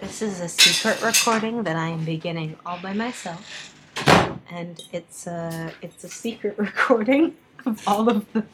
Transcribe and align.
This 0.00 0.22
is 0.22 0.40
a 0.40 0.48
secret 0.48 1.02
recording 1.02 1.62
that 1.64 1.76
I 1.76 1.88
am 1.88 2.04
beginning 2.04 2.56
all 2.64 2.78
by 2.80 2.92
myself, 2.92 3.74
and 4.50 4.82
it's 4.92 5.26
a 5.26 5.72
it's 5.82 6.04
a 6.04 6.08
secret 6.08 6.54
recording 6.58 7.34
of 7.66 7.82
all 7.86 8.08
of 8.08 8.32
the. 8.32 8.44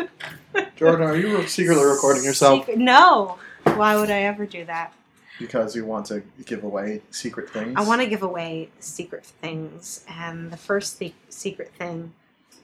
Jordan, 0.76 1.06
are 1.08 1.16
you 1.16 1.46
secretly 1.46 1.84
recording 1.84 2.24
yourself 2.24 2.60
Secret- 2.60 2.78
no. 2.78 3.38
Why 3.64 3.96
would 3.96 4.10
I 4.10 4.22
ever 4.22 4.46
do 4.46 4.64
that? 4.64 4.92
because 5.38 5.76
you 5.76 5.84
want 5.84 6.06
to 6.06 6.22
give 6.46 6.64
away 6.64 7.02
secret 7.10 7.50
things? 7.50 7.74
I 7.76 7.84
want 7.84 8.00
to 8.00 8.06
give 8.06 8.22
away 8.22 8.70
secret 8.80 9.24
things, 9.26 10.04
and 10.08 10.50
the 10.50 10.56
first 10.56 10.98
the- 10.98 11.12
secret 11.28 11.72
thing 11.78 12.12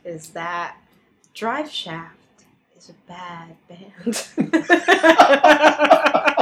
is 0.05 0.31
that 0.31 0.77
Drive 1.35 1.71
Shaft 1.71 2.17
is 2.77 2.89
a 2.91 2.95
bad 3.07 3.57
band. 3.69 4.27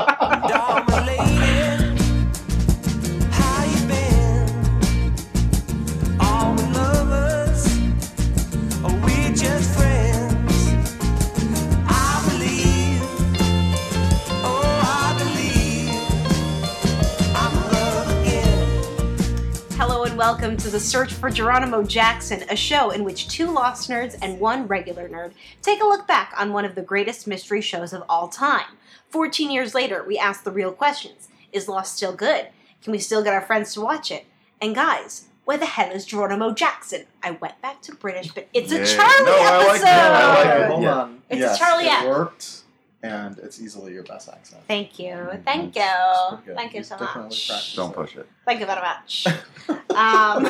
welcome 20.31 20.57
to 20.57 20.71
the 20.71 20.79
Search 20.79 21.13
for 21.13 21.29
Geronimo 21.29 21.83
Jackson, 21.83 22.45
a 22.51 22.55
show 22.55 22.91
in 22.91 23.03
which 23.03 23.27
two 23.27 23.51
lost 23.51 23.91
nerds 23.91 24.17
and 24.23 24.39
one 24.39 24.69
regular 24.69 25.09
nerd 25.09 25.33
take 25.61 25.83
a 25.83 25.85
look 25.85 26.07
back 26.07 26.33
on 26.39 26.53
one 26.53 26.65
of 26.65 26.77
the 26.77 26.83
greatest 26.83 27.27
mystery 27.27 27.61
shows 27.61 27.93
of 27.93 28.05
all 28.09 28.29
time. 28.29 28.77
14 29.09 29.51
years 29.51 29.75
later, 29.75 30.05
we 30.07 30.17
ask 30.17 30.45
the 30.45 30.53
real 30.53 30.71
questions 30.71 31.29
Is 31.51 31.67
Lost 31.67 31.97
still 31.97 32.13
good? 32.15 32.47
Can 32.81 32.93
we 32.93 33.01
still 33.01 33.25
get 33.25 33.35
our 33.35 33.41
friends 33.41 33.75
to 33.75 33.81
watch 33.81 34.13
it? 34.13 34.25
And 34.63 34.73
guys, 34.73 35.25
where 35.47 35.59
the 35.59 35.67
hell 35.67 35.91
is 35.91 36.07
Geronimo 36.07 36.53
Jackson? 36.55 37.07
I 37.25 37.33
went 37.33 37.61
back 37.61 37.83
to 37.83 37.95
British, 37.97 38.31
but 38.33 38.47
it's 38.55 38.71
a 38.71 38.77
Charlie 38.87 39.25
No, 39.27 39.33
I 39.37 39.57
like 39.57 39.69
episode! 39.71 39.85
that. 39.85 40.13
I 40.15 40.35
like 40.55 40.61
it. 40.61 40.71
hold 40.71 40.83
Yeah. 40.85 40.95
on. 40.95 41.23
It's 41.29 41.39
a 41.39 41.41
yes, 41.41 41.59
Charlie 41.59 41.85
it 41.87 41.91
app. 41.91 42.07
worked, 42.07 42.60
and 43.03 43.39
it's 43.39 43.61
easily 43.61 43.93
your 43.93 44.03
best 44.05 44.29
accent. 44.29 44.63
Thank 44.69 44.99
you, 44.99 45.13
Mm, 45.13 45.45
thank 45.45 45.77
it's- 45.77 45.77
you, 45.77 45.83
it's 45.83 46.29
pretty 46.29 46.47
good. 46.47 46.57
thank 46.57 46.73
you 46.73 46.79
You've 46.79 46.87
so 46.87 46.97
much. 46.99 47.13
practiced 47.49 47.77
Don't 47.77 47.91
it. 47.91 47.95
push 47.97 48.17
it. 48.17 48.29
Thank 48.45 48.61
you 48.61 48.67
very 48.67 48.81
much. 48.81 49.27
um, 49.95 50.47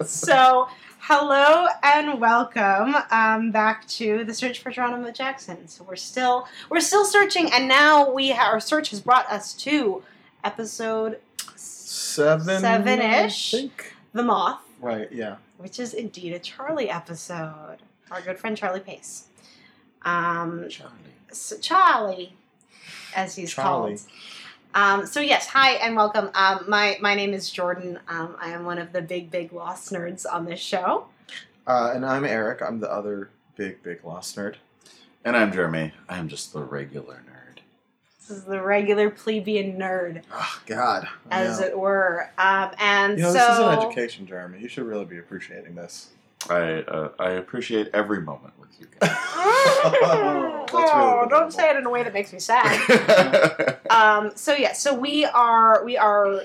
so, 0.06 0.68
hello 1.00 1.66
and 1.82 2.20
welcome 2.20 2.96
um, 3.10 3.50
back 3.50 3.86
to 3.88 4.24
the 4.24 4.34
search 4.34 4.58
for 4.60 4.70
Geronimo 4.70 5.10
Jackson. 5.10 5.68
So 5.68 5.84
we're 5.84 5.96
still 5.96 6.46
we're 6.70 6.80
still 6.80 7.04
searching, 7.04 7.50
and 7.52 7.68
now 7.68 8.10
we 8.10 8.30
ha- 8.32 8.50
our 8.50 8.60
search 8.60 8.90
has 8.90 9.00
brought 9.00 9.30
us 9.30 9.52
to 9.54 10.02
episode 10.44 11.18
Seven. 11.56 12.60
Seven-ish. 12.60 13.54
"The 14.12 14.22
Moth," 14.22 14.60
Right. 14.80 15.10
Yeah. 15.12 15.36
which 15.58 15.78
is 15.78 15.94
indeed 15.94 16.32
a 16.32 16.38
Charlie 16.38 16.90
episode. 16.90 17.78
Our 18.10 18.20
good 18.22 18.38
friend 18.38 18.56
Charlie 18.56 18.80
Pace. 18.80 19.27
Um, 20.08 20.68
Charlie. 20.68 20.92
so 21.32 21.58
Charlie, 21.58 22.32
as 23.14 23.36
he's 23.36 23.52
Charlie. 23.52 23.96
called. 23.96 24.00
Um, 24.74 25.06
so 25.06 25.20
yes, 25.20 25.46
hi 25.46 25.72
and 25.72 25.96
welcome. 25.96 26.30
Um, 26.34 26.64
my 26.68 26.98
my 27.00 27.14
name 27.14 27.34
is 27.34 27.50
Jordan. 27.50 27.98
Um, 28.08 28.36
I 28.40 28.50
am 28.50 28.64
one 28.64 28.78
of 28.78 28.92
the 28.92 29.02
big 29.02 29.30
big 29.30 29.52
lost 29.52 29.92
nerds 29.92 30.24
on 30.30 30.44
this 30.46 30.60
show. 30.60 31.06
Uh, 31.66 31.92
and 31.94 32.06
I'm 32.06 32.24
Eric. 32.24 32.62
I'm 32.62 32.80
the 32.80 32.90
other 32.90 33.28
big, 33.56 33.82
big 33.82 34.02
lost 34.04 34.36
nerd. 34.36 34.54
And 35.24 35.36
I'm 35.36 35.52
Jeremy. 35.52 35.92
I'm 36.08 36.28
just 36.28 36.54
the 36.54 36.62
regular 36.62 37.22
nerd. 37.28 37.58
This 38.20 38.38
is 38.38 38.44
the 38.44 38.62
regular 38.62 39.10
plebeian 39.10 39.78
nerd, 39.78 40.22
Oh 40.32 40.62
God. 40.66 41.06
As 41.30 41.60
know. 41.60 41.66
it 41.66 41.78
were. 41.78 42.30
Um, 42.38 42.70
and 42.78 43.18
You 43.18 43.24
know, 43.24 43.32
so 43.32 43.38
this 43.38 43.50
is 43.50 43.58
an 43.58 43.78
education, 43.78 44.26
Jeremy. 44.26 44.60
You 44.60 44.68
should 44.68 44.86
really 44.86 45.04
be 45.04 45.18
appreciating 45.18 45.74
this. 45.74 46.08
I 46.50 46.80
uh, 46.82 47.10
I 47.18 47.30
appreciate 47.32 47.88
every 47.94 48.20
moment 48.20 48.54
with 48.60 48.70
you 48.80 48.86
guys. 49.00 49.16
Really 49.84 50.90
oh, 50.92 51.26
don't 51.30 51.52
say 51.52 51.70
it 51.70 51.76
in 51.76 51.86
a 51.86 51.90
way 51.90 52.02
that 52.02 52.12
makes 52.12 52.32
me 52.32 52.38
sad. 52.40 53.78
um, 53.90 54.32
so 54.34 54.54
yeah, 54.54 54.72
so 54.72 54.92
we 54.92 55.24
are 55.24 55.84
we 55.84 55.96
are 55.96 56.42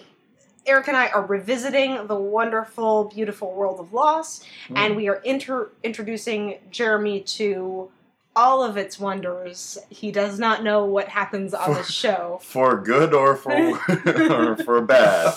Eric 0.65 0.87
and 0.87 0.95
I 0.97 1.07
are 1.09 1.25
revisiting 1.25 2.07
the 2.07 2.15
wonderful, 2.15 3.05
beautiful 3.05 3.53
world 3.53 3.79
of 3.79 3.93
Lost, 3.93 4.45
Hmm. 4.67 4.77
and 4.77 4.95
we 4.95 5.09
are 5.09 5.15
inter- 5.17 5.71
introducing 5.83 6.59
Jeremy 6.71 7.21
to 7.21 7.91
all 8.35 8.63
of 8.63 8.77
its 8.77 8.99
wonders. 8.99 9.77
He 9.89 10.11
does 10.11 10.39
not 10.39 10.63
know 10.63 10.85
what 10.85 11.07
happens 11.09 11.53
on 11.53 11.73
the 11.73 11.83
show. 11.83 12.39
for 12.43 12.79
good 12.81 13.13
or 13.13 13.35
for 13.35 13.51
or 13.51 14.57
for 14.57 14.81
bad, 14.81 15.33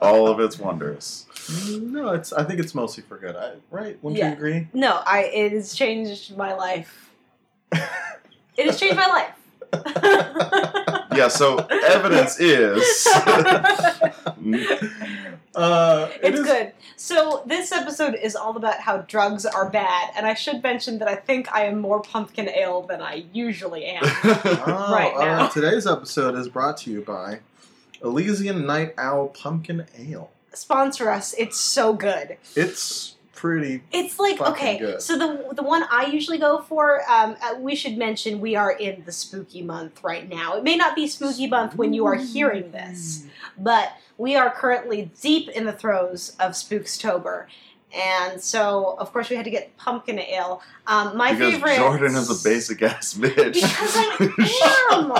all 0.00 0.28
of 0.28 0.40
its 0.40 0.58
wonders. 0.58 1.26
No, 1.80 2.10
it's. 2.14 2.32
I 2.32 2.44
think 2.44 2.60
it's 2.60 2.74
mostly 2.74 3.02
for 3.02 3.18
good. 3.18 3.36
I, 3.36 3.54
right? 3.70 3.98
Wouldn't 4.02 4.18
Yeah. 4.18 4.28
you 4.28 4.32
agree? 4.34 4.68
No, 4.72 5.00
I 5.06 5.24
it 5.24 5.52
has 5.52 5.74
changed 5.74 6.36
my 6.36 6.54
life. 6.54 7.10
it 7.72 8.66
has 8.66 8.78
changed 8.78 8.96
my 8.96 9.06
life. 9.06 9.36
Yeah. 11.12 11.26
So 11.26 11.56
evidence 11.70 12.38
is. 12.38 13.06
Uh, 15.54 16.08
it 16.14 16.20
it's 16.22 16.38
is- 16.40 16.46
good. 16.46 16.72
So 16.96 17.42
this 17.46 17.72
episode 17.72 18.14
is 18.14 18.36
all 18.36 18.56
about 18.56 18.78
how 18.78 18.98
drugs 18.98 19.44
are 19.44 19.68
bad, 19.68 20.10
and 20.16 20.24
I 20.26 20.34
should 20.34 20.62
mention 20.62 20.98
that 21.00 21.08
I 21.08 21.16
think 21.16 21.50
I 21.52 21.64
am 21.64 21.80
more 21.80 22.00
pumpkin 22.00 22.48
ale 22.48 22.82
than 22.82 23.02
I 23.02 23.24
usually 23.32 23.86
am. 23.86 24.02
Oh, 24.04 24.92
right 24.92 25.12
now. 25.18 25.48
Today's 25.48 25.86
episode 25.86 26.36
is 26.36 26.48
brought 26.48 26.76
to 26.78 26.90
you 26.92 27.00
by 27.02 27.40
Elysian 28.04 28.66
Night 28.66 28.94
Owl 28.98 29.28
Pumpkin 29.28 29.86
Ale. 29.98 30.30
Sponsor 30.52 31.10
us. 31.10 31.34
It's 31.34 31.58
so 31.58 31.92
good. 31.92 32.36
It's 32.56 33.16
pretty. 33.34 33.82
It's 33.92 34.18
like 34.18 34.40
okay, 34.40 34.78
good. 34.78 35.02
so 35.02 35.16
the 35.16 35.54
the 35.54 35.62
one 35.62 35.84
I 35.90 36.06
usually 36.06 36.38
go 36.38 36.60
for. 36.60 37.00
Um, 37.10 37.36
uh, 37.42 37.54
we 37.58 37.74
should 37.74 37.96
mention 37.96 38.40
we 38.40 38.54
are 38.56 38.72
in 38.72 39.02
the 39.06 39.12
spooky 39.12 39.62
month 39.62 40.02
right 40.04 40.28
now. 40.28 40.56
It 40.56 40.64
may 40.64 40.76
not 40.76 40.94
be 40.94 41.06
spooky 41.06 41.46
month 41.46 41.74
when 41.76 41.92
you 41.92 42.04
are 42.06 42.16
hearing 42.16 42.70
this, 42.72 43.24
but 43.58 43.92
we 44.18 44.36
are 44.36 44.50
currently 44.50 45.10
deep 45.22 45.48
in 45.48 45.64
the 45.64 45.72
throes 45.72 46.36
of 46.38 46.52
Spookstober, 46.52 47.46
and 47.94 48.40
so 48.40 48.96
of 48.98 49.12
course 49.12 49.30
we 49.30 49.36
had 49.36 49.44
to 49.44 49.50
get 49.50 49.76
pumpkin 49.78 50.18
ale. 50.18 50.60
Um, 50.86 51.16
my 51.16 51.32
because 51.32 51.54
favorite. 51.54 51.76
Jordan 51.76 52.14
is 52.16 52.28
a 52.28 52.48
basic 52.48 52.82
ass 52.82 53.14
bitch. 53.14 53.54
Because 53.54 53.94
I 53.96 54.90
am. 54.92 55.12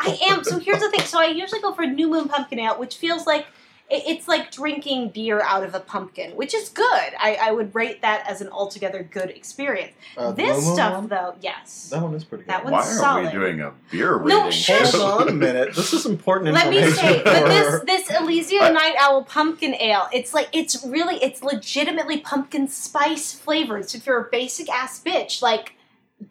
I 0.00 0.18
am. 0.30 0.44
So 0.44 0.58
here's 0.58 0.80
the 0.80 0.90
thing. 0.90 1.00
So 1.00 1.18
I 1.18 1.26
usually 1.26 1.60
go 1.60 1.72
for 1.72 1.86
New 1.86 2.08
Moon 2.08 2.28
Pumpkin 2.28 2.60
Ale, 2.60 2.78
which 2.78 2.96
feels 2.96 3.26
like 3.26 3.46
it's 3.88 4.26
like 4.26 4.50
drinking 4.50 5.10
beer 5.10 5.40
out 5.40 5.62
of 5.62 5.74
a 5.74 5.80
pumpkin, 5.80 6.32
which 6.32 6.54
is 6.54 6.68
good. 6.70 6.84
I, 7.20 7.38
I 7.40 7.52
would 7.52 7.72
rate 7.74 8.02
that 8.02 8.24
as 8.28 8.40
an 8.40 8.48
altogether 8.48 9.02
good 9.04 9.30
experience. 9.30 9.92
Uh, 10.16 10.32
this 10.32 10.56
Blue 10.58 10.66
Moon 10.66 10.74
stuff, 10.74 10.94
one? 10.94 11.06
though, 11.08 11.34
yes. 11.40 11.88
That 11.90 12.02
one 12.02 12.14
is 12.14 12.24
pretty 12.24 12.44
good. 12.44 12.50
That 12.50 12.64
Why 12.64 12.80
are 12.80 12.82
solid. 12.82 13.26
we 13.26 13.30
doing 13.30 13.60
a 13.60 13.72
beer 13.92 14.18
No, 14.24 14.50
shush. 14.50 14.92
Hold 14.92 15.20
on 15.22 15.28
a 15.28 15.32
minute. 15.32 15.74
This 15.76 15.92
is 15.92 16.04
important 16.04 16.52
Let 16.52 16.68
me 16.70 16.82
say, 16.90 17.22
but 17.22 17.46
this 17.48 17.82
this 18.08 18.18
Elysian 18.20 18.62
I- 18.62 18.70
Night 18.70 18.94
Owl 18.98 19.22
Pumpkin 19.24 19.74
Ale, 19.76 20.08
it's 20.12 20.34
like 20.34 20.48
it's 20.52 20.84
really 20.84 21.16
it's 21.22 21.42
legitimately 21.44 22.20
pumpkin 22.20 22.66
spice 22.68 23.32
flavored. 23.32 23.88
So 23.88 23.98
if 23.98 24.06
you're 24.06 24.20
a 24.20 24.28
basic 24.30 24.68
ass 24.68 25.00
bitch, 25.02 25.40
like 25.42 25.74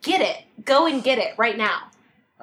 get 0.01 0.19
it, 0.19 0.43
go 0.65 0.87
and 0.87 1.01
get 1.03 1.19
it 1.19 1.35
right 1.37 1.57
now. 1.57 1.83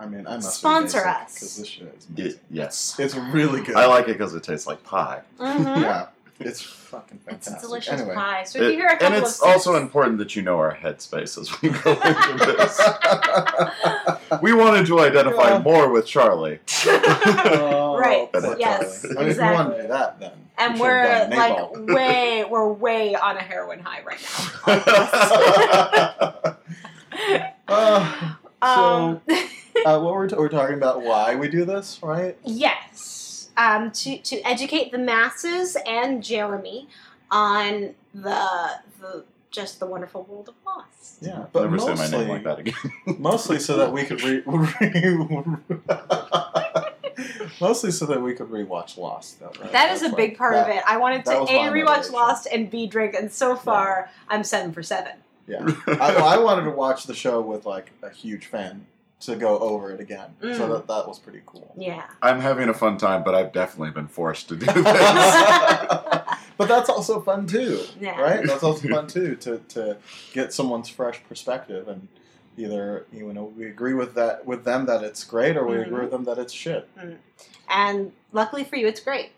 I 0.02 0.06
mean, 0.06 0.26
I 0.26 0.34
must 0.36 0.58
Sponsor 0.58 1.06
us. 1.06 1.34
because 1.34 1.56
this 1.58 1.68
shit 1.68 1.94
is. 1.96 2.06
Y- 2.34 2.40
yes. 2.50 2.96
It's 2.98 3.14
really 3.14 3.62
good. 3.62 3.76
I 3.76 3.86
like 3.86 4.08
it 4.08 4.14
because 4.18 4.34
it 4.34 4.42
tastes 4.42 4.66
like 4.66 4.82
pie. 4.82 5.20
Mhm. 5.38 5.80
Yeah, 5.82 6.06
it's 6.40 6.60
fucking 6.60 7.20
It's 7.28 7.46
fantastic. 7.46 7.58
a 7.58 7.60
delicious 7.60 8.00
anyway. 8.00 8.14
pie. 8.16 8.42
So 8.44 8.58
if 8.58 8.64
you 8.72 8.78
hear 8.78 8.88
a 8.88 8.92
couple 8.98 9.06
and 9.06 9.14
it's 9.16 9.36
sips- 9.36 9.42
also 9.42 9.76
important 9.76 10.18
that 10.18 10.34
you 10.34 10.42
know 10.42 10.56
our 10.58 10.74
headspace 10.74 11.38
as 11.40 11.62
we 11.62 11.68
go 11.68 11.92
into 11.92 12.46
this. 12.58 12.80
We 14.42 14.52
wanted 14.52 14.86
to 14.86 14.98
identify 15.00 15.50
Yeah. 15.50 15.58
more 15.60 15.88
with 15.90 16.04
Charlie. 16.06 16.58
Oh, 16.86 17.96
Right, 17.98 18.32
poor 18.32 18.56
yes, 18.58 19.02
Charlie. 19.02 19.16
I 19.16 19.20
mean, 19.20 19.30
if 19.30 19.36
you 19.36 19.42
wanted 19.42 19.72
exactly. 19.72 19.76
to 19.76 19.82
do 19.82 19.88
that, 19.88 20.18
then. 20.20 20.32
and 20.58 20.76
you 20.76 20.82
we're 20.82 21.28
like 21.30 21.96
way, 21.96 22.44
we're 22.50 22.72
way 22.72 23.14
on 23.14 23.36
a 23.36 23.40
heroin 23.42 23.78
high 23.80 24.02
right 24.02 24.20
now. 24.66 26.46
Uh, 27.68 28.32
Um, 28.62 29.20
uh, 29.84 29.98
what 30.00 30.14
we're, 30.14 30.28
t- 30.28 30.36
we're 30.36 30.48
talking 30.48 30.76
about 30.76 31.02
why 31.02 31.34
we 31.34 31.48
do 31.48 31.64
this, 31.64 31.98
right? 32.02 32.36
yes, 32.44 33.50
um, 33.56 33.90
to 33.90 34.18
to 34.18 34.40
educate 34.42 34.92
the 34.92 34.98
masses 34.98 35.76
and 35.86 36.22
Jeremy 36.22 36.88
on 37.30 37.94
the 38.14 38.70
the 39.00 39.24
just 39.50 39.80
the 39.80 39.86
wonderful 39.86 40.22
world 40.24 40.48
of 40.48 40.54
Lost. 40.64 41.18
Yeah, 41.20 41.46
but 41.52 41.62
Never 41.70 41.76
mostly, 41.76 41.96
say 42.06 42.10
my 42.12 42.18
name 42.18 42.28
like 42.28 42.44
that 42.44 42.58
again. 42.60 42.74
mostly 43.18 43.58
so 43.58 43.76
that 43.78 43.92
we 43.92 44.04
could 44.04 44.22
re- 44.22 44.42
mostly 47.60 47.90
so 47.90 48.06
that 48.06 48.22
we 48.22 48.34
could 48.34 48.48
rewatch 48.48 48.96
Lost. 48.96 49.40
Though, 49.40 49.52
right? 49.60 49.72
That 49.72 49.92
is 49.92 50.00
That's 50.00 50.12
a 50.12 50.16
big 50.16 50.30
like- 50.30 50.38
part 50.38 50.54
that- 50.54 50.70
of 50.70 50.76
it. 50.76 50.82
I 50.86 50.96
wanted 50.96 51.24
to 51.26 51.40
was 51.40 51.50
a 51.50 51.52
rewatch. 51.52 52.10
Lost 52.12 52.46
and 52.52 52.70
b 52.70 52.86
drink, 52.86 53.14
and 53.14 53.32
so 53.32 53.56
far 53.56 54.08
I'm 54.28 54.44
seven 54.44 54.72
for 54.72 54.82
seven. 54.82 55.12
Yeah, 55.46 55.66
I, 55.86 56.14
I 56.16 56.38
wanted 56.38 56.64
to 56.64 56.70
watch 56.70 57.04
the 57.04 57.14
show 57.14 57.40
with 57.40 57.66
like 57.66 57.90
a 58.02 58.10
huge 58.10 58.46
fan 58.46 58.86
to 59.20 59.36
go 59.36 59.58
over 59.58 59.90
it 59.92 60.00
again. 60.00 60.30
So 60.40 60.46
Mm. 60.48 60.68
that 60.72 60.86
that 60.88 61.06
was 61.08 61.18
pretty 61.18 61.42
cool. 61.46 61.72
Yeah. 61.76 62.04
I'm 62.22 62.40
having 62.40 62.68
a 62.68 62.74
fun 62.74 62.96
time, 62.98 63.22
but 63.22 63.34
I've 63.36 63.52
definitely 63.52 63.90
been 63.92 64.08
forced 64.08 64.48
to 64.48 64.56
do 64.56 64.66
this. 64.72 64.74
but 66.58 66.68
that's 66.68 66.88
also 66.88 67.20
fun 67.20 67.46
too, 67.46 67.80
Yeah. 68.00 68.20
right? 68.20 68.44
That's 68.44 68.62
also 68.62 68.88
fun 68.88 69.06
too 69.06 69.36
to, 69.36 69.58
to 69.70 69.96
get 70.32 70.52
someone's 70.52 70.88
fresh 70.88 71.20
perspective 71.28 71.88
and 71.88 72.08
either 72.58 73.06
you 73.12 73.32
know 73.32 73.44
we 73.56 73.64
agree 73.66 73.94
with 73.94 74.14
that 74.14 74.44
with 74.44 74.64
them 74.64 74.84
that 74.86 75.02
it's 75.02 75.24
great 75.24 75.56
or 75.56 75.66
we 75.66 75.76
Mhm. 75.76 75.86
agree 75.86 76.00
with 76.02 76.10
them 76.10 76.24
that 76.24 76.38
it's 76.38 76.52
shit. 76.52 76.88
And 77.68 78.12
luckily 78.32 78.64
for 78.64 78.76
you, 78.76 78.86
it's 78.86 79.00
great. 79.00 79.30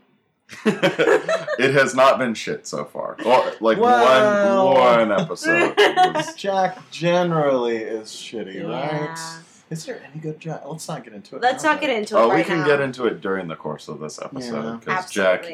it 0.67 1.73
has 1.73 1.94
not 1.94 2.19
been 2.19 2.35
shit 2.35 2.67
so 2.67 2.85
far. 2.85 3.17
Or 3.25 3.52
like 3.61 3.79
Well. 3.79 4.75
one 4.75 5.08
one 5.11 5.20
episode 5.20 5.75
was 5.76 6.35
Jack 6.37 6.79
generally 6.91 7.79
is 7.79 8.08
shitty, 8.08 8.55
Yeah. 8.56 9.06
right? 9.06 9.41
Is 9.70 9.87
there 9.87 10.02
any 10.12 10.20
good 10.20 10.38
Jack? 10.38 10.62
Let's 10.67 10.87
not 10.87 11.02
get 11.05 11.14
into 11.14 11.37
it. 11.37 11.43
Let's 11.43 11.64
now, 11.64 11.73
not 11.73 11.81
get 11.81 11.91
into 11.91 12.17
oh, 12.17 12.19
it 12.19 12.23
Oh, 12.25 12.29
right 12.29 12.37
we 12.38 12.44
can 12.44 12.58
now. 12.61 12.67
get 12.67 12.81
into 12.81 13.06
it 13.06 13.20
during 13.23 13.49
the 13.49 13.56
course 13.56 13.88
of 13.88 14.00
this 14.00 14.20
episode 14.20 14.64
Yeah. 14.64 14.76
because 14.81 15.11
Jack 15.11 15.46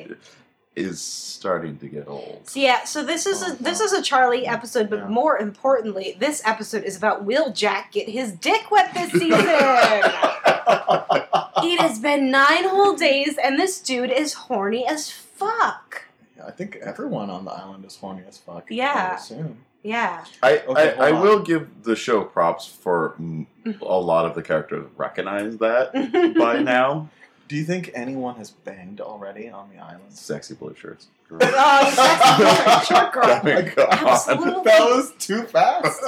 is 0.77 1.01
starting 1.01 1.77
to 1.79 1.89
get 1.89 2.09
old. 2.09 2.43
So 2.49 2.59
yeah, 2.61 2.85
so 2.85 3.05
this 3.05 3.27
is 3.27 3.43
a 3.43 3.53
oh, 3.53 3.57
this 3.61 3.81
is 3.81 3.93
a 3.93 4.03
Charlie 4.03 4.47
episode, 4.47 4.91
but 4.91 5.01
Yeah. 5.01 5.09
more 5.09 5.39
importantly, 5.39 6.17
this 6.19 6.43
episode 6.45 6.85
is 6.85 6.97
about 6.97 7.25
will 7.25 7.53
Jack 7.53 7.93
get 7.93 8.09
his 8.09 8.33
dick 8.33 8.71
wet 8.71 8.93
this 8.95 9.11
season? 9.13 9.31
it 11.65 11.81
has 11.81 11.99
been 11.99 12.31
nine 12.31 12.69
whole 12.69 12.95
days, 12.95 13.37
and 13.43 13.59
this 13.59 13.81
dude 13.81 14.11
is 14.11 14.35
horny 14.35 14.87
as 14.87 15.11
fuck. 15.11 16.05
Yeah, 16.37 16.47
I 16.47 16.51
think 16.51 16.77
everyone 16.77 17.31
on 17.31 17.45
the 17.45 17.51
island 17.53 17.85
is 17.85 17.97
horny 17.97 18.23
as 18.29 18.39
fuck. 18.39 18.67
Yeah. 18.71 19.11
would 19.13 19.19
assume. 19.21 19.59
Yeah, 19.83 20.25
I, 20.43 20.59
Okay, 20.59 20.95
I, 20.99 21.09
I 21.09 21.13
will 21.13 21.41
give 21.41 21.85
the 21.85 21.97
show 21.97 22.23
props 22.23 22.67
for 22.67 23.15
mm, 23.19 23.47
a 23.81 23.85
lot 23.99 24.27
of 24.27 24.35
the 24.35 24.43
characters 24.43 24.87
recognize 24.99 25.57
that 25.59 25.95
by 26.39 26.59
now. 26.63 27.09
Do 27.49 27.57
you 27.57 27.65
think 27.65 27.91
anyone 27.95 28.37
has 28.37 28.51
banged 28.51 29.01
already 29.01 29.49
on 29.49 29.71
the 29.75 29.83
island? 29.83 30.13
Sexy 30.13 30.55
blue 30.55 30.75
shirts. 30.75 31.09
Oh, 31.33 31.91
sexy 31.95 32.43
blue 32.43 32.97
shirt, 32.97 33.13
girl. 33.13 33.25
Oh 33.27 33.41
my 33.43 33.63
God. 33.63 33.89
Absolutely. 33.91 34.63
That 34.65 34.81
was 34.83 35.13
too 35.19 35.43
fast. 35.45 36.01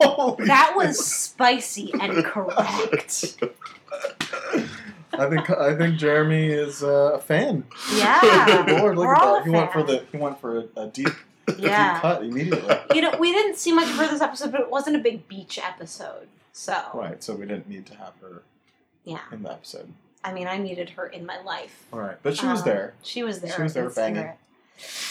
Holy 0.00 0.46
that 0.46 0.72
was 0.76 1.04
spicy 1.04 1.92
and 2.00 2.24
correct. 2.24 3.36
I 5.12 5.28
think 5.28 5.50
I 5.50 5.74
think 5.76 5.96
Jeremy 5.98 6.46
is 6.48 6.82
uh, 6.82 7.12
a 7.14 7.18
fan. 7.20 7.64
Yeah, 7.94 8.64
Lord, 8.80 8.96
look 8.96 9.06
we're 9.06 9.14
at 9.14 9.22
all 9.22 9.34
that. 9.36 9.44
He 9.44 9.50
went 9.50 9.72
for 9.72 9.82
the 9.82 10.04
he 10.12 10.18
went 10.18 10.40
for 10.40 10.58
a, 10.58 10.64
a 10.82 10.86
deep, 10.88 11.08
Yeah. 11.58 11.94
deep 11.94 12.02
cut 12.02 12.22
immediately. 12.24 12.76
You 12.94 13.02
know, 13.02 13.14
we 13.18 13.32
didn't 13.32 13.56
see 13.56 13.72
much 13.72 13.88
of 13.88 13.96
her 13.96 14.06
this 14.08 14.20
episode, 14.20 14.52
but 14.52 14.60
it 14.60 14.70
wasn't 14.70 14.96
a 14.96 14.98
big 15.00 15.26
beach 15.28 15.58
episode. 15.62 16.28
So, 16.52 16.76
Right, 16.94 17.22
so 17.22 17.34
we 17.34 17.46
didn't 17.46 17.68
need 17.68 17.86
to 17.86 17.94
have 17.96 18.14
her 18.20 18.42
yeah. 19.04 19.20
in 19.32 19.42
the 19.44 19.52
episode. 19.52 19.92
I 20.24 20.32
mean, 20.32 20.48
I 20.48 20.58
needed 20.58 20.90
her 20.90 21.06
in 21.06 21.24
my 21.24 21.40
life. 21.42 21.84
All 21.92 22.00
right, 22.00 22.16
but 22.22 22.36
she 22.36 22.46
was 22.46 22.60
Um, 22.60 22.64
there. 22.66 22.94
She 23.02 23.22
was 23.22 23.40
there. 23.40 23.52
She 23.54 23.62
was 23.62 23.74
there 23.74 23.88
banging. 23.90 24.16
spirit. 24.22 24.36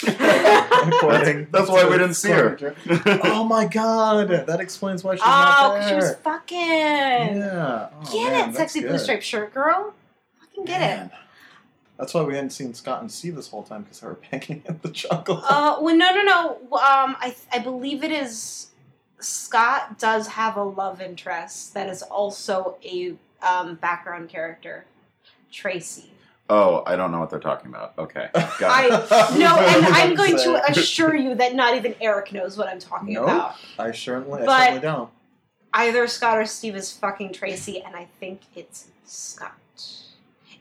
According 0.03 1.47
that's 1.51 1.69
why 1.69 1.85
we 1.85 1.97
didn't 1.97 2.13
see 2.13 2.29
her. 2.29 2.75
Oh 3.23 3.43
my 3.43 3.65
god, 3.65 4.29
that 4.29 4.59
explains 4.59 5.03
why 5.03 5.15
she's 5.15 5.23
oh, 5.23 5.27
not 5.27 5.57
'cause 5.57 5.79
there. 5.79 5.89
she 5.89 5.95
was 5.95 6.15
fucking. 6.17 6.57
yeah. 7.37 7.89
Oh, 7.93 8.11
Get 8.11 8.31
man, 8.31 8.49
it, 8.49 8.53
that's 8.53 8.73
sexy 8.73 8.81
blue 8.87 8.97
striped 8.97 9.23
shirt 9.23 9.53
girl. 9.53 9.93
Fucking 10.39 10.65
get 10.65 11.05
it. 11.05 11.11
That's 11.97 12.13
why 12.13 12.21
we 12.21 12.35
hadn't 12.35 12.51
seen 12.51 12.73
Scott 12.75 13.01
and 13.01 13.11
Steve 13.11 13.35
this 13.35 13.49
whole 13.49 13.63
time 13.63 13.81
because 13.81 13.99
they 14.01 14.07
were 14.07 14.19
banging 14.31 14.63
at 14.67 14.81
the 14.83 14.89
jungle. 14.89 15.41
Uh, 15.43 15.77
well, 15.81 15.95
no, 15.95 16.13
no, 16.13 16.23
no. 16.23 16.49
Um, 16.73 17.15
I, 17.19 17.35
I 17.51 17.59
believe 17.59 18.03
it 18.03 18.11
is. 18.11 18.67
Scott 19.19 19.97
does 19.97 20.27
have 20.27 20.57
a 20.57 20.63
love 20.63 21.01
interest 21.01 21.73
that 21.73 21.89
is 21.89 22.03
also 22.03 22.77
a 22.85 23.15
um, 23.41 23.73
background 23.75 24.29
character, 24.29 24.85
Tracy. 25.51 26.11
Oh, 26.49 26.81
I 26.85 26.95
don't 26.95 27.11
know 27.11 27.19
what 27.19 27.29
they're 27.29 27.39
talking 27.39 27.67
about. 27.69 27.93
Okay, 27.97 28.29
got 28.33 28.85
it. 28.85 29.07
I 29.11 29.37
no, 29.37 29.57
and 29.59 29.85
I'm 29.93 30.15
going 30.15 30.37
to 30.37 30.61
assure 30.71 31.15
you 31.15 31.35
that 31.35 31.55
not 31.55 31.75
even 31.75 31.93
Eric 31.99 32.31
knows 32.31 32.57
what 32.57 32.67
I'm 32.67 32.79
talking 32.79 33.13
Nope. 33.15 33.25
about. 33.25 33.55
I 33.77 33.91
certainly, 33.91 34.43
I 34.43 34.45
But- 34.45 34.59
certainly 34.59 34.81
don't. 34.81 35.09
Either 35.73 36.07
Scott 36.07 36.37
or 36.37 36.45
Steve 36.45 36.75
is 36.75 36.91
fucking 36.91 37.33
Tracy, 37.33 37.83
and 37.83 37.95
I 37.95 38.07
think 38.19 38.41
it's 38.55 38.87
Scott, 39.05 39.51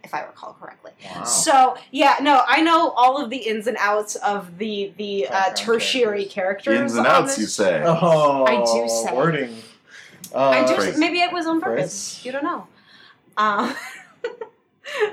if 0.02 0.12
I 0.12 0.22
recall 0.24 0.54
correctly. 0.60 0.90
Wow. 1.04 1.22
So 1.24 1.76
yeah, 1.92 2.16
no, 2.20 2.42
I 2.46 2.60
know 2.60 2.90
all 2.90 3.22
of 3.22 3.30
the 3.30 3.36
ins 3.38 3.66
and 3.68 3.76
outs 3.80 4.16
of 4.16 4.58
the 4.58 4.92
the 4.98 5.28
uh, 5.28 5.30
Background 5.30 5.56
tertiary 5.56 6.24
characters. 6.26 6.80
Ins 6.80 6.96
and 6.96 7.06
on 7.06 7.22
outs, 7.22 7.36
this 7.36 7.38
you 7.42 7.46
say. 7.46 7.82
oh, 7.86 8.44
I 8.44 8.56
do 8.64 8.88
say. 8.88 9.14
wording. 9.14 9.56
Uh, 10.34 10.38
I 10.50 10.66
do. 10.66 10.74
Phrase. 10.74 10.98
Maybe 10.98 11.20
it 11.20 11.32
was 11.32 11.46
on 11.46 11.60
purpose. 11.60 12.16
Phrase. 12.16 12.26
You 12.26 12.32
don't 12.32 12.44
know. 12.44 12.66
Um, 13.38 13.74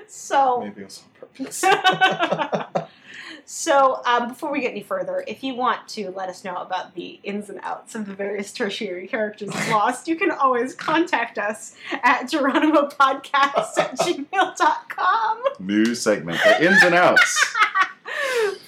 so, 0.08 0.62
Maybe 0.62 0.82
it 0.82 0.86
was 0.86 1.04
on 1.04 1.10
purpose. 1.20 1.64
so 3.46 4.02
um, 4.06 4.30
before 4.30 4.52
we 4.52 4.62
get 4.62 4.72
any 4.72 4.84
further, 4.84 5.24
if 5.28 5.44
you 5.44 5.54
want 5.56 5.88
to 5.90 6.12
let 6.12 6.30
us 6.30 6.44
know 6.44 6.56
about 6.56 6.96
the 6.96 7.20
ins 7.24 7.50
and 7.50 7.60
outs 7.64 7.96
of 7.96 8.06
the 8.06 8.14
various 8.14 8.54
tertiary 8.54 9.08
characters 9.08 9.50
of 9.50 9.68
Lost, 9.70 10.08
you 10.08 10.16
can 10.16 10.32
always 10.32 10.74
contact 10.74 11.38
us 11.38 11.76
at 11.92 12.24
geronimopodcast 12.24 13.78
at 13.78 14.00
gmail.com. 14.00 15.44
New 15.60 15.94
segment, 15.96 16.40
the 16.44 16.66
ins 16.66 16.84
and 16.84 16.96
outs. 16.96 17.56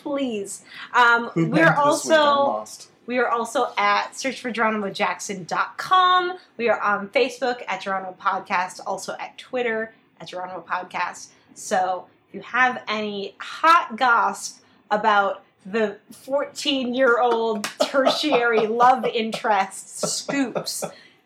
Please. 0.02 0.63
Um, 0.94 1.31
we're 1.36 1.50
banged 1.50 1.78
this 1.78 2.06
week 2.06 2.18
on 2.18 2.28
also? 2.28 2.90
We 3.06 3.18
are 3.19 3.28
also 3.28 3.74
at 3.78 4.13
searchforgeronimojackson.com. 4.13 6.38
We 6.57 6.69
are 6.69 6.80
on 6.80 7.10
Facebook 7.10 7.62
at 7.68 7.81
Geronimo 7.81 8.16
Podcast, 8.19 8.80
also 8.86 9.16
at 9.19 9.38
Twitter 9.38 9.94
at 10.25 10.30
Geronimo 10.30 10.63
Podcast. 10.68 11.27
So 11.54 12.06
if 12.30 12.36
you 12.36 12.42
have 12.42 12.81
any 12.88 13.36
hot 13.39 13.95
gossip 13.95 14.63
about 14.92 15.44
the 15.66 15.98
14 16.12 16.94
year 16.94 17.19
old 17.19 17.63
tertiary 17.86 18.68
love 18.68 19.06
interest 19.06 20.06
scoops, 20.07 20.83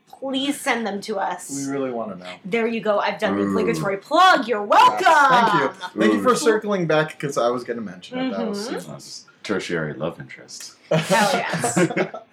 please 0.07 0.59
send 0.59 0.85
them 0.85 1.01
to 1.01 1.17
us. 1.17 1.49
We 1.65 1.71
really 1.71 1.91
want 1.91 2.11
to 2.11 2.17
know. 2.23 2.29
there 2.45 2.67
you 2.67 2.81
go. 2.81 2.99
I've 2.99 3.19
done 3.19 3.37
the 3.37 3.43
obligatory 3.43 3.97
plug. 3.97 4.47
You're 4.47 4.63
welcome. 4.63 5.05
Thank 5.05 5.53
you. 5.53 5.69
Thank 6.01 6.13
you 6.13 6.23
for 6.23 6.35
circling 6.35 6.87
back 6.87 7.11
because 7.11 7.37
I 7.37 7.49
was 7.49 7.63
going 7.63 7.77
to 7.77 7.83
mention 7.83 8.19
it. 8.19 8.31
That 8.37 8.47
was 8.47 8.67
Mhm. 8.69 8.85
That's 8.87 9.25
tertiary 9.43 9.93
love 9.93 10.19
interest. 10.19 10.75
Hell 10.91 11.29
yes. 11.33 11.77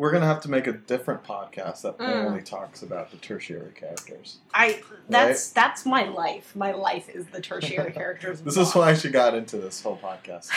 We're 0.00 0.12
gonna 0.12 0.24
have 0.24 0.40
to 0.44 0.50
make 0.50 0.66
a 0.66 0.72
different 0.72 1.24
podcast 1.24 1.82
that 1.82 1.98
Mm. 1.98 2.24
only 2.24 2.40
talks 2.40 2.82
about 2.82 3.10
the 3.10 3.18
tertiary 3.18 3.72
characters. 3.74 4.38
I 4.54 4.80
that's 5.10 5.50
that's 5.50 5.84
my 5.84 6.04
life. 6.04 6.56
My 6.56 6.72
life 6.72 7.10
is 7.10 7.26
the 7.26 7.42
tertiary 7.42 7.92
characters. 7.92 8.40
This 8.44 8.56
is 8.56 8.74
why 8.74 8.94
she 8.94 9.10
got 9.10 9.34
into 9.34 9.58
this 9.58 9.82
whole 9.82 9.98
podcast 9.98 10.48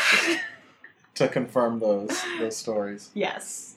to 1.16 1.28
confirm 1.28 1.80
those 1.82 2.24
those 2.40 2.56
stories. 2.56 3.10
Yes. 3.16 3.76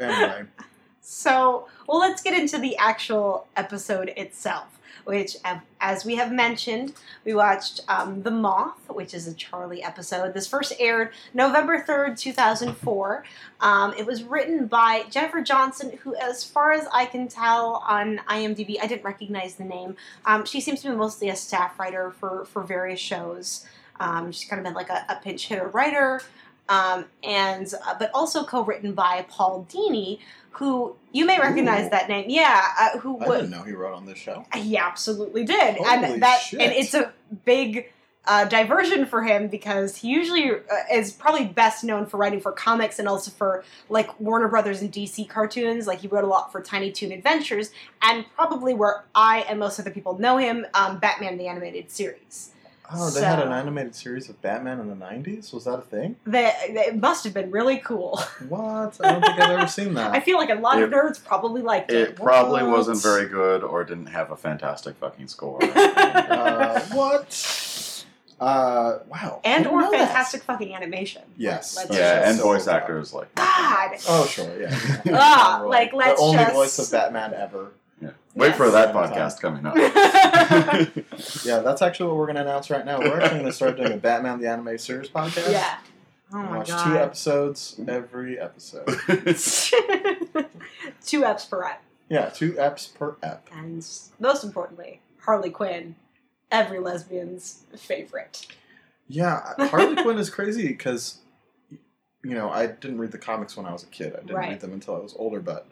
Anyway, 0.00 0.44
so, 1.02 1.68
well, 1.86 1.98
let's 1.98 2.22
get 2.22 2.32
into 2.32 2.56
the 2.56 2.74
actual 2.78 3.46
episode 3.58 4.08
itself, 4.16 4.80
which, 5.04 5.36
as 5.80 6.04
we 6.04 6.16
have 6.16 6.32
mentioned, 6.32 6.94
we 7.24 7.34
watched 7.34 7.80
um, 7.88 8.22
The 8.22 8.30
Moth, 8.30 8.78
which 8.88 9.14
is 9.14 9.26
a 9.26 9.34
Charlie 9.34 9.82
episode. 9.82 10.34
This 10.34 10.46
first 10.46 10.72
aired 10.78 11.10
November 11.32 11.82
3rd, 11.82 12.18
2004. 12.18 13.24
Um, 13.60 13.94
it 13.98 14.06
was 14.06 14.22
written 14.22 14.66
by 14.66 15.04
Jennifer 15.10 15.40
Johnson, 15.40 15.98
who, 16.02 16.14
as 16.16 16.44
far 16.44 16.72
as 16.72 16.86
I 16.92 17.06
can 17.06 17.28
tell 17.28 17.84
on 17.86 18.18
IMDb, 18.28 18.76
I 18.82 18.86
didn't 18.86 19.04
recognize 19.04 19.54
the 19.54 19.64
name. 19.64 19.96
Um, 20.26 20.44
she 20.44 20.60
seems 20.60 20.82
to 20.82 20.90
be 20.90 20.96
mostly 20.96 21.28
a 21.28 21.36
staff 21.36 21.78
writer 21.78 22.10
for, 22.10 22.44
for 22.46 22.62
various 22.62 23.00
shows. 23.00 23.66
Um, 24.00 24.32
she's 24.32 24.48
kind 24.48 24.58
of 24.58 24.64
been 24.64 24.74
like 24.74 24.90
a, 24.90 25.04
a 25.08 25.20
pinch 25.22 25.46
hitter 25.46 25.68
writer 25.68 26.20
um, 26.68 27.04
and 27.22 27.72
uh, 27.86 27.94
but 27.98 28.10
also 28.14 28.44
co-written 28.44 28.94
by 28.94 29.26
Paul 29.28 29.66
Dini, 29.70 30.18
who 30.56 30.96
you 31.12 31.26
may 31.26 31.38
recognize 31.38 31.86
Ooh. 31.86 31.90
that 31.90 32.08
name. 32.08 32.26
Yeah, 32.28 32.62
uh, 32.78 32.98
who 32.98 33.20
I 33.20 33.36
didn't 33.36 33.50
know 33.50 33.62
he 33.62 33.72
wrote 33.72 33.94
on 33.94 34.06
this 34.06 34.18
show. 34.18 34.44
he 34.54 34.76
absolutely 34.76 35.44
did, 35.44 35.76
Holy 35.76 35.88
and 35.90 36.22
that 36.22 36.40
shit. 36.40 36.60
and 36.60 36.72
it's 36.72 36.94
a 36.94 37.12
big. 37.44 37.90
Uh, 38.26 38.46
diversion 38.46 39.04
for 39.04 39.22
him 39.22 39.48
because 39.48 39.98
he 39.98 40.08
usually 40.08 40.50
uh, 40.50 40.56
is 40.90 41.12
probably 41.12 41.44
best 41.44 41.84
known 41.84 42.06
for 42.06 42.16
writing 42.16 42.40
for 42.40 42.52
comics 42.52 42.98
and 42.98 43.06
also 43.06 43.30
for 43.30 43.62
like 43.90 44.18
Warner 44.18 44.48
Brothers 44.48 44.80
and 44.80 44.90
DC 44.90 45.28
cartoons. 45.28 45.86
Like 45.86 45.98
he 45.98 46.08
wrote 46.08 46.24
a 46.24 46.26
lot 46.26 46.50
for 46.50 46.62
Tiny 46.62 46.90
Toon 46.90 47.12
Adventures 47.12 47.70
and 48.00 48.24
probably 48.34 48.72
where 48.72 49.04
I 49.14 49.40
and 49.40 49.60
most 49.60 49.78
other 49.78 49.90
people 49.90 50.18
know 50.18 50.38
him, 50.38 50.64
um, 50.72 51.00
Batman 51.00 51.36
the 51.36 51.48
Animated 51.48 51.90
Series. 51.90 52.53
Oh, 52.92 53.08
they 53.10 53.22
had 53.24 53.40
an 53.40 53.50
animated 53.50 53.94
series 53.94 54.28
of 54.28 54.40
Batman 54.42 54.78
in 54.78 54.88
the 54.88 54.94
'90s. 54.94 55.52
Was 55.54 55.64
that 55.64 55.78
a 55.78 55.82
thing? 55.82 56.16
That 56.26 56.54
it 56.68 56.96
must 57.00 57.24
have 57.24 57.32
been 57.32 57.50
really 57.50 57.78
cool. 57.78 58.20
What? 58.48 59.00
I 59.02 59.12
don't 59.12 59.22
think 59.24 59.38
I've 59.40 59.50
ever 59.58 59.66
seen 59.66 59.94
that. 59.94 60.12
I 60.12 60.20
feel 60.20 60.36
like 60.36 60.50
a 60.50 60.54
lot 60.56 60.80
of 60.82 60.90
nerds 60.90 61.22
probably 61.24 61.62
liked 61.62 61.90
it. 61.90 62.10
It 62.10 62.16
probably 62.16 62.62
wasn't 62.62 63.02
very 63.02 63.26
good 63.26 63.64
or 63.64 63.84
didn't 63.84 64.06
have 64.06 64.30
a 64.30 64.36
fantastic 64.36 64.96
fucking 64.96 65.28
score. 65.28 65.60
Uh, 65.74 66.80
what? 66.92 68.04
Uh, 68.40 68.98
wow. 69.08 69.40
And 69.44 69.66
or 69.66 69.80
know 69.80 69.90
that. 69.92 70.08
fantastic 70.08 70.42
fucking 70.42 70.74
animation. 70.74 71.22
Yes. 71.36 71.76
Let's 71.76 71.96
yeah, 71.96 72.28
and 72.28 72.36
so 72.36 72.42
voice 72.44 72.66
bad. 72.66 72.76
actors 72.82 73.14
like 73.14 73.32
God. 73.34 73.90
Oh 74.08 74.26
sure, 74.26 74.60
yeah. 74.60 74.76
Ah, 75.12 75.60
Right. 75.62 75.68
like, 75.68 75.92
let's 75.94 76.20
the 76.20 76.26
only 76.26 76.38
just- 76.38 76.52
voice 76.54 76.78
of 76.80 76.90
Batman 76.90 77.32
ever. 77.34 77.72
Yeah. 78.34 78.40
Wait 78.42 78.54
for 78.56 78.70
that 78.70 78.94
podcast 78.94 79.40
coming 79.40 79.64
up. 79.66 79.74
Yeah, 81.44 81.60
that's 81.60 81.80
actually 81.82 82.08
what 82.08 82.16
we're 82.16 82.26
going 82.26 82.36
to 82.36 82.42
announce 82.42 82.68
right 82.70 82.84
now. 82.84 82.98
We're 82.98 83.20
actually 83.20 83.38
going 83.40 83.50
to 83.50 83.52
start 83.52 83.76
doing 83.76 83.92
a 83.92 83.96
Batman 83.96 84.40
the 84.40 84.48
Anime 84.48 84.76
Series 84.78 85.08
podcast. 85.08 85.50
yeah. 85.52 85.78
Oh 86.32 86.38
my 86.38 86.58
watch 86.58 86.68
god. 86.68 86.84
two 86.84 86.98
episodes 86.98 87.80
every 87.86 88.38
episode. 88.40 88.86
two 91.04 91.20
eps 91.22 91.48
per 91.48 91.64
ep. 91.64 91.82
Yeah, 92.08 92.28
two 92.30 92.52
eps 92.52 92.92
per 92.94 93.16
ep. 93.22 93.48
And 93.52 93.86
most 94.18 94.42
importantly, 94.44 95.00
Harley 95.20 95.50
Quinn, 95.50 95.94
every 96.50 96.78
lesbian's 96.78 97.62
favorite. 97.76 98.46
Yeah, 99.08 99.54
Harley 99.68 99.96
Quinn 100.02 100.18
is 100.18 100.30
crazy 100.30 100.66
because, 100.68 101.18
you 101.70 102.34
know, 102.34 102.50
I 102.50 102.66
didn't 102.66 102.98
read 102.98 103.12
the 103.12 103.18
comics 103.18 103.56
when 103.56 103.66
I 103.66 103.72
was 103.72 103.82
a 103.82 103.86
kid. 103.88 104.14
I 104.14 104.20
didn't 104.20 104.36
Right. 104.36 104.50
read 104.50 104.60
them 104.60 104.72
until 104.72 104.96
I 104.96 105.00
was 105.00 105.14
older, 105.18 105.40
but 105.40 105.66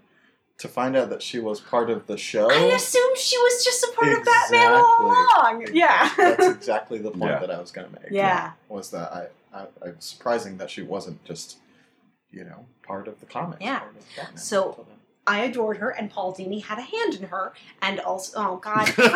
to 0.63 0.69
find 0.69 0.97
out 0.97 1.11
that 1.11 1.23
she 1.23 1.39
was 1.41 1.61
part 1.61 1.91
of 1.91 2.07
the 2.07 2.17
show. 2.17 2.49
I 2.51 2.55
assumed 2.75 3.19
she 3.19 3.37
was 3.37 3.65
just 3.65 3.83
a 3.85 3.93
part 3.95 4.13
of 4.13 4.25
Batman 4.25 4.73
all 4.73 5.07
along. 5.07 5.67
Yeah. 5.73 6.09
That's 6.17 6.47
exactly 6.47 6.99
the 6.99 7.11
point 7.11 7.33
Yeah. 7.33 7.39
that 7.41 7.51
I 7.51 7.61
was 7.61 7.71
going 7.73 7.89
to 7.93 8.01
make. 8.01 8.11
Yeah. 8.13 8.53
Was 8.69 8.91
that 8.93 9.13
I, 9.13 9.27
I, 9.53 9.63
I 9.85 9.87
was 9.91 10.05
surprising 10.05 10.57
that 10.59 10.71
she 10.71 10.83
wasn't 10.83 11.23
just, 11.25 11.59
you 12.31 12.45
know, 12.45 12.65
part 12.85 13.09
of 13.09 13.19
the 13.21 13.27
comics. 13.27 13.61
Yeah. 13.61 13.83
of 14.33 14.39
So- 14.39 14.69
until 14.71 14.85
then. 14.85 14.97
I 15.25 15.45
adored 15.45 15.77
her, 15.77 15.91
and 15.91 16.11
Paul 16.11 16.35
Dini 16.35 16.63
had 16.65 16.79
a 16.79 16.83
hand 16.83 17.15
in 17.15 17.29
her, 17.29 17.53
and 17.81 18.01
also, 18.01 18.33
oh 18.39 18.57
god, 18.57 18.87
crazy. 18.87 19.13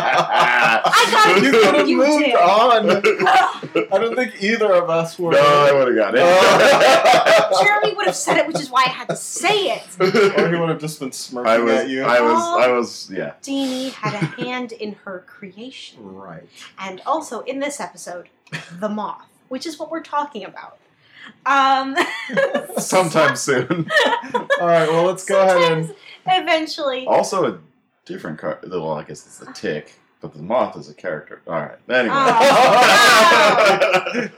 I 0.00 0.80
got 1.34 1.42
You 1.42 1.50
could 1.50 1.74
have 1.74 1.88
You 1.88 1.96
moved 1.98 2.24
did. 2.24 2.34
on. 2.34 2.90
I 3.92 3.98
don't 3.98 4.14
think 4.16 4.42
either 4.42 4.72
of 4.72 4.88
us 4.88 5.18
were. 5.18 5.32
No, 5.32 5.38
I 5.38 5.72
would 5.72 5.88
have 5.88 5.96
got 5.96 6.14
it. 6.16 7.60
Jeremy 7.62 7.94
would 7.94 8.06
have 8.06 8.16
said 8.16 8.38
it, 8.38 8.46
which 8.46 8.58
is 8.58 8.70
why 8.70 8.84
I 8.86 8.90
had 8.90 9.08
to 9.10 9.16
say 9.16 9.76
it. 9.76 9.82
or 10.00 10.50
he 10.50 10.56
would 10.58 10.70
have 10.70 10.80
just 10.80 10.98
been 10.98 11.12
smirking 11.12 11.50
I 11.52 11.58
was, 11.58 11.74
at 11.74 11.88
you. 11.90 12.02
I 12.02 12.20
was, 12.22 12.42
I 12.64 12.68
was, 12.68 13.10
yeah. 13.12 13.34
Dini 13.42 13.90
had 13.92 14.14
a 14.14 14.24
hand 14.42 14.72
in 14.72 14.94
her 15.04 15.24
creation. 15.26 16.14
right. 16.14 16.48
and 16.78 17.02
also 17.04 17.40
in 17.40 17.58
this 17.60 17.80
episode, 17.80 18.30
the 18.80 18.88
moth, 18.88 19.26
which 19.48 19.66
is 19.66 19.78
what 19.78 19.90
we're 19.90 20.02
talking 20.02 20.42
about. 20.44 20.78
Um, 21.44 21.96
Sometime 22.78 23.36
soon. 23.46 23.90
All 24.60 24.66
right. 24.66 24.88
Well, 24.88 25.04
let's 25.04 25.24
go 25.24 25.40
ahead 25.42 25.72
and. 25.72 25.94
eventually. 26.26 27.06
Also, 27.06 27.52
a 27.54 27.58
different 28.04 28.38
car. 28.38 28.58
Well, 28.66 28.92
I 28.92 29.02
guess 29.04 29.26
it's 29.26 29.42
a 29.42 29.52
tick, 29.52 29.98
but 30.20 30.32
the 30.34 30.42
moth 30.42 30.76
is 30.76 30.88
a 30.88 30.94
character. 30.94 31.42
All 31.46 31.54
right. 31.54 31.78
Anyway. 31.88 32.14
Oh. 32.16 32.82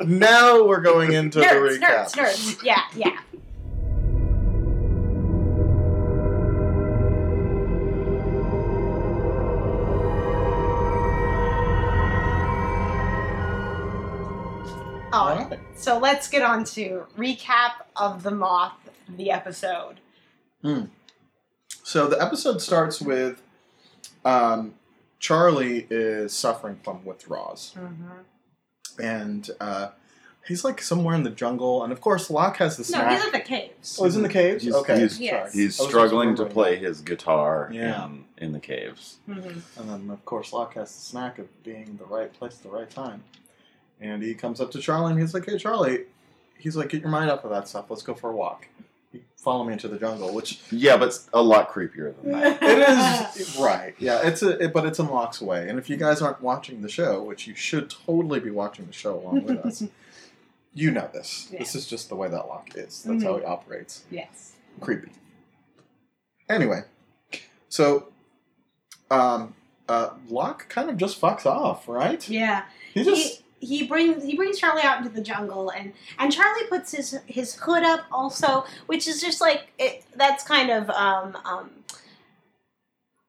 now 0.04 0.64
we're 0.66 0.80
going 0.80 1.12
into 1.12 1.40
nerds, 1.40 1.78
the 1.78 1.86
recap. 1.86 2.12
nerds, 2.12 2.16
nerds. 2.16 2.62
Yeah, 2.64 2.82
yeah. 2.94 3.18
So 15.78 15.98
let's 15.98 16.28
get 16.28 16.42
on 16.42 16.64
to 16.64 17.06
recap 17.16 17.72
of 17.96 18.22
the 18.22 18.30
moth, 18.32 18.74
the 19.08 19.30
episode. 19.30 20.00
So 21.84 22.08
the 22.08 22.20
episode 22.20 22.60
starts 22.60 23.00
with 23.00 23.40
um, 24.24 24.74
Charlie 25.18 25.86
is 25.88 26.32
suffering 26.34 26.78
from 26.82 27.04
withdrawals, 27.04 27.74
and 28.98 29.48
uh, 29.60 29.90
he's 30.46 30.64
like 30.64 30.82
somewhere 30.82 31.14
in 31.14 31.22
the 31.22 31.30
jungle, 31.30 31.82
and 31.84 31.92
of 31.92 32.00
course 32.00 32.28
Locke 32.28 32.56
has 32.58 32.76
the 32.76 32.84
snack. 32.84 33.06
No, 33.06 33.14
he's 33.16 33.24
at 33.26 33.32
the 33.32 33.40
caves. 33.40 33.98
oh, 34.00 34.04
he's 34.04 34.16
in 34.16 34.22
the 34.22 34.28
caves. 34.28 34.64
He's- 34.64 34.74
okay, 34.74 34.98
he's- 34.98 35.18
Yes. 35.20 35.54
He's 35.54 35.78
struggling 35.80 36.34
to 36.36 36.44
play 36.44 36.76
his 36.76 37.00
guitar 37.00 37.70
Yeah. 37.72 38.04
in, 38.04 38.24
in 38.36 38.52
the 38.52 38.60
caves. 38.60 39.18
Mhm. 39.28 39.62
And 39.78 39.88
then, 39.88 40.10
of 40.10 40.22
course, 40.26 40.52
Locke 40.52 40.74
has 40.74 40.92
the 40.94 41.00
snack 41.00 41.38
of 41.38 41.62
being 41.62 41.86
in 41.86 41.96
the 41.96 42.04
right 42.04 42.32
place 42.32 42.56
at 42.56 42.62
the 42.64 42.68
right 42.70 42.90
time. 42.90 43.22
And 44.00 44.22
he 44.22 44.34
comes 44.34 44.60
up 44.60 44.70
to 44.72 44.80
Charlie 44.80 45.12
and 45.12 45.20
he's 45.20 45.34
like, 45.34 45.46
Hey, 45.46 45.58
Charlie, 45.58 46.04
he's 46.58 46.76
like, 46.76 46.90
Get 46.90 47.00
your 47.00 47.10
mind 47.10 47.30
off 47.30 47.44
of 47.44 47.50
that 47.50 47.68
stuff. 47.68 47.86
Let's 47.90 48.02
go 48.02 48.14
for 48.14 48.30
a 48.30 48.36
walk. 48.36 48.68
You 49.12 49.20
follow 49.36 49.64
me 49.64 49.72
into 49.72 49.88
the 49.88 49.98
jungle, 49.98 50.34
which 50.34 50.60
Yeah, 50.70 50.96
but 50.96 51.08
it's 51.08 51.28
a 51.32 51.42
lot 51.42 51.70
creepier 51.70 52.14
than 52.22 52.32
that. 52.32 52.58
it 52.62 53.40
is 53.40 53.56
right. 53.56 53.94
Yeah, 53.98 54.20
it's 54.22 54.42
a, 54.42 54.62
it, 54.64 54.72
but 54.72 54.84
it's 54.84 54.98
in 54.98 55.08
Locke's 55.08 55.40
way. 55.40 55.68
And 55.68 55.78
if 55.78 55.88
you 55.88 55.96
guys 55.96 56.20
aren't 56.20 56.42
watching 56.42 56.82
the 56.82 56.88
show, 56.88 57.22
which 57.22 57.46
you 57.46 57.54
should 57.54 57.90
totally 57.90 58.40
be 58.40 58.50
watching 58.50 58.86
the 58.86 58.92
show 58.92 59.18
along 59.18 59.44
with 59.44 59.58
us, 59.58 59.84
you 60.74 60.90
know 60.90 61.08
this. 61.12 61.48
Yeah. 61.50 61.60
This 61.60 61.74
is 61.74 61.86
just 61.86 62.08
the 62.08 62.16
way 62.16 62.28
that 62.28 62.46
Locke 62.46 62.70
is. 62.74 63.02
That's 63.02 63.22
how 63.22 63.38
he 63.38 63.44
operates. 63.44 64.04
Yes. 64.10 64.52
creepy. 64.80 65.10
Anyway, 66.48 66.82
so 67.68 68.08
um, 69.10 69.54
uh, 69.88 70.10
Locke 70.28 70.68
kind 70.68 70.90
of 70.90 70.96
just 70.96 71.20
fucks 71.20 71.46
off, 71.46 71.88
right? 71.88 72.26
Yeah. 72.28 72.64
He 72.94 73.04
just 73.04 73.38
he, 73.38 73.44
he 73.60 73.86
brings 73.86 74.22
he 74.24 74.36
brings 74.36 74.58
Charlie 74.58 74.82
out 74.82 74.98
into 74.98 75.10
the 75.10 75.20
jungle 75.20 75.70
and 75.70 75.92
and 76.18 76.32
Charlie 76.32 76.66
puts 76.68 76.92
his 76.92 77.18
his 77.26 77.54
hood 77.56 77.82
up 77.82 78.02
also, 78.12 78.64
which 78.86 79.06
is 79.08 79.20
just 79.20 79.40
like 79.40 79.68
it, 79.78 80.04
that's 80.16 80.44
kind 80.44 80.70
of 80.70 80.88
um, 80.90 81.36
um, 81.44 81.70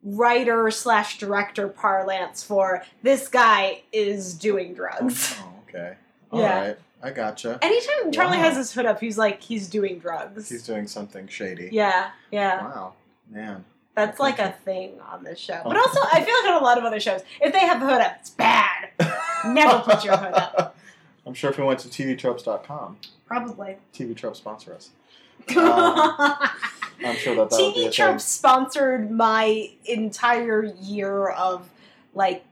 writer 0.03 0.71
slash 0.71 1.17
director 1.17 1.67
parlance 1.67 2.43
for 2.43 2.83
this 3.03 3.27
guy 3.27 3.81
is 3.91 4.33
doing 4.33 4.73
drugs. 4.73 5.35
Oh, 5.39 5.53
okay. 5.67 5.95
All 6.31 6.41
right, 6.41 6.67
Yeah. 6.67 6.73
I 7.01 7.11
gotcha. 7.11 7.57
Anytime 7.61 8.11
Charlie 8.11 8.37
Wow. 8.37 8.43
has 8.43 8.57
his 8.57 8.71
hood 8.73 8.85
up, 8.85 8.99
he's 8.99 9.17
like 9.17 9.41
he's 9.41 9.67
doing 9.67 9.99
drugs. 9.99 10.49
He's 10.49 10.63
doing 10.65 10.85
something 10.87 11.27
shady. 11.27 11.69
yeah, 11.71 12.11
yeah. 12.31 12.63
Wow, 12.63 12.93
man. 13.29 13.65
That's 13.95 14.19
like 14.19 14.39
a 14.39 14.51
thing 14.63 14.93
on 15.11 15.23
this 15.25 15.39
show. 15.39 15.59
But 15.65 15.75
Oh. 15.75 15.81
also, 15.81 15.99
I 16.13 16.23
feel 16.23 16.33
like 16.43 16.55
on 16.55 16.61
a 16.61 16.63
lot 16.63 16.77
of 16.77 16.85
other 16.85 16.99
shows, 17.01 17.21
if 17.41 17.51
they 17.51 17.59
have 17.59 17.81
the 17.81 17.85
hood 17.87 17.99
up, 18.01 18.15
it's 18.19 18.29
bad. 18.29 18.78
Never 19.45 19.79
put 19.79 20.03
your 20.03 20.17
hood 20.17 20.33
up. 20.33 20.75
I'm 21.25 21.33
sure 21.33 21.51
if 21.51 21.57
we 21.57 21.63
went 21.63 21.79
to 21.81 21.89
TVTropes.com, 21.89 22.97
Probably. 23.27 23.77
TV 23.93 24.15
Tropes 24.15 24.39
sponsor 24.39 24.73
us. 24.73 24.89
Um, 27.01 27.11
I'm 27.11 27.15
sure 27.15 27.33
that 27.35 27.49
that 27.49 27.61
would 27.61 27.73
be 27.75 27.85
a 27.85 27.89
TV 27.89 27.95
thing. 27.95 28.07
Tropes 28.07 28.25
sponsored 28.25 29.09
my 29.09 29.69
entire 29.85 30.65
year 30.81 31.29
of 31.29 31.69
like 32.13 32.43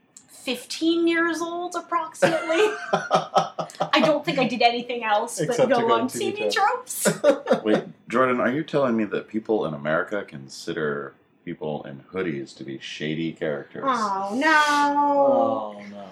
15 0.48 1.06
years 1.06 1.42
old, 1.42 1.74
approximately. 1.74 2.38
I 2.92 4.00
don't 4.02 4.24
think 4.24 4.38
I 4.38 4.48
did 4.48 4.62
anything 4.62 5.04
else 5.04 5.38
but 5.38 5.50
Except 5.50 5.68
to 5.68 5.74
go 5.74 5.86
go 5.86 5.92
on 5.92 6.08
to 6.08 6.18
TV, 6.18 6.48
TV 6.48 6.50
Tropes. 6.50 7.62
Wait, 7.62 7.84
Jordan, 8.08 8.40
are 8.40 8.50
you 8.50 8.62
telling 8.64 8.96
me 8.96 9.04
that 9.04 9.28
people 9.28 9.66
in 9.66 9.74
America 9.74 10.24
consider 10.26 11.12
people 11.44 11.82
in 11.84 12.02
hoodies 12.12 12.56
to 12.56 12.64
be 12.64 12.78
shady 12.78 13.32
characters? 13.32 13.84
oh 13.86 14.30
no. 14.34 14.64
oh 14.66 15.82
no, 15.90 16.06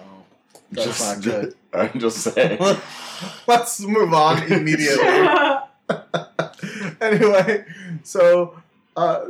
that's 0.71 1.01
not 1.01 1.23
good. 1.23 1.55
I'm 1.73 1.99
just 1.99 2.17
saying. 2.19 2.59
Let's 3.47 3.79
move 3.81 4.13
on 4.13 4.43
immediately. 4.51 5.07
anyway, 7.01 7.65
so 8.03 8.59
uh, 8.95 9.25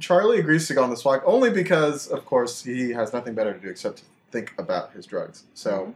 Charlie 0.00 0.38
agrees 0.38 0.66
to 0.68 0.74
go 0.74 0.82
on 0.82 0.90
this 0.90 1.04
walk 1.04 1.22
only 1.24 1.50
because, 1.50 2.06
of 2.08 2.24
course, 2.24 2.62
he 2.64 2.90
has 2.90 3.12
nothing 3.12 3.34
better 3.34 3.52
to 3.52 3.58
do 3.60 3.68
except 3.68 3.98
to 3.98 4.04
think 4.30 4.52
about 4.58 4.92
his 4.92 5.06
drugs. 5.06 5.44
So 5.54 5.94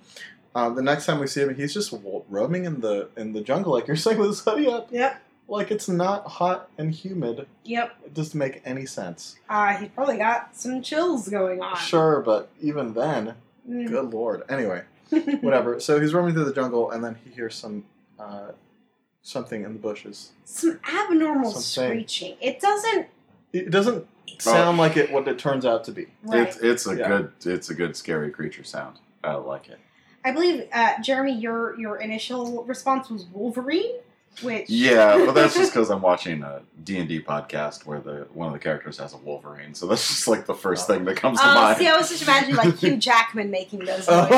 um, 0.54 0.74
the 0.74 0.82
next 0.82 1.06
time 1.06 1.18
we 1.20 1.26
see 1.26 1.42
him, 1.42 1.54
he's 1.54 1.72
just 1.74 1.92
wo- 1.92 2.24
roaming 2.28 2.64
in 2.64 2.80
the 2.80 3.08
in 3.16 3.32
the 3.32 3.40
jungle, 3.40 3.72
like 3.72 3.86
you're 3.86 3.96
saying, 3.96 4.18
with 4.18 4.28
his 4.28 4.40
hoodie 4.40 4.68
up, 4.68 4.88
Yep. 4.90 5.20
like 5.48 5.70
it's 5.70 5.88
not 5.88 6.26
hot 6.26 6.68
and 6.78 6.92
humid. 6.92 7.46
Yep. 7.64 7.96
It 8.06 8.14
doesn't 8.14 8.38
make 8.38 8.62
any 8.64 8.86
sense. 8.86 9.36
Uh, 9.48 9.74
he 9.76 9.86
probably 9.88 10.18
got 10.18 10.56
some 10.56 10.82
chills 10.82 11.28
going 11.28 11.60
on. 11.62 11.76
Sure, 11.76 12.20
but 12.20 12.50
even 12.60 12.94
then, 12.94 13.34
Mm. 13.68 13.88
good 13.88 14.12
lord. 14.12 14.42
Anyway, 14.48 14.82
whatever. 15.40 15.80
So 15.80 16.00
he's 16.00 16.14
roaming 16.14 16.34
through 16.34 16.44
the 16.44 16.52
jungle, 16.52 16.90
and 16.90 17.02
then 17.02 17.16
he 17.24 17.30
hears 17.30 17.54
some 17.54 17.84
uh, 18.18 18.52
something 19.22 19.64
in 19.64 19.72
the 19.74 19.78
bushes. 19.78 20.32
some 20.44 20.78
abnormal 20.92 21.50
Something. 21.50 21.90
screeching. 21.90 22.36
It 22.40 22.60
doesn't. 22.60 23.06
It 23.52 23.70
doesn't 23.70 24.06
sound 24.38 24.78
like 24.78 24.96
it 24.96 25.10
what 25.12 25.26
it 25.28 25.38
turns 25.38 25.64
out 25.64 25.84
to 25.84 25.92
be. 25.92 26.06
Right. 26.22 26.46
It's 26.48 26.56
it's 26.58 26.86
a 26.86 26.96
Yeah. 26.96 27.08
good 27.08 27.32
it's 27.44 27.70
a 27.70 27.74
good 27.74 27.96
scary 27.96 28.30
creature 28.30 28.64
sound. 28.64 28.98
I 29.24 29.34
like 29.34 29.68
it. 29.68 29.78
I 30.24 30.32
believe, 30.32 30.66
uh, 30.72 31.00
Jeremy, 31.02 31.32
your 31.38 31.78
your 31.78 31.96
initial 31.98 32.64
response 32.64 33.08
was 33.10 33.24
Wolverine, 33.32 33.96
which 34.42 34.68
Yeah, 34.70 35.16
but 35.26 35.32
that's 35.34 35.54
just 35.54 35.72
because 35.74 35.90
I'm 35.90 36.02
watching 36.02 36.42
a 36.42 36.62
D 36.84 36.98
and 36.98 37.08
D 37.08 37.20
podcast 37.20 37.86
where 37.86 38.00
the 38.00 38.26
one 38.32 38.46
of 38.48 38.52
the 38.52 38.58
characters 38.58 38.98
has 38.98 39.12
a 39.14 39.16
Wolverine, 39.18 39.74
so 39.74 39.86
that's 39.86 40.06
just 40.06 40.28
like 40.28 40.46
the 40.46 40.54
first 40.54 40.86
thing 40.86 41.04
that 41.06 41.16
comes 41.16 41.40
to 41.40 41.46
Uh, 41.48 41.54
mind. 41.54 41.78
see, 41.78 41.88
I 41.88 41.96
was 41.96 42.08
just 42.08 42.22
imagining 42.22 42.56
like 42.56 42.76
Hugh 42.76 42.96
Jackman 42.96 43.50
making 43.50 43.80
those 43.84 44.06
Oh. 44.08 44.20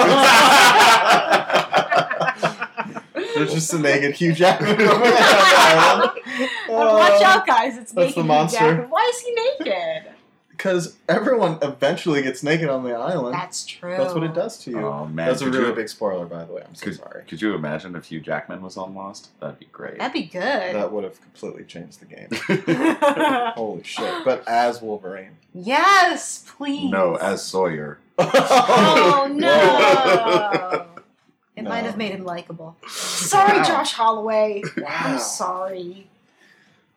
noises. 3.13 3.35
There's 3.35 3.53
just 3.55 3.73
a 3.73 3.79
naked 3.79 4.15
Hugh 4.15 4.33
Jackman. 4.33 4.77
roaming 4.79 4.89
around. 4.89 6.03
Uh, 6.05 6.11
watch 6.69 7.23
out, 7.23 7.47
guys! 7.47 7.77
It's 7.77 7.93
That's 7.93 7.95
naked 7.95 8.15
the 8.17 8.21
Hugh 8.23 8.29
monster. 8.29 8.59
Jackman. 8.59 8.91
Why 8.91 9.11
is 9.15 9.21
he 9.21 9.33
naked? 9.33 10.08
Because 10.59 10.97
everyone 11.09 11.57
eventually 11.63 12.21
gets 12.21 12.43
naked 12.43 12.69
on 12.69 12.83
the 12.85 12.93
island. 12.93 13.33
That's 13.33 13.65
true. 13.65 13.97
That's 13.97 14.13
what 14.13 14.25
it 14.25 14.35
does 14.35 14.59
to 14.65 14.71
you. 14.73 14.81
Oh 14.87 15.07
man, 15.07 15.29
That's 15.29 15.41
a 15.41 15.45
could 15.45 15.55
really 15.55 15.69
you, 15.69 15.75
big 15.75 15.89
spoiler, 15.89 16.27
by 16.27 16.45
the 16.45 16.53
way. 16.53 16.63
I'm 16.67 16.75
so 16.75 16.85
Could, 16.85 16.97
sorry. 16.97 17.25
could 17.29 17.41
you 17.41 17.55
imagine 17.55 17.95
if 17.97 18.07
Hugh 18.07 18.21
Jackman 18.21 18.61
was 18.61 18.77
on 18.77 18.95
Lost? 18.95 19.29
That'd 19.41 19.59
be 19.61 19.67
great. 19.73 19.99
That'd 19.99 20.13
be 20.13 20.25
good. 20.25 20.43
That 20.75 20.93
would 20.93 21.05
have 21.05 21.19
completely 21.23 21.63
changed 21.65 22.01
the 22.01 22.07
game. 22.07 22.29
Holy 23.57 23.83
shit! 23.85 24.25
But 24.25 24.47
as 24.49 24.83
Wolverine. 24.83 25.37
yes, 25.55 26.45
please. 26.57 26.91
no, 26.91 27.15
as 27.17 27.43
Sawyer. 27.45 27.99
Oh 28.21 29.31
no! 29.33 30.87
It 31.57 31.63
No. 31.63 31.71
might 31.71 31.85
have 31.85 31.97
made 31.97 32.13
him 32.13 32.25
likable. 32.25 32.77
Sorry, 32.89 33.59
Wow. 33.59 33.65
Josh 33.65 33.93
Holloway. 33.93 34.63
Wow. 34.77 34.85
I'm 34.89 35.19
sorry. 35.19 36.09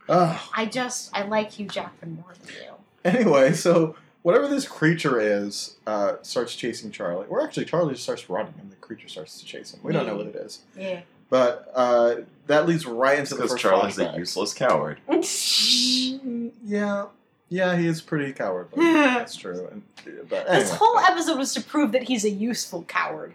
Ugh. 0.09 0.39
I 0.55 0.65
just 0.65 1.15
I 1.15 1.23
like 1.23 1.51
Hugh 1.51 1.67
Jackman 1.67 2.15
more 2.15 2.33
than 2.43 2.53
you. 2.55 2.71
Anyway, 3.03 3.53
so 3.53 3.95
whatever 4.21 4.47
this 4.47 4.67
creature 4.67 5.19
is 5.19 5.75
uh, 5.87 6.13
starts 6.21 6.55
chasing 6.55 6.91
Charlie. 6.91 7.27
Or 7.27 7.41
actually, 7.41 7.65
Charlie 7.65 7.93
just 7.93 8.03
starts 8.03 8.29
running 8.29 8.53
and 8.59 8.71
the 8.71 8.75
creature 8.75 9.07
starts 9.07 9.39
to 9.39 9.45
chase 9.45 9.73
him. 9.73 9.79
We 9.83 9.93
don't 9.93 10.05
know 10.05 10.15
what 10.15 10.27
it 10.27 10.35
is. 10.35 10.59
Yeah. 10.77 11.01
But 11.29 11.71
uh, 11.73 12.15
that 12.47 12.67
leads 12.67 12.85
right 12.85 13.17
into 13.17 13.31
the 13.31 13.37
Because 13.37 13.51
first 13.51 13.61
Charlie's 13.61 13.97
a 13.99 14.13
useless 14.17 14.53
coward. 14.53 14.99
Mm, 15.09 16.51
Yeah, 16.63 17.05
yeah, 17.49 17.75
he 17.77 17.87
is 17.87 18.01
pretty 18.01 18.33
cowardly. 18.33 18.83
That's 18.83 19.35
true. 19.35 19.67
And, 19.71 19.83
but 20.29 20.47
anyway. 20.47 20.59
This 20.59 20.71
whole 20.75 20.99
episode 20.99 21.37
was 21.37 21.53
to 21.53 21.61
prove 21.61 21.91
that 21.93 22.03
he's 22.03 22.23
a 22.25 22.29
useful 22.29 22.83
coward. 22.83 23.33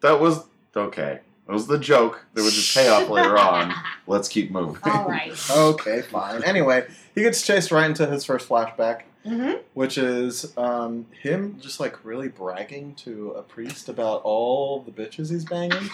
That 0.00 0.20
was 0.20 0.44
okay. 0.76 1.20
That 1.50 1.54
was 1.54 1.66
the 1.66 1.78
joke. 1.78 2.24
There 2.34 2.44
was 2.44 2.56
a 2.56 2.78
payoff 2.78 3.08
later 3.10 3.36
on. 3.36 3.74
Let's 4.06 4.28
keep 4.28 4.52
moving. 4.52 4.80
All 4.84 5.08
right. 5.08 5.32
Okay, 5.50 6.00
fine. 6.02 6.44
Anyway, 6.44 6.86
he 7.12 7.22
gets 7.22 7.42
chased 7.44 7.72
right 7.72 7.86
into 7.86 8.06
his 8.06 8.24
first 8.24 8.48
flashback, 8.48 9.02
hmm 9.26 9.54
which 9.74 9.98
is 9.98 10.56
um, 10.56 11.06
him 11.20 11.58
just 11.60 11.80
like 11.80 12.04
really 12.04 12.28
bragging 12.28 12.94
to 12.96 13.32
a 13.32 13.42
priest 13.42 13.88
about 13.88 14.22
all 14.22 14.80
the 14.82 14.92
bitches 14.92 15.28
he's 15.30 15.44
banging. 15.44 15.90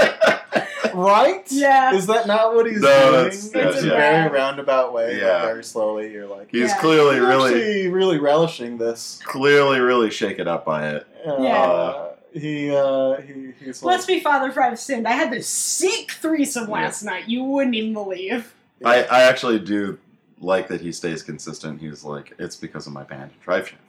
right? 0.94 1.44
Yeah. 1.50 1.94
Is 1.94 2.06
that 2.06 2.26
not 2.26 2.54
what 2.54 2.64
he's 2.66 2.80
No, 2.80 2.88
doing? 2.88 3.12
that's- 3.24 3.46
it's 3.54 3.82
a 3.82 3.86
yeah. 3.86 3.96
very 4.28 4.30
roundabout 4.34 4.94
way, 4.94 5.14
but 5.20 5.26
Yeah. 5.26 5.42
very 5.44 5.62
slowly. 5.64 6.10
You're 6.10 6.26
like, 6.26 6.48
He's 6.50 6.70
Yeah. 6.70 6.78
clearly 6.78 7.16
"I'm 7.16 7.26
really, 7.26 7.88
really 7.88 8.18
relishing 8.18 8.78
this. 8.78 9.20
clearly, 9.24 9.78
really 9.80 10.10
shaken 10.10 10.48
up 10.48 10.64
by 10.64 10.88
it. 10.88 11.06
Uh, 11.26 11.36
Yeah. 11.40 12.05
He, 12.38 12.70
uh, 12.70 13.20
he, 13.22 13.52
he's 13.64 13.82
like, 13.82 13.92
Let's 13.94 14.04
be 14.06 14.20
Father 14.20 14.52
for 14.52 14.62
I've 14.62 14.78
sinned. 14.78 15.08
I 15.08 15.12
had 15.12 15.32
this 15.32 15.48
sick 15.48 16.10
threesome 16.12 16.68
last 16.68 17.02
night. 17.02 17.28
You 17.28 17.42
wouldn't 17.44 17.74
even 17.74 17.94
believe. 17.94 18.52
I, 18.84 19.04
I 19.04 19.22
actually 19.22 19.58
do 19.58 19.98
like 20.40 20.68
that 20.68 20.82
he 20.82 20.92
stays 20.92 21.22
consistent. 21.22 21.80
He's 21.80 22.04
like, 22.04 22.34
it's 22.38 22.56
because 22.56 22.86
of 22.86 22.92
my 22.92 23.04
band, 23.04 23.30
Drive 23.42 23.68
Shaft. 23.68 23.82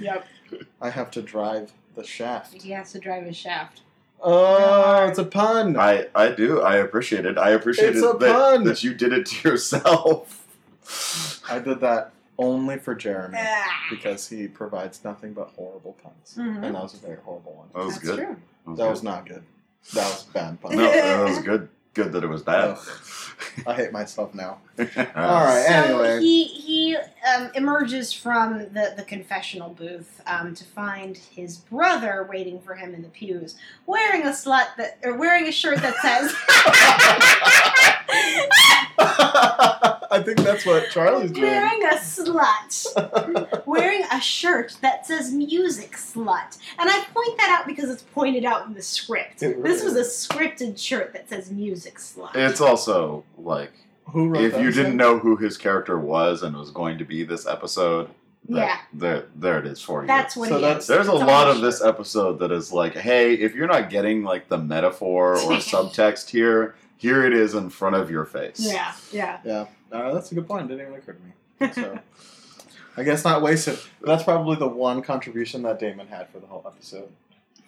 Yep. 0.00 0.26
I 0.80 0.90
have 0.90 1.10
to 1.12 1.22
drive 1.22 1.72
the 1.96 2.04
shaft. 2.04 2.54
He 2.62 2.70
has 2.70 2.92
to 2.92 2.98
drive 2.98 3.24
his 3.24 3.36
shaft. 3.36 3.80
Oh, 4.22 5.06
it's 5.08 5.18
a 5.18 5.24
pun. 5.24 5.76
I, 5.76 6.06
I 6.14 6.30
do. 6.30 6.60
I 6.62 6.76
appreciate 6.76 7.26
it. 7.26 7.36
I 7.36 7.50
appreciate 7.50 7.90
It's 7.90 7.98
it 7.98 8.14
a 8.14 8.18
that, 8.18 8.32
pun. 8.32 8.64
that 8.64 8.82
you 8.84 8.94
did 8.94 9.12
it 9.12 9.26
to 9.26 9.48
yourself. 9.48 10.46
I 11.50 11.58
did 11.58 11.80
that 11.80 12.12
only 12.38 12.78
for 12.78 12.94
Jeremy 12.94 13.38
Ah. 13.40 13.70
because 13.90 14.28
he 14.28 14.48
provides 14.48 15.04
nothing 15.04 15.32
but 15.34 15.50
horrible 15.56 15.96
puns, 16.02 16.34
Mhm. 16.38 16.62
and 16.64 16.74
that 16.74 16.82
was 16.82 16.94
a 16.94 16.98
very 16.98 17.18
horrible 17.24 17.52
one. 17.54 17.68
That 17.74 17.84
was 17.86 17.94
That's 17.96 18.06
good. 18.06 18.16
true. 18.18 18.36
That 18.66 18.76
That 18.76 18.90
was 18.90 19.00
good. 19.00 19.04
not 19.06 19.26
good. 19.26 19.42
That 19.94 20.04
was 20.10 20.26
a 20.28 20.32
bad 20.32 20.60
pun. 20.60 20.76
No, 20.76 20.82
that 20.90 21.24
was 21.24 21.38
good. 21.44 21.68
Good 21.94 22.10
that 22.10 22.24
it 22.24 22.28
was 22.28 22.42
bad. 22.42 22.70
Ugh. 22.70 22.78
I 23.68 23.74
hate 23.74 23.92
myself 23.92 24.34
now. 24.34 24.58
All 24.80 24.86
All 25.14 25.44
right. 25.44 25.64
So 25.68 25.72
anyway. 25.74 26.20
he 26.20 26.42
he 26.42 26.96
um, 26.96 27.52
emerges 27.54 28.12
from 28.12 28.58
the, 28.72 28.94
the 28.96 29.04
confessional 29.06 29.68
booth 29.70 30.20
um, 30.26 30.54
to 30.56 30.64
find 30.64 31.16
his 31.16 31.56
brother 31.58 32.26
waiting 32.28 32.60
for 32.60 32.74
him 32.74 32.94
in 32.94 33.02
the 33.02 33.08
pews, 33.10 33.54
wearing 33.86 34.22
a 34.22 34.30
slut 34.30 34.74
that 34.76 34.98
or 35.04 35.14
wearing 35.16 35.46
a 35.46 35.52
shirt 35.52 35.78
that 35.82 35.94
says. 36.02 36.34
I 40.14 40.22
think 40.22 40.38
that's 40.38 40.64
what 40.64 40.90
Charlie's 40.90 41.30
doing. 41.32 41.50
Wearing 41.50 41.82
a 41.84 41.94
slut. 41.96 43.66
wearing 43.66 44.02
a 44.12 44.20
shirt 44.20 44.76
that 44.80 45.06
says 45.06 45.32
music 45.32 45.92
slut. 45.92 46.58
And 46.78 46.88
I 46.90 47.04
point 47.12 47.36
that 47.38 47.58
out 47.60 47.66
because 47.66 47.90
it's 47.90 48.02
pointed 48.02 48.44
out 48.44 48.66
in 48.66 48.74
the 48.74 48.82
script. 48.82 49.42
Really 49.42 49.60
this 49.62 49.82
was 49.82 49.94
a 49.96 50.02
scripted 50.02 50.78
shirt 50.78 51.12
that 51.12 51.28
says 51.28 51.50
music 51.50 51.96
slut. 51.98 52.34
It's 52.34 52.60
also 52.60 53.24
like 53.38 53.72
Who 54.06 54.28
wrote 54.28 54.42
if 54.44 54.52
that? 54.52 54.62
you 54.62 54.70
didn't 54.72 54.96
know 54.96 55.18
who 55.18 55.36
his 55.36 55.56
character 55.56 55.98
was 55.98 56.42
and 56.42 56.56
was 56.56 56.70
going 56.70 56.98
to 56.98 57.04
be 57.04 57.24
this 57.24 57.46
episode, 57.46 58.08
that- 58.48 58.56
Yeah. 58.56 58.76
there 58.92 59.24
there 59.34 59.58
it 59.58 59.66
is 59.66 59.80
for 59.80 60.02
you. 60.02 60.06
That's 60.06 60.36
what 60.36 60.48
So 60.48 60.56
he 60.56 60.62
that's- 60.62 60.82
is. 60.84 60.88
There's 60.88 61.08
a 61.08 61.12
lot 61.12 61.46
the 61.46 61.52
of 61.52 61.60
this 61.60 61.82
episode 61.82 62.38
that 62.40 62.52
is 62.52 62.72
like, 62.72 62.94
hey, 62.94 63.34
if 63.34 63.54
you're 63.54 63.66
not 63.66 63.90
getting 63.90 64.22
like 64.22 64.48
the 64.48 64.58
metaphor 64.58 65.32
or 65.34 65.52
subtext 65.58 66.30
here, 66.30 66.76
here 66.96 67.24
it 67.26 67.34
is 67.34 67.54
in 67.54 67.68
front 67.70 67.96
of 67.96 68.10
your 68.10 68.24
face. 68.24 68.56
Yeah, 68.60 68.92
yeah. 69.12 69.38
Yeah, 69.44 69.66
uh, 69.94 70.12
that's 70.12 70.32
a 70.32 70.34
good 70.34 70.46
point. 70.46 70.68
Didn't 70.68 70.86
even 70.86 70.94
occur 70.94 71.12
to 71.12 71.20
me. 71.20 71.72
So, 71.72 71.98
I 72.96 73.02
guess 73.04 73.24
not 73.24 73.42
wasted. 73.42 73.78
That's 74.02 74.22
probably 74.24 74.56
the 74.56 74.68
one 74.68 75.02
contribution 75.02 75.62
that 75.62 75.78
Damon 75.78 76.08
had 76.08 76.28
for 76.28 76.40
the 76.40 76.46
whole 76.46 76.62
episode. 76.66 77.10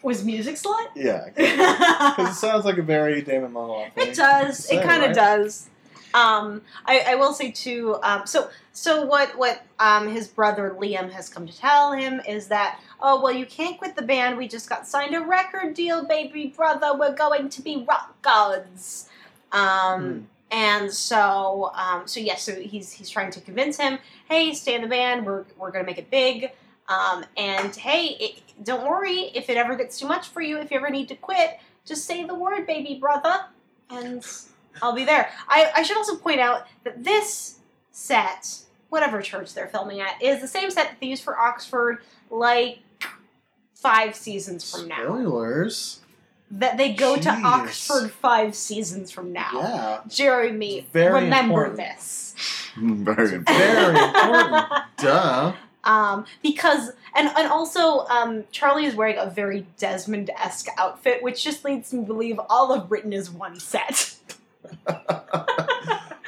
Was 0.03 0.25
music 0.25 0.57
slut? 0.57 0.89
Yeah, 0.95 1.25
because 1.35 2.31
it 2.31 2.35
sounds 2.35 2.65
like 2.65 2.79
a 2.79 2.83
very 2.83 3.23
Damon 3.23 3.53
thing. 3.55 3.91
It 4.09 4.15
does. 4.15 4.71
It 4.71 4.83
kind 4.83 5.03
of 5.03 5.09
right? 5.09 5.15
does. 5.15 5.69
Um, 6.15 6.63
I, 6.87 7.01
I 7.09 7.15
will 7.17 7.33
say 7.33 7.51
too. 7.51 7.99
Um, 8.03 8.27
so 8.27 8.49
so 8.73 9.05
what 9.05 9.37
what 9.37 9.63
um, 9.79 10.09
his 10.09 10.29
brother 10.29 10.77
Liam 10.79 11.11
has 11.13 11.29
come 11.29 11.47
to 11.47 11.57
tell 11.57 11.93
him 11.93 12.21
is 12.27 12.49
that 12.49 12.81
oh 13.01 13.21
well 13.23 13.33
you 13.33 13.47
can't 13.47 13.79
quit 13.79 13.97
the 13.97 14.03
band. 14.03 14.37
We 14.39 14.49
just 14.49 14.69
got 14.69 14.87
signed 14.87 15.15
a 15.15 15.21
record 15.21 15.75
deal, 15.75 16.05
baby 16.05 16.53
brother. 16.57 16.97
We're 16.97 17.15
going 17.15 17.49
to 17.51 17.63
be 17.63 17.85
rock 17.89 18.21
gods. 18.23 19.09
Um, 19.53 20.03
Hmm. 20.03 20.19
And 20.51 20.93
so 20.93 21.73
um, 21.75 22.07
so 22.07 22.21
yes, 22.21 22.43
so 22.43 22.55
he's 22.55 22.93
he's 22.93 23.11
trying 23.11 23.31
to 23.33 23.41
convince 23.41 23.77
him. 23.77 23.99
Hey, 24.29 24.55
stay 24.55 24.75
in 24.75 24.83
the 24.83 24.89
band. 24.89 25.27
We're 25.27 25.45
we're 25.57 25.71
gonna 25.71 25.85
make 25.85 25.99
it 25.99 26.11
big. 26.11 26.53
Um, 26.89 27.25
and 27.37 27.75
hey, 27.75 28.17
it, 28.21 28.65
don't 28.65 28.87
worry 28.87 29.33
if 29.35 29.51
it 29.51 29.57
ever 29.57 29.75
gets 29.75 29.99
too 29.99 30.07
much 30.07 30.29
for 30.29 30.41
you. 30.41 30.59
If 30.59 30.71
you 30.71 30.77
ever 30.77 30.89
need 30.89 31.09
to 31.09 31.17
quit, 31.17 31.59
just 31.85 32.05
say 32.05 32.25
the 32.25 32.35
word, 32.35 32.67
baby 32.67 32.97
brother, 33.01 33.47
and 33.91 34.25
I'll 34.81 34.95
be 34.95 35.05
there. 35.05 35.31
I, 35.49 35.71
I 35.77 35.83
should 35.83 35.97
also 35.97 36.17
point 36.17 36.41
out 36.41 36.67
that 36.85 37.03
this 37.03 37.59
set, 37.91 38.61
whatever 38.89 39.21
church 39.21 39.55
they're 39.55 39.67
filming 39.67 40.01
at, 40.01 40.23
is 40.23 40.41
the 40.41 40.49
same 40.49 40.71
set 40.71 40.91
that 40.91 41.01
they 41.01 41.09
use 41.09 41.21
for 41.21 41.39
Oxford, 41.39 41.99
like 42.31 42.81
five 43.75 44.15
seasons 44.15 44.71
from 44.71 44.89
now. 44.89 45.05
Spoilers. 45.05 46.01
That 46.51 46.77
they 46.77 46.93
go 46.93 47.17
to 47.17 47.31
Oxford 47.31 48.13
five 48.13 48.55
seasons 48.55 49.11
from 49.11 49.33
now. 49.33 49.51
Yeah, 49.55 50.01
Jeremy, 50.09 50.87
Very 50.93 51.25
remember 51.25 51.65
important. 51.67 51.77
this. 51.79 52.35
Very 52.77 53.35
important. 53.35 53.49
very 53.49 53.99
important. 54.05 54.67
Duh. 54.99 55.53
Um, 55.83 56.25
because 56.43 56.91
and 57.17 57.29
and 57.37 57.49
also 57.49 58.01
um, 58.07 58.45
Charlie 58.51 58.85
is 58.87 58.95
wearing 58.95 59.19
a 59.19 59.31
very 59.31 59.67
Desmond 59.79 60.31
esque 60.39 60.69
outfit, 60.79 61.23
which 61.23 61.43
just 61.43 61.65
leads 61.65 61.93
me 61.93 62.01
to 62.01 62.07
believe 62.07 62.39
all 62.51 62.73
of 62.73 62.89
Britain 62.89 63.13
is 63.13 63.31
one 63.31 63.59
set. 63.59 64.15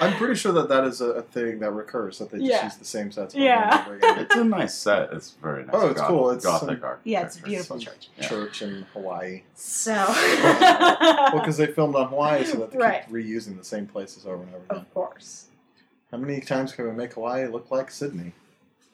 I'm 0.01 0.15
pretty 0.17 0.35
sure 0.37 0.53
that 0.53 0.69
that 0.69 0.85
is 0.85 1.01
a, 1.01 1.07
a 1.11 1.23
thing 1.23 1.59
that 1.61 1.71
recurs 1.73 2.19
that 2.19 2.31
they 2.31 2.39
just 2.39 2.51
Yeah. 2.51 2.65
use 2.65 2.77
the 2.77 2.85
same 2.85 3.11
sets. 3.11 3.35
over 3.35 3.43
Yeah. 3.45 3.79
and 3.79 3.87
over 3.87 3.97
again. 3.97 4.19
It's 4.21 4.35
a 4.37 4.45
nice 4.45 4.75
set. 4.75 5.13
It's 5.13 5.33
very 5.43 5.65
nice. 5.65 5.71
Oh, 5.75 5.89
it's 5.89 6.01
Goth- 6.01 6.09
cool. 6.09 6.31
It's 6.31 6.45
gothic 6.45 6.69
um, 6.71 6.77
some- 6.77 6.85
art. 6.85 7.01
Yeah, 7.05 7.23
it's 7.25 7.39
a 7.39 7.43
beautiful 7.43 7.77
Some 7.81 7.85
church. 7.85 8.09
Yeah. 8.17 8.29
church 8.29 8.63
in 8.63 8.87
Hawaii. 8.93 9.43
So, 9.55 9.93
Well, 10.09 11.33
because 11.33 11.57
they 11.57 11.67
filmed 11.67 11.95
on 11.97 12.09
Hawaii, 12.09 12.45
so 12.45 12.59
that 12.59 12.71
they 12.73 12.79
Right. 12.79 13.05
keep 13.07 13.15
reusing 13.15 13.59
the 13.59 13.65
same 13.65 13.87
places 13.87 14.25
over 14.27 14.43
and 14.43 14.55
over 14.55 14.65
again. 14.65 14.77
of 14.79 14.95
course. 14.95 15.47
How 16.11 16.19
many 16.19 16.41
times 16.41 16.73
can 16.73 16.87
we 16.87 16.93
make 16.93 17.15
Hawaii 17.15 17.47
look 17.49 17.71
like 17.71 17.91
Sydney? 17.91 18.33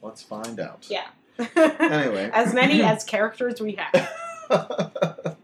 Let's 0.03 0.23
find 0.23 0.59
out. 0.61 0.87
Yeah. 0.91 1.07
Anyway. 1.81 2.31
as 2.33 2.55
many 2.55 2.83
as 2.85 3.03
characters 3.05 3.61
we 3.61 3.73
have. 3.79 5.37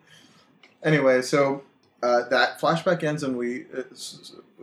anyway, 0.82 1.22
so 1.22 1.62
uh, 2.02 2.28
that 2.28 2.60
flashback 2.60 3.02
ends, 3.02 3.22
and 3.22 3.36
we 3.36 3.66
uh, 3.76 3.82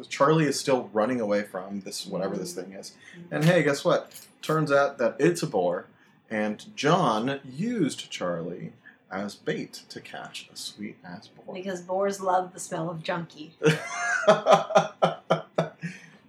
Charlie 0.10 0.45
is 0.45 0.60
still 0.60 0.89
running 0.93 1.21
away 1.21 1.43
from 1.43 1.82
this 1.82 2.06
whatever 2.06 2.36
this 2.36 2.54
thing 2.54 2.73
is. 2.73 2.93
And 3.32 3.45
hey, 3.45 3.63
guess 3.63 3.86
what? 3.86 4.12
Turns 4.41 4.71
out 4.71 4.97
that 4.97 5.15
it's 5.19 5.43
a 5.43 5.47
boar, 5.47 5.86
and 6.30 6.65
John 6.76 7.39
used 7.43 8.10
Charlie 8.10 8.73
as 9.12 9.36
bait 9.36 9.84
to 9.89 10.02
catch 10.02 10.50
a 10.52 10.58
sweet 10.58 10.97
ass 11.04 11.28
boar. 11.28 11.54
Because 11.54 11.82
boars 11.82 12.19
love 12.19 12.54
the 12.54 12.60
smell 12.60 12.89
of 12.89 13.04
junkie. 13.04 13.54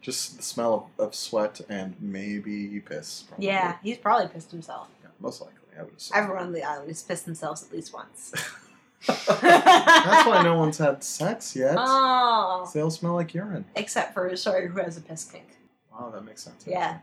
Just 0.00 0.36
the 0.38 0.42
smell 0.42 0.90
of, 0.98 1.06
of 1.06 1.14
sweat 1.14 1.60
and 1.68 1.96
maybe 2.00 2.80
piss. 2.80 3.24
probably. 3.28 3.46
Yeah, 3.46 3.76
he's 3.82 3.98
probably 3.98 4.28
pissed 4.28 4.50
himself. 4.50 4.88
Yeah, 5.02 5.10
most 5.20 5.40
likely, 5.40 5.56
I 5.78 5.82
would 5.82 5.96
assume. 5.96 6.16
Everyone 6.16 6.44
on 6.44 6.52
the 6.52 6.62
island 6.62 6.88
has 6.88 7.02
pissed 7.02 7.26
themselves 7.26 7.62
at 7.62 7.72
least 7.72 7.92
once. 7.92 8.32
That's 9.06 10.26
why 10.26 10.42
no 10.42 10.54
one's 10.58 10.78
had 10.78 11.02
sex 11.04 11.54
yet. 11.56 11.74
Oh. 11.78 12.68
They 12.72 12.80
all 12.80 12.90
smell 12.90 13.14
like 13.14 13.34
urine. 13.34 13.64
Except 13.76 14.14
for 14.14 14.34
Sawyer, 14.36 14.68
who 14.68 14.80
has 14.80 14.96
a 14.96 15.00
piss 15.00 15.24
kink. 15.24 15.46
Wow, 15.92 16.10
that 16.10 16.24
makes 16.24 16.42
sense. 16.42 16.64
Yeah. 16.66 16.98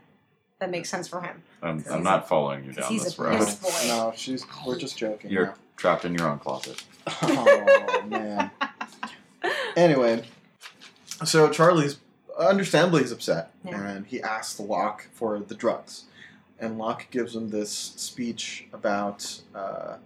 that 0.58 0.70
makes 0.70 0.88
sense 0.88 1.08
for 1.08 1.20
him. 1.20 1.42
I'm, 1.62 1.84
I'm 1.90 2.00
a- 2.00 2.02
not 2.02 2.28
following 2.28 2.64
you 2.64 2.72
down 2.72 2.88
he's 2.90 3.04
this 3.04 3.18
a 3.18 3.22
road. 3.22 3.38
piss 3.38 3.54
boy. 3.56 3.88
No, 3.88 4.12
she's. 4.16 4.44
We're 4.66 4.78
just 4.78 4.96
joking. 4.98 5.30
You're 5.30 5.46
now. 5.46 5.54
trapped 5.76 6.04
in 6.04 6.14
your 6.14 6.28
own 6.28 6.38
closet. 6.38 6.82
oh 7.22 8.04
man. 8.08 8.50
Anyway, 9.76 10.24
so 11.24 11.50
Charlie's 11.50 11.98
understandably 12.38 13.02
he's 13.02 13.12
upset, 13.12 13.50
Yeah. 13.64 13.80
and 13.88 14.06
he 14.06 14.20
asks 14.22 14.58
Locke 14.58 15.06
for 15.12 15.38
the 15.38 15.54
drugs, 15.54 16.04
and 16.58 16.78
Locke 16.78 17.06
gives 17.10 17.36
him 17.36 17.50
this 17.50 17.70
speech 17.70 18.66
about 18.72 19.40
uh, 19.54 19.96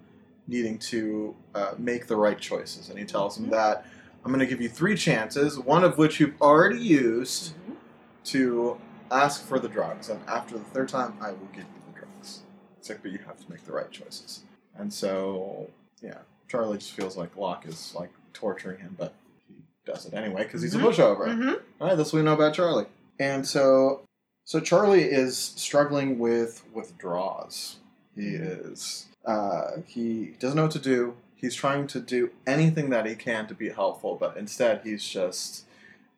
needing 0.51 0.77
to 0.79 1.35
uh, 1.55 1.73
make 1.79 2.07
the 2.09 2.17
right 2.17 2.39
choices, 2.39 2.91
and 2.91 2.99
he 2.99 3.05
tells 3.05 3.39
him 3.39 3.47
Mhm. 3.47 3.51
that 3.51 3.87
I'm 4.25 4.33
going 4.33 4.41
to 4.41 4.47
give 4.47 4.61
you 4.61 4.69
three 4.69 4.97
chances, 4.97 5.59
one 5.59 5.85
of 5.85 5.97
which 5.97 6.21
you've 6.21 6.41
already 6.43 6.79
used 6.79 7.55
to 8.25 8.77
ask 9.11 9.43
for 9.43 9.59
the 9.59 9.69
drugs, 9.69 10.09
and 10.11 10.21
after 10.29 10.59
the 10.59 10.65
third 10.65 10.89
time, 10.89 11.17
I 11.21 11.31
will 11.31 11.49
give 11.53 11.65
you 11.65 11.81
the 11.93 12.01
drugs. 12.01 12.43
It's 12.79 12.89
like, 12.91 13.01
but 13.03 13.13
you 13.13 13.19
have 13.27 13.39
to 13.45 13.51
make 13.51 13.65
the 13.65 13.73
right 13.73 13.91
choices. 13.91 14.43
And 14.77 14.93
so, 14.93 15.71
yeah, 16.03 16.19
Charlie 16.49 16.79
just 16.79 16.93
feels 16.93 17.17
like 17.17 17.37
Locke 17.37 17.67
is 17.67 17.95
like 17.95 18.11
torturing 18.35 18.81
him, 18.81 18.95
but 18.99 19.15
he 19.49 19.55
does 19.87 20.05
it 20.07 20.15
anyway 20.15 20.43
because 20.45 20.63
he's 20.63 20.75
Mhm. 20.75 20.83
a 20.85 20.89
pushover. 20.89 21.27
Mm-hmm. 21.29 21.49
All 21.81 21.89
right, 21.89 21.97
that's 21.97 22.13
what 22.13 22.19
we 22.19 22.25
know 22.25 22.35
about 22.35 22.55
Charlie. 22.55 22.87
And 23.19 23.47
so, 23.47 24.03
so 24.45 24.61
Charlie 24.61 25.05
is 25.05 25.37
struggling 25.39 26.19
with 26.19 26.63
withdraws. 26.75 27.77
He 28.15 28.35
is. 28.35 29.07
Uh, 29.25 29.79
he 29.87 30.35
doesn't 30.39 30.57
know 30.57 30.63
what 30.63 30.71
to 30.73 30.79
do. 30.79 31.15
He's 31.37 31.55
trying 31.55 31.87
to 31.89 32.01
do 32.01 32.31
anything 32.47 32.91
that 32.91 33.07
he 33.07 33.15
can 33.15 33.47
to 33.49 33.55
be 33.55 33.71
helpful, 33.71 34.17
but 34.19 34.37
instead 34.37 34.81
he's 34.85 35.05
just 35.05 35.65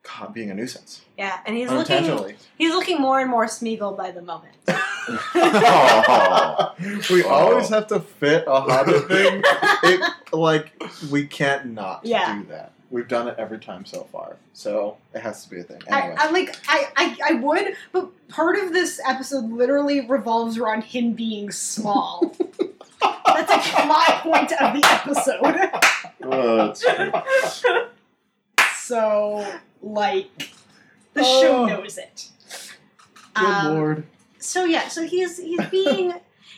God, 0.02 0.34
being 0.34 0.50
a 0.50 0.54
nuisance 0.54 1.02
Yeah, 1.16 1.38
and 1.46 1.56
he's 1.56 1.70
looking 1.70 2.36
he's 2.58 2.72
looking 2.72 3.00
more 3.00 3.20
and 3.20 3.30
more 3.30 3.46
Smeagol 3.46 3.96
by 3.96 4.10
the 4.10 4.22
moment. 4.22 4.54
Oh. 4.66 6.74
we 7.10 7.22
Oh. 7.24 7.28
always 7.28 7.68
have 7.68 7.86
to 7.88 8.00
fit 8.00 8.44
a 8.46 8.60
Hobbit 8.60 9.04
thing. 9.08 9.42
It, 9.84 10.12
like 10.32 10.72
we 11.10 11.26
can't 11.26 11.66
not 11.66 12.00
Yeah. 12.04 12.38
do 12.38 12.44
that. 12.48 12.72
We've 12.90 13.08
done 13.08 13.26
it 13.28 13.36
every 13.38 13.58
time 13.58 13.86
so 13.86 14.06
far, 14.12 14.36
so 14.52 14.98
it 15.14 15.22
has 15.22 15.44
to 15.44 15.50
be 15.50 15.60
a 15.60 15.62
thing. 15.62 15.80
I, 15.90 16.00
Anyway, 16.00 16.16
I 16.18 16.30
like 16.30 16.56
I, 16.68 16.86
I 16.96 17.16
I 17.30 17.32
would, 17.34 17.74
but 17.92 18.28
part 18.28 18.56
of 18.58 18.72
this 18.74 19.00
episode 19.08 19.50
literally 19.50 20.06
revolves 20.06 20.58
around 20.58 20.84
him 20.84 21.12
being 21.14 21.50
small. 21.52 22.34
That's 23.26 23.50
a 23.52 23.58
plot 23.82 24.22
point 24.22 24.52
of 24.52 24.74
the 24.74 24.82
episode. 24.84 25.70
Oh. 26.24 26.72
So 28.76 29.46
like 29.82 30.50
the 31.14 31.22
Oh. 31.24 31.40
show 31.42 31.66
knows 31.66 31.98
it. 31.98 32.28
good 33.34 33.44
Um, 33.44 33.74
lord. 33.76 34.04
So 34.38 34.64
yeah, 34.64 34.88
so 34.88 35.06
he's 35.06 35.38
he's 35.38 35.64
being 35.68 36.14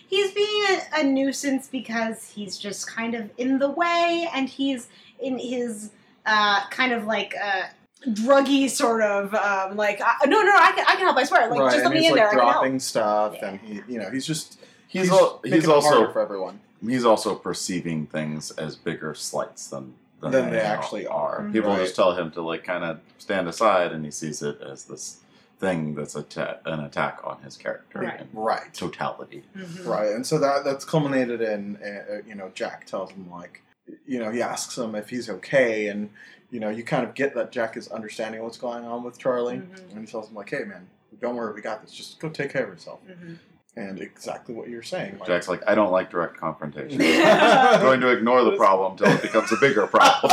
he's 0.07 0.33
being 0.33 0.65
a, 0.71 1.01
a 1.01 1.05
nuisance 1.05 1.69
because 1.69 2.31
he's 2.35 2.59
just 2.59 2.87
kind 2.87 3.15
of 3.15 3.31
in 3.37 3.59
the 3.59 3.71
way, 3.71 4.29
and 4.35 4.49
he's 4.49 4.89
in 5.21 5.39
his 5.39 5.91
uh, 6.27 6.67
kind 6.71 6.93
of 6.93 7.05
like 7.05 7.35
uh, 7.41 7.63
druggy 8.09 8.69
sort 8.71 9.03
of 9.03 9.35
um, 9.35 9.77
like 9.77 10.01
uh, 10.01 10.13
no 10.27 10.43
no 10.43 10.53
I 10.57 10.73
can 10.73 10.85
I 10.89 10.95
can 10.97 11.01
help 11.05 11.17
I 11.17 11.25
swear 11.25 11.49
like 11.51 11.61
right, 11.61 11.73
just 11.73 11.85
let 11.85 11.93
me 11.95 12.01
he's 12.01 12.11
in 12.11 12.17
like 12.17 12.21
there 12.21 12.29
I 12.29 12.31
can 12.33 12.41
help. 12.41 12.53
dropping 12.55 12.81
stuff, 12.81 13.35
Yeah. 13.41 13.49
and 13.51 13.61
he, 13.61 13.81
you 13.89 13.99
know, 13.99 14.11
he's 14.11 14.27
just 14.27 14.59
He's 14.95 15.11
al- 15.11 15.41
he's 15.45 15.67
also 15.69 16.11
for 16.13 16.21
everyone. 16.21 16.61
he's 16.81 17.05
also 17.05 17.35
perceiving 17.35 18.07
things 18.07 18.51
as 18.53 18.77
bigger 18.77 19.15
slights 19.15 19.67
than 19.69 19.95
than, 20.21 20.31
Than 20.33 20.51
they 20.53 20.61
actually 20.61 21.07
are. 21.07 21.41
Mhm. 21.43 21.53
People 21.53 21.71
Right. 21.71 21.81
just 21.81 21.97
tell 21.97 22.15
him 22.15 22.31
to 22.31 22.41
like 22.41 22.65
kind 22.65 22.83
of 22.85 23.01
stand 23.19 23.47
aside, 23.47 23.93
and 23.93 24.05
he 24.07 24.11
sees 24.11 24.41
it 24.41 24.59
as 24.63 24.85
this 24.87 25.19
thing 25.59 25.95
that's 25.95 26.15
a 26.17 26.23
ta- 26.23 26.57
an 26.65 26.81
attack 26.81 27.21
on 27.25 27.43
his 27.43 27.57
character 27.59 27.99
Right. 27.99 28.21
in 28.21 28.29
Right, 28.33 28.73
totality. 28.73 29.45
Mhm. 29.55 29.87
right, 29.87 30.13
and 30.13 30.27
so 30.27 30.39
that 30.39 30.65
that's 30.65 30.85
culminated 30.87 31.43
in, 31.43 31.77
uh, 31.77 32.23
you 32.27 32.35
know, 32.35 32.51
Jack 32.55 32.87
tells 32.87 33.11
him 33.11 33.29
like, 33.31 33.63
you 34.07 34.19
know, 34.19 34.31
he 34.31 34.41
asks 34.41 34.79
him 34.79 34.95
if 34.95 35.11
he's 35.11 35.29
okay, 35.29 35.89
and 35.89 36.09
you 36.51 36.61
know, 36.61 36.71
you 36.71 36.85
kind 36.85 37.05
of 37.07 37.15
get 37.15 37.35
that 37.35 37.51
Jack 37.51 37.77
is 37.77 37.89
understanding 37.89 38.43
what's 38.43 38.57
going 38.59 38.85
on 38.85 39.03
with 39.03 39.19
Charlie, 39.19 39.57
Mhm. 39.59 39.91
and 39.91 40.01
he 40.01 40.07
tells 40.07 40.29
him 40.31 40.37
like, 40.37 40.49
hey 40.51 40.65
man, 40.65 40.87
don't 41.21 41.37
worry, 41.37 41.53
we 41.53 41.61
got 41.61 41.83
this. 41.83 41.93
Just 41.93 42.19
go 42.21 42.29
take 42.31 42.51
care 42.51 42.63
of 42.65 42.71
yourself. 42.71 43.01
Mhm. 43.07 43.37
And 43.77 44.01
exactly 44.01 44.55
what 44.55 44.69
you're 44.69 44.85
saying. 44.85 45.19
Like, 45.19 45.27
Jack's 45.27 45.49
like, 45.49 45.63
I 45.67 45.75
don't 45.75 45.91
like 45.91 46.09
direct 46.11 46.37
confrontation. 46.37 47.01
I'm 47.03 47.81
going 47.81 48.01
to 48.03 48.09
ignore 48.09 48.45
the 48.45 48.57
problem 48.57 48.93
until 48.93 49.09
it 49.09 49.23
becomes 49.23 49.51
a 49.51 49.57
bigger 49.57 49.87
problem. 49.89 50.33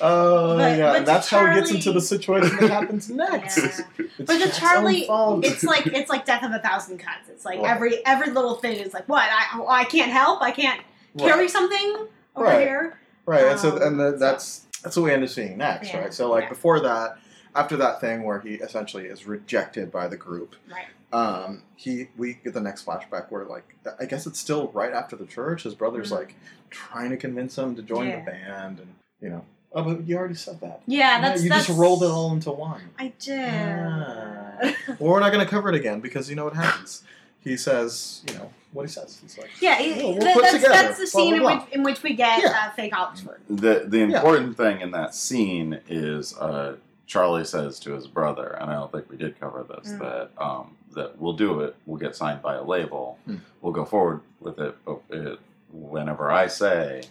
Oh 0.00 0.56
But- 0.56 0.78
yeah, 0.78 0.86
but 0.90 0.96
and 0.98 1.06
to 1.06 1.12
that's 1.12 1.28
how 1.28 1.44
it 1.50 1.54
gets 1.56 1.72
into 1.72 1.90
the 1.92 2.00
situation 2.00 2.56
that 2.60 2.70
happens 2.70 3.10
next. 3.24 3.56
Yeah. 3.58 3.64
It's 3.98 4.12
But 4.18 4.26
to 4.34 4.38
Jack's 4.44 4.58
Charlie, 4.58 5.06
it's 5.42 5.64
like 5.64 5.86
it's 5.88 6.08
like 6.08 6.24
death 6.26 6.44
of 6.44 6.52
a 6.52 6.60
thousand 6.60 6.98
cuts. 6.98 7.28
It's 7.28 7.44
like 7.44 7.58
Right. 7.60 7.70
every 7.74 8.06
every 8.06 8.32
little 8.32 8.54
thing 8.54 8.76
is 8.78 8.94
like 8.94 9.08
what 9.08 9.28
I 9.28 9.60
I 9.68 9.84
can't 9.84 10.12
help. 10.12 10.40
I 10.40 10.52
can't 10.52 10.80
Right. 11.14 11.28
carry 11.32 11.48
something 11.48 12.06
over 12.36 12.46
Right. 12.46 12.60
here. 12.60 12.98
Right, 13.26 13.44
and 13.46 13.58
so 13.58 13.74
Um, 13.76 13.82
and 13.82 14.00
the, 14.00 14.12
that's 14.16 14.66
that's 14.84 14.96
what 14.96 15.02
we 15.02 15.12
end 15.12 15.24
up 15.24 15.30
seeing 15.30 15.58
next, 15.58 15.88
Yeah, 15.92 16.02
right? 16.02 16.14
So 16.14 16.30
like 16.30 16.44
yeah. 16.44 16.48
before 16.50 16.78
that, 16.80 17.18
after 17.56 17.76
that 17.78 18.00
thing 18.00 18.22
where 18.22 18.38
he 18.38 18.54
essentially 18.54 19.06
is 19.06 19.26
rejected 19.26 19.90
by 19.90 20.06
the 20.06 20.16
group, 20.16 20.54
Right. 20.70 20.86
Um, 21.12 21.62
he 21.76 22.08
we 22.16 22.34
get 22.34 22.52
the 22.54 22.60
next 22.60 22.84
flashback 22.86 23.30
where 23.30 23.44
like 23.44 23.74
I 24.00 24.04
guess 24.04 24.26
it's 24.26 24.38
still 24.38 24.70
right 24.74 24.92
after 24.92 25.16
the 25.16 25.26
church. 25.26 25.62
His 25.62 25.74
brother's 25.74 26.10
Mhm. 26.10 26.16
like 26.16 26.34
trying 26.70 27.10
to 27.10 27.16
convince 27.16 27.56
him 27.56 27.74
to 27.76 27.82
join 27.82 28.08
Yeah. 28.08 28.20
the 28.20 28.30
band, 28.30 28.78
and 28.80 28.94
you 29.20 29.30
know, 29.30 29.44
oh, 29.72 29.82
but 29.82 30.06
you 30.06 30.16
already 30.16 30.34
said 30.34 30.60
that. 30.60 30.82
Yeah, 30.86 31.20
that's 31.20 31.42
you 31.42 31.48
that's, 31.50 31.66
just 31.66 31.78
rolled 31.78 32.02
it 32.02 32.10
all 32.10 32.32
into 32.32 32.50
one. 32.50 32.82
I 32.98 33.12
did. 33.18 33.48
Ah. 33.50 34.74
well, 34.98 35.12
we're 35.12 35.20
not 35.20 35.32
going 35.32 35.44
to 35.44 35.50
cover 35.50 35.68
it 35.70 35.74
again 35.74 36.00
because 36.00 36.28
you 36.28 36.36
know 36.36 36.44
what 36.44 36.54
happens. 36.54 37.02
He 37.40 37.56
says, 37.56 38.22
you 38.28 38.34
know, 38.34 38.50
what 38.72 38.82
he 38.82 38.88
says. 38.88 39.18
He's 39.22 39.38
like, 39.38 39.48
Yeah, 39.62 39.76
he- 39.76 39.92
We'll- 39.94 40.12
we'll 40.14 40.18
that- 40.20 40.34
put 40.34 40.42
that's, 40.42 40.54
together, 40.56 40.74
that's 40.74 40.98
the 40.98 41.10
blah, 41.16 41.22
scene 41.22 41.38
blah, 41.40 41.50
in 41.52 41.58
which 41.60 41.68
in 41.72 41.82
which 41.84 42.02
we 42.02 42.14
get 42.14 42.42
Yeah. 42.42 42.48
uh, 42.66 42.70
fake 42.72 42.94
Oxford. 42.94 43.40
The 43.48 43.84
the 43.86 43.98
Yeah. 43.98 44.04
important 44.04 44.56
thing 44.56 44.80
in 44.82 44.90
that 44.90 45.14
scene 45.14 45.80
is 45.88 46.36
uh, 46.36 46.76
Charlie 47.06 47.44
says 47.46 47.78
to 47.80 47.92
his 47.94 48.06
brother, 48.06 48.58
and 48.60 48.70
I 48.70 48.74
don't 48.74 48.92
think 48.92 49.08
we 49.08 49.16
did 49.16 49.40
cover 49.40 49.64
this, 49.66 49.92
Mm. 49.92 49.98
that 50.00 50.30
um, 50.36 50.76
that 50.98 51.18
we'll 51.20 51.32
do 51.32 51.60
it. 51.60 51.74
We'll 51.86 51.98
get 51.98 52.14
signed 52.14 52.42
by 52.42 52.54
a 52.54 52.62
label. 52.62 53.18
Hmm. 53.24 53.36
We'll 53.62 53.72
go 53.72 53.84
forward 53.84 54.20
with 54.40 54.58
it, 54.58 54.76
but 54.84 55.00
it, 55.10 55.38
whenever 55.72 56.30
I 56.30 56.46
say 56.46 57.02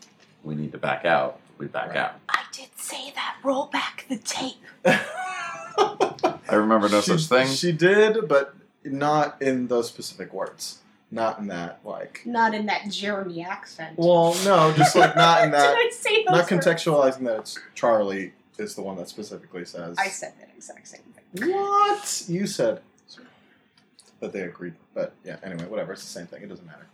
we 0.43 0.55
need 0.55 0.71
to 0.73 0.77
back 0.77 1.05
out, 1.05 1.39
we 1.57 1.65
back 1.67 1.89
Right. 1.89 1.97
out. 1.97 2.19
I 2.29 2.41
did 2.51 2.69
say 2.77 3.11
that. 3.15 3.37
Roll 3.43 3.65
back 3.65 4.05
the 4.09 4.17
tape. 4.17 4.55
I 4.87 6.55
remember 6.55 6.89
no 6.89 7.01
she, 7.01 7.11
such 7.17 7.25
thing. 7.25 7.47
She 7.47 7.71
did, 7.71 8.27
but 8.27 8.55
not 8.83 9.41
in 9.41 9.67
those 9.67 9.87
specific 9.87 10.33
words. 10.33 10.79
Not 11.09 11.39
in 11.39 11.47
that, 11.47 11.79
like. 11.85 12.21
Not 12.25 12.53
in 12.53 12.65
that 12.65 12.89
Jeremy 12.89 13.43
accent. 13.43 13.97
Well, 13.97 14.35
no, 14.43 14.73
just 14.75 14.95
like 14.95 15.15
not 15.15 15.43
in 15.43 15.51
did 15.51 15.59
that. 15.59 15.75
I 15.75 15.89
say 15.91 16.23
those 16.25 16.25
not 16.25 16.51
words? 16.51 16.65
contextualizing 16.65 17.23
that 17.25 17.39
it's 17.39 17.59
Charlie 17.75 18.33
is 18.57 18.75
the 18.75 18.81
one 18.81 18.97
that 18.97 19.07
specifically 19.07 19.63
says. 19.65 19.95
I 19.99 20.07
said 20.09 20.33
that 20.39 20.49
exact 20.55 20.87
same 20.87 21.01
thing. 21.35 21.51
What 21.53 22.23
you 22.27 22.45
said. 22.47 22.81
But 24.19 24.33
they 24.33 24.41
agreed. 24.41 24.73
But 24.93 25.13
yeah, 25.23 25.37
anyway, 25.43 25.65
whatever. 25.65 25.93
It's 25.93 26.03
the 26.03 26.09
same 26.09 26.27
thing. 26.27 26.43
It 26.43 26.49
doesn't 26.49 26.65
matter. 26.65 26.87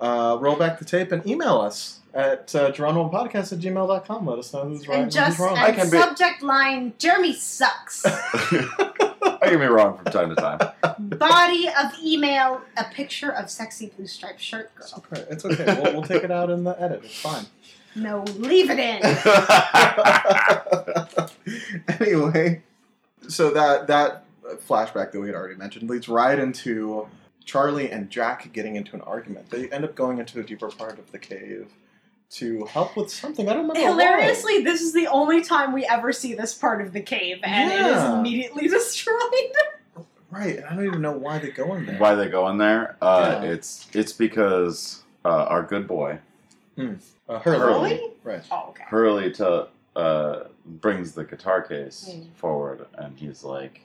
Uh, 0.00 0.36
roll 0.40 0.56
back 0.56 0.78
the 0.78 0.84
tape 0.84 1.10
and 1.12 1.26
email 1.26 1.58
us 1.58 2.00
at 2.12 2.54
uh, 2.54 2.70
Podcast 2.72 3.52
at 3.52 3.58
gmail.com. 3.60 4.26
Let 4.26 4.38
us 4.38 4.52
know 4.52 4.64
who's 4.64 4.86
right 4.88 4.94
and, 4.96 5.02
and 5.04 5.12
just 5.12 5.38
who's 5.38 5.46
wrong. 5.46 5.56
I 5.56 5.68
and 5.68 5.76
can 5.76 5.90
be- 5.90 5.98
subject 5.98 6.42
line 6.42 6.92
Jeremy 6.98 7.32
sucks. 7.32 8.04
I 8.06 9.50
can 9.50 9.58
be 9.60 9.66
wrong 9.66 9.96
from 9.96 10.12
time 10.12 10.28
to 10.30 10.34
time. 10.34 10.58
Body 10.98 11.68
of 11.68 11.92
email 12.02 12.60
a 12.76 12.84
picture 12.84 13.30
of 13.32 13.48
sexy 13.50 13.92
blue 13.96 14.06
striped 14.06 14.40
shirt 14.40 14.70
It's 14.78 14.92
girl. 14.92 15.04
okay. 15.12 15.24
It's 15.30 15.44
okay. 15.44 15.80
We'll, 15.80 15.92
we'll 15.94 16.02
take 16.02 16.24
it 16.24 16.30
out 16.30 16.50
in 16.50 16.64
the 16.64 16.80
edit. 16.80 17.02
It's 17.04 17.20
fine. 17.20 17.46
No, 17.94 18.22
leave 18.36 18.68
it 18.70 18.78
in. 18.78 19.00
anyway, 22.00 22.62
so 23.28 23.50
that 23.50 23.86
that 23.86 24.24
flashback 24.54 25.12
that 25.12 25.20
we 25.20 25.26
had 25.26 25.34
already 25.36 25.56
mentioned 25.56 25.88
leads 25.90 26.08
right 26.08 26.38
into 26.38 27.06
Charlie 27.44 27.90
and 27.90 28.10
Jack 28.10 28.52
getting 28.52 28.76
into 28.76 28.94
an 28.94 29.00
argument. 29.02 29.50
They 29.50 29.68
end 29.70 29.84
up 29.84 29.94
going 29.94 30.18
into 30.18 30.40
a 30.40 30.42
deeper 30.42 30.68
part 30.68 30.98
of 30.98 31.10
the 31.12 31.18
cave 31.18 31.70
to 32.30 32.64
help 32.66 32.96
with 32.96 33.10
something. 33.10 33.48
I 33.48 33.52
don't 33.54 33.68
remember. 33.68 33.88
Hilariously, 33.88 34.62
this 34.62 34.80
is 34.80 34.92
the 34.92 35.06
only 35.06 35.42
time 35.44 35.72
we 35.72 35.84
ever 35.86 36.12
see 36.12 36.34
this 36.34 36.54
part 36.54 36.80
of 36.80 36.92
the 36.92 37.00
cave, 37.00 37.38
and 37.44 37.70
it 37.72 37.80
is 37.96 38.02
immediately 38.02 38.66
destroyed. 38.68 39.16
Right. 40.30 40.56
and 40.56 40.66
I 40.66 40.74
don't 40.74 40.86
even 40.86 41.02
know 41.02 41.12
why 41.16 41.38
they 41.38 41.50
go 41.50 41.74
in 41.76 41.86
there. 41.86 41.98
Why 41.98 42.14
they 42.16 42.28
go 42.28 42.48
in 42.48 42.58
there? 42.58 42.96
Uh, 43.00 43.40
Yeah. 43.42 43.50
It's 43.50 43.88
it's 43.92 44.12
because 44.12 45.02
uh, 45.24 45.44
our 45.48 45.62
good 45.62 45.86
boy 45.86 46.18
Uh, 47.28 47.38
Hurley. 47.38 47.58
Hurley? 47.58 48.00
Right. 48.24 48.42
Oh, 48.50 48.66
okay. 48.70 48.84
Hurley 48.88 49.30
to 49.34 49.68
uh, 49.94 50.44
brings 50.66 51.12
the 51.12 51.24
guitar 51.24 51.62
case 51.62 52.10
Mm. 52.12 52.26
forward, 52.34 52.86
and 52.98 53.16
he's 53.18 53.44
like, 53.44 53.80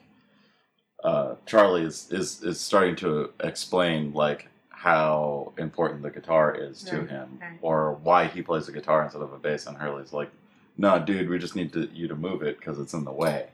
uh, 1.02 1.34
Charlie 1.46 1.82
is, 1.84 2.10
is 2.10 2.42
is 2.42 2.60
starting 2.60 2.96
to 2.96 3.30
explain 3.40 4.12
like 4.12 4.48
how 4.70 5.52
important 5.58 6.02
the 6.02 6.10
guitar 6.10 6.54
is 6.54 6.82
to 6.84 7.00
Right, 7.00 7.10
him, 7.10 7.38
right. 7.40 7.58
or 7.62 7.94
why 8.02 8.26
he 8.26 8.42
plays 8.42 8.68
a 8.68 8.72
guitar 8.72 9.04
instead 9.04 9.22
of 9.22 9.32
a 9.32 9.38
bass. 9.38 9.66
And 9.66 9.76
Hurley's 9.76 10.12
like, 10.12 10.30
"No, 10.76 10.98
dude, 10.98 11.28
we 11.28 11.38
just 11.38 11.54
need 11.56 11.72
to, 11.74 11.88
you 11.92 12.08
to 12.08 12.16
move 12.16 12.42
it 12.42 12.58
because 12.58 12.78
it's 12.78 12.92
in 12.94 13.04
the 13.04 13.12
way." 13.12 13.46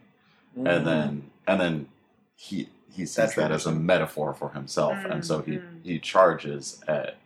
Mm-hmm. 0.56 0.66
And 0.66 0.86
then 0.86 1.30
and 1.46 1.60
then 1.60 1.88
he 2.36 2.68
he 2.92 3.04
sees 3.06 3.14
That 3.34 3.36
that, 3.36 3.52
as 3.52 3.66
a 3.66 3.72
metaphor 3.72 4.34
for 4.34 4.50
himself, 4.50 4.96
and 5.04 5.24
so 5.24 5.40
he 5.42 5.52
Mhm. 5.58 5.84
he 5.84 5.98
charges 5.98 6.82
at 6.88 7.16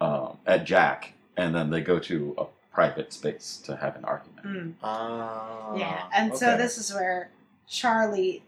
um, 0.00 0.38
at 0.46 0.64
Jack, 0.64 1.12
and 1.36 1.54
then 1.54 1.70
they 1.70 1.80
go 1.80 1.98
to 1.98 2.34
a 2.38 2.44
private 2.74 3.12
space 3.12 3.60
to 3.64 3.76
have 3.76 3.96
an 3.96 4.04
argument. 4.04 4.46
Mm. 4.46 4.72
Ah, 4.82 5.74
Yeah, 5.76 6.04
and 6.14 6.36
so 6.36 6.56
this 6.56 6.76
is 6.78 6.92
where 6.92 7.30
Charlie 7.68 8.42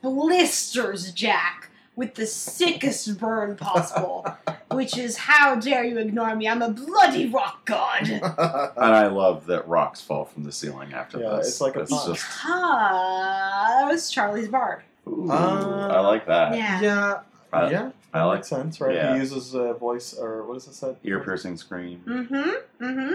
blisters 0.00 1.12
Jack 1.12 1.68
with 1.94 2.14
the 2.14 2.26
sickest 2.26 3.18
burn 3.18 3.56
possible, 3.56 4.26
which 4.70 4.96
is 4.96 5.16
how 5.18 5.54
dare 5.56 5.84
you 5.84 5.98
ignore 5.98 6.34
me? 6.34 6.48
I'm 6.48 6.62
a 6.62 6.70
bloody 6.70 7.28
rock 7.28 7.64
god. 7.66 8.08
And 8.08 8.94
I 8.94 9.08
love 9.08 9.46
that 9.46 9.68
rocks 9.68 10.00
fall 10.00 10.24
from 10.24 10.44
the 10.44 10.52
ceiling 10.52 10.94
after 10.94 11.18
Yeah, 11.18 11.36
this. 11.36 11.48
it's 11.48 11.60
like 11.60 11.76
a 11.76 11.80
It's 11.80 11.90
pun. 11.90 12.14
just 12.14 12.24
Because 12.42 14.10
Charlie's 14.10 14.48
bard. 14.48 14.82
ooh, 15.06 15.30
Uh, 15.30 15.88
I 15.92 16.00
like 16.00 16.26
that. 16.26 16.56
Yeah. 16.56 16.80
yeah, 16.80 17.20
I- 17.52 17.70
yeah, 17.70 17.90
I 18.14 18.18
that 18.20 18.24
like 18.24 18.38
makes 18.38 18.48
sense, 18.48 18.80
right? 18.80 18.94
yeah. 18.94 19.12
He 19.14 19.20
uses 19.20 19.54
a 19.54 19.74
voice, 19.74 20.14
or 20.14 20.44
what 20.44 20.56
is 20.56 20.66
it 20.66 20.74
said? 20.74 20.96
ear 21.04 21.20
piercing 21.20 21.56
scream. 21.58 22.02
Mm-hmm. 22.06 22.84
Mm-hmm. 22.84 23.14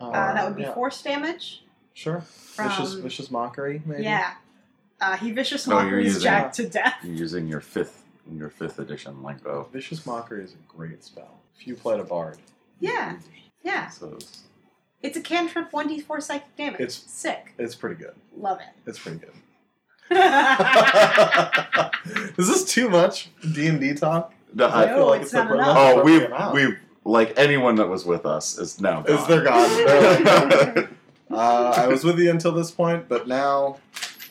Uh, 0.00 0.04
Uh, 0.10 0.34
that 0.34 0.46
would 0.46 0.56
be 0.56 0.62
yeah, 0.62 0.74
force 0.74 1.00
damage. 1.02 1.62
Sure. 1.94 2.22
vicious, 2.56 2.92
from- 2.94 3.02
vicious 3.02 3.30
mockery, 3.30 3.80
maybe. 3.86 4.02
Yeah. 4.02 4.34
Uh, 5.00 5.16
he 5.16 5.32
vicious 5.32 5.66
Oh, 5.68 5.72
you're 5.72 5.82
mockeries 5.82 6.06
using- 6.06 6.22
Jack 6.22 6.52
to 6.54 6.68
death. 6.68 6.94
You're 7.02 7.14
using 7.16 7.46
your 7.48 7.60
fifth 7.60 8.02
your 8.32 8.48
fifth 8.48 8.78
edition 8.78 9.22
lingo. 9.22 9.68
Vicious 9.72 10.06
mockery 10.06 10.44
is 10.44 10.54
a 10.54 10.72
great 10.76 11.04
spell. 11.04 11.40
If 11.58 11.66
you 11.66 11.74
played 11.76 12.00
a 12.00 12.04
bard, 12.04 12.38
Yeah. 12.80 13.16
Yeah. 13.62 13.88
So 13.90 14.06
it's- 14.14 14.40
It's 15.02 15.16
a 15.18 15.20
cantrip 15.20 15.70
1d4 15.72 16.22
psychic 16.22 16.56
damage. 16.56 16.80
It's- 16.80 17.04
sick. 17.06 17.52
it's 17.58 17.74
pretty 17.74 17.96
good. 17.96 18.14
Love 18.36 18.60
it. 18.60 18.88
It's 18.88 18.98
pretty 18.98 19.18
good. 19.18 19.32
it. 20.10 20.10
is 22.38 22.48
this 22.48 22.64
too 22.64 22.88
much 22.88 23.30
D 23.54 23.66
and 23.66 23.78
D 23.80 23.92
talk? 23.94 24.32
No, 24.54 24.68
I- 24.68 24.86
No, 24.86 25.12
it's 25.12 25.30
the 25.32 25.38
not 25.38 25.48
pro- 25.48 25.58
enough. 25.58 25.76
oh, 25.78 26.02
we've 26.02 26.22
appropriate 26.22 26.40
amount. 26.40 26.54
we've 26.54 26.78
like 27.04 27.38
anyone 27.38 27.74
that 27.76 27.88
was 27.88 28.06
with 28.06 28.24
us 28.24 28.58
is 28.58 28.80
now 28.80 29.02
gone. 29.02 29.18
Is 29.18 29.26
they're 29.26 29.44
gone. 29.44 29.68
They're 29.68 30.74
like, 30.74 30.88
uh, 31.30 31.74
I 31.76 31.86
was 31.88 32.04
with 32.04 32.18
you 32.18 32.30
until 32.30 32.52
this 32.52 32.70
point, 32.70 33.06
but 33.08 33.28
now, 33.28 33.76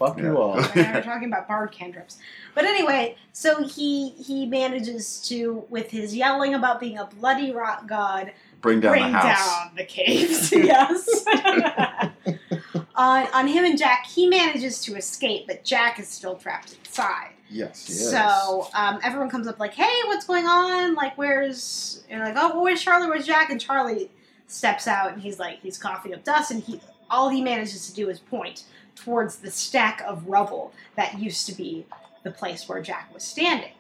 fuck 0.08 0.18
you 0.20 0.38
all. 0.38 0.56
We're 0.76 1.02
talking 1.02 1.28
about 1.28 1.48
bard 1.48 1.72
cantrips. 1.72 2.18
But 2.56 2.66
anyway, 2.66 3.18
so 3.32 3.64
he 3.64 4.10
he 4.10 4.46
manages 4.46 5.22
to, 5.28 5.66
with 5.70 5.90
his 5.92 6.16
yelling 6.16 6.54
about 6.54 6.80
being 6.80 6.98
a 6.98 7.06
bloody 7.06 7.52
rock 7.52 7.88
god, 7.88 8.32
Bring 8.62 8.80
down 8.80 8.94
bring 8.94 9.12
the 9.12 9.18
house. 9.18 9.48
down 9.48 9.76
the 9.76 9.86
caves. 9.86 10.52
yes. 10.56 11.26
on, 12.96 13.28
on 13.34 13.48
him 13.48 13.66
and 13.66 13.78
Jack, 13.78 14.06
he 14.06 14.28
manages 14.28 14.82
to 14.84 14.96
escape, 14.96 15.48
but 15.48 15.64
Jack 15.64 16.00
is 16.00 16.08
still 16.08 16.36
trapped 16.36 16.78
inside. 16.86 17.32
Yes. 17.50 17.80
So 17.80 18.68
um, 18.74 19.00
everyone 19.04 19.30
comes 19.30 19.48
up 19.48 19.60
like, 19.60 19.74
"Hey, 19.74 20.02
what's 20.08 20.26
going 20.26 20.46
on? 20.46 20.96
Like, 20.96 21.18
where's?" 21.18 22.04
And 22.10 22.22
like, 22.22 22.36
"Oh, 22.38 22.62
where's 22.62 22.82
Charlie? 22.82 23.08
Where's 23.08 23.26
Jack?" 23.26 23.50
And 23.50 23.60
Charlie 23.60 24.10
steps 24.48 24.88
out 24.88 25.12
and 25.14 25.22
he's 25.22 25.40
like, 25.40 25.60
he's 25.62 25.78
coughing 25.78 26.14
up 26.14 26.24
dust, 26.24 26.52
and 26.52 26.64
he 26.64 26.80
all 27.10 27.30
he 27.30 27.42
manages 27.42 27.88
to 27.88 27.94
do 27.94 28.10
is 28.10 28.20
point 28.20 28.64
towards 28.96 29.38
the 29.38 29.52
stack 29.52 30.02
of 30.06 30.28
rubble 30.28 30.74
that 30.96 31.20
used 31.20 31.46
to 31.48 31.54
be 31.54 31.86
the 32.24 32.32
place 32.32 32.68
where 32.70 32.82
Jack 32.82 33.14
was 33.14 33.24
standing. 33.24 33.72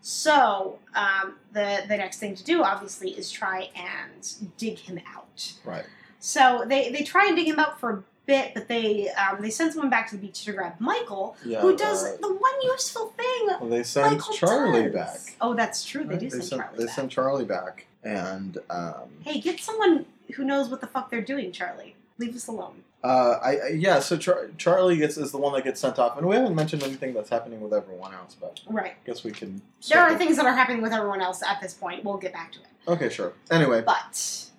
So 0.00 0.78
um, 0.94 1.36
the 1.52 1.84
the 1.88 1.96
next 1.96 2.18
thing 2.18 2.34
to 2.34 2.44
do, 2.44 2.62
obviously, 2.62 3.10
is 3.10 3.30
try 3.30 3.70
and 3.76 4.50
dig 4.58 4.78
him 4.78 5.00
out. 5.14 5.52
right. 5.64 5.84
So 6.18 6.64
they 6.66 6.90
they 6.90 7.02
try 7.04 7.26
and 7.26 7.36
dig 7.36 7.46
him 7.46 7.58
out 7.58 7.78
for 7.78 7.90
a 7.90 8.02
bit, 8.26 8.52
but 8.54 8.66
they 8.68 9.08
um, 9.10 9.40
they 9.40 9.50
send 9.50 9.72
someone 9.72 9.90
back 9.90 10.08
to 10.10 10.16
the 10.16 10.22
beach 10.26 10.44
to 10.44 10.52
grab 10.52 10.74
Michael, 10.80 11.36
Yeah. 11.44 11.60
who 11.60 11.76
does 11.76 12.02
uh, 12.04 12.16
the 12.20 12.28
one 12.32 12.62
useful 12.64 13.08
thing 13.16 13.46
well, 13.60 13.68
they 13.68 13.82
send 13.84 14.16
Michael 14.16 14.34
Charlie 14.34 14.82
does. 14.90 14.92
back. 15.26 15.36
Oh, 15.40 15.54
that's 15.54 15.84
true. 15.84 16.02
They 16.04 16.10
right? 16.14 16.20
do 16.20 16.30
send, 16.30 16.44
send, 16.44 16.62
Charlie 16.62 16.78
they 16.78 16.84
back. 16.86 16.94
send 16.94 17.10
Charlie 17.10 17.44
back, 17.44 17.86
and 18.02 18.58
um, 18.70 19.08
hey, 19.24 19.40
get 19.40 19.60
someone 19.60 20.06
who 20.34 20.44
knows 20.44 20.68
what 20.68 20.80
the 20.80 20.86
fuck 20.88 21.10
they're 21.10 21.20
doing, 21.20 21.52
Charlie. 21.52 21.94
Leave 22.18 22.34
us 22.34 22.46
alone. 22.48 22.82
Uh, 23.04 23.38
I, 23.42 23.56
I 23.56 23.68
yeah. 23.74 24.00
So 24.00 24.16
Char- 24.16 24.50
Charlie 24.58 24.96
gets 24.96 25.16
is 25.16 25.32
the 25.32 25.38
one 25.38 25.52
that 25.54 25.64
gets 25.64 25.80
sent 25.80 25.98
off, 25.98 26.16
and 26.16 26.26
we 26.26 26.36
haven't 26.36 26.54
mentioned 26.54 26.82
anything 26.82 27.14
that's 27.14 27.30
happening 27.30 27.60
with 27.60 27.72
everyone 27.72 28.14
else, 28.14 28.36
but 28.40 28.60
Right. 28.66 28.92
I 28.92 29.06
guess 29.06 29.24
we 29.24 29.32
can. 29.32 29.60
There 29.88 30.00
are 30.00 30.16
things 30.16 30.36
that 30.36 30.46
are 30.46 30.54
happening 30.54 30.82
with 30.82 30.92
everyone 30.92 31.20
else 31.20 31.42
at 31.42 31.60
this 31.60 31.74
point. 31.74 32.04
We'll 32.04 32.16
get 32.18 32.32
back 32.32 32.52
to 32.52 32.60
it. 32.60 32.66
Okay, 32.88 33.08
sure. 33.08 33.32
Anyway, 33.50 33.82
But 33.82 34.50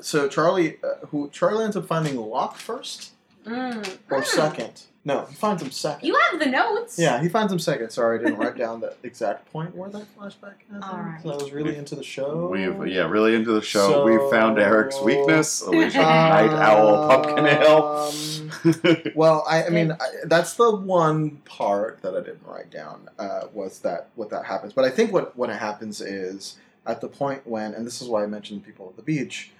so 0.00 0.28
Charlie, 0.28 0.78
uh, 0.82 1.06
who 1.06 1.28
Charlie 1.30 1.64
ends 1.64 1.76
up 1.76 1.86
finding 1.86 2.16
Locke 2.16 2.56
first 2.56 3.12
mm, 3.44 3.98
or 4.10 4.20
mm. 4.20 4.24
second? 4.24 4.82
No, 5.08 5.24
he 5.24 5.34
finds 5.34 5.62
him 5.62 5.70
second. 5.70 6.06
you 6.06 6.14
have 6.30 6.38
the 6.38 6.46
notes. 6.46 6.98
Yeah, 6.98 7.20
he 7.22 7.28
finds 7.30 7.50
him 7.52 7.58
second. 7.58 7.90
Sorry, 7.90 8.18
I 8.18 8.22
didn't 8.22 8.38
write 8.38 8.56
down 8.58 8.80
the 8.80 8.94
exact 9.02 9.50
point 9.50 9.74
where 9.74 9.88
that 9.88 10.04
flashback 10.16 10.56
happened. 10.70 10.84
All 10.84 10.98
right. 10.98 11.18
'cause 11.22 11.32
I 11.32 11.42
was 11.44 11.50
really 11.52 11.76
into 11.76 11.94
the 11.94 12.02
show. 12.04 12.46
We've 12.48 12.86
yeah, 12.88 13.08
really 13.08 13.34
into 13.34 13.52
the 13.52 13.62
show. 13.62 13.88
So- 13.90 14.04
We've 14.04 14.30
found 14.30 14.58
Eric's 14.58 15.00
weakness. 15.00 15.62
Elysian 15.66 16.02
Uh, 16.04 16.28
Night 16.28 16.50
Owl 16.50 17.08
Pumpkin 17.08 17.46
Ale. 17.46 18.10
Um, 18.12 19.12
well, 19.14 19.44
I, 19.48 19.64
I 19.64 19.68
mean, 19.70 19.92
I, 19.92 19.96
that's 20.24 20.54
the 20.54 20.74
one 20.76 21.36
part 21.44 22.02
that 22.02 22.14
I 22.14 22.20
didn't 22.20 22.44
write 22.46 22.70
down 22.70 23.08
uh, 23.18 23.44
was 23.52 23.78
that 23.80 24.08
what 24.14 24.28
that 24.30 24.44
happens. 24.44 24.72
But 24.74 24.84
I 24.84 24.90
think 24.90 25.12
what 25.12 25.36
when 25.38 25.48
it 25.50 25.56
happens 25.58 26.00
is 26.02 26.56
at 26.86 27.00
the 27.00 27.08
point 27.08 27.46
when, 27.46 27.72
and 27.74 27.86
this 27.86 28.02
is 28.02 28.08
why 28.08 28.22
I 28.22 28.26
mentioned 28.26 28.64
people 28.64 28.88
at 28.90 28.96
the 28.96 29.02
beach. 29.02 29.52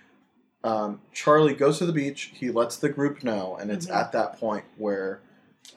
Um, 0.64 1.00
Charlie 1.12 1.54
goes 1.54 1.78
to 1.78 1.86
the 1.86 1.92
beach. 1.92 2.32
He 2.34 2.50
lets 2.50 2.76
the 2.76 2.88
group 2.88 3.22
know, 3.24 3.56
and 3.60 3.70
it's 3.70 3.86
Mhm. 3.86 3.94
at 3.96 4.12
that 4.12 4.38
point 4.38 4.64
where 4.76 5.20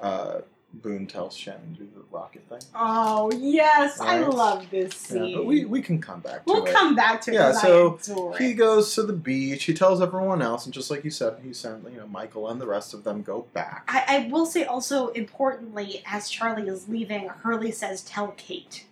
uh, 0.01 0.41
Boone 0.73 1.05
tells 1.05 1.35
Shannon 1.35 1.75
to 1.75 1.81
do 1.83 1.89
the 1.93 2.03
rocket 2.15 2.47
thing. 2.47 2.61
Oh 2.73 3.29
yes, 3.33 3.99
I 3.99 4.19
love 4.19 4.69
this 4.71 4.93
Yeah, 5.11 5.17
scene. 5.21 5.35
but 5.35 5.45
we, 5.45 5.65
we 5.65 5.81
can 5.81 5.99
come 5.99 6.21
back 6.21 6.45
to 6.45 6.53
we'll 6.53 6.65
it. 6.65 6.73
come 6.73 6.95
back 6.95 7.19
to 7.23 7.31
it. 7.31 7.33
Yeah, 7.33 7.51
'cause 7.51 7.57
I 7.57 7.61
so 7.67 7.99
adore 8.01 8.37
He 8.37 8.51
it. 8.51 8.53
goes 8.53 8.95
to 8.95 9.03
the 9.03 9.11
beach. 9.11 9.65
He 9.65 9.73
tells 9.73 10.01
everyone 10.01 10.41
else, 10.41 10.63
and 10.63 10.73
just 10.73 10.89
like 10.89 11.03
you 11.03 11.11
said, 11.11 11.35
he 11.43 11.51
sent 11.53 11.83
you 11.91 11.97
know 11.97 12.07
Michael 12.07 12.47
and 12.47 12.61
the 12.61 12.67
rest 12.67 12.93
of 12.93 13.03
them 13.03 13.21
go 13.21 13.47
back. 13.53 13.83
I, 13.89 14.05
I 14.07 14.27
will 14.31 14.45
say 14.45 14.63
also 14.63 15.09
importantly, 15.09 16.03
as 16.07 16.29
Charlie 16.29 16.69
is 16.69 16.87
leaving, 16.87 17.27
Hurley 17.27 17.71
says, 17.71 18.01
"Tell 18.01 18.29
Kate." 18.37 18.85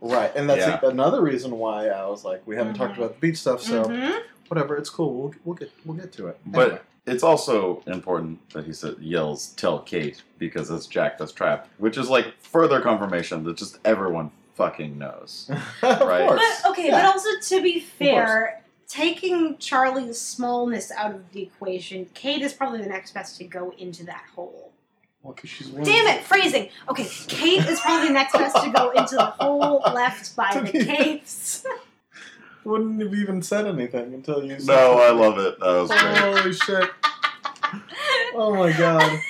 Right, 0.00 0.34
and 0.34 0.50
that's 0.50 0.66
Yeah. 0.66 0.80
another 0.90 1.20
reason 1.22 1.52
why 1.58 1.88
I 1.90 2.06
was 2.06 2.24
like, 2.24 2.42
we 2.46 2.56
haven't 2.56 2.74
talked 2.74 2.94
Mhm. 2.94 2.98
about 3.04 3.14
the 3.14 3.20
beach 3.20 3.36
stuff, 3.36 3.60
so 3.62 3.84
Mhm. 3.84 4.18
whatever, 4.48 4.76
it's 4.76 4.90
cool. 4.90 5.12
We'll, 5.14 5.34
we'll 5.44 5.54
get 5.56 5.70
we'll 5.84 5.96
get 5.96 6.10
to 6.14 6.26
it. 6.26 6.38
But- 6.44 6.60
Anyway. 6.62 6.80
It's 7.06 7.22
also 7.22 7.82
important 7.86 8.48
that 8.50 8.66
he 8.66 8.72
said, 8.72 8.96
yells, 9.00 9.48
"Tell 9.56 9.80
Kate," 9.80 10.22
because 10.38 10.70
it's 10.70 10.86
Jack 10.86 11.18
that's 11.18 11.32
trapped, 11.32 11.68
which 11.78 11.96
is 11.98 12.08
like 12.10 12.34
further 12.40 12.80
confirmation 12.80 13.42
that 13.44 13.56
just 13.56 13.78
everyone 13.84 14.30
fucking 14.54 14.98
knows. 14.98 15.50
of 15.82 16.00
Right. 16.02 16.28
course. 16.28 16.40
But 16.62 16.70
okay, 16.72 16.86
Yeah. 16.88 17.02
but 17.02 17.04
also 17.14 17.28
to 17.56 17.62
be 17.62 17.80
fair, 17.80 18.62
taking 18.86 19.56
Charlie's 19.58 20.20
smallness 20.20 20.90
out 20.92 21.14
of 21.14 21.32
the 21.32 21.42
equation, 21.44 22.06
Kate 22.14 22.42
is 22.42 22.52
probably 22.52 22.82
the 22.82 22.88
next 22.88 23.12
best 23.12 23.38
to 23.38 23.44
go 23.44 23.72
into 23.78 24.04
that 24.04 24.24
hole. 24.34 24.70
Well, 25.22 25.34
'cause 25.34 25.50
she's 25.50 25.68
one 25.68 25.82
Damn 25.82 26.06
it, 26.06 26.22
phrasing. 26.24 26.68
Okay, 26.88 27.06
Kate 27.28 27.64
is 27.66 27.80
probably 27.80 28.08
the 28.08 28.14
next 28.14 28.32
best 28.34 28.56
to 28.64 28.70
go 28.70 28.90
into 28.90 29.16
the 29.16 29.26
hole 29.26 29.80
left 29.94 30.34
by 30.36 30.50
To 30.52 30.60
the 30.60 30.72
be- 30.72 30.84
caves. 30.84 31.64
the- 32.62 32.68
Wouldn't 32.70 33.00
have 33.02 33.14
even 33.14 33.42
said 33.42 33.66
anything 33.66 34.14
until 34.14 34.44
you. 34.44 34.58
said 34.58 34.66
No, 34.66 34.98
I 34.98 35.10
love 35.10 35.38
it. 35.38 35.58
That 35.60 35.66
was 35.66 35.90
great. 35.90 36.16
Holy 36.18 36.52
shit! 36.52 36.90
Oh 38.34 38.54
my 38.54 38.72
god. 38.76 39.20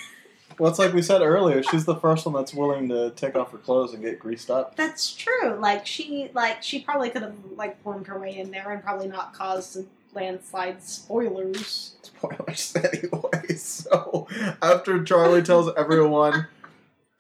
Well, 0.59 0.69
it's 0.69 0.79
like 0.79 0.93
we 0.93 1.01
said 1.01 1.23
earlier. 1.23 1.63
She's 1.63 1.87
the 1.87 1.97
first 1.97 2.27
one 2.27 2.35
that's 2.35 2.53
willing 2.53 2.89
to 2.91 3.11
take 3.13 3.35
off 3.35 3.51
her 3.53 3.59
clothes 3.59 3.95
and 3.95 4.03
get 4.03 4.19
greased 4.19 4.51
up. 4.51 4.77
That's 4.77 5.15
true. 5.15 5.55
Like 5.59 5.87
she, 5.87 6.31
like 6.35 6.63
she 6.63 6.81
probably 6.81 7.09
could 7.09 7.23
have 7.23 7.35
like 7.57 7.83
wormed 7.85 8.07
her 8.09 8.19
way 8.19 8.37
in 8.37 8.51
there 8.51 8.71
and 8.71 8.83
probably 8.83 9.09
not 9.09 9.33
caused 9.33 9.79
a 9.79 9.85
landslide. 10.15 10.83
Spoilers. 10.83 11.95
spoilers 12.03 12.77
anyway. 12.77 13.55
So 13.57 14.29
after 14.61 15.03
Charlie 15.03 15.43
tells 15.43 15.73
everyone 15.77 16.47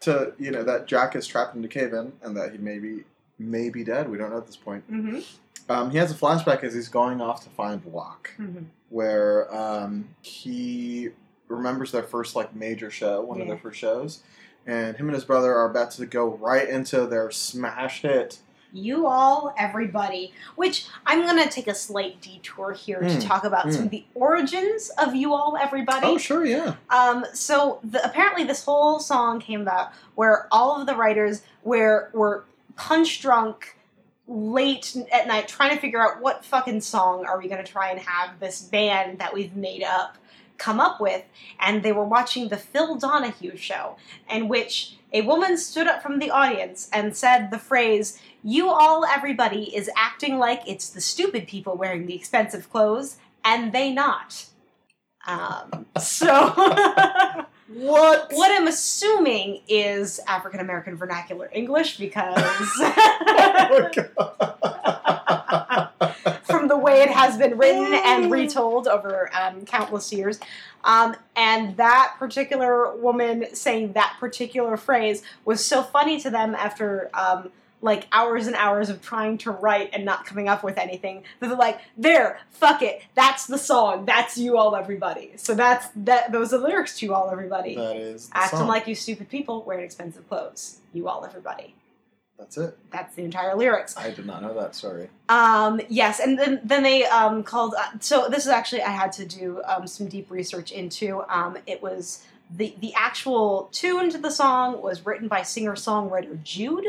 to 0.01 0.35
you 0.39 0.51
know 0.51 0.63
that 0.65 0.87
Jack 0.87 1.17
is 1.17 1.27
trapped 1.27 1.55
in 1.57 1.63
the 1.63 1.69
cave 1.69 1.95
in 1.95 2.13
and 2.23 2.37
that 2.37 2.53
he 2.53 2.59
may 2.59 2.79
be 2.79 3.05
may 3.39 3.71
be 3.71 3.85
dead, 3.85 4.11
we 4.11 4.19
don't 4.19 4.31
know 4.31 4.37
at 4.39 4.47
this 4.47 4.57
point. 4.57 4.91
Mm-hmm. 4.93 5.21
Um, 5.71 5.91
he 5.91 5.99
has 5.99 6.11
a 6.11 6.15
flashback 6.15 6.65
as 6.65 6.75
he's 6.75 6.89
going 6.89 7.21
off 7.21 7.45
to 7.45 7.51
find 7.51 7.85
Locke, 7.85 8.31
Mm-hmm. 8.39 8.65
where 8.89 9.55
um, 9.55 10.09
he 10.21 11.11
remembers 11.49 11.93
their 11.93 12.03
first 12.03 12.35
like 12.37 12.55
major 12.55 12.91
show, 12.91 13.21
one 13.23 13.41
of 13.41 13.47
their 13.49 13.57
first 13.59 13.79
shows, 13.79 14.23
and 14.67 14.97
him 14.97 15.07
and 15.07 15.15
his 15.15 15.25
brother 15.25 15.55
are 15.55 15.71
about 15.71 15.93
to 15.93 16.07
go 16.07 16.27
right 16.37 16.69
into 16.69 17.07
their 17.07 17.31
smash 17.31 18.03
hit. 18.03 18.39
You 18.73 19.09
all, 19.09 19.53
everybody. 19.59 20.33
Which 20.55 20.87
I'm 21.05 21.23
gonna 21.27 21.49
take 21.51 21.67
a 21.67 21.75
slight 21.75 22.21
detour 22.21 22.73
here 22.73 23.01
to 23.01 23.07
Mm, 23.07 23.27
talk 23.27 23.43
about 23.43 23.73
some 23.73 23.83
mm. 23.83 23.85
of 23.87 23.91
the 23.91 24.05
origins 24.15 24.91
of 24.97 25.15
you 25.17 25.35
all, 25.35 25.57
everybody. 25.61 26.07
Oh 26.07 26.19
sure, 26.19 26.45
yeah. 26.45 26.75
Um, 26.89 27.25
so 27.33 27.81
the, 27.83 28.05
apparently 28.05 28.45
this 28.45 28.65
whole 28.65 29.01
song 29.01 29.41
came 29.41 29.61
about 29.63 29.91
where 30.15 30.47
all 30.53 30.81
of 30.81 30.87
the 30.87 30.95
writers 30.95 31.43
were 31.65 32.11
were 32.13 32.45
punch 32.77 33.21
drunk 33.21 33.77
late 34.31 34.97
at 35.13 35.27
night 35.27 35.49
trying 35.49 35.75
to 35.75 35.81
figure 35.81 36.01
out 36.01 36.23
what 36.23 36.45
fucking 36.45 36.81
song 36.81 37.27
are 37.27 37.37
we 37.39 37.49
going 37.49 37.63
to 37.63 37.71
try 37.71 37.91
and 37.91 37.99
have 37.99 38.39
this 38.39 38.63
band 38.63 39.19
that 39.19 39.35
we've 39.35 39.57
made 39.57 39.83
up 39.83 40.17
come 40.57 40.79
up 40.79 41.01
with, 41.01 41.25
and 41.59 41.83
they 41.83 41.91
were 41.91 42.05
watching 42.05 42.49
the 42.49 42.57
Phil 42.57 42.95
Donahue 42.97 43.57
show, 43.57 43.97
in 44.31 44.47
which 44.47 44.97
a 45.13 45.23
woman 45.23 45.57
stood 45.57 45.89
up 45.89 46.03
from 46.03 46.21
the 46.21 46.31
audience 46.31 46.89
and 46.93 47.17
said 47.17 47.51
the 47.51 47.59
phrase, 47.59 48.21
You 48.45 48.69
all, 48.69 49.05
everybody, 49.05 49.75
is 49.75 49.91
acting 49.97 50.39
like 50.39 50.63
it's 50.67 50.91
the 50.91 51.01
stupid 51.01 51.49
people 51.49 51.77
wearing 51.77 52.07
the 52.07 52.15
expensive 52.15 52.71
clothes, 52.71 53.17
and 53.45 53.73
they 53.73 53.91
not. 53.91 54.47
Um, 55.27 55.87
so, 55.99 56.55
What? 57.73 58.33
what 58.33 58.51
I'm 58.51 58.67
assuming 58.67 59.61
is 59.69 60.21
African 60.27 60.61
American 60.61 60.97
vernacular 60.97 61.51
English 61.53 61.99
because. 61.99 62.43
Oh 63.73 63.91
from 66.43 66.69
the 66.69 66.77
way 66.77 67.03
it 67.03 67.11
has 67.11 67.37
been 67.37 67.57
written 67.57 67.95
and 67.95 68.31
retold 68.31 68.89
over 68.89 69.31
um, 69.35 69.65
countless 69.65 70.13
years. 70.13 70.39
Um, 70.85 71.17
and 71.37 71.77
that 71.77 72.17
particular 72.19 72.97
woman 72.97 73.55
saying 73.55 73.93
that 73.93 74.17
particular 74.19 74.77
phrase 74.77 75.23
was 75.45 75.65
so 75.65 75.83
funny 75.83 76.21
to 76.21 76.31
them 76.31 76.55
after 76.55 77.11
um, 77.15 77.51
like 77.83 78.07
hours 78.13 78.47
and 78.47 78.57
hours 78.57 78.91
of 78.91 79.01
trying 79.03 79.39
to 79.39 79.51
write 79.51 79.91
and 79.93 80.05
not 80.05 80.27
coming 80.27 80.49
up 80.49 80.63
with 80.63 80.79
anything 80.79 81.23
that 81.39 81.49
they're 81.49 81.57
like, 81.57 81.81
there, 81.97 82.41
fuck 82.51 82.83
it, 82.83 83.03
that's 83.15 83.47
the 83.47 83.59
song, 83.59 84.05
that's 84.05 84.37
you 84.37 84.57
all 84.57 84.77
everybody. 84.77 85.33
So 85.37 85.55
that's 85.55 85.89
that. 85.97 86.33
Those 86.33 86.53
are 86.53 86.59
the 86.59 86.65
lyrics 86.65 86.99
to 86.99 87.07
you 87.07 87.15
all 87.15 87.31
everybody. 87.31 87.75
That 87.75 87.97
is 87.97 88.29
the 88.29 88.37
Acting 88.37 88.59
song. 88.61 88.69
like 88.69 88.87
you 88.87 88.95
stupid 88.95 89.29
people 89.29 89.63
wearing 89.63 89.85
expensive 89.85 90.29
clothes. 90.29 90.79
You 90.93 91.09
all 91.09 91.25
everybody. 91.25 91.75
That's 92.41 92.57
it. 92.57 92.79
That's 92.91 93.15
the 93.15 93.23
entire 93.23 93.55
lyrics. 93.55 93.97
I 93.99 94.11
did 94.11 94.25
not 94.25 94.41
know 94.41 94.55
that. 94.55 94.75
Sorry. 94.75 95.11
Um, 95.29 95.81
yes, 95.89 96.21
and 96.21 96.39
then 96.39 96.61
then 96.65 96.83
they 96.83 97.05
um, 97.05 97.43
called. 97.43 97.75
Uh, 97.79 97.99
so 98.01 98.29
this 98.29 98.47
is 98.47 98.49
actually 98.49 98.83
I 98.83 98.91
had 98.91 99.13
to 99.13 99.27
do 99.27 99.63
um, 99.67 99.87
some 99.87 100.09
deep 100.09 100.31
research 100.31 100.73
into. 100.73 101.23
Um, 101.29 101.59
it 101.67 101.83
was 101.83 102.25
the 102.51 102.75
the 102.81 102.95
actual 102.95 103.69
tune 103.73 104.09
to 104.11 104.19
the 104.19 104.31
song 104.31 104.81
was 104.81 105.05
written 105.05 105.29
by 105.29 105.43
singer 105.43 105.75
songwriter 105.75 106.43
Jude, 106.43 106.87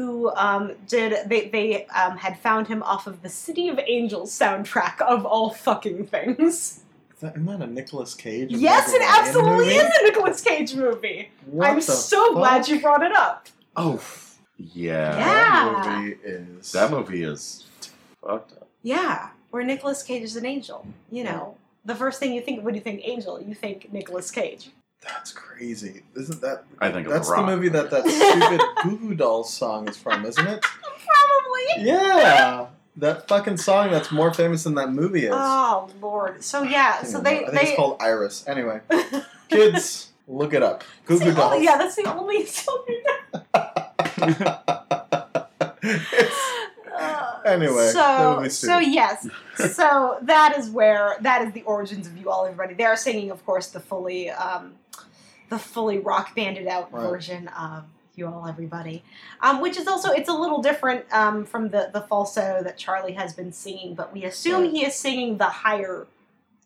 who 0.00 0.30
um, 0.34 0.72
did 0.88 1.28
they 1.28 1.48
they 1.48 1.86
um, 1.88 2.16
had 2.16 2.38
found 2.38 2.66
him 2.68 2.82
off 2.82 3.06
of 3.06 3.20
the 3.20 3.28
City 3.28 3.68
of 3.68 3.78
Angels 3.86 4.32
soundtrack 4.32 4.98
of 5.02 5.26
all 5.26 5.50
fucking 5.50 6.06
things. 6.06 6.80
Is 7.12 7.20
that, 7.20 7.34
isn't 7.34 7.44
that 7.44 7.60
a 7.60 7.66
Nicolas 7.66 8.14
Cage? 8.14 8.50
and 8.50 8.62
yes, 8.62 8.90
it 8.94 9.02
absolutely 9.02 9.66
movie? 9.66 9.76
is 9.76 9.92
a 10.00 10.04
Nicolas 10.04 10.40
Cage 10.40 10.74
movie. 10.74 11.30
What 11.44 11.68
I'm 11.68 11.76
the 11.76 11.82
so 11.82 12.32
glad 12.32 12.66
you 12.66 12.80
brought 12.80 13.02
it 13.02 13.14
up. 13.14 13.48
Oh, 13.76 14.02
Yeah. 14.56 15.18
Yeah. 15.18 15.82
that 15.84 15.98
movie 15.98 16.18
is. 16.24 16.72
That 16.72 16.90
movie 16.90 17.22
is 17.24 17.66
fucked 18.22 18.52
up. 18.52 18.68
Yeah, 18.82 19.28
where 19.50 19.62
Nicolas 19.64 20.02
Cage 20.02 20.22
is 20.22 20.36
an 20.36 20.46
angel. 20.46 20.86
You 21.10 21.24
know, 21.24 21.56
the 21.84 21.94
first 21.94 22.20
thing 22.20 22.32
you 22.32 22.40
think 22.40 22.64
when 22.64 22.74
you 22.74 22.80
think 22.80 23.02
angel, 23.04 23.38
you 23.42 23.54
think 23.54 23.92
Nicolas 23.92 24.30
Cage. 24.30 24.70
That's 25.02 25.32
crazy. 25.32 26.02
Isn't 26.14 26.40
that? 26.42 26.64
I 26.78 26.90
think 26.90 27.08
that's 27.08 27.28
The 27.28 27.36
the 27.36 27.42
Rock. 27.42 27.50
movie 27.50 27.68
that 27.70 27.90
that 27.90 28.06
stupid 28.06 28.60
Goo 28.82 28.98
Goo 29.08 29.14
Dolls 29.14 29.52
song 29.52 29.88
is 29.88 29.96
from, 29.96 30.24
isn't 30.26 30.46
it? 30.46 30.60
Probably. 30.62 31.84
Yeah, 31.86 32.66
that 32.96 33.26
fucking 33.28 33.56
song 33.56 33.90
that's 33.90 34.10
more 34.12 34.32
famous 34.34 34.64
than 34.64 34.74
that 34.74 34.92
movie 34.92 35.24
is. 35.26 35.32
Oh 35.34 35.88
Lord. 36.02 36.44
So 36.44 36.62
yeah. 36.62 36.98
I 37.00 37.04
So 37.04 37.20
they. 37.20 37.36
I 37.36 37.38
think 37.46 37.52
they. 37.52 37.60
it's 37.68 37.76
called 37.76 37.96
Iris. 38.00 38.44
Anyway, 38.46 38.80
kids, 39.48 40.10
look 40.28 40.52
it 40.52 40.62
up. 40.62 40.84
Goo 41.06 41.18
Goo 41.18 41.32
the 41.32 41.42
only- 41.42 41.64
Dolls. 41.64 41.64
yeah, 41.64 41.78
that's 41.78 41.96
the 41.96 42.14
only 42.14 42.44
song. 42.46 42.84
It's- 45.82 46.46
Anyway, 47.42 47.88
so 47.90 48.46
so 48.48 48.78
yes, 48.78 49.26
so 49.56 50.18
that 50.22 50.56
is 50.58 50.68
where 50.68 51.16
that 51.22 51.40
is 51.42 51.52
the 51.52 51.62
origins 51.62 52.06
of 52.06 52.16
you 52.18 52.28
all 52.30 52.44
everybody. 52.44 52.74
They 52.74 52.84
are 52.84 52.96
singing, 52.96 53.30
of 53.30 53.44
course, 53.46 53.68
the 53.68 53.80
fully 53.80 54.30
um, 54.30 54.74
the 55.50 55.58
fully 55.58 55.98
rock 55.98 56.34
banded 56.34 56.66
out 56.66 56.92
Right. 56.92 57.02
version 57.08 57.48
of 57.48 57.84
you 58.16 58.26
all 58.26 58.46
everybody, 58.46 59.02
um, 59.40 59.60
which 59.60 59.76
is 59.76 59.86
also 59.86 60.10
it's 60.10 60.28
a 60.28 60.32
little 60.34 60.60
different 60.62 61.04
um, 61.12 61.44
from 61.44 61.68
the 61.68 61.90
the 61.92 62.00
falsetto 62.00 62.62
that 62.62 62.76
Charlie 62.78 63.12
has 63.12 63.34
been 63.34 63.52
singing, 63.52 63.94
but 63.94 64.12
we 64.12 64.24
assume 64.24 64.62
Right. 64.62 64.70
he 64.70 64.84
is 64.86 64.94
singing 64.94 65.36
the 65.38 65.46
higher 65.46 66.06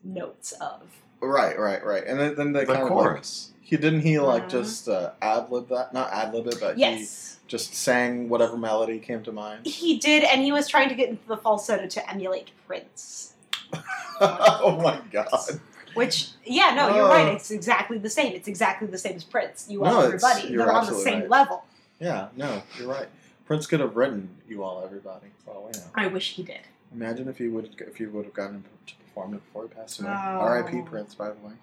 notes 0.03 0.51
of. 0.53 0.81
right, 1.21 1.57
right, 1.57 1.83
right. 1.83 2.03
And 2.05 2.19
then, 2.19 2.35
then 2.35 2.53
they 2.53 2.65
The 2.65 2.73
kind 2.73 2.87
of 2.87 2.95
like 2.95 3.23
he 3.61 3.77
didn't 3.77 4.01
he 4.01 4.19
like 4.19 4.45
Mhm. 4.45 4.49
just 4.49 4.87
uh, 4.87 5.11
ad 5.21 5.49
lib 5.51 5.69
that, 5.69 5.91
not 5.93 6.11
ad 6.11 6.33
lib 6.33 6.47
it, 6.47 6.59
but 6.59 6.77
Yes. 6.77 7.37
he 7.41 7.47
just 7.47 7.73
sang 7.73 8.29
whatever 8.29 8.57
melody 8.57 8.99
came 8.99 9.23
to 9.23 9.31
mind. 9.31 9.65
He 9.65 9.97
did, 9.97 10.23
and 10.23 10.41
he 10.41 10.51
was 10.51 10.67
trying 10.67 10.89
to 10.89 10.95
get 10.95 11.09
into 11.09 11.27
the 11.27 11.37
falsetto 11.37 11.87
to 11.87 12.09
emulate 12.09 12.51
Prince. 12.67 13.33
oh 14.21 14.79
my 14.83 14.99
god! 15.11 15.59
Which, 15.95 16.29
yeah, 16.45 16.73
no, 16.75 16.95
you're 16.95 17.07
right. 17.07 17.27
Uh. 17.29 17.35
It's 17.35 17.51
exactly 17.51 17.97
the 17.97 18.09
same. 18.09 18.33
It's 18.33 18.47
exactly 18.47 18.87
the 18.87 18.97
same 18.97 19.15
as 19.15 19.23
Prince. 19.23 19.67
You 19.69 19.81
No, 19.81 19.85
all, 19.85 20.01
it's- 20.03 20.23
everybody. 20.23 20.53
you're 20.53 20.65
They're 20.65 20.73
on 20.73 20.85
the 20.85 20.93
same 20.93 21.21
right. 21.21 21.29
level. 21.29 21.65
Yeah, 21.99 22.27
no, 22.35 22.61
you're 22.77 22.87
right. 22.89 23.07
Prince 23.45 23.67
could 23.67 23.79
have 23.79 23.95
written 23.95 24.29
"You 24.47 24.63
All 24.63 24.83
Everybody." 24.83 25.27
For 25.45 25.51
all 25.51 25.65
we 25.65 25.71
know. 25.79 25.85
I 25.95 26.07
wish 26.07 26.33
he 26.33 26.43
did. 26.43 26.61
Imagine 26.93 27.27
if 27.27 27.37
he 27.37 27.47
would 27.47 27.69
if 27.79 27.95
he 27.97 28.05
would 28.05 28.25
have 28.25 28.33
gotten 28.33 28.63
to 28.87 28.95
perform 28.95 29.33
it 29.35 29.45
before 29.45 29.63
he 29.63 29.69
passed 29.69 29.99
away. 30.01 30.09
Oh. 30.09 30.39
R.I.P. 30.39 30.81
Prince, 30.81 31.13
by 31.15 31.27
the 31.29 31.35
way. 31.45 31.53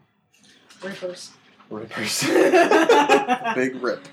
Rippers. 0.83 1.33
Rippers. 1.71 2.23
Big 3.55 3.77
rip. 3.83 4.07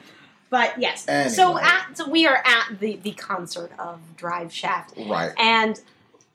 But 0.49 0.79
yes, 0.82 1.05
so 1.36 1.60
at 1.60 1.95
so 1.95 2.10
we 2.10 2.25
are 2.25 2.41
at 2.43 2.79
the 2.79 2.95
the 2.97 3.12
concert 3.12 3.71
of 3.77 3.99
Drive 4.17 4.51
Shaft, 4.51 4.95
Right. 4.97 5.32
and 5.38 5.79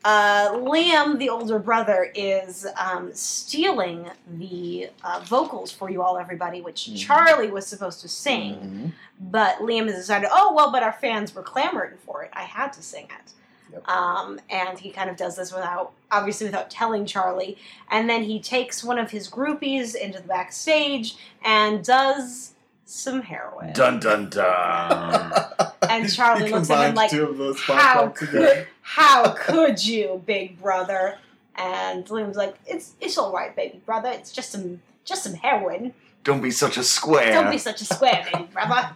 uh, 0.05 0.51
Liam, 0.53 1.19
the 1.19 1.31
older 1.31 1.59
brother, 1.59 2.13
is 2.15 2.67
um, 2.79 3.11
stealing 3.15 4.11
the 4.39 4.91
uh, 5.03 5.21
vocals 5.25 5.73
for 5.73 5.91
you 5.91 6.03
all, 6.03 6.19
everybody, 6.19 6.61
which 6.61 6.89
Mhm. 6.93 6.99
Charlie 7.07 7.51
was 7.51 7.67
supposed 7.67 8.01
to 8.03 8.09
sing. 8.09 8.55
Mhm. 8.57 8.93
But 9.31 9.59
Liam 9.59 9.87
has 9.87 9.97
decided, 9.97 10.29
oh 10.33 10.53
well, 10.53 10.71
but 10.71 10.83
our 10.83 10.93
fans 10.93 11.35
were 11.35 11.43
clamoring 11.43 11.97
for 12.05 12.23
it. 12.23 12.31
I 12.35 12.43
had 12.43 12.73
to 12.75 12.83
sing 12.83 13.05
it. 13.07 13.33
Yep. 13.73 13.89
Um, 13.89 14.41
and 14.51 14.79
he 14.79 14.91
kind 14.91 15.09
of 15.11 15.17
does 15.17 15.37
this 15.37 15.53
without, 15.53 15.93
obviously, 16.13 16.47
without 16.47 16.71
telling 16.71 17.07
Charlie. 17.07 17.57
And 17.91 18.09
then 18.09 18.23
he 18.25 18.39
takes 18.41 18.85
one 18.85 18.99
of 18.99 19.11
his 19.11 19.29
groupies 19.29 19.95
into 19.97 20.21
the 20.21 20.29
backstage 20.29 21.17
and 21.45 21.83
does 21.85 22.53
some 22.85 23.23
heroin. 23.23 23.73
Dun 23.73 23.99
dun 24.01 24.29
dun. 24.31 25.33
And 25.89 26.13
Charlie 26.13 26.51
looks 26.51 26.71
at 26.71 26.89
him 26.89 26.95
like, 26.95 27.11
two 27.11 27.25
of 27.25 27.39
those 27.39 27.61
how 27.61 28.09
could, 28.09 28.67
how 28.83 29.31
could 29.31 29.85
you, 29.85 30.23
big 30.27 30.61
brother? 30.61 31.19
And 31.57 32.05
Liam's 32.07 32.37
like, 32.37 32.57
it's 32.67 32.95
it's 33.01 33.17
all 33.17 33.33
right, 33.33 33.55
baby 33.55 33.81
brother. 33.87 34.11
It's 34.11 34.33
just 34.33 34.51
some 34.51 34.83
just 35.05 35.23
some 35.23 35.35
heroin. 35.35 35.95
Don't 36.25 36.43
be 36.43 36.51
such 36.51 36.77
a 36.77 36.83
square. 36.83 37.33
Don't 37.33 37.51
be 37.51 37.59
such 37.59 37.81
a 37.81 37.85
square, 37.85 38.27
baby 38.33 38.49
brother. 38.53 38.95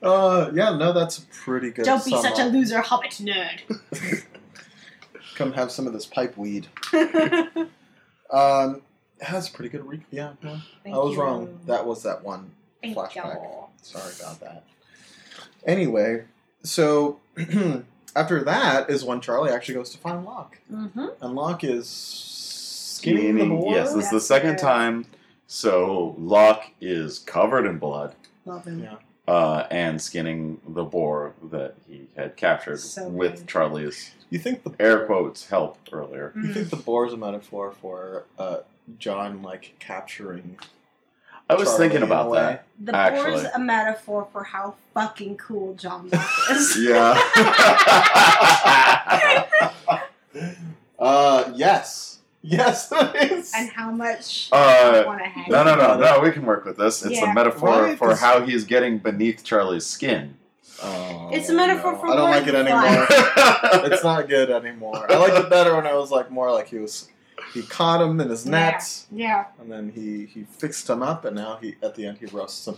Uh, 0.00 0.50
yeah, 0.54 0.76
no, 0.76 0.92
that's 0.92 1.18
a 1.18 1.22
pretty 1.26 1.70
good. 1.70 1.84
Don't 1.84 2.04
be 2.04 2.12
sum 2.12 2.22
such 2.22 2.38
a 2.38 2.44
loser 2.46 2.80
hobbit 2.80 3.10
nerd. 3.20 4.24
Come 5.34 5.52
have 5.52 5.70
some 5.70 5.86
of 5.86 5.92
this 5.92 6.06
pipe 6.06 6.36
weed. 6.36 6.68
Um, 8.30 8.82
that's 9.18 9.48
a 9.48 9.52
pretty 9.52 9.68
good 9.68 9.84
re- 9.86 10.04
Yeah, 10.10 10.32
no, 10.42 10.58
Thank 10.84 10.94
I 10.94 10.98
was 10.98 11.14
you. 11.14 11.20
wrong. 11.22 11.60
That 11.66 11.86
was 11.86 12.02
that 12.04 12.22
one 12.24 12.52
Thank 12.82 12.96
flashback. 12.96 13.42
you. 13.42 13.64
Sorry 13.82 14.12
about 14.20 14.40
that. 14.40 14.64
Anyway, 15.66 16.24
so 16.62 17.18
after 18.16 18.42
that 18.44 18.88
is 18.90 19.04
when 19.04 19.20
Charlie 19.20 19.50
actually 19.50 19.74
goes 19.74 19.90
to 19.90 19.98
find 19.98 20.24
Locke, 20.24 20.58
Mm-hmm. 20.72 21.06
and 21.20 21.34
Locke 21.34 21.64
is 21.64 21.88
skinning 21.88 23.34
the 23.34 23.40
Skinning. 23.42 23.60
boar. 23.60 23.74
Yes, 23.74 23.94
this 23.94 24.06
is 24.06 24.10
the 24.10 24.20
second 24.20 24.50
weird. 24.50 24.58
time. 24.58 25.06
So 25.46 26.14
Locke 26.18 26.70
is 26.80 27.18
covered 27.20 27.64
in 27.66 27.78
blood 27.78 28.14
Love. 28.44 28.68
Yeah. 28.68 28.96
uh, 29.26 29.66
and 29.70 30.00
skinning 30.00 30.60
the 30.68 30.84
boar 30.84 31.32
that 31.50 31.74
he 31.88 32.06
had 32.16 32.36
captured 32.36 32.78
So 32.80 33.08
with 33.08 33.36
good. 33.38 33.46
Charlie's 33.48 34.10
You 34.30 34.38
think 34.38 34.62
the 34.62 34.72
air 34.78 35.06
quotes 35.06 35.46
help 35.48 35.78
earlier. 35.90 36.32
You 36.36 36.52
think 36.52 36.68
the 36.70 36.76
boar 36.76 37.06
is 37.06 37.12
a 37.14 37.16
metaphor 37.16 37.72
for 37.72 38.24
uh, 38.38 38.58
John 38.98 39.42
like 39.42 39.74
capturing? 39.78 40.58
I 41.50 41.54
was 41.54 41.68
Charlie 41.68 41.78
thinking 41.88 42.02
about 42.02 42.32
that. 42.34 42.64
The 42.80 42.94
Actually. 42.94 43.30
boar's 43.42 43.44
a 43.54 43.58
metaphor 43.58 44.28
for 44.32 44.44
how 44.44 44.74
fucking 44.94 45.36
cool 45.38 45.74
John 45.74 46.08
Locke 46.10 46.50
is. 46.50 46.76
Yeah. 46.80 47.14
Uh, 50.98 51.52
yes, 51.54 52.18
yes, 52.42 52.88
it 52.92 53.30
is. 53.32 53.52
and 53.56 53.70
how 53.70 53.88
much 53.90 54.48
Uh, 54.50 55.04
want 55.06 55.20
to 55.20 55.26
hang. 55.28 55.44
no, 55.48 55.62
no, 55.62 55.76
no, 55.76 55.96
no. 55.96 56.20
We 56.20 56.32
can 56.32 56.44
work 56.44 56.64
with 56.64 56.76
this. 56.76 57.04
It's 57.04 57.20
Yeah. 57.20 57.30
a 57.30 57.34
metaphor 57.34 57.68
Right, 57.82 57.96
for 57.98 58.08
'cause- 58.08 58.20
how 58.20 58.40
he's 58.42 58.64
getting 58.64 58.98
beneath 58.98 59.44
Charlie's 59.44 59.86
skin. 59.86 60.34
Oh, 60.82 61.30
It's 61.32 61.48
a 61.50 61.54
metaphor 61.54 61.92
no. 61.92 61.98
for 61.98 62.08
I 62.08 62.16
don't 62.16 62.30
like 62.30 62.46
it 62.48 62.54
anymore. 62.54 63.06
It's 63.92 64.02
not 64.04 64.28
good 64.28 64.50
anymore. 64.50 65.06
I 65.10 65.16
liked 65.16 65.36
it 65.36 65.48
better 65.50 65.74
when 65.76 65.86
I 65.86 65.94
was 65.94 66.10
like 66.10 66.30
more 66.32 66.50
like 66.52 66.68
he 66.68 66.78
was. 66.78 67.08
He 67.54 67.62
caught 67.62 68.00
him 68.02 68.20
in 68.20 68.28
his 68.28 68.44
nets, 68.46 69.06
Yeah. 69.10 69.46
and 69.60 69.70
then 69.70 69.90
he 69.94 70.26
he 70.26 70.44
fixed 70.44 70.88
him 70.90 71.02
up, 71.02 71.24
and 71.24 71.36
now 71.36 71.58
he 71.60 71.76
at 71.82 71.94
the 71.94 72.06
end 72.06 72.18
he 72.18 72.26
roasts 72.26 72.66
him. 72.66 72.76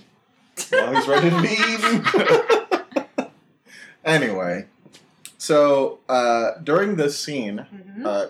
Now 0.73 0.93
he's 0.93 1.09
ready 1.09 1.31
to 1.31 1.43
be 1.43 1.49
eaten. 1.49 3.27
anyway, 4.05 4.67
so 5.39 5.99
uh, 6.09 6.53
during 6.63 6.97
this 6.97 7.19
scene, 7.19 7.67
Mhm. 7.75 8.05
uh, 8.07 8.27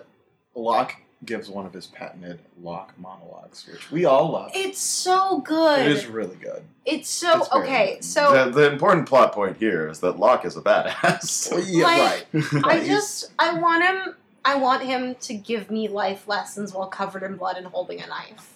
Locke 0.55 0.95
gives 1.25 1.51
one 1.51 1.67
of 1.67 1.73
his 1.75 1.87
patented 1.87 2.41
Locke 2.63 2.95
monologues, 2.99 3.67
which 3.71 3.91
we 3.91 4.05
all 4.07 4.31
love. 4.31 4.51
It's 4.55 4.81
so 4.81 5.41
good. 5.41 5.81
It 5.81 5.89
is 5.93 6.07
really 6.07 6.37
good. 6.37 6.63
It's 6.87 7.11
so 7.11 7.41
It's 7.41 7.53
okay. 7.53 7.95
good. 7.97 8.05
So 8.05 8.47
the, 8.47 8.51
the 8.63 8.73
important 8.73 9.07
plot 9.07 9.33
point 9.33 9.59
here 9.59 9.89
is 9.89 10.01
that 10.01 10.19
Locke 10.19 10.47
is 10.47 10.57
a 10.57 10.63
badass. 10.63 11.51
Well, 11.53 11.63
yeah, 11.63 11.85
Like- 11.85 12.27
right. 12.33 12.65
I 12.65 12.87
just 12.87 13.33
I 13.39 13.53
want 13.55 13.85
him 13.85 14.15
I 14.45 14.57
want 14.57 14.83
him 14.83 15.15
to 15.17 15.35
give 15.35 15.71
me 15.71 15.89
life 15.89 16.27
lessons 16.27 16.73
while 16.73 16.87
covered 16.89 17.23
in 17.23 17.37
blood 17.37 17.57
and 17.57 17.67
holding 17.67 18.01
a 18.01 18.07
knife. 18.07 18.55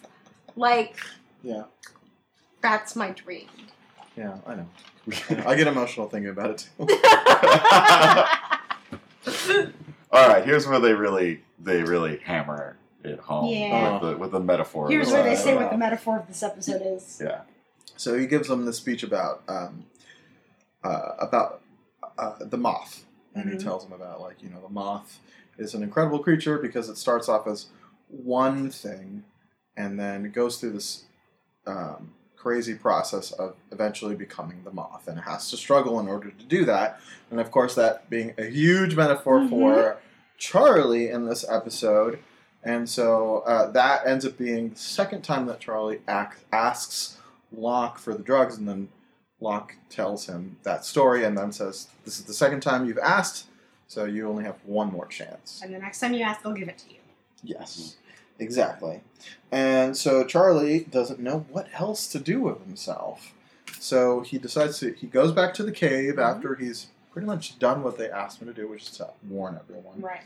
Like 0.56 0.96
Yeah, 1.42 1.64
that's 2.60 2.96
my 2.96 3.10
dream. 3.10 3.48
yeah, 4.16 4.38
I 4.46 4.54
know. 4.54 4.68
I 5.46 5.54
get 5.54 5.66
emotional 5.66 6.08
thinking 6.08 6.30
about 6.30 6.50
it 6.50 6.68
too. 6.78 6.88
All 10.12 10.28
right, 10.28 10.44
here's 10.44 10.66
where 10.66 10.78
they 10.80 10.94
really 10.94 11.42
they 11.58 11.82
really 11.82 12.18
hammer 12.18 12.76
it 13.02 13.18
home 13.18 13.50
Yeah. 13.52 13.92
with 13.92 14.00
the 14.12 14.16
with 14.18 14.30
the 14.32 14.40
metaphor. 14.40 14.88
Here's 14.88 15.10
where 15.10 15.22
they 15.22 15.34
side. 15.34 15.44
say 15.44 15.54
what 15.56 15.70
the 15.70 15.76
metaphor 15.76 16.18
of 16.20 16.26
this 16.28 16.42
episode 16.42 16.82
is. 16.84 17.20
Yeah. 17.22 17.42
So 17.96 18.16
he 18.18 18.26
gives 18.26 18.48
them 18.48 18.64
the 18.64 18.72
speech 18.72 19.02
about 19.02 19.42
um, 19.48 19.86
uh, 20.82 21.12
about 21.18 21.60
uh, 22.18 22.34
the 22.40 22.56
moth, 22.56 23.04
and 23.34 23.46
Mhm. 23.46 23.52
he 23.52 23.58
tells 23.58 23.84
them 23.84 23.92
about 23.92 24.20
like 24.20 24.42
you 24.42 24.48
know 24.50 24.60
the 24.60 24.68
moth 24.72 25.18
is 25.58 25.74
an 25.74 25.82
incredible 25.82 26.18
creature 26.18 26.58
because 26.58 26.88
it 26.88 26.96
starts 26.96 27.28
off 27.28 27.46
as 27.46 27.66
one 28.08 28.70
thing, 28.70 29.24
and 29.76 29.98
then 29.98 30.26
it 30.26 30.32
goes 30.32 30.58
through 30.58 30.72
this 30.72 31.04
um, 31.66 32.12
crazy 32.36 32.74
process 32.74 33.32
of 33.32 33.56
eventually 33.72 34.14
becoming 34.14 34.62
the 34.64 34.70
moth, 34.70 35.08
and 35.08 35.18
it 35.18 35.22
has 35.22 35.50
to 35.50 35.56
struggle 35.56 35.98
in 35.98 36.06
order 36.06 36.30
to 36.30 36.44
do 36.44 36.64
that. 36.66 37.00
And 37.30 37.40
of 37.40 37.50
course, 37.50 37.74
that 37.74 38.10
being 38.10 38.34
a 38.36 38.44
huge 38.44 38.94
metaphor 38.94 39.48
for 39.48 39.98
Charlie 40.36 41.08
in 41.08 41.26
this 41.26 41.44
episode. 41.48 42.18
And 42.62 42.88
so 42.88 43.38
uh, 43.46 43.70
that 43.72 44.06
ends 44.06 44.26
up 44.26 44.38
being 44.38 44.70
the 44.70 44.76
second 44.76 45.22
time 45.22 45.46
that 45.46 45.60
Charlie 45.60 46.00
ac- 46.08 46.44
asks 46.52 47.18
Locke 47.52 47.98
for 47.98 48.14
the 48.14 48.22
drugs, 48.22 48.56
and 48.56 48.68
then 48.68 48.88
Locke 49.40 49.76
tells 49.88 50.26
him 50.26 50.56
that 50.62 50.84
story 50.84 51.24
and 51.24 51.36
then 51.36 51.52
says, 51.52 51.88
This 52.04 52.18
is 52.18 52.24
the 52.24 52.34
second 52.34 52.60
time 52.60 52.86
you've 52.86 52.98
asked, 52.98 53.46
so 53.86 54.04
you 54.04 54.28
only 54.28 54.44
have 54.44 54.56
one 54.64 54.90
more 54.90 55.06
chance. 55.06 55.60
And 55.62 55.74
the 55.74 55.78
next 55.78 56.00
time 56.00 56.14
you 56.14 56.22
ask, 56.22 56.44
I'll 56.44 56.52
give 56.52 56.68
it 56.68 56.78
to 56.78 56.90
you. 56.90 57.00
Yes, 57.42 57.96
exactly. 58.38 59.00
And 59.52 59.96
so 59.96 60.24
Charlie 60.24 60.80
doesn't 60.80 61.20
know 61.20 61.46
what 61.50 61.68
else 61.74 62.06
to 62.08 62.18
do 62.18 62.40
with 62.40 62.64
himself. 62.64 63.32
So 63.78 64.20
he 64.20 64.38
decides 64.38 64.78
to, 64.78 64.92
he 64.92 65.06
goes 65.06 65.32
back 65.32 65.52
to 65.54 65.62
the 65.62 65.72
cave 65.72 66.18
after 66.18 66.54
he's 66.54 66.88
pretty 67.12 67.26
much 67.26 67.58
done 67.58 67.82
what 67.82 67.98
they 67.98 68.10
asked 68.10 68.40
him 68.40 68.48
to 68.48 68.54
do, 68.54 68.66
which 68.66 68.82
is 68.82 68.90
to 68.92 69.10
warn 69.28 69.58
everyone. 69.62 70.00
Right. 70.00 70.22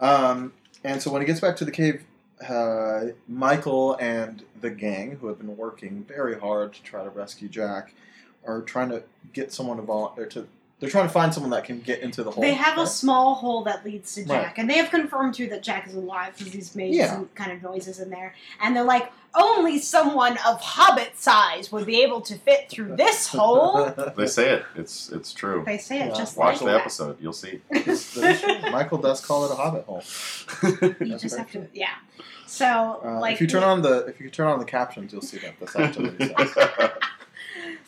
Um, 0.00 0.52
and 0.84 1.02
so 1.02 1.10
when 1.10 1.20
he 1.20 1.26
gets 1.26 1.40
back 1.40 1.56
to 1.56 1.64
the 1.64 1.70
cave, 1.70 2.04
uh, 2.48 3.06
Michael 3.28 3.94
and 3.96 4.42
the 4.60 4.70
gang, 4.70 5.16
who 5.16 5.28
have 5.28 5.38
been 5.38 5.56
working 5.56 6.04
very 6.04 6.38
hard 6.38 6.72
to 6.74 6.82
try 6.82 7.04
to 7.04 7.10
rescue 7.10 7.48
Jack, 7.48 7.94
are 8.44 8.62
trying 8.62 8.88
to 8.90 9.02
get 9.32 9.52
someone 9.52 9.76
to 9.76 9.82
volunteer 9.82 10.26
to. 10.26 10.48
They're 10.82 10.90
trying 10.90 11.06
to 11.06 11.12
find 11.12 11.32
someone 11.32 11.50
that 11.52 11.62
can 11.62 11.78
get 11.78 12.00
into 12.00 12.24
the 12.24 12.32
hole. 12.32 12.42
They 12.42 12.54
have 12.54 12.76
a 12.76 12.88
small 12.88 13.36
hole 13.36 13.62
that 13.62 13.84
leads 13.84 14.14
to 14.16 14.24
Jack, 14.24 14.46
Right. 14.46 14.52
and 14.58 14.68
they 14.68 14.74
have 14.78 14.90
confirmed 14.90 15.34
too 15.34 15.46
that 15.50 15.62
Jack 15.62 15.86
is 15.86 15.94
alive 15.94 16.34
because 16.36 16.52
he's 16.52 16.74
made 16.74 16.92
Yeah. 16.92 17.06
some 17.12 17.28
kind 17.36 17.52
of 17.52 17.62
noises 17.62 18.00
in 18.00 18.10
there. 18.10 18.34
And 18.60 18.74
they're 18.74 18.82
like, 18.82 19.12
only 19.34 19.78
someone 19.78 20.32
of 20.44 20.60
hobbit 20.60 21.16
size 21.18 21.70
would 21.70 21.86
be 21.86 22.02
able 22.02 22.20
to 22.22 22.34
fit 22.34 22.68
through 22.68 22.96
this 22.96 23.28
hole. 23.28 23.94
They 24.16 24.26
say 24.26 24.50
it. 24.54 24.64
It's 24.74 25.08
it's 25.10 25.32
true. 25.32 25.62
They 25.64 25.78
say 25.78 26.00
it 26.00 26.08
Yeah. 26.08 26.14
just 26.18 26.36
Watch 26.36 26.54
like 26.54 26.58
the 26.58 26.66
that. 26.72 26.80
episode. 26.80 27.16
You'll 27.20 27.32
see. 27.32 27.60
It's- 27.70 28.16
it's- 28.16 28.72
Michael 28.72 28.98
does 28.98 29.24
call 29.24 29.44
it 29.44 29.52
a 29.52 29.54
hobbit 29.54 29.84
hole. 29.84 30.02
You 31.00 31.16
just 31.16 31.36
very 31.36 31.38
have 31.38 31.52
to, 31.52 31.68
yeah. 31.72 31.90
So, 32.48 33.00
Uh, 33.04 33.20
like, 33.20 33.34
if 33.36 33.40
you 33.40 33.46
turn 33.46 33.62
on 33.62 33.82
the 33.82 34.04
if 34.06 34.20
you 34.20 34.28
turn 34.30 34.48
on 34.48 34.58
the 34.58 34.64
captions, 34.64 35.12
you'll 35.12 35.22
see 35.22 35.38
that 35.38 35.54
that's 35.60 35.76
actually 35.76 36.10
what 36.10 36.20
he 36.20 36.46
says. 36.48 36.90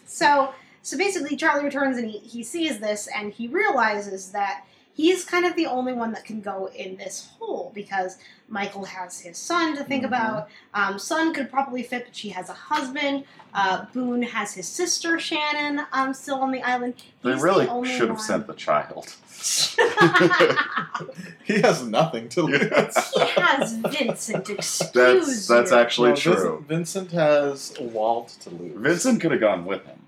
So, 0.07 0.55
so 0.85 0.97
basically, 0.97 1.37
Charlie 1.37 1.65
returns 1.65 1.99
and 1.99 2.09
he, 2.09 2.19
he 2.19 2.45
sees 2.45 2.79
this 2.79 3.09
and 3.09 3.33
he 3.33 3.49
realizes 3.49 4.31
that 4.31 4.65
he's 4.95 5.25
kind 5.25 5.45
of 5.45 5.57
the 5.57 5.67
only 5.67 5.93
one 5.93 6.13
that 6.13 6.25
can 6.25 6.41
go 6.41 6.71
in 6.77 6.97
this 6.97 7.31
hole 7.41 7.73
because 7.75 8.19
Michael 8.49 8.85
has 8.85 9.19
his 9.21 9.37
son 9.37 9.77
to 9.77 9.83
think 9.83 10.05
Mhm. 10.05 10.09
about. 10.09 10.49
Um, 10.75 10.99
son 11.01 11.35
could 11.35 11.51
probably 11.51 11.83
fit, 11.83 12.05
but 12.05 12.15
she 12.15 12.29
has 12.29 12.49
a 12.49 12.53
husband. 12.53 13.25
Uh, 13.53 13.87
Boone 13.93 14.23
has 14.23 14.55
his 14.55 14.69
sister 14.69 15.19
Shannon 15.19 15.85
um, 15.93 16.15
still 16.15 16.37
on 16.37 16.53
the 16.53 16.63
island. 16.63 16.95
They 17.23 17.35
really 17.35 17.65
the 17.67 17.73
only 17.73 17.89
should 17.91 18.09
have 18.09 18.19
one. 18.19 18.27
sent 18.27 18.47
the 18.47 18.55
child. 18.55 19.17
he 21.45 21.61
has 21.61 21.87
nothing 21.87 22.29
to 22.31 22.43
lose. 22.43 22.63
he 23.15 23.27
has 23.41 23.73
Vincent. 23.75 24.49
Excuse 24.51 24.91
That's 24.93 25.47
that's 25.49 25.71
you. 25.71 25.77
actually 25.77 26.11
No, 26.11 26.15
Vincent- 26.17 26.37
true. 26.39 26.65
Vincent 26.69 27.11
has 27.13 27.75
Walt 27.81 28.29
to 28.41 28.51
lose. 28.51 28.73
Vincent 28.77 29.21
could 29.21 29.33
have 29.33 29.41
gone 29.41 29.65
with 29.65 29.85
him. 29.85 29.99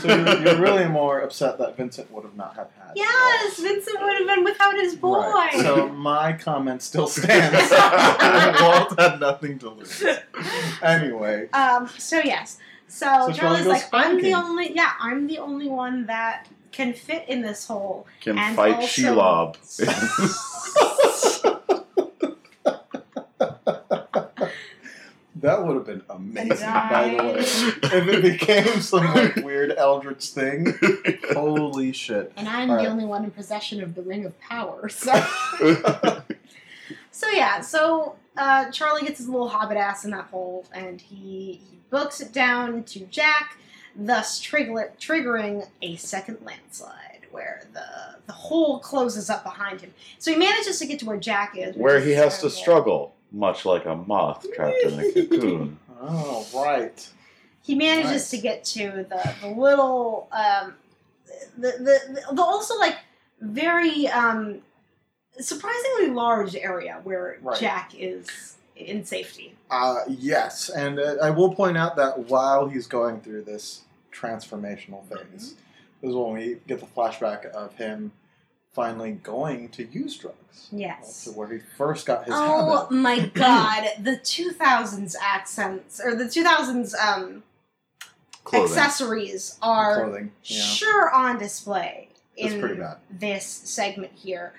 So 0.00 0.08
you're, 0.08 0.38
you're 0.42 0.60
really 0.60 0.88
more 0.88 1.20
upset 1.20 1.58
that 1.58 1.76
Vincent 1.76 2.10
would 2.10 2.24
have 2.24 2.36
not 2.36 2.54
have 2.56 2.70
had. 2.78 2.92
Yes, 2.96 3.58
Vincent 3.60 4.00
would 4.00 4.16
have 4.18 4.26
been 4.26 4.44
without 4.44 4.74
his 4.74 4.94
boy. 4.94 5.18
Right. 5.18 5.52
So 5.54 5.88
my 5.88 6.32
comment 6.32 6.82
still 6.82 7.06
stands. 7.06 7.70
Walt 8.60 8.98
had 8.98 9.20
nothing 9.20 9.58
to 9.60 9.70
lose. 9.70 10.02
Anyway, 10.82 11.48
Um. 11.52 11.88
So 11.98 12.20
yes. 12.24 12.58
So, 12.88 13.06
So 13.26 13.32
Charlie's 13.32 13.64
goes 13.64 13.72
like, 13.72 13.88
I'm 13.92 14.20
the 14.20 14.34
only. 14.34 14.74
Yeah, 14.74 14.92
I'm 15.00 15.26
the 15.26 15.38
only 15.38 15.68
one 15.68 16.06
that 16.06 16.46
can 16.72 16.92
fit 16.92 17.28
in 17.28 17.42
this 17.42 17.66
hole. 17.66 18.06
Can 18.20 18.38
And 18.38 18.56
fight 18.56 18.74
also- 18.76 19.02
Shelob. 19.02 19.56
that 25.44 25.64
would 25.64 25.76
have 25.76 25.84
been 25.84 26.02
amazing. 26.08 26.66
By 26.66 27.14
the 27.16 27.22
way, 27.22 27.34
if 27.38 28.08
it 28.08 28.22
became 28.22 28.80
some 28.80 29.04
like 29.14 29.36
weird 29.44 29.72
eldritch 29.76 30.28
thing, 30.28 30.74
holy 31.32 31.92
shit! 31.92 32.32
And 32.36 32.48
I'm 32.48 32.70
All 32.70 32.76
the 32.78 32.84
right. 32.84 32.90
only 32.90 33.04
one 33.04 33.24
in 33.24 33.30
possession 33.30 33.82
of 33.82 33.94
the 33.94 34.02
Ring 34.02 34.24
of 34.24 34.38
Power. 34.40 34.88
So, 35.04 35.12
so 37.10 37.28
yeah. 37.28 37.60
So 37.60 38.16
uh, 38.36 38.70
Charlie 38.70 39.02
gets 39.02 39.18
his 39.18 39.28
little 39.28 39.48
hobbit 39.48 39.76
ass 39.76 40.04
in 40.04 40.10
that 40.12 40.26
hole, 40.26 40.66
and 40.72 41.00
he, 41.00 41.60
he 41.70 41.78
books 41.90 42.20
it 42.20 42.32
down 42.32 42.84
to 42.84 43.00
Jack, 43.06 43.58
thus 43.94 44.40
trigger, 44.40 44.92
triggering 44.98 45.68
a 45.82 45.96
second 45.96 46.38
landslide, 46.42 47.26
where 47.30 47.64
the 47.72 48.16
the 48.26 48.32
hole 48.32 48.78
closes 48.78 49.28
up 49.28 49.44
behind 49.44 49.82
him. 49.82 49.92
So 50.18 50.30
he 50.32 50.38
manages 50.38 50.78
to 50.78 50.86
get 50.86 50.98
to 51.00 51.06
where 51.06 51.18
Jack 51.18 51.56
is, 51.58 51.74
which 51.74 51.76
Where 51.76 51.98
is 51.98 52.06
he 52.06 52.12
has 52.12 52.40
to 52.40 52.48
struggle, 52.48 53.14
much 53.32 53.64
like 53.64 53.84
a 53.86 53.94
moth 53.96 54.46
trapped 54.54 54.76
in 54.84 55.00
a 55.00 55.12
cocoon. 55.28 55.78
Oh 56.00 56.46
right. 56.54 57.08
he 57.62 57.74
manages 57.74 58.10
Nice. 58.12 58.30
to 58.30 58.38
get 58.38 58.64
to 58.66 59.06
the, 59.08 59.34
the 59.40 59.48
little 59.48 60.28
um, 60.32 60.74
the, 61.58 61.72
the 61.78 62.34
the 62.34 62.42
also 62.42 62.78
like 62.78 62.96
very 63.40 64.06
um, 64.08 64.58
surprisingly 65.38 66.08
large 66.10 66.54
area 66.56 67.00
where 67.04 67.38
Right. 67.42 67.58
Jack 67.58 67.92
is 67.96 68.56
in 68.76 69.04
safety. 69.04 69.54
Uh, 69.70 70.00
yes, 70.08 70.68
and 70.68 70.98
uh, 70.98 71.16
I 71.22 71.30
will 71.30 71.54
point 71.54 71.76
out 71.76 71.96
that 71.96 72.28
while 72.30 72.68
he's 72.68 72.86
going 72.86 73.20
through 73.20 73.42
this 73.44 73.82
transformational 74.12 75.04
phase, 75.08 75.54
this 76.00 76.10
is 76.10 76.14
when 76.14 76.32
we 76.34 76.56
get 76.66 76.80
the 76.80 76.86
flashback 76.86 77.46
of 77.52 77.74
him 77.76 78.12
finally 78.74 79.12
going 79.12 79.68
to 79.70 79.84
use 79.86 80.16
drugs. 80.18 80.68
Yes. 80.72 81.24
To 81.24 81.30
where 81.30 81.48
he 81.48 81.58
first 81.78 82.06
got 82.06 82.24
his 82.24 82.34
Oh 82.36 82.76
habit. 82.84 82.90
my 82.92 83.18
god, 83.34 83.88
the 84.00 84.16
2000s 84.16 85.14
accents 85.22 86.00
or 86.04 86.14
the 86.14 86.24
2000s 86.24 86.94
um, 86.98 87.42
Clothing. 88.44 88.68
accessories 88.70 89.58
are 89.62 90.04
Clothing. 90.04 90.32
Yeah. 90.44 90.60
sure 90.62 91.10
on 91.10 91.38
display 91.38 92.08
It's 92.36 92.52
in 92.54 92.60
pretty 92.60 92.74
bad. 92.76 92.96
this 93.10 93.46
segment 93.46 94.12
here. 94.14 94.52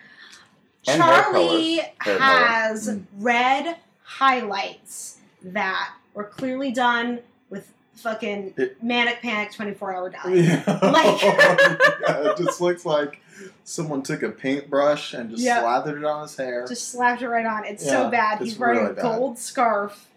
And 0.88 1.02
Charlie. 1.02 1.82
Hair 2.02 2.20
has 2.20 2.86
color. 2.86 2.98
Mm. 2.98 3.06
red 3.18 3.78
highlights 4.04 5.18
that 5.44 5.92
were 6.14 6.24
clearly 6.24 6.72
done 6.72 7.20
with 7.50 7.72
fucking 7.96 8.54
It- 8.58 8.82
manic 8.84 9.22
panic 9.22 9.52
24 9.52 9.96
hour 9.96 10.10
dye. 10.10 10.22
Yeah. 10.34 10.64
Like- 10.82 11.22
yeah, 11.24 12.32
it 12.32 12.38
just 12.38 12.62
looks 12.62 12.86
like 12.86 13.20
someone 13.64 14.02
took 14.02 14.24
a 14.24 14.30
paintbrush 14.30 15.14
and 15.14 15.30
just 15.30 15.44
Yeah. 15.44 15.62
slathered 15.62 15.98
it 16.00 16.06
on 16.06 16.24
his 16.24 16.36
hair. 16.36 16.66
Just 16.68 16.90
slapped 16.92 17.22
it 17.22 17.30
right 17.30 17.46
on. 17.46 17.66
It's 17.66 17.86
Yeah, 17.86 17.92
so 18.04 18.10
bad. 18.10 18.42
it's 18.42 18.52
He's 18.52 18.60
wearing 18.60 18.80
really 18.80 18.92
a 18.92 18.94
bad. 18.96 19.02
gold 19.04 19.38
scarf. 19.40 20.08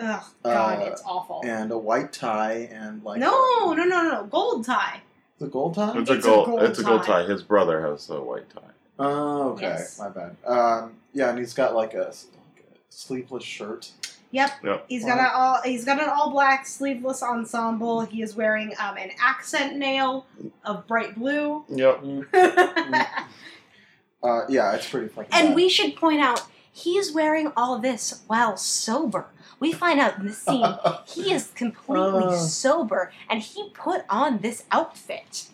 Ugh, 0.00 0.22
God, 0.42 0.78
Uh, 0.82 0.84
it's 0.86 1.02
awful. 1.06 1.40
and 1.44 1.70
a 1.70 1.78
white 1.78 2.12
tie 2.12 2.68
and 2.72 3.04
like 3.04 3.20
no, 3.20 3.72
no, 3.74 3.84
no, 3.84 4.02
no, 4.02 4.24
gold 4.24 4.64
tie. 4.64 5.02
the 5.38 5.46
gold 5.46 5.74
tie. 5.74 5.96
It's, 5.98 6.10
a 6.10 6.14
It's 6.14 6.24
a 6.24 6.28
gold. 6.28 6.46
gold 6.46 6.62
it's 6.62 6.78
a 6.78 6.82
gold 6.82 7.02
tie. 7.04 7.22
tie. 7.22 7.28
His 7.30 7.42
brother 7.42 7.80
has 7.90 8.08
a 8.10 8.20
white 8.20 8.48
tie. 8.50 8.60
Oh, 8.98 9.50
okay, 9.50 9.62
Yes. 9.66 9.98
my 9.98 10.08
bad. 10.08 10.36
Um, 10.46 10.94
yeah, 11.12 11.30
and 11.30 11.38
he's 11.38 11.54
got 11.54 11.74
like 11.74 11.94
a, 11.94 11.98
like 11.98 12.64
a 12.72 12.78
sleeveless 12.90 13.44
shirt. 13.44 13.90
Yep. 14.34 14.50
Yep. 14.64 14.84
He's 14.88 15.04
got 15.04 15.18
an 15.20 15.28
all 15.32 15.60
he's 15.64 15.84
got 15.84 16.02
an 16.02 16.08
all 16.08 16.30
black 16.30 16.66
sleeveless 16.66 17.22
ensemble. 17.22 18.00
He 18.00 18.20
is 18.20 18.34
wearing 18.34 18.72
um, 18.80 18.96
an 18.96 19.10
accent 19.20 19.76
nail 19.76 20.26
of 20.64 20.88
bright 20.88 21.14
blue. 21.14 21.64
Yep. 21.68 22.02
Uh, 24.22 24.46
yeah, 24.48 24.72
it's 24.74 24.88
pretty 24.88 25.06
fucking. 25.08 25.28
And 25.34 25.48
bad. 25.48 25.54
we 25.54 25.68
should 25.68 25.94
point 25.96 26.18
out 26.22 26.44
he's 26.72 27.12
wearing 27.12 27.52
all 27.58 27.78
this 27.78 28.22
while 28.26 28.56
sober. 28.56 29.26
We 29.60 29.70
find 29.70 30.00
out 30.00 30.18
in 30.18 30.24
this 30.24 30.38
scene 30.38 30.64
he 31.06 31.30
is 31.30 31.48
completely 31.48 32.24
Uh. 32.24 32.36
sober 32.38 33.12
and 33.28 33.42
he 33.42 33.68
put 33.74 34.04
on 34.08 34.38
this 34.38 34.64
outfit. 34.72 35.48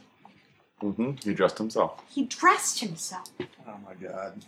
Mm-hmm. 0.80 1.14
He 1.24 1.34
dressed 1.34 1.58
himself. 1.58 2.00
He 2.08 2.24
dressed 2.26 2.78
himself. 2.78 3.28
Oh 3.40 3.74
my 3.84 3.94
god. 3.94 4.40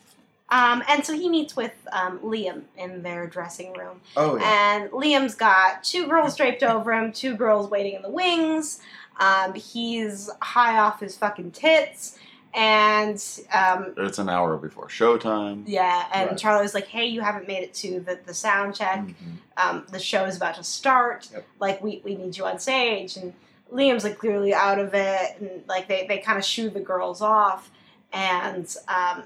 Um, 0.53 0.83
and 0.89 1.05
so 1.05 1.15
he 1.15 1.29
meets 1.31 1.57
with 1.57 1.73
um, 1.93 2.19
Liam 2.19 2.63
in 2.77 3.03
their 3.03 3.27
dressing 3.27 3.73
room. 3.73 4.01
Oh 4.17 4.37
yeah. 4.37 4.77
And 4.77 4.91
Liam's 4.91 5.35
got 5.35 5.83
two 5.83 6.07
girls 6.09 6.37
draped 6.37 6.63
over 6.63 6.93
him, 6.93 7.11
two 7.13 7.35
girls 7.37 7.71
waiting 7.71 7.95
in 7.95 8.03
the 8.03 8.11
wings. 8.11 8.81
Um, 9.19 9.55
he's 9.55 10.29
high 10.43 10.79
off 10.79 11.01
his 11.01 11.17
fucking 11.17 11.53
tits. 11.53 12.19
And 12.55 13.17
um, 13.55 13.95
It's 13.97 14.19
an 14.19 14.29
hour 14.29 14.59
before 14.59 14.87
showtime. 14.89 15.65
yeah, 15.67 16.05
and 16.13 16.31
Right. 16.31 16.39
Charlie 16.39 16.63
was 16.63 16.75
like, 16.75 16.87
hey, 16.87 17.07
you 17.07 17.23
haven't 17.23 17.49
made 17.49 17.63
it 17.63 17.73
to 17.75 18.01
the, 18.01 18.19
the 18.27 18.35
sound 18.35 18.75
check. 18.75 19.01
Mhm. 19.01 19.15
um, 19.57 19.87
the 19.91 19.99
show 19.99 20.25
is 20.27 20.37
about 20.37 20.57
to 20.57 20.65
start. 20.65 21.29
Yep. 21.33 21.47
Like 21.61 21.83
we, 21.83 22.03
we 22.05 22.15
need 22.15 22.37
you 22.37 22.45
on 22.45 22.59
stage, 22.59 23.17
and 23.17 23.33
Liam's 23.73 24.05
like 24.05 24.19
clearly 24.19 24.53
out 24.53 24.79
of 24.79 24.93
it, 24.93 25.41
and 25.41 25.63
like 25.67 25.89
they, 25.89 26.07
they 26.07 26.19
kind 26.19 26.37
of 26.39 26.45
shoo 26.45 26.69
the 26.69 26.81
girls 26.81 27.23
off, 27.23 27.71
and 28.13 28.67
um, 28.89 29.23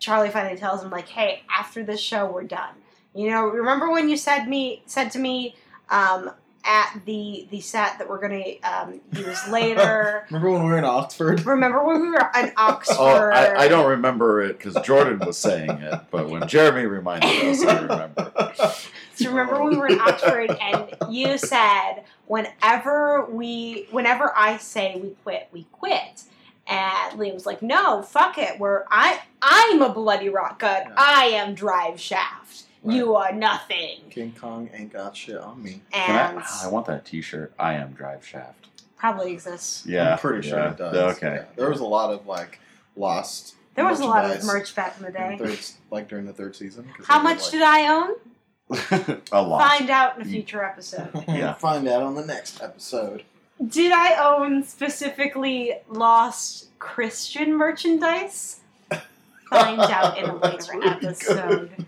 Charlie 0.00 0.30
finally 0.30 0.56
tells 0.56 0.82
him 0.82 0.90
like, 0.90 1.08
hey, 1.08 1.42
after 1.48 1.84
this 1.84 2.00
show 2.00 2.26
we're 2.26 2.42
done. 2.42 2.74
You 3.14 3.30
know, 3.30 3.44
remember 3.44 3.90
when 3.90 4.08
you 4.08 4.16
said 4.16 4.48
me 4.48 4.82
said 4.86 5.10
to 5.12 5.18
me 5.18 5.54
um, 5.90 6.30
at 6.64 7.00
the 7.04 7.46
the 7.50 7.60
set 7.60 7.98
that 7.98 8.08
we're 8.08 8.20
gonna 8.20 8.54
um, 8.64 9.00
use 9.12 9.48
later. 9.50 10.26
Remember 10.30 10.50
when 10.50 10.64
we 10.64 10.70
were 10.70 10.78
in 10.78 10.84
Oxford? 10.84 11.44
remember 11.44 11.84
when 11.84 12.00
we 12.00 12.08
were 12.08 12.30
in 12.36 12.52
Oxford? 12.56 12.96
Oh, 12.98 13.30
I, 13.30 13.64
I 13.64 13.68
don't 13.68 13.88
remember 13.88 14.40
it 14.42 14.58
because 14.58 14.74
Jordan 14.84 15.18
was 15.18 15.36
saying 15.36 15.70
it, 15.70 16.00
but 16.10 16.28
when 16.30 16.48
Jeremy 16.48 16.86
reminded 16.86 17.30
us, 17.30 17.62
I 17.62 17.80
remember. 17.80 18.52
So 19.14 19.28
remember 19.28 19.62
when 19.62 19.72
we 19.72 19.76
were 19.76 19.88
in 19.88 20.00
Oxford 20.00 20.50
and 20.62 20.94
you 21.10 21.36
said 21.36 22.04
whenever 22.26 23.26
we 23.26 23.86
whenever 23.90 24.32
I 24.34 24.56
say 24.56 24.98
we 24.98 25.10
quit, 25.22 25.48
we 25.52 25.64
quit. 25.72 26.22
And 26.70 27.18
Liam 27.18 27.34
was 27.34 27.46
like, 27.46 27.60
No, 27.62 28.02
fuck 28.02 28.38
it. 28.38 28.58
We're 28.58 28.84
I 28.90 29.20
I'm 29.42 29.82
a 29.82 29.92
bloody 29.92 30.28
rock 30.28 30.60
gut. 30.60 30.84
Yeah. 30.86 30.94
I 30.96 31.24
am 31.26 31.54
drive 31.54 32.00
shaft. 32.00 32.64
You 32.84 33.14
are 33.16 33.32
nothing. 33.32 33.98
King 34.08 34.34
Kong 34.40 34.70
ain't 34.72 34.92
got 34.92 35.14
shit 35.14 35.36
on 35.36 35.62
me. 35.62 35.82
Can 35.92 36.30
And 36.32 36.38
I, 36.38 36.62
I 36.64 36.68
want 36.68 36.86
that 36.86 37.04
T-shirt. 37.04 37.52
I 37.58 37.74
am 37.74 37.92
Drive 37.92 38.24
Shaft. 38.24 38.68
probably 38.96 39.32
exists. 39.34 39.84
Yeah, 39.86 40.12
I'm 40.12 40.18
pretty 40.18 40.48
sure 40.48 40.58
yeah. 40.58 40.70
it 40.70 40.78
does. 40.78 41.16
Okay, 41.16 41.34
Yeah. 41.34 41.44
There 41.56 41.68
was 41.68 41.80
a 41.80 41.84
lot 41.84 42.10
of 42.10 42.26
like 42.26 42.58
lost. 42.96 43.54
There 43.74 43.84
was 43.84 44.00
a 44.00 44.06
lot 44.06 44.24
of 44.24 44.44
merch 44.44 44.74
back 44.74 44.96
in 44.96 45.02
the 45.02 45.08
in 45.08 45.14
day. 45.14 45.36
the 45.38 45.48
third, 45.48 45.58
like 45.90 46.08
during 46.08 46.24
the 46.26 46.32
third 46.32 46.56
season. 46.56 46.88
How 47.04 47.18
they 47.18 47.24
were, 47.24 47.34
much 47.34 47.42
like- 47.42 47.50
did 47.52 47.62
I 47.62 47.88
own? 47.94 48.14
a 49.32 49.42
lot. 49.42 49.68
Find 49.68 49.90
out 49.90 50.16
in 50.16 50.22
a 50.22 50.24
future 50.24 50.64
episode. 50.64 51.10
Yeah. 51.28 51.52
Find 51.54 51.86
out 51.88 52.02
on 52.02 52.14
the 52.14 52.24
next 52.24 52.62
episode. 52.62 53.24
Did 53.68 53.92
I 53.92 54.14
own 54.36 54.62
specifically 54.64 55.74
lost 55.88 56.68
Christian 56.78 57.54
merchandise? 57.56 58.60
Find 59.50 59.80
out 59.80 60.16
in 60.16 60.30
a 60.30 60.38
That's 60.38 60.68
later 60.72 60.78
really 60.78 60.90
episode. 61.06 61.86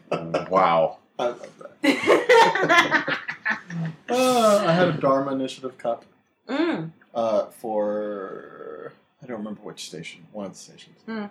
wow. 0.51 0.99
I 1.19 1.27
love 1.29 1.51
that. 1.83 3.19
Uh, 4.09 4.65
I 4.67 4.73
had 4.73 4.89
a 4.89 4.93
Dharma 4.93 5.33
Initiative 5.33 5.79
cup 5.79 6.05
mm, 6.47 6.91
uh, 7.15 7.47
for 7.47 8.93
I 9.23 9.27
don't 9.27 9.39
remember 9.39 9.63
which 9.63 9.87
station. 9.87 10.27
One 10.33 10.47
of 10.47 10.53
the 10.53 10.59
stations. 10.59 10.97
I 11.09 11.31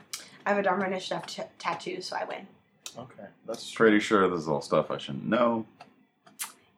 have 0.50 0.58
a 0.58 0.64
Dharma 0.64 0.86
Initiative 0.88 1.26
t- 1.28 1.44
tattoo, 1.60 2.02
so 2.02 2.16
I 2.16 2.24
win. 2.26 2.48
Okay, 2.98 3.26
that's 3.46 3.70
true. 3.70 3.86
Pretty 3.86 4.00
sure 4.00 4.28
this 4.30 4.40
is 4.40 4.48
all 4.48 4.62
stuff 4.62 4.90
I 4.90 4.98
shouldn't 4.98 5.26
know. 5.28 5.66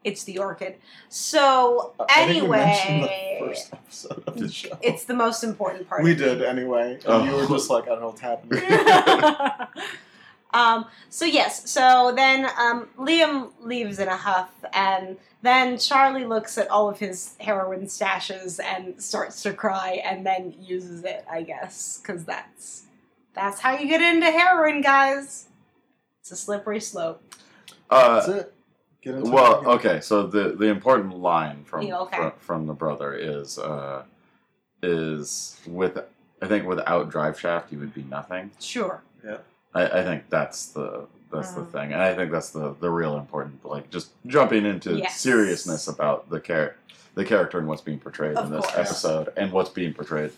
It's 0.04 0.24
the 0.26 0.38
orchid. 0.40 0.76
So 1.10 1.94
I 2.10 2.28
think 2.28 2.44
we 2.44 2.50
mentioned 2.50 3.04
anyway, 3.04 3.38
the 3.40 3.48
first 3.48 3.74
episode 3.74 4.24
of 4.28 4.38
the 4.38 4.52
show. 4.52 4.78
it's 4.82 5.06
the 5.06 5.14
most 5.14 5.44
important 5.44 5.88
part. 5.88 6.04
we 6.04 6.12
of 6.12 6.18
the 6.20 6.26
did 6.26 6.42
anyway, 6.44 6.94
and 6.96 7.06
Oh. 7.06 7.24
you 7.24 7.36
were 7.36 7.48
just 7.48 7.70
like, 7.70 7.86
I 7.86 7.88
don't 7.96 8.02
know 8.02 8.08
what's 8.08 8.22
happening. 8.22 8.62
um, 10.54 10.86
so 11.10 11.26
yes, 11.26 11.70
so 11.70 12.14
then 12.16 12.46
um, 12.60 12.88
Liam 12.98 13.52
leaves 13.62 14.00
in 14.00 14.08
a 14.08 14.18
huff, 14.18 14.52
and 14.74 15.18
then 15.42 15.78
Charlie 15.78 16.26
looks 16.26 16.58
at 16.58 16.70
all 16.70 16.90
of 16.90 17.00
his 17.00 17.36
heroin 17.40 17.84
stashes 17.86 18.60
and 18.64 19.02
starts 19.02 19.42
to 19.44 19.54
cry, 19.54 20.02
and 20.06 20.26
then 20.26 20.54
uses 20.60 21.04
it, 21.04 21.26
I 21.32 21.42
guess, 21.44 22.00
because 22.02 22.26
that's 22.26 22.84
that's 23.34 23.60
how 23.62 23.78
you 23.78 23.88
get 23.88 24.02
into 24.02 24.28
heroin, 24.30 24.82
guys. 24.82 25.48
It's 26.22 26.32
a 26.32 26.36
slippery 26.36 26.80
slope. 26.80 27.22
That's 27.90 28.28
Uh, 28.28 28.32
it. 28.32 28.34
Get 28.34 28.42
into 28.42 28.53
well, 29.06 29.62
it. 29.62 29.68
okay. 29.76 30.00
So 30.02 30.28
the 30.28 30.50
the 30.58 30.66
important 30.68 31.18
line 31.18 31.64
from 31.66 31.84
Yeah, 31.84 32.00
okay. 32.00 32.18
from, 32.18 32.32
from 32.40 32.68
the 32.68 32.74
brother 32.74 33.14
is 33.14 33.58
uh, 33.60 34.04
is 34.82 35.58
with 35.68 35.98
I 36.42 36.48
think 36.48 36.68
without 36.68 37.10
drive 37.10 37.40
shaft 37.40 37.70
he 37.70 37.78
would 37.78 37.94
be 37.94 38.04
nothing. 38.04 38.52
Sure. 38.60 39.02
Yeah. 39.24 39.38
I, 39.74 40.00
I 40.00 40.04
think 40.04 40.30
that's 40.30 40.68
the 40.68 41.08
that's 41.32 41.52
the 41.54 41.62
Mhm. 41.62 41.72
thing, 41.72 41.94
and 41.94 42.02
I 42.02 42.14
think 42.14 42.32
that's 42.32 42.52
the 42.52 42.76
the 42.80 42.90
real 42.92 43.18
important. 43.18 43.66
Like 43.66 43.90
just 43.90 44.12
jumping 44.28 44.66
into 44.66 44.98
Yes. 44.98 45.20
seriousness 45.20 45.88
about 45.88 46.30
the 46.30 46.40
char- 46.40 46.76
the 47.16 47.26
character 47.26 47.58
and 47.60 47.68
what's 47.68 47.82
being 47.82 48.00
portrayed 48.00 48.36
Of 48.38 48.46
in 48.46 48.52
this 48.52 48.66
course. 48.66 48.78
episode, 48.78 49.34
and 49.38 49.52
what's 49.52 49.70
being 49.70 49.94
portrayed 49.94 50.32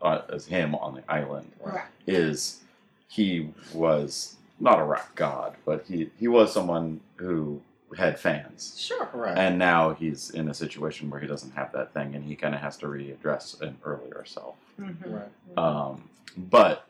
uh, 0.00 0.22
as 0.30 0.46
him 0.46 0.74
on 0.76 0.94
the 0.94 1.02
island 1.08 1.50
Right. 1.62 1.84
is 2.06 2.60
he 3.08 3.52
was 3.74 4.36
not 4.60 4.78
a 4.78 4.84
rap 4.84 5.14
god, 5.16 5.56
but 5.66 5.84
he 5.86 6.10
he 6.18 6.28
was 6.28 6.52
someone 6.52 7.00
who 7.16 7.60
had 7.96 8.18
fans. 8.18 8.74
Sure. 8.78 9.08
Right. 9.12 9.36
And 9.36 9.58
now 9.58 9.94
he's 9.94 10.30
in 10.30 10.48
a 10.48 10.54
situation 10.54 11.08
where 11.10 11.20
he 11.20 11.26
doesn't 11.26 11.52
have 11.52 11.72
that 11.72 11.94
thing, 11.94 12.14
and 12.14 12.24
he 12.24 12.36
kind 12.36 12.54
of 12.54 12.60
has 12.60 12.76
to 12.78 12.86
readdress 12.86 13.60
an 13.60 13.76
earlier 13.84 14.24
self. 14.26 14.56
Mhm. 14.80 14.96
right. 15.06 15.58
Um, 15.58 16.08
but 16.36 16.86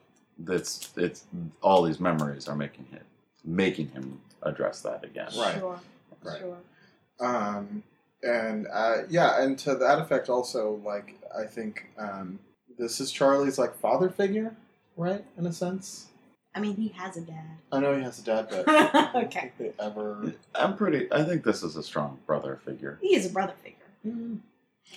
it's 0.46 0.92
it's 0.96 1.24
all 1.62 1.82
these 1.82 2.00
memories 2.00 2.48
are 2.48 2.56
making 2.56 2.84
him 2.86 3.00
making 3.44 3.88
him 3.88 4.20
address 4.42 4.82
that 4.82 5.04
again. 5.04 5.30
Right. 5.36 5.58
Sure. 5.58 5.80
Right. 6.22 6.38
Sure. 6.40 6.56
Um, 7.20 7.82
and 8.22 8.66
uh, 8.72 9.02
yeah, 9.08 9.40
and 9.42 9.58
to 9.60 9.74
that 9.76 10.00
effect, 10.00 10.28
also, 10.28 10.80
like 10.84 11.14
I 11.36 11.44
think 11.44 11.86
um, 11.98 12.38
this 12.78 13.00
is 13.00 13.10
Charlie's 13.12 13.58
like 13.58 13.76
father 13.76 14.08
figure, 14.10 14.56
right? 14.96 15.24
In 15.36 15.46
a 15.46 15.52
sense, 15.52 16.08
I 16.58 16.60
mean, 16.60 16.74
he 16.74 16.88
has 16.88 17.16
a 17.16 17.20
dad. 17.20 17.44
I 17.70 17.78
know 17.78 17.96
he 17.96 18.02
has 18.02 18.18
a 18.18 18.24
dad, 18.24 18.48
but 18.50 18.68
I 18.68 19.12
don't 19.12 19.26
okay. 19.26 19.52
think 19.56 19.76
they 19.78 19.84
ever. 19.84 20.34
I'm 20.56 20.76
pretty. 20.76 21.06
I 21.12 21.22
think 21.22 21.44
this 21.44 21.62
is 21.62 21.76
a 21.76 21.84
strong 21.84 22.18
brother 22.26 22.58
figure. 22.64 22.98
He 23.00 23.14
is 23.14 23.26
a 23.26 23.30
brother 23.30 23.54
figure. 23.62 24.40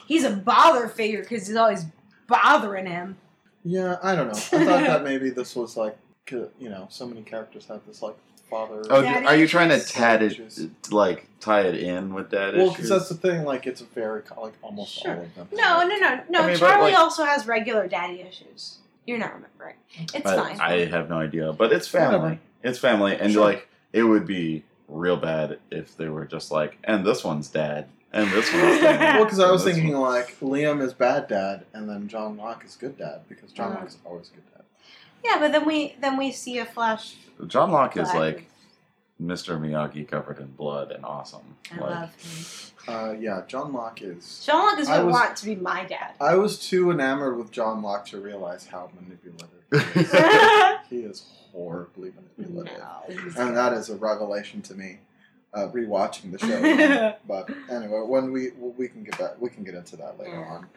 He's 0.08 0.24
a 0.24 0.32
bother 0.32 0.88
figure 0.88 1.22
because 1.22 1.46
he's 1.46 1.56
always 1.56 1.86
bothering 2.28 2.88
him. 2.88 3.18
Yeah, 3.64 3.98
I 4.02 4.16
don't 4.16 4.30
know. 4.30 4.34
I 4.34 4.66
thought 4.66 4.88
that 4.88 5.04
maybe 5.04 5.30
this 5.30 5.56
was 5.56 5.78
like, 5.78 5.96
you 6.32 6.50
know, 6.60 6.88
so 6.90 7.06
many 7.06 7.22
characters 7.22 7.68
have 7.68 7.82
this 7.86 8.02
like 8.02 8.16
father. 8.50 8.82
Oh, 8.90 9.04
Daddy 9.04 9.28
are 9.28 9.36
you 9.36 9.48
trying 9.48 9.70
to 9.70 9.76
issues? 9.76 9.92
tad 9.92 10.24
it, 10.24 10.72
like 10.92 11.28
tie 11.40 11.62
it 11.62 11.76
in 11.76 12.16
with 12.16 12.32
dad 12.32 12.58
well, 12.58 12.72
because 12.72 12.90
that's 12.90 13.10
the 13.10 13.16
thing. 13.16 13.44
Like, 13.44 13.68
it's 13.68 13.82
a 13.82 13.86
very 13.86 14.24
like 14.36 14.54
almost 14.64 15.00
Sure. 15.00 15.14
all 15.16 15.22
of 15.22 15.36
them. 15.36 15.48
No, 15.52 15.88
no, 15.88 15.96
no, 15.98 16.24
no. 16.28 16.40
I 16.42 16.48
mean, 16.48 16.58
but, 16.58 16.58
Charlie 16.58 16.92
like- 16.92 17.00
also 17.00 17.24
has 17.24 17.46
regular 17.46 17.88
daddy 17.88 18.22
issues. 18.22 18.80
You're 19.08 19.18
not 19.18 19.34
remembering. 19.34 19.76
It's 20.14 20.26
I, 20.30 20.36
fine. 20.36 20.60
I 20.62 20.86
have 20.86 21.10
no 21.10 21.18
idea, 21.18 21.54
but 21.54 21.72
it's 21.74 21.88
family. 21.88 22.18
Whatever. 22.20 22.40
It's 22.64 22.80
family, 22.80 23.16
and 23.18 23.34
Sure. 23.34 23.44
like 23.44 23.68
it 23.94 24.04
would 24.04 24.26
be 24.26 24.64
real 24.88 25.18
bad 25.18 25.60
if 25.72 25.96
they 25.98 26.08
were 26.10 26.26
just 26.26 26.52
like, 26.52 26.78
and 26.84 27.06
this 27.06 27.24
one's 27.24 27.48
dad, 27.50 27.88
and 28.14 28.30
this 28.32 28.54
one's 28.54 28.80
dad. 28.82 29.16
Well, 29.16 29.26
because 29.26 29.40
I 29.40 29.50
was 29.52 29.64
thinking 29.64 29.94
one- 29.98 30.12
like 30.14 30.40
Liam 30.40 30.82
is 30.82 30.94
bad 30.94 31.28
dad, 31.28 31.66
and 31.74 31.90
then 31.90 32.08
John 32.08 32.38
Locke 32.38 32.64
is 32.66 32.76
good 32.76 32.98
dad 32.98 33.22
because 33.28 33.52
John 33.52 33.72
Uh. 33.72 33.76
Locke 33.76 33.88
is 33.88 33.98
always 34.06 34.30
good 34.30 34.44
dad. 34.54 34.64
yeah, 35.24 35.40
but 35.40 35.52
then 35.52 35.66
we 35.66 35.96
then 36.00 36.18
we 36.18 36.32
see 36.32 36.60
a 36.60 36.66
flash. 36.66 37.16
John 37.48 37.72
Locke 37.72 37.98
is 37.98 38.14
like 38.14 38.48
Mr. 39.22 39.60
Miyagi 39.60 40.08
covered 40.08 40.40
in 40.40 40.48
blood 40.48 40.92
and 40.92 41.06
awesome. 41.06 41.56
I 41.72 41.76
like, 41.76 41.90
love 41.90 42.16
him. 42.16 42.94
Uh, 42.96 43.14
yeah, 43.20 43.42
John 43.48 43.72
Locke 43.74 44.02
is. 44.02 44.44
John 44.46 44.66
Locke 44.72 44.80
is 44.80 44.88
what 44.88 44.98
I 44.98 45.02
I 45.02 45.04
was- 45.04 45.14
want 45.14 45.36
to 45.38 45.46
be 45.46 45.56
my 45.56 45.86
dad. 45.86 46.14
I 46.20 46.36
was 46.36 46.58
too 46.60 46.90
enamored 46.92 47.38
with 47.38 47.52
John 47.52 47.82
Locke 47.84 48.06
to 48.08 48.20
realize 48.20 48.66
how 48.68 48.90
manipulative 49.00 49.50
he 49.94 50.00
is. 50.00 50.12
he 50.90 51.00
is 51.10 51.26
horribly 51.52 52.12
manipulative, 52.38 52.80
no, 52.80 53.42
and 53.42 53.56
that 53.56 53.74
is 53.74 53.90
a 53.90 53.96
revelation 53.96 54.62
to 54.64 54.74
me. 54.76 55.00
Uh, 55.54 55.68
rewatching 55.68 56.32
the 56.32 56.40
show, 56.40 57.14
but 57.28 57.50
anyway, 57.70 58.00
when 58.06 58.32
we 58.32 58.52
we 58.58 58.88
can 58.88 59.04
get 59.04 59.18
that 59.18 59.38
we 59.42 59.50
can 59.50 59.66
get 59.66 59.74
into 59.76 59.98
that 59.98 60.18
later 60.18 60.32
Yeah. 60.40 60.50
on. 60.50 60.68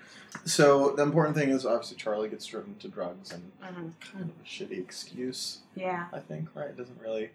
So 0.46 0.90
the 0.96 1.04
important 1.04 1.36
thing 1.36 1.50
is 1.50 1.64
obviously 1.64 1.96
Charlie 1.96 2.28
gets 2.28 2.44
driven 2.44 2.74
to 2.80 2.88
drugs 2.88 3.30
and 3.32 3.52
Mhm. 3.62 3.92
kind 4.00 4.24
of 4.24 4.30
a 4.30 4.44
shitty 4.44 4.76
excuse. 4.80 5.58
Yeah, 5.76 6.06
I 6.12 6.18
think 6.18 6.48
right 6.56 6.70
it 6.70 6.76
doesn't 6.76 7.00
really 7.00 7.30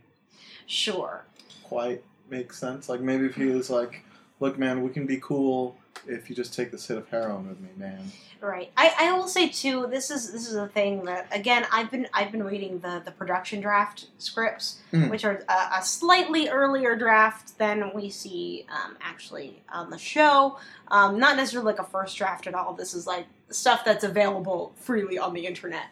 sure. 0.65 1.25
quite 1.63 2.03
makes 2.29 2.57
sense. 2.57 2.89
Like 2.89 3.01
maybe 3.01 3.25
if 3.25 3.35
he 3.35 3.45
was 3.45 3.69
like, 3.69 4.03
"Look, 4.39 4.57
man, 4.59 4.83
we 4.83 4.89
can 4.91 5.05
be 5.05 5.17
cool 5.21 5.77
if 6.07 6.29
you 6.29 6.35
just 6.35 6.53
take 6.53 6.71
this 6.71 6.87
hit 6.87 6.97
of 6.97 7.07
heroin 7.09 7.47
with 7.49 7.59
me, 7.59 7.69
man. 7.77 8.11
Right. 8.41 8.71
I, 8.77 8.93
I 8.97 9.11
will 9.17 9.27
say 9.27 9.49
too. 9.49 9.87
This 9.89 10.09
is 10.09 10.31
this 10.31 10.47
is 10.47 10.55
a 10.55 10.67
thing 10.67 11.03
that 11.05 11.27
again 11.31 11.65
I've 11.71 11.91
been 11.91 12.07
I've 12.13 12.31
been 12.31 12.43
reading 12.43 12.79
the 12.79 13.01
the 13.03 13.11
production 13.11 13.59
draft 13.61 14.05
scripts, 14.17 14.79
Mhm. 14.93 15.09
which 15.09 15.25
are 15.25 15.43
a, 15.49 15.77
a 15.79 15.83
slightly 15.83 16.47
earlier 16.49 16.95
draft 16.95 17.57
than 17.57 17.91
we 17.93 18.09
see 18.09 18.65
um, 18.71 18.95
actually 19.01 19.61
on 19.73 19.89
the 19.89 19.97
show. 19.97 20.57
Um, 20.87 21.19
not 21.19 21.35
necessarily 21.35 21.73
like 21.73 21.79
a 21.79 21.83
first 21.89 22.17
draft 22.17 22.47
at 22.47 22.55
all. 22.55 22.73
This 22.73 22.93
is 22.93 23.05
like 23.05 23.25
stuff 23.49 23.83
that's 23.83 24.03
available 24.05 24.71
freely 24.79 25.17
on 25.19 25.33
the 25.33 25.45
internet. 25.45 25.87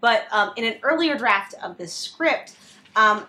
But 0.00 0.24
um, 0.32 0.52
in 0.56 0.64
an 0.64 0.78
earlier 0.82 1.16
draft 1.16 1.54
of 1.62 1.78
this 1.78 1.94
script, 1.94 2.56
um, 2.96 3.24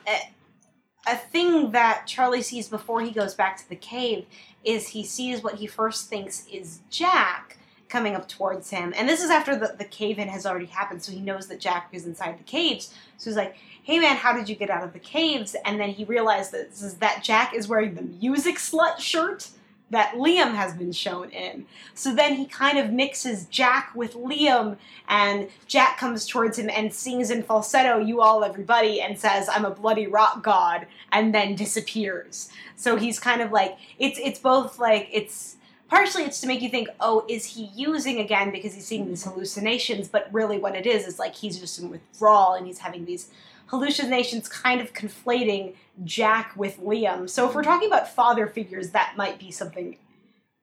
a, 1.07 1.17
thing 1.17 1.71
that 1.71 2.05
Charlie 2.07 2.41
sees 2.41 2.69
before 2.69 3.01
he 3.01 3.11
goes 3.11 3.33
back 3.33 3.57
to 3.57 3.69
the 3.69 3.75
cave 3.75 4.25
is 4.63 4.89
he 4.89 5.03
sees 5.03 5.43
what 5.43 5.55
he 5.55 5.67
first 5.67 6.09
thinks 6.09 6.47
is 6.51 6.79
Jack 6.89 7.57
coming 7.89 8.15
up 8.15 8.27
towards 8.27 8.69
him. 8.71 8.93
And 8.97 9.07
this 9.07 9.21
is 9.23 9.29
after 9.29 9.55
the, 9.55 9.75
the 9.77 9.85
cave 9.85 10.17
in 10.17 10.27
has 10.27 10.45
already 10.45 10.65
happened, 10.65 11.03
so 11.03 11.11
he 11.11 11.19
knows 11.19 11.47
that 11.47 11.59
Jack 11.59 11.89
is 11.91 12.07
inside 12.07 12.39
the 12.39 12.43
caves. 12.43 12.93
So 13.17 13.29
he's 13.29 13.37
like, 13.37 13.55
hey 13.83 13.99
man, 13.99 14.15
how 14.15 14.33
did 14.33 14.49
you 14.49 14.55
get 14.55 14.69
out 14.69 14.83
of 14.83 14.93
the 14.93 14.99
caves? 14.99 15.55
And 15.65 15.79
then 15.79 15.89
he 15.89 16.03
realizes 16.05 16.95
that 16.95 17.23
Jack 17.23 17.53
is 17.53 17.67
wearing 17.67 17.93
the 17.93 18.01
music 18.01 18.55
slut 18.55 18.99
shirt 18.99 19.49
that 19.93 20.13
Liam 20.15 20.53
has 20.53 20.73
been 20.73 20.91
shown 20.91 21.29
in. 21.29 21.65
So 21.93 22.13
then 22.13 22.35
he 22.35 22.45
kind 22.45 22.77
of 22.77 22.91
mixes 22.91 23.45
Jack 23.45 23.91
with 23.95 24.13
Liam, 24.13 24.77
and 25.07 25.49
Jack 25.67 25.97
comes 25.97 26.27
towards 26.27 26.59
him 26.59 26.69
and 26.69 26.93
sings 26.93 27.31
in 27.31 27.43
falsetto, 27.43 27.99
You 27.99 28.21
All 28.21 28.43
Everybody, 28.43 29.01
and 29.01 29.17
says, 29.17 29.49
I'm 29.49 29.65
a 29.65 29.71
bloody 29.71 30.07
rock 30.07 30.43
god, 30.43 30.87
and 31.11 31.33
then 31.33 31.55
disappears. 31.55 32.49
So 32.75 32.95
he's 32.95 33.19
kind 33.19 33.41
of 33.41 33.51
like, 33.51 33.77
it's 33.99 34.19
it's 34.21 34.39
both 34.39 34.79
like, 34.79 35.09
it's 35.11 35.55
partially 35.87 36.23
it's 36.23 36.41
to 36.41 36.47
make 36.47 36.61
you 36.61 36.69
think, 36.69 36.89
oh, 36.99 37.25
is 37.29 37.45
he 37.45 37.69
using 37.75 38.19
again 38.19 38.51
because 38.51 38.73
he's 38.73 38.85
seeing 38.85 39.07
these 39.07 39.23
hallucinations? 39.23 40.07
But 40.07 40.27
really, 40.31 40.57
what 40.57 40.75
it 40.75 40.85
is 40.85 41.07
is 41.07 41.19
like 41.19 41.35
he's 41.35 41.59
just 41.59 41.79
in 41.79 41.89
withdrawal 41.89 42.53
and 42.53 42.65
he's 42.65 42.79
having 42.79 43.05
these 43.05 43.29
hallucinations, 43.67 44.47
kind 44.47 44.81
of 44.81 44.93
conflating 44.93 45.73
Jack 46.03 46.53
with 46.55 46.79
Liam. 46.79 47.29
So 47.29 47.47
if 47.47 47.55
we're 47.55 47.63
talking 47.63 47.87
about 47.87 48.07
father 48.09 48.47
figures, 48.47 48.89
that 48.91 49.13
might 49.17 49.39
be 49.39 49.51
something 49.51 49.97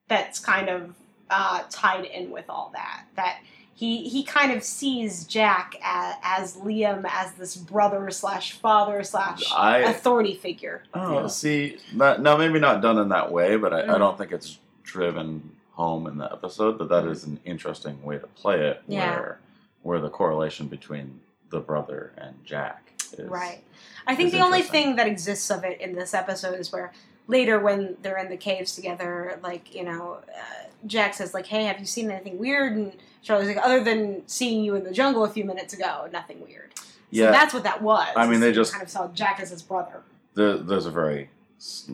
that's 0.08 0.38
kind 0.40 0.68
of 0.68 0.94
uh, 1.30 1.62
tied 1.70 2.04
in 2.04 2.30
with 2.30 2.46
all 2.48 2.70
that. 2.74 3.04
That 3.16 3.38
he 3.74 4.08
he 4.08 4.22
kind 4.24 4.52
of 4.52 4.62
sees 4.64 5.24
Jack 5.24 5.76
as, 5.82 6.14
as 6.22 6.56
Liam 6.56 7.04
as 7.10 7.32
this 7.34 7.56
brother 7.56 8.10
slash 8.10 8.52
father 8.52 9.02
slash 9.04 9.42
I 9.54 9.78
authority 9.78 10.34
figure. 10.34 10.82
oh 10.94 11.28
see 11.28 11.78
that 11.94 12.20
no 12.20 12.36
maybe 12.36 12.58
not 12.58 12.82
done 12.82 12.98
in 12.98 13.08
that 13.10 13.30
way, 13.32 13.56
but 13.56 13.72
I, 13.72 13.82
I 13.82 13.86
Mm. 13.86 13.98
don't 13.98 14.18
think 14.18 14.32
it's 14.32 14.58
driven 14.82 15.50
home 15.72 16.06
in 16.08 16.18
the 16.18 16.30
episode. 16.30 16.76
But 16.78 16.88
that 16.88 17.06
is 17.06 17.24
an 17.24 17.38
interesting 17.44 18.02
way 18.02 18.18
to 18.18 18.26
play 18.26 18.60
it, 18.68 18.82
Yeah. 18.88 19.14
where 19.16 19.38
where 19.82 20.00
the 20.00 20.10
correlation 20.10 20.66
between 20.66 21.20
the 21.50 21.60
brother 21.60 22.12
and 22.18 22.34
Jack 22.44 22.89
is 23.14 23.28
Right. 23.28 23.62
I 24.06 24.14
think 24.14 24.32
the 24.32 24.40
only 24.40 24.62
thing 24.62 24.96
that 24.96 25.06
exists 25.06 25.50
of 25.50 25.64
it 25.64 25.80
in 25.80 25.94
this 25.94 26.14
episode 26.14 26.58
is 26.58 26.72
where 26.72 26.92
later 27.26 27.60
when 27.60 27.96
they're 28.02 28.18
in 28.18 28.28
the 28.28 28.36
caves 28.36 28.74
together, 28.74 29.38
like, 29.42 29.74
you 29.74 29.84
know, 29.84 30.18
uh, 30.28 30.64
Jack 30.86 31.14
says, 31.14 31.34
like, 31.34 31.46
hey, 31.46 31.64
have 31.64 31.78
you 31.78 31.86
seen 31.86 32.10
anything 32.10 32.38
weird? 32.38 32.72
And 32.76 32.92
Charlie's 33.22 33.48
like, 33.48 33.64
other 33.64 33.84
than 33.84 34.22
seeing 34.26 34.64
you 34.64 34.74
in 34.74 34.82
the 34.84 34.90
jungle 34.90 35.24
a 35.24 35.30
few 35.30 35.44
minutes 35.44 35.74
ago, 35.74 36.08
nothing 36.12 36.40
weird. 36.40 36.72
So 36.76 36.84
Yeah, 37.10 37.30
that's 37.30 37.52
what 37.52 37.64
that 37.64 37.82
was. 37.82 38.08
I 38.16 38.26
mean, 38.26 38.40
they 38.40 38.52
just- 38.52 38.72
kind 38.72 38.82
of 38.82 38.90
saw 38.90 39.08
Jack 39.08 39.38
as 39.40 39.50
his 39.50 39.62
brother. 39.62 40.02
there, 40.34 40.56
there's 40.58 40.86
a 40.86 40.90
very 40.90 41.28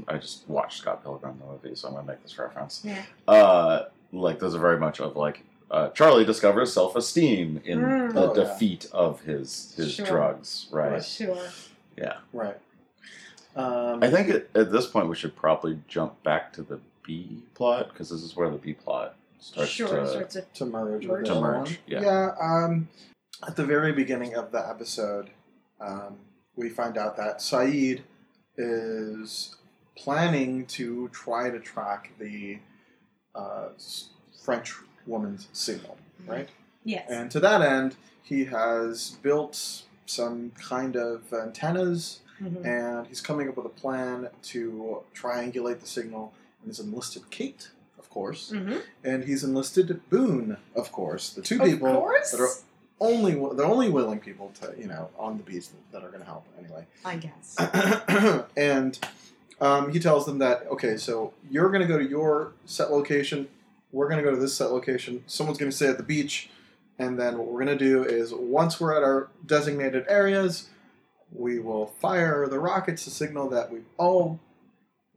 I 0.07 0.19
just 0.19 0.49
watched 0.49 0.79
Scott 0.79 1.03
Pilgrim 1.03 1.41
the 1.41 1.47
movie, 1.47 1.75
so 1.75 1.89
I'm 1.89 1.95
gonna 1.95 2.07
make 2.07 2.23
this 2.23 2.39
reference. 2.39 2.83
Yeah. 2.85 3.03
Uh, 3.27 3.87
like 4.12 4.39
there's 4.39 4.55
a 4.55 4.61
very 4.61 4.79
much 4.79 5.01
of 5.01 5.17
like 5.17 5.43
uh, 5.71 5.89
Charlie 5.91 6.25
discovers 6.25 6.73
self 6.73 6.95
esteem 6.97 7.61
in 7.64 7.81
Mm. 7.81 8.14
the 8.14 8.21
Oh, 8.21 8.35
yeah. 8.37 8.45
defeat 8.45 8.87
of 8.93 9.21
his 9.23 9.75
his 9.77 9.93
Sure. 9.95 10.07
drugs, 10.07 10.69
right? 10.71 11.05
Sure. 11.05 11.39
Yeah. 11.97 12.19
Right. 12.33 12.59
Um, 13.57 14.03
I 14.03 14.11
think 14.11 14.29
at, 14.29 14.49
at 14.55 14.71
this 14.73 14.87
point 14.87 15.09
we 15.09 15.17
should 15.17 15.35
probably 15.35 15.81
jump 15.89 16.23
back 16.23 16.53
to 16.55 16.62
the 16.62 16.79
B 17.03 17.43
plot 17.55 17.89
because 17.89 18.11
this 18.11 18.23
is 18.23 18.37
where 18.37 18.51
the 18.51 18.59
B 18.59 18.75
plot 18.75 19.14
starts 19.39 19.71
sure. 19.71 19.89
to. 19.89 20.07
starts 20.09 20.35
to- 20.35 20.43
to 20.55 20.67
merge. 20.67 21.07
Merge. 21.07 21.27
To 21.27 21.41
merge, 21.41 21.81
yeah. 21.87 22.01
Yeah. 22.03 22.35
Um, 22.41 22.89
at 23.47 23.57
the 23.57 23.64
very 23.64 23.93
beginning 23.93 24.35
of 24.35 24.53
the 24.53 24.67
episode, 24.69 25.31
um, 25.81 26.19
we 26.55 26.69
find 26.69 26.97
out 26.99 27.17
that 27.17 27.39
Sayid 27.39 28.03
is 28.57 29.57
planning 29.97 30.67
to 30.67 31.09
try 31.09 31.51
to 31.51 31.59
track 31.61 32.12
the 32.19 32.59
uh, 33.35 33.69
French 34.45 34.75
woman's 35.07 35.49
signal, 35.53 35.97
right? 36.27 36.49
yes. 36.85 37.07
And 37.11 37.31
to 37.33 37.41
that 37.41 37.63
end, 37.63 37.97
he 38.23 38.45
has 38.47 39.11
built 39.23 39.83
some 40.07 40.53
kind 40.61 40.97
of 40.97 41.33
antennas 41.33 42.21
Mhm. 42.41 42.65
and 42.67 43.07
he's 43.07 43.21
coming 43.23 43.49
up 43.49 43.57
with 43.57 43.65
a 43.67 43.71
plan 43.71 44.29
to 44.43 45.03
triangulate 45.15 45.81
the 45.81 45.87
signal. 45.87 46.33
And 46.63 46.71
he's 46.71 46.79
enlisted 46.81 47.31
Kate, 47.31 47.71
of 47.99 48.11
course, 48.11 48.53
Mhm. 48.55 48.83
and 49.03 49.25
he's 49.25 49.43
enlisted 49.43 50.01
Boone, 50.11 50.59
of 50.75 50.93
course. 50.93 51.31
The 51.31 51.41
two 51.43 51.61
Of 51.63 51.67
people 51.69 51.93
course. 51.95 52.33
that 52.33 52.41
are 52.41 52.51
only 53.01 53.35
the 53.35 53.63
only 53.65 53.89
willing 53.91 54.21
people 54.21 54.53
to 54.61 54.75
you 54.79 54.87
know 54.87 55.09
on 55.19 55.37
the 55.39 55.43
beach 55.45 55.67
that 55.93 56.03
are 56.05 56.09
going 56.09 56.21
to 56.21 56.27
help 56.27 56.45
anyway. 56.59 56.87
I 57.05 57.17
guess. 57.17 57.57
and 58.57 58.99
um, 59.61 59.91
he 59.91 59.99
tells 59.99 60.27
them 60.27 60.39
that 60.39 60.67
okay, 60.71 60.97
so 60.97 61.33
you're 61.51 61.71
going 61.71 61.83
to 61.83 61.89
go 61.89 61.99
to 61.99 62.05
your 62.09 62.53
set 62.67 62.91
location. 62.93 63.49
We're 63.93 64.09
going 64.09 64.18
to 64.18 64.24
go 64.24 64.34
to 64.34 64.41
this 64.41 64.55
set 64.57 64.70
location. 64.72 65.22
Someone's 65.26 65.59
going 65.59 65.70
to 65.70 65.76
stay 65.76 65.89
at 65.89 65.97
the 65.97 66.03
beach, 66.03 66.51
and 66.99 67.18
then 67.18 67.39
what 67.39 67.47
we're 67.49 67.64
going 67.64 67.78
to 67.78 67.84
do 67.84 68.03
is 68.05 68.32
once 68.34 68.80
we're 68.80 68.97
at 68.97 69.03
our 69.03 69.28
designated 69.45 70.05
areas, 70.09 70.68
we 71.32 71.59
will 71.59 71.87
fire 71.87 72.47
the 72.49 72.59
rockets 72.59 73.05
to 73.05 73.11
signal 73.11 73.49
that 73.51 73.70
we've 73.72 73.84
all 73.99 74.41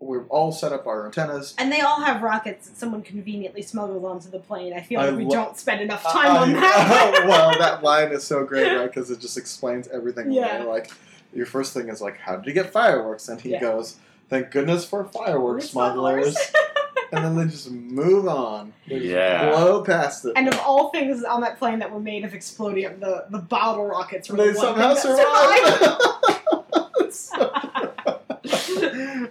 we've 0.01 0.27
all 0.29 0.51
set 0.53 0.71
up 0.71 0.87
our 0.87 1.05
antennas. 1.05 1.53
And 1.57 1.69
they 1.69 1.81
all 1.81 1.99
have 2.01 2.21
rockets 2.21 2.69
that 2.69 2.77
someone 2.77 3.01
conveniently 3.01 3.61
smuggled 3.61 4.05
onto 4.05 4.29
the 4.29 4.39
plane. 4.39 4.71
I 4.73 4.79
feel 4.81 5.01
I 5.01 5.07
like 5.09 5.17
we 5.17 5.25
lo- 5.25 5.31
don't 5.31 5.57
spend 5.57 5.81
enough 5.81 6.03
time 6.03 6.31
Uh, 6.31 6.39
on 6.39 6.53
that. 6.53 7.25
well, 7.27 7.51
that 7.59 7.83
line 7.83 8.13
is 8.13 8.23
so 8.23 8.45
great, 8.45 8.73
right? 8.77 8.87
Because 8.87 9.11
it 9.11 9.19
just 9.19 9.37
explains 9.37 9.89
everything. 9.89 10.31
Yeah. 10.31 10.59
away. 10.63 10.67
Like 10.69 10.91
your 11.33 11.45
first 11.45 11.73
thing 11.73 11.89
is 11.89 11.99
like, 12.01 12.17
how 12.17 12.37
did 12.37 12.45
you 12.45 12.53
get 12.53 12.71
fireworks? 12.71 13.27
And 13.27 13.41
he 13.41 13.49
Yeah. 13.51 13.59
goes, 13.59 13.97
"Thank 14.29 14.51
goodness 14.51 14.85
for 14.85 15.03
fireworks 15.03 15.71
Smugglers. 15.71 16.37
smugglers." 17.09 17.29
and 17.29 17.37
then 17.37 17.45
they 17.47 17.51
just 17.51 17.71
move 17.71 18.27
on. 18.27 18.73
They 18.87 18.95
just 18.99 19.05
Yeah. 19.11 19.49
blow 19.49 19.83
past 19.83 20.25
it. 20.25 20.33
And 20.35 20.47
of 20.47 20.59
all 20.59 20.89
things 20.91 21.23
on 21.23 21.41
that 21.41 21.57
plane 21.59 21.79
that 21.79 21.91
were 21.91 21.99
made 21.99 22.23
of 22.25 22.31
explodium, 22.33 22.99
the, 22.99 23.25
the 23.29 23.39
bottle 23.39 23.85
rockets 23.85 24.29
were 24.29 24.37
they 24.37 24.51
the 24.51 24.57
one 24.57 24.65
somehow 24.67 24.93
thing 24.95 25.15
that 25.15 27.13
survived. 27.13 27.39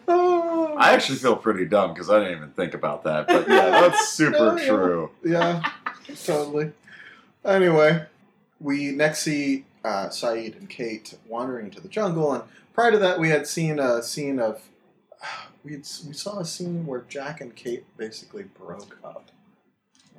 Oh. 0.09 0.74
I 0.79 0.93
actually 0.95 1.18
feel 1.18 1.37
pretty 1.37 1.64
dumb 1.64 1.93
because 1.93 2.11
I 2.11 2.20
didn't 2.20 2.37
even 2.37 2.51
think 2.51 2.74
about 2.74 3.05
that, 3.05 3.26
but 3.26 3.49
yeah, 3.49 3.70
that's 3.70 4.09
super 4.12 4.57
yeah. 4.59 4.66
true. 4.68 5.11
yeah, 5.24 5.62
totally. 6.24 6.72
Anyway, 7.45 8.05
we 8.61 8.91
next 8.93 9.20
see 9.20 9.64
uh, 9.85 10.07
Sayid 10.09 10.57
and 10.59 10.68
Kate 10.68 11.14
wandering 11.26 11.66
into 11.66 11.81
the 11.81 11.89
jungle, 11.89 12.33
and 12.33 12.43
prior 12.74 12.91
to 12.93 12.99
that, 12.99 13.18
we 13.18 13.31
had 13.31 13.47
seen 13.47 13.79
a 13.79 14.03
scene 14.03 14.39
of 14.39 14.62
we 15.64 15.77
we 15.77 15.83
saw 15.83 16.39
a 16.41 16.45
scene 16.45 16.87
where 16.87 17.05
Jack 17.09 17.41
and 17.41 17.55
Kate 17.55 17.85
basically 17.97 18.45
broke 18.45 18.97
up. 19.05 19.31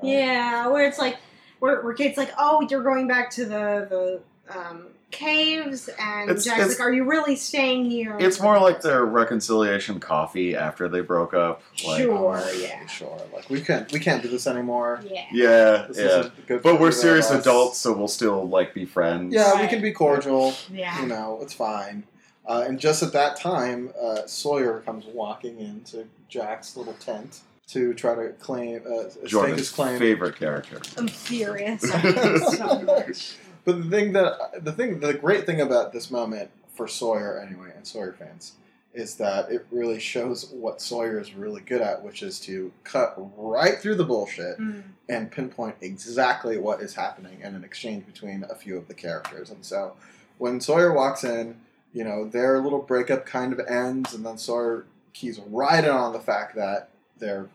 right? 0.02 0.12
Yeah, 0.12 0.68
where 0.68 0.88
it's 0.88 1.00
like, 1.00 1.18
where, 1.60 1.82
where 1.82 1.94
Kate's 1.94 2.18
like, 2.18 2.32
oh, 2.38 2.66
you're 2.70 2.84
going 2.84 3.08
back 3.08 3.30
to 3.32 3.46
the, 3.46 3.88
the 3.90 4.58
um, 4.58 4.88
caves, 5.12 5.90
and 6.00 6.30
It's- 6.30 6.46
Jack's 6.46 6.60
it's- 6.60 6.80
like, 6.80 6.88
are 6.88 6.92
you 6.94 7.04
really 7.04 7.36
staying 7.36 7.90
here? 7.90 8.16
It's 8.20 8.40
more 8.40 8.60
like 8.60 8.82
their 8.82 9.06
reconciliation 9.06 10.00
coffee 10.00 10.56
after 10.56 10.88
they 10.88 11.02
broke 11.02 11.34
up. 11.34 11.62
Like, 11.86 12.02
Sure. 12.04 12.38
Oh, 12.38 12.52
yeah. 12.54 12.86
sure. 12.88 13.20
Like 13.34 13.50
we 13.50 13.62
can't 13.62 13.92
we 13.92 14.00
can't 14.00 14.22
do 14.24 14.30
this 14.30 14.48
anymore. 14.48 15.02
Yeah. 15.10 15.26
Yeah, 15.32 15.86
This 15.90 15.98
yeah. 15.98 16.30
good. 16.48 16.62
But 16.62 16.80
we're 16.80 16.92
serious 16.92 17.30
adults, 17.32 17.78
so 17.80 17.92
we'll 17.94 18.08
still 18.08 18.48
like 18.48 18.74
be 18.74 18.86
friends. 18.86 19.34
Yeah, 19.34 19.60
we 19.62 19.68
can 19.68 19.82
be 19.82 19.92
cordial. 19.92 20.54
Yeah. 20.72 21.02
You 21.02 21.08
know, 21.08 21.40
it's 21.42 21.54
fine. 21.54 22.04
Uh, 22.50 22.66
and 22.68 22.80
just 22.80 23.04
at 23.04 23.14
that 23.14 23.36
time, 23.40 23.92
uh, 24.02 24.26
Sawyer 24.26 24.80
comes 24.82 25.06
walking 25.06 25.60
into 25.60 26.06
Jack's 26.28 26.76
little 26.76 26.94
tent 26.96 27.42
to 27.68 27.94
try 27.94 28.16
to 28.16 28.30
claim, 28.40 28.82
uh, 28.92 29.08
stake 29.10 29.26
Jordan's 29.28 29.60
his 29.60 29.70
claim. 29.70 30.00
favorite 30.00 30.36
character. 30.36 30.82
I'm 30.98 31.08
furious. 31.08 31.84
I 31.94 31.98
hate 32.00 32.16
him 32.18 32.38
so 32.40 32.80
much. 32.82 33.36
But 33.66 33.84
the 33.84 33.90
thing 33.90 34.14
that 34.14 34.64
the 34.66 34.72
thing, 34.72 35.00
the 35.00 35.14
great 35.14 35.46
thing 35.46 35.62
about 35.62 35.94
this 35.94 36.10
moment 36.10 36.50
for 36.74 36.88
Sawyer, 36.88 37.40
anyway, 37.40 37.72
and 37.76 37.86
Sawyer 37.86 38.14
fans, 38.14 38.54
is 38.96 39.16
that 39.18 39.52
it 39.52 39.68
really 39.70 40.00
shows 40.00 40.50
what 40.50 40.82
Sawyer 40.82 41.20
is 41.20 41.36
really 41.36 41.62
good 41.62 41.82
at, 41.82 42.02
which 42.04 42.24
is 42.24 42.40
to 42.40 42.72
cut 42.84 43.14
right 43.38 43.78
through 43.78 43.96
the 43.96 44.04
bullshit 44.06 44.58
Mm. 44.60 44.82
and 45.08 45.30
pinpoint 45.32 45.76
exactly 45.82 46.58
what 46.58 46.82
is 46.82 46.96
happening 46.96 47.42
in 47.44 47.54
an 47.54 47.64
exchange 47.64 48.08
between 48.08 48.44
a 48.50 48.56
few 48.56 48.76
of 48.76 48.88
the 48.88 48.96
characters. 48.96 49.52
And 49.52 49.64
so 49.64 49.94
when 50.40 50.60
Sawyer 50.60 50.92
walks 50.92 51.24
in, 51.24 51.58
you 51.94 52.04
know, 52.04 52.26
their 52.28 52.60
little 52.62 52.80
breakup 52.80 53.26
kind 53.26 53.52
of 53.54 53.60
ends, 53.68 54.14
and 54.14 54.26
then 54.26 54.38
Sawyer 54.38 54.86
keys 55.14 55.40
right 55.48 55.84
in 55.84 55.90
on 55.90 56.14
the 56.14 56.20
fact 56.20 56.56
that 56.56 56.90
they're 57.18 57.48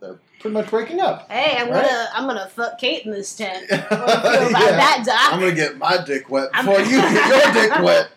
they're 0.00 0.18
pretty 0.40 0.54
much 0.54 0.68
breaking 0.70 1.00
up. 1.00 1.30
Hey, 1.30 1.56
I'm 1.58 1.70
Right? 1.70 1.84
gonna 1.86 2.08
I'm 2.12 2.26
gonna 2.26 2.48
fuck 2.48 2.78
Kate 2.78 3.04
in 3.06 3.12
this 3.12 3.34
tent. 3.36 3.70
What 3.70 3.78
do 3.88 3.96
you 3.96 4.48
feel 4.48 4.50
Yeah. 4.50 5.02
that, 5.04 5.30
I'm 5.32 5.40
gonna 5.40 5.52
get 5.54 5.78
my 5.78 6.02
dick 6.04 6.28
wet 6.30 6.52
before 6.52 6.80
you 6.80 7.00
get 7.00 7.54
your 7.54 7.62
dick 7.68 7.78
wet. 7.82 8.08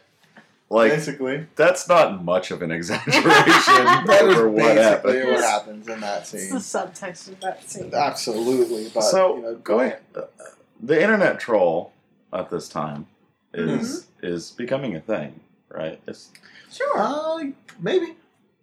Like 0.70 0.92
basically, 0.92 1.48
that's 1.56 1.88
not 1.88 2.26
much 2.26 2.52
of 2.52 2.62
an 2.62 2.72
exaggeration 2.72 3.24
that 3.26 4.26
is 4.28 4.36
for 4.36 4.50
what 4.50 4.76
basically 4.76 5.14
happened. 5.20 5.32
what 5.32 5.44
happens 5.46 5.88
in 5.88 6.00
that 6.02 6.22
It's 6.24 6.32
the 6.32 6.60
scene. 6.60 6.82
subtext 6.82 7.28
of 7.30 7.40
that 7.40 7.70
scene. 7.70 7.92
Absolutely, 7.94 8.90
but 8.94 9.02
so 9.04 9.38
you 9.38 9.42
know, 9.44 9.56
going, 9.56 9.94
uh, 10.14 10.22
the 10.82 11.02
internet 11.02 11.40
troll 11.40 11.94
at 12.34 12.50
this 12.50 12.68
time 12.68 13.08
is 13.54 14.02
mm-hmm. 14.20 14.26
is 14.28 14.52
becoming 14.52 14.94
a 14.94 15.00
thing, 15.00 15.40
right? 15.70 16.00
It's 16.08 16.32
Sure, 16.72 16.98
Uh, 16.98 17.44
maybe. 17.80 18.16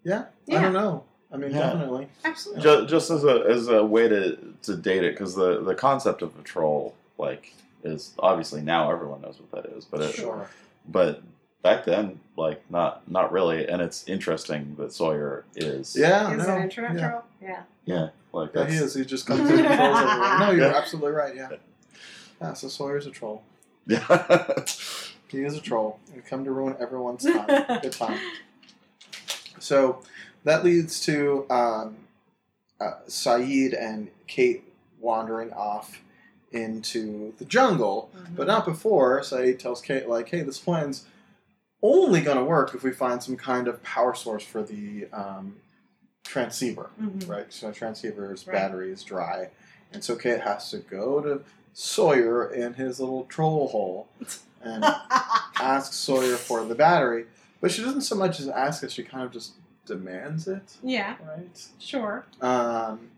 Yeah. 0.05 0.27
yeah. 0.47 0.59
I 0.59 0.63
don't 0.63 0.73
know. 0.73 1.05
I 1.33 1.37
mean, 1.37 1.51
Yeah. 1.53 1.61
definitely. 1.71 2.09
absolutely. 2.25 2.63
just, 2.63 2.89
just 2.89 3.11
as 3.11 3.25
a 3.25 3.45
as 3.49 3.69
a 3.69 3.85
way 3.85 4.09
to 4.09 4.39
to 4.63 4.77
date 4.77 5.03
it 5.05 5.15
because 5.15 5.35
the 5.35 5.61
the 5.63 5.75
concept 5.75 6.23
of 6.23 6.39
a 6.39 6.43
troll 6.43 6.95
like 7.19 7.55
is 7.83 8.13
obviously 8.19 8.61
now 8.63 8.91
everyone 8.91 9.21
knows 9.23 9.39
what 9.41 9.51
that 9.65 9.73
is, 9.77 9.85
but 9.85 10.01
it, 10.03 10.15
Sure. 10.15 10.49
but 10.89 11.23
back 11.63 11.85
then 11.87 12.21
like 12.37 12.63
not 12.71 13.09
not 13.11 13.33
really, 13.33 13.67
and 13.69 13.81
it's 13.83 14.07
interesting 14.09 14.77
that 14.79 14.93
Sawyer 14.93 15.45
is 15.57 15.97
Yeah. 15.97 16.31
Is 16.37 16.47
no, 16.47 16.55
an 16.57 16.63
internet 16.63 16.95
yeah. 16.99 17.09
troll? 17.09 17.23
Yeah. 17.43 17.63
yeah 17.85 18.09
like 18.33 18.51
Yeah, 18.55 18.67
he 18.67 18.77
is. 18.77 18.95
He 18.95 19.05
just 19.05 19.27
comes 19.27 19.41
in 19.51 19.59
and 19.65 19.67
trolls 19.75 19.99
everyone. 19.99 20.41
No, 20.41 20.51
you're 20.51 20.67
Yeah. 20.71 20.77
absolutely 20.77 21.13
right. 21.13 21.35
Yeah. 21.35 21.49
Yeah. 22.41 22.53
So 22.53 22.69
Sawyer's 22.69 23.07
a 23.07 23.11
troll. 23.11 23.43
yeah 23.87 23.99
He 25.35 25.43
is 25.43 25.57
a 25.57 25.61
troll 25.61 25.99
and 26.13 26.25
come 26.25 26.45
to 26.45 26.53
ruin 26.53 26.77
everyone's 26.79 27.25
time. 27.25 27.47
Good 27.83 27.93
time. 27.93 28.21
So 29.59 30.01
that 30.45 30.65
leads 30.65 31.01
to 31.07 31.47
um, 31.51 31.97
uh, 32.81 32.93
Sayid 33.09 33.77
and 33.81 34.09
Kate 34.29 34.63
wandering 35.01 35.53
off 35.53 36.01
into 36.53 37.35
the 37.39 37.45
jungle, 37.45 38.11
but 38.37 38.47
not 38.47 38.65
before. 38.65 39.21
Sayid 39.23 39.59
tells 39.59 39.81
Kate, 39.81 40.09
like, 40.09 40.29
hey, 40.29 40.43
this 40.43 40.59
plan's 40.59 41.05
only 41.83 42.21
going 42.21 42.37
to 42.39 42.45
work 42.45 42.75
if 42.75 42.85
we 42.85 42.93
find 42.93 43.21
some 43.23 43.37
kind 43.37 43.67
of 43.67 43.83
power 43.83 44.15
source 44.15 44.45
for 44.45 44.63
the 44.63 45.09
um, 45.13 45.57
transceiver, 46.25 46.91
Mhm. 47.03 47.29
right? 47.29 47.53
So 47.53 47.73
transceiver's 47.73 48.47
Right. 48.47 48.55
battery 48.55 48.93
is 48.93 49.03
dry. 49.03 49.51
And 49.93 50.03
so 50.05 50.15
Kate 50.15 50.41
has 50.43 50.71
to 50.71 50.79
go 50.79 51.21
to 51.21 51.43
Sawyer 51.73 52.47
in 52.49 52.75
his 52.75 53.01
little 53.01 53.25
troll 53.25 53.69
hole 53.69 54.09
and 54.65 54.85
ask 55.61 55.93
Sawyer 55.93 56.37
for 56.37 56.65
the 56.65 56.75
battery. 56.75 57.27
But 57.61 57.71
she 57.71 57.83
doesn't 57.83 58.03
so 58.03 58.15
much 58.17 58.41
as 58.41 58.49
ask 58.49 58.83
it, 58.83 58.91
she 58.93 59.03
kind 59.03 59.25
of 59.25 59.33
just 59.33 59.53
demands 59.87 60.49
it, 60.49 60.77
yeah, 60.83 61.17
right? 61.27 61.63
sure. 61.79 62.25
Um, 62.41 63.09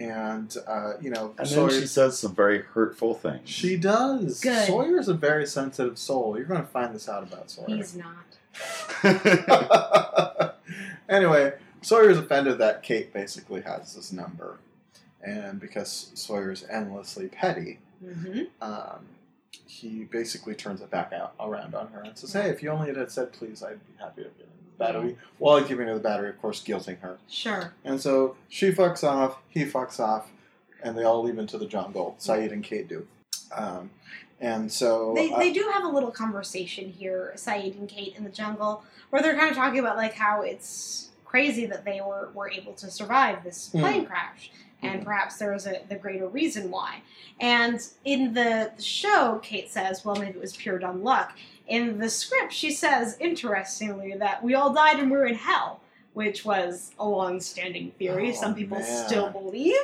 and, 0.00 0.54
uh, 0.66 0.94
you 1.00 1.10
know, 1.10 1.34
and 1.38 1.46
Sawyer. 1.48 1.70
then 1.70 1.80
she 1.82 1.86
says 1.86 2.18
some 2.18 2.34
very 2.34 2.62
hurtful 2.62 3.14
things. 3.14 3.48
She 3.48 3.76
does. 3.76 4.40
Good. 4.40 4.66
Sawyer's 4.66 5.08
a 5.08 5.14
very 5.14 5.46
sensitive 5.46 5.98
soul. 5.98 6.36
You're 6.36 6.46
going 6.46 6.60
to 6.60 6.66
find 6.66 6.94
this 6.94 7.08
out 7.08 7.22
about 7.22 7.50
Sawyer. 7.50 7.76
He's 7.76 7.94
not. 7.96 8.16
anyway, 11.08 11.54
Sawyer's 11.82 12.18
offended 12.18 12.58
that 12.58 12.82
Kate 12.82 13.12
basically 13.12 13.60
has 13.62 13.94
this 13.94 14.12
number. 14.12 14.58
And 15.22 15.58
because 15.60 16.10
Sawyer's 16.14 16.64
endlessly 16.70 17.28
petty, 17.28 17.78
Mm-hmm. 18.04 18.40
um, 18.60 19.06
he 19.66 20.04
basically 20.04 20.54
turns 20.54 20.80
it 20.80 20.90
back 20.90 21.12
out 21.12 21.34
around 21.40 21.74
on 21.74 21.88
her 21.88 22.02
and 22.02 22.16
says, 22.16 22.32
Hey, 22.32 22.48
if 22.48 22.62
you 22.62 22.70
only 22.70 22.94
had 22.94 23.10
said 23.10 23.32
please, 23.32 23.62
I'd 23.62 23.84
be 23.86 23.92
happy 23.98 24.22
to 24.22 24.28
give 24.30 24.38
you 24.38 24.46
the 24.78 24.84
battery. 24.84 25.16
While 25.38 25.62
giving 25.62 25.86
her 25.88 25.94
the 25.94 26.00
battery, 26.00 26.30
of 26.30 26.40
course, 26.40 26.62
guilting 26.62 27.00
her. 27.00 27.18
Sure. 27.28 27.72
And 27.84 28.00
so 28.00 28.36
she 28.48 28.70
fucks 28.72 29.04
off, 29.04 29.38
he 29.48 29.64
fucks 29.64 29.98
off, 30.00 30.28
and 30.82 30.96
they 30.96 31.04
all 31.04 31.22
leave 31.22 31.38
into 31.38 31.58
the 31.58 31.66
jungle. 31.66 32.16
Sayid 32.18 32.52
and 32.52 32.62
Kate 32.64 32.88
do. 32.88 33.06
Um, 33.54 33.90
and 34.40 34.70
so. 34.70 35.12
They, 35.14 35.32
uh, 35.32 35.38
they 35.38 35.52
do 35.52 35.70
have 35.72 35.84
a 35.84 35.88
little 35.88 36.10
conversation 36.10 36.90
here, 36.90 37.32
Sayid 37.36 37.78
and 37.78 37.88
Kate 37.88 38.14
in 38.16 38.24
the 38.24 38.30
jungle, 38.30 38.82
where 39.10 39.22
they're 39.22 39.36
kind 39.36 39.50
of 39.50 39.56
talking 39.56 39.78
about 39.78 39.96
like 39.96 40.14
how 40.14 40.42
it's 40.42 41.10
crazy 41.24 41.66
that 41.66 41.84
they 41.84 42.00
were, 42.00 42.30
were 42.34 42.50
able 42.50 42.72
to 42.74 42.90
survive 42.90 43.42
this 43.44 43.70
Mm. 43.74 43.80
plane 43.80 44.06
crash, 44.06 44.50
and 44.84 45.00
Mhm. 45.00 45.04
perhaps 45.04 45.36
there 45.38 45.52
was 45.52 45.66
a 45.66 45.80
the 45.88 45.96
greater 45.96 46.26
reason 46.28 46.70
why. 46.70 47.02
And 47.40 47.80
in 48.04 48.34
the 48.34 48.70
show, 48.78 49.40
Kate 49.42 49.70
says, 49.70 50.04
"Well, 50.04 50.16
maybe 50.16 50.30
it 50.38 50.40
was 50.40 50.56
pure 50.56 50.78
dumb 50.78 51.02
luck." 51.02 51.32
In 51.66 51.98
the 51.98 52.10
script, 52.10 52.52
she 52.52 52.70
says, 52.70 53.16
interestingly, 53.20 54.14
that 54.18 54.44
we 54.44 54.54
all 54.54 54.72
died 54.72 54.98
and 55.00 55.10
we're 55.10 55.26
in 55.26 55.34
hell, 55.34 55.80
which 56.12 56.44
was 56.44 56.92
a 56.98 57.08
long-standing 57.08 57.92
theory. 57.92 58.30
Oh, 58.30 58.34
Some 58.34 58.54
people 58.54 58.78
man. 58.78 59.06
still 59.06 59.30
believe. 59.30 59.74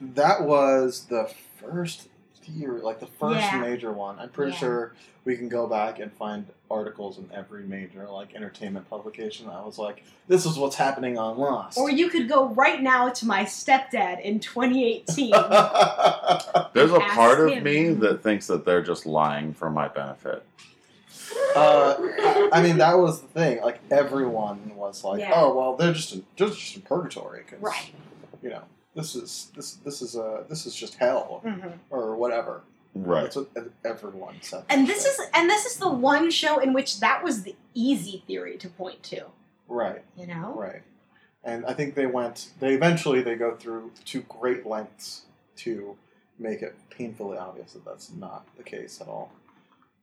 That 0.00 0.42
was 0.42 1.06
the 1.06 1.28
first 1.60 2.08
theory, 2.52 2.80
like 2.80 3.00
the 3.00 3.06
first 3.06 3.40
Yeah. 3.40 3.60
major 3.60 3.92
one. 3.92 4.18
I'm 4.18 4.28
pretty 4.30 4.52
Yeah. 4.52 4.58
sure 4.58 4.94
we 5.24 5.36
can 5.36 5.48
go 5.48 5.66
back 5.66 5.98
and 5.98 6.12
find 6.12 6.46
articles 6.70 7.18
in 7.18 7.28
every 7.34 7.62
major 7.64 8.08
like 8.08 8.34
entertainment 8.34 8.88
publication 8.90 9.48
I 9.48 9.64
was 9.64 9.78
like, 9.78 10.02
"This 10.28 10.46
is 10.46 10.58
what's 10.58 10.76
happening 10.76 11.18
on 11.18 11.38
Lost." 11.38 11.78
Or 11.78 11.90
you 11.90 12.08
could 12.08 12.28
go 12.28 12.48
right 12.48 12.82
now 12.82 13.08
to 13.10 13.26
my 13.26 13.44
stepdad 13.44 14.20
in 14.22 14.40
2018. 14.40 15.30
There's 16.72 16.92
a 16.92 17.00
part 17.00 17.40
of 17.40 17.50
him. 17.52 17.64
me 17.64 17.88
that 17.94 18.22
thinks 18.22 18.46
that 18.48 18.64
they're 18.64 18.82
just 18.82 19.06
lying 19.06 19.52
for 19.54 19.70
my 19.70 19.88
benefit. 19.88 20.44
uh, 21.56 21.96
I- 21.98 22.50
I 22.52 22.62
mean, 22.62 22.78
that 22.78 22.94
was 22.98 23.20
the 23.22 23.28
thing. 23.28 23.60
Like 23.62 23.80
everyone 23.90 24.72
was 24.76 25.02
like, 25.04 25.20
Yeah. 25.20 25.32
"Oh, 25.34 25.54
well, 25.54 25.74
they're 25.76 25.92
just 25.92 26.12
in, 26.14 26.24
they're 26.36 26.48
just 26.48 26.76
in 26.76 26.82
purgatory 26.82 27.40
because 27.44 27.60
right. 27.60 27.90
you 28.42 28.50
know 28.50 28.62
this 28.96 29.14
is 29.14 29.50
this 29.54 29.74
this 29.84 30.02
is 30.02 30.16
a 30.16 30.44
this 30.48 30.66
is 30.66 30.74
just 30.74 30.94
hell 30.96 31.40
hmm 31.44 31.68
or 31.90 32.16
whatever." 32.16 32.62
Right. 32.94 33.24
That's 33.24 33.36
what 33.36 33.48
everyone 33.84 34.36
said. 34.40 34.64
And 34.70 34.88
this 34.88 35.04
is 35.04 35.20
and 35.34 35.48
this 35.50 35.66
is 35.66 35.76
the 35.76 35.88
one 35.90 36.30
show 36.30 36.58
in 36.58 36.72
which 36.72 36.98
that 37.00 37.22
was 37.22 37.42
the 37.42 37.54
easy 37.74 38.24
theory 38.26 38.56
to 38.56 38.68
point 38.70 39.02
to. 39.04 39.26
right. 39.68 40.02
You 40.16 40.26
know. 40.26 40.54
Right. 40.56 40.82
And 41.44 41.64
I 41.66 41.74
think 41.74 41.94
they 41.94 42.06
went 42.06 42.48
they 42.58 42.72
eventually 42.74 43.20
they 43.22 43.34
go 43.36 43.54
through 43.54 43.92
to 44.06 44.22
great 44.22 44.64
lengths 44.66 45.22
to 45.56 45.94
make 46.38 46.62
it 46.62 46.74
painfully 46.90 47.36
obvious 47.38 47.72
that 47.74 47.84
that's 47.84 48.10
not 48.12 48.46
the 48.56 48.62
case 48.62 49.00
at 49.00 49.08
all. 49.08 49.30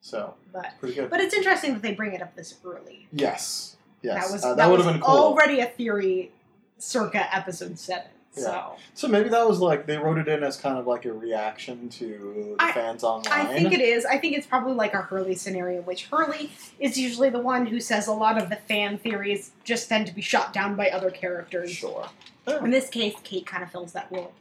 So, 0.02 0.34
But 0.52 0.74
pretty 0.80 0.96
good. 0.96 1.10
but 1.10 1.20
it's 1.22 1.34
interesting 1.34 1.74
that 1.74 1.82
they 1.82 1.94
bring 1.94 2.14
it 2.14 2.22
up 2.22 2.36
this 2.36 2.56
early. 2.64 3.08
yes. 3.12 3.76
Yes. 4.04 4.26
That 4.28 4.34
was 4.34 4.44
Uh, 4.44 4.50
that, 4.50 4.58
that 4.58 4.70
would 4.70 4.82
have 4.82 4.94
been 4.94 5.02
cool. 5.02 5.16
already 5.16 5.62
a 5.62 5.66
theory 5.66 6.32
circa 6.78 7.34
episode 7.36 7.80
seven. 7.80 8.12
Yeah. 8.36 8.42
So 8.44 8.76
So 8.96 9.08
maybe 9.08 9.30
that 9.30 9.48
was 9.48 9.60
like 9.60 9.86
they 9.86 9.98
wrote 9.98 10.18
it 10.18 10.28
in 10.28 10.44
as 10.44 10.58
kind 10.58 10.78
of 10.78 10.88
like 10.88 11.06
a 11.06 11.14
reaction 11.14 11.88
to 11.90 12.56
the 12.58 12.64
I- 12.64 12.72
fans 12.72 13.04
online. 13.04 13.32
I 13.32 13.46
think 13.54 13.72
it 13.74 13.80
is. 13.82 14.06
I 14.06 14.18
think 14.18 14.36
it's 14.38 14.48
probably 14.48 14.74
like 14.74 14.94
a 14.94 15.02
Hurley 15.02 15.36
scenario, 15.36 15.82
which 15.82 16.06
Hurley 16.08 16.52
is 16.80 16.98
usually 16.98 17.30
the 17.30 17.40
one 17.40 17.66
who 17.68 17.80
says 17.80 18.08
a 18.08 18.12
lot 18.14 18.42
of 18.42 18.50
the 18.50 18.56
fan 18.56 18.98
theories 18.98 19.52
just 19.64 19.88
tend 19.90 20.08
to 20.08 20.14
be 20.16 20.22
shot 20.22 20.52
down 20.54 20.76
by 20.76 20.90
other 20.90 21.12
characters. 21.12 21.72
Sure. 21.72 22.08
In 22.48 22.72
this 22.72 22.90
case, 22.90 23.14
Kate 23.24 23.46
kind 23.46 23.64
of 23.64 23.72
fills 23.72 23.94
that 23.94 24.08
role. 24.12 24.34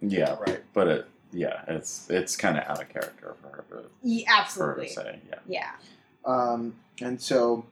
Yeah, 0.00 0.36
Right. 0.38 0.62
but 0.72 0.88
it 0.88 1.08
yeah, 1.32 1.62
it's 1.68 2.08
it's 2.08 2.36
kind 2.36 2.56
of 2.56 2.64
out 2.64 2.80
of 2.80 2.88
character 2.88 3.34
for 3.42 3.48
her 3.48 3.64
to, 3.70 3.84
Yeah, 4.02 4.44
for 4.44 4.64
her 4.66 4.82
absolutely. 4.82 4.86
to 4.88 4.92
say. 4.92 5.20
Yeah. 5.28 5.38
Yeah. 5.46 5.70
Um, 6.24 6.76
and 7.02 7.20
so 7.20 7.66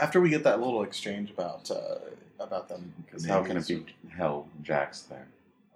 after 0.00 0.20
we 0.20 0.30
get 0.30 0.44
that 0.44 0.60
little 0.60 0.82
exchange 0.82 1.30
about 1.30 1.70
uh, 1.70 1.98
about 2.44 2.68
them, 2.68 2.92
Because 3.04 3.26
how 3.26 3.42
can 3.42 3.56
it 3.56 3.66
be 3.66 3.84
hell? 4.16 4.46
Jack's 4.62 5.02
there. 5.02 5.26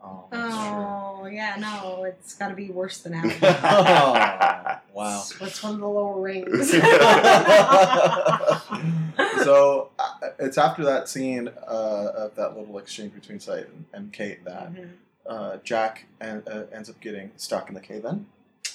Oh. 0.03 0.25
Oh, 0.33 1.27
yeah, 1.27 1.57
no, 1.59 2.05
it's 2.05 2.35
got 2.35 2.49
to 2.49 2.55
be 2.55 2.69
worse 2.71 2.99
than 2.99 3.13
Helen. 3.15 3.35
Oh, 3.43 4.79
wow. 4.95 5.25
What's 5.39 5.63
one 5.63 5.75
of 5.75 5.81
the 5.81 5.89
lower 5.89 6.21
rings? 6.21 6.71
so 9.45 9.91
uh, 9.99 10.11
it's 10.39 10.59
after 10.59 10.85
that 10.85 11.09
scene 11.09 11.49
uh, 11.67 12.13
of 12.17 12.35
that 12.37 12.57
little 12.57 12.79
exchange 12.79 13.15
between 13.15 13.39
Sayid 13.39 13.67
and, 13.67 13.85
and 13.93 14.13
Kate 14.13 14.45
that 14.45 14.73
Mhm. 14.75 14.91
uh, 15.27 15.57
Jack 15.65 16.07
en- 16.21 16.43
uh, 16.47 16.65
ends 16.73 16.89
up 16.91 17.01
getting 17.01 17.33
stuck 17.37 17.69
in 17.69 17.75
the 17.75 17.81
cave 17.81 18.05
in, 18.05 18.27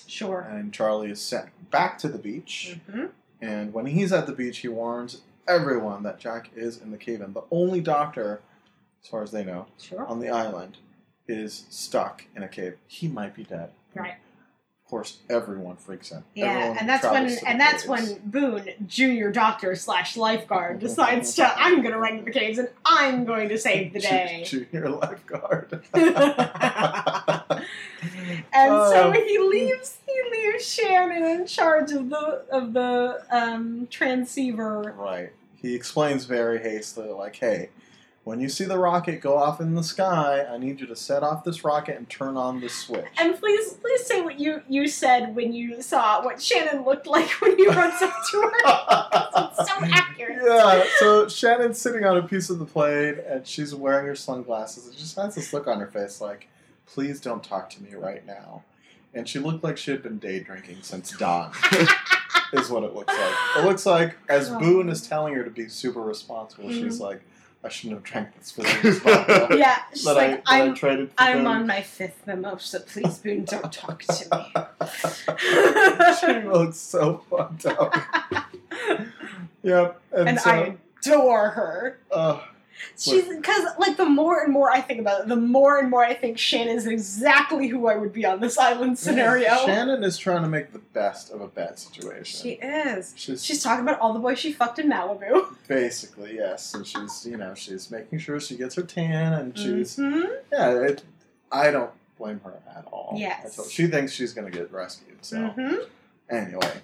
Sure. 0.07 0.41
and 0.41 0.73
Charlie 0.73 1.11
is 1.11 1.21
sent 1.21 1.71
back 1.71 1.97
to 1.99 2.07
the 2.07 2.17
beach. 2.17 2.77
hmm 2.89 3.05
And 3.41 3.73
when 3.73 3.85
he's 3.87 4.11
at 4.11 4.25
the 4.27 4.33
beach, 4.33 4.59
he 4.59 4.67
warns 4.67 5.21
everyone 5.47 6.03
that 6.03 6.19
Jack 6.19 6.51
is 6.55 6.77
in 6.81 6.91
the 6.91 6.97
cave 6.97 7.21
in. 7.21 7.33
The 7.33 7.43
only 7.51 7.81
doctor, 7.81 8.41
as 9.03 9.09
far 9.09 9.23
as 9.23 9.31
they 9.31 9.43
know, 9.43 9.67
Sure. 9.79 10.05
on 10.05 10.19
the 10.19 10.29
island 10.29 10.77
is 11.27 11.65
stuck 11.69 12.25
in 12.35 12.43
a 12.43 12.47
cave. 12.47 12.77
He 12.87 13.07
might 13.07 13.33
be 13.35 13.43
dead. 13.43 13.71
Right. 13.95 14.15
Of 14.83 14.89
course, 14.89 15.19
everyone 15.29 15.77
freaks 15.77 16.11
out. 16.11 16.23
Yeah, 16.35 16.47
Everyone 16.51 16.77
and 16.79 16.89
that's 16.89 17.03
when 17.05 17.27
to 17.29 17.47
and 17.49 17.61
that's 17.61 17.83
caves. 17.83 17.87
when 18.11 18.21
Boone, 18.25 18.69
junior 18.87 19.31
doctor 19.31 19.73
slash 19.77 20.17
lifeguard, 20.17 20.79
decides 20.81 21.33
to 21.35 21.45
I'm 21.57 21.81
gonna 21.81 21.97
run 21.97 22.17
to 22.17 22.23
the 22.25 22.31
caves 22.31 22.57
and 22.57 22.67
I'm 22.83 23.23
going 23.23 23.47
to 23.49 23.57
save 23.57 23.93
the 23.93 24.01
day. 24.01 24.43
Junior 24.45 24.89
lifeguard. 24.89 25.81
and 28.53 28.69
so 28.69 29.07
Oh. 29.07 29.11
he 29.11 29.37
leaves 29.39 29.97
he 30.05 30.21
leaves 30.31 30.67
Shannon 30.67 31.23
in 31.23 31.45
charge 31.47 31.91
of 31.91 32.09
the 32.09 32.43
of 32.51 32.73
the 32.73 33.23
um, 33.31 33.87
transceiver. 33.89 34.93
right. 34.97 35.31
He 35.55 35.75
explains 35.75 36.25
very 36.25 36.59
hastily, 36.59 37.09
like, 37.09 37.35
"Hey, 37.35 37.69
when 38.23 38.39
you 38.39 38.49
see 38.49 38.65
the 38.65 38.77
rocket 38.79 39.21
go 39.21 39.37
off 39.37 39.61
in 39.61 39.75
the 39.75 39.83
sky, 39.83 40.43
I 40.49 40.57
need 40.57 40.79
you 40.81 40.87
to 40.87 40.95
set 40.95 41.21
off 41.23 41.43
this 41.43 41.63
rocket 41.63 41.97
and 41.97 42.09
turn 42.09 42.35
on 42.35 42.59
the 42.61 42.67
switch. 42.69 43.05
And 43.19 43.39
please, 43.39 43.73
please 43.73 44.03
say 44.05 44.21
what 44.21 44.39
you 44.39 44.61
you 44.67 44.87
said 44.87 45.35
when 45.35 45.53
you 45.53 45.81
saw 45.81 46.23
what 46.25 46.41
Shannon 46.41 46.83
looked 46.83 47.05
like 47.07 47.29
when 47.41 47.57
he 47.57 47.67
runs 47.67 48.01
up 48.01 48.13
to 48.31 48.41
her. 48.41 48.51
It's 49.59 49.69
so 49.69 49.75
accurate. 49.83 50.39
yeah, 50.45 50.83
so 50.99 51.27
Shannon's 51.27 51.79
sitting 51.79 52.05
on 52.05 52.17
a 52.17 52.23
piece 52.23 52.49
of 52.49 52.57
the 52.59 52.65
plane 52.65 53.17
and 53.27 53.45
she's 53.45 53.75
wearing 53.75 54.05
her 54.07 54.15
sunglasses 54.15 54.85
and 54.85 54.95
she 54.95 55.01
just 55.01 55.15
has 55.17 55.35
this 55.35 55.51
look 55.53 55.67
on 55.67 55.79
her 55.79 55.87
face 55.87 56.21
like, 56.21 56.47
please 56.93 57.19
don't 57.19 57.43
talk 57.43 57.69
to 57.71 57.83
me 57.83 57.93
right 57.95 58.25
now. 58.25 58.63
And 59.13 59.27
she 59.27 59.39
looked 59.39 59.63
like 59.63 59.77
she 59.77 59.91
had 59.91 60.03
been 60.03 60.19
day 60.19 60.39
drinking 60.39 60.77
since 60.81 61.11
dawn, 61.17 61.51
is 62.53 62.69
what 62.69 62.83
it 62.83 62.93
looks 62.95 63.13
like. 63.13 63.33
It 63.57 63.65
looks 63.65 63.85
like 63.85 64.15
as 64.29 64.49
Oh. 64.49 64.59
Boone 64.59 64.89
is 64.89 65.05
telling 65.07 65.33
her 65.35 65.43
to 65.43 65.49
be 65.49 65.67
super 65.67 66.01
responsible, 66.01 66.69
she's 66.69 66.97
Mhm. 66.99 67.01
like, 67.01 67.21
I 67.63 67.69
shouldn't 67.69 67.97
have 67.97 68.03
drank 68.03 68.29
this 68.37 68.51
for 68.51 68.63
vodka 68.63 69.49
Yeah, 69.57 69.77
she's 69.93 70.05
that, 70.05 70.15
like, 70.15 70.41
I 70.47 70.61
I'm 70.63 70.75
for 70.75 70.89
I'm 71.17 71.37
Boone." 71.39 71.47
on 71.47 71.67
my 71.67 71.81
fifth 71.81 72.25
mimosa. 72.25 72.79
Please, 72.79 73.19
Boone, 73.19 73.43
don't 73.45 73.71
talk 73.71 74.01
to 74.03 74.13
me. 74.79 74.87
she 76.41 76.47
looks 76.47 76.77
so 76.77 77.21
fucked 77.29 77.65
up. 77.67 77.95
yep. 79.61 80.01
And, 80.11 80.29
and 80.29 80.39
so, 80.39 80.49
I 80.49 80.77
adore 81.05 81.49
her. 81.51 81.99
uh, 82.11 82.39
She's 82.97 83.27
because 83.27 83.65
like 83.79 83.97
the 83.97 84.05
more 84.05 84.41
and 84.43 84.51
more 84.53 84.69
I 84.71 84.81
think 84.81 84.99
about 84.99 85.21
it, 85.21 85.27
the 85.27 85.35
more 85.35 85.79
and 85.79 85.89
more 85.89 86.03
I 86.03 86.13
think 86.13 86.37
Shannon 86.37 86.75
is 86.77 86.85
exactly 86.87 87.67
who 87.67 87.87
I 87.87 87.95
would 87.95 88.13
be 88.13 88.25
on 88.25 88.39
this 88.39 88.57
island 88.57 88.97
scenario. 88.99 89.55
Shannon 89.65 90.03
is 90.03 90.17
trying 90.17 90.43
to 90.43 90.49
make 90.49 90.71
the 90.73 90.79
best 90.79 91.31
of 91.31 91.41
a 91.41 91.47
bad 91.47 91.79
situation. 91.79 92.41
She 92.41 92.51
is. 92.53 93.13
she's, 93.15 93.43
She's 93.43 93.63
talking 93.63 93.83
about 93.83 93.99
all 93.99 94.13
the 94.13 94.19
boys 94.19 94.39
she 94.39 94.51
fucked 94.53 94.79
in 94.79 94.89
Malibu. 94.89 95.45
basically 95.67 96.35
yes, 96.35 96.73
and 96.73 96.85
she's 96.85 97.25
you 97.25 97.37
know 97.37 97.53
she's 97.55 97.89
making 97.91 98.19
sure 98.19 98.39
she 98.39 98.55
gets 98.55 98.75
her 98.75 98.83
tan, 98.83 99.33
and 99.33 99.57
she's 99.57 99.97
Mhm. 99.97 100.29
yeah. 100.51 100.71
It, 100.81 101.03
I 101.51 101.71
don't 101.71 101.91
blame 102.17 102.39
her 102.43 102.59
at 102.77 102.85
all. 102.91 103.13
Yes. 103.17 103.69
She 103.71 103.87
thinks 103.87 104.11
she's 104.13 104.33
gonna 104.33 104.51
get 104.51 104.71
rescued. 104.71 105.17
So 105.25 105.37
Mhm. 105.37 105.85
anyway, 106.29 106.81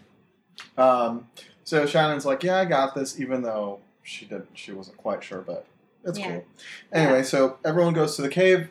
um, 0.78 1.28
so 1.64 1.86
Shannon's 1.86 2.26
like, 2.26 2.44
yeah, 2.44 2.58
I 2.60 2.66
got 2.66 2.96
this, 2.96 3.20
even 3.20 3.42
though 3.42 3.80
she 4.04 4.26
didn't. 4.26 4.50
she 4.56 4.72
wasn't 4.72 4.98
quite 4.98 5.24
sure, 5.24 5.42
but 5.42 5.66
it's 6.08 6.18
Yeah. 6.20 6.32
cool. 6.32 6.46
Anyway, 6.92 7.24
so 7.24 7.58
everyone 7.64 7.94
goes 7.94 8.16
to 8.16 8.22
the 8.24 8.30
cave, 8.30 8.70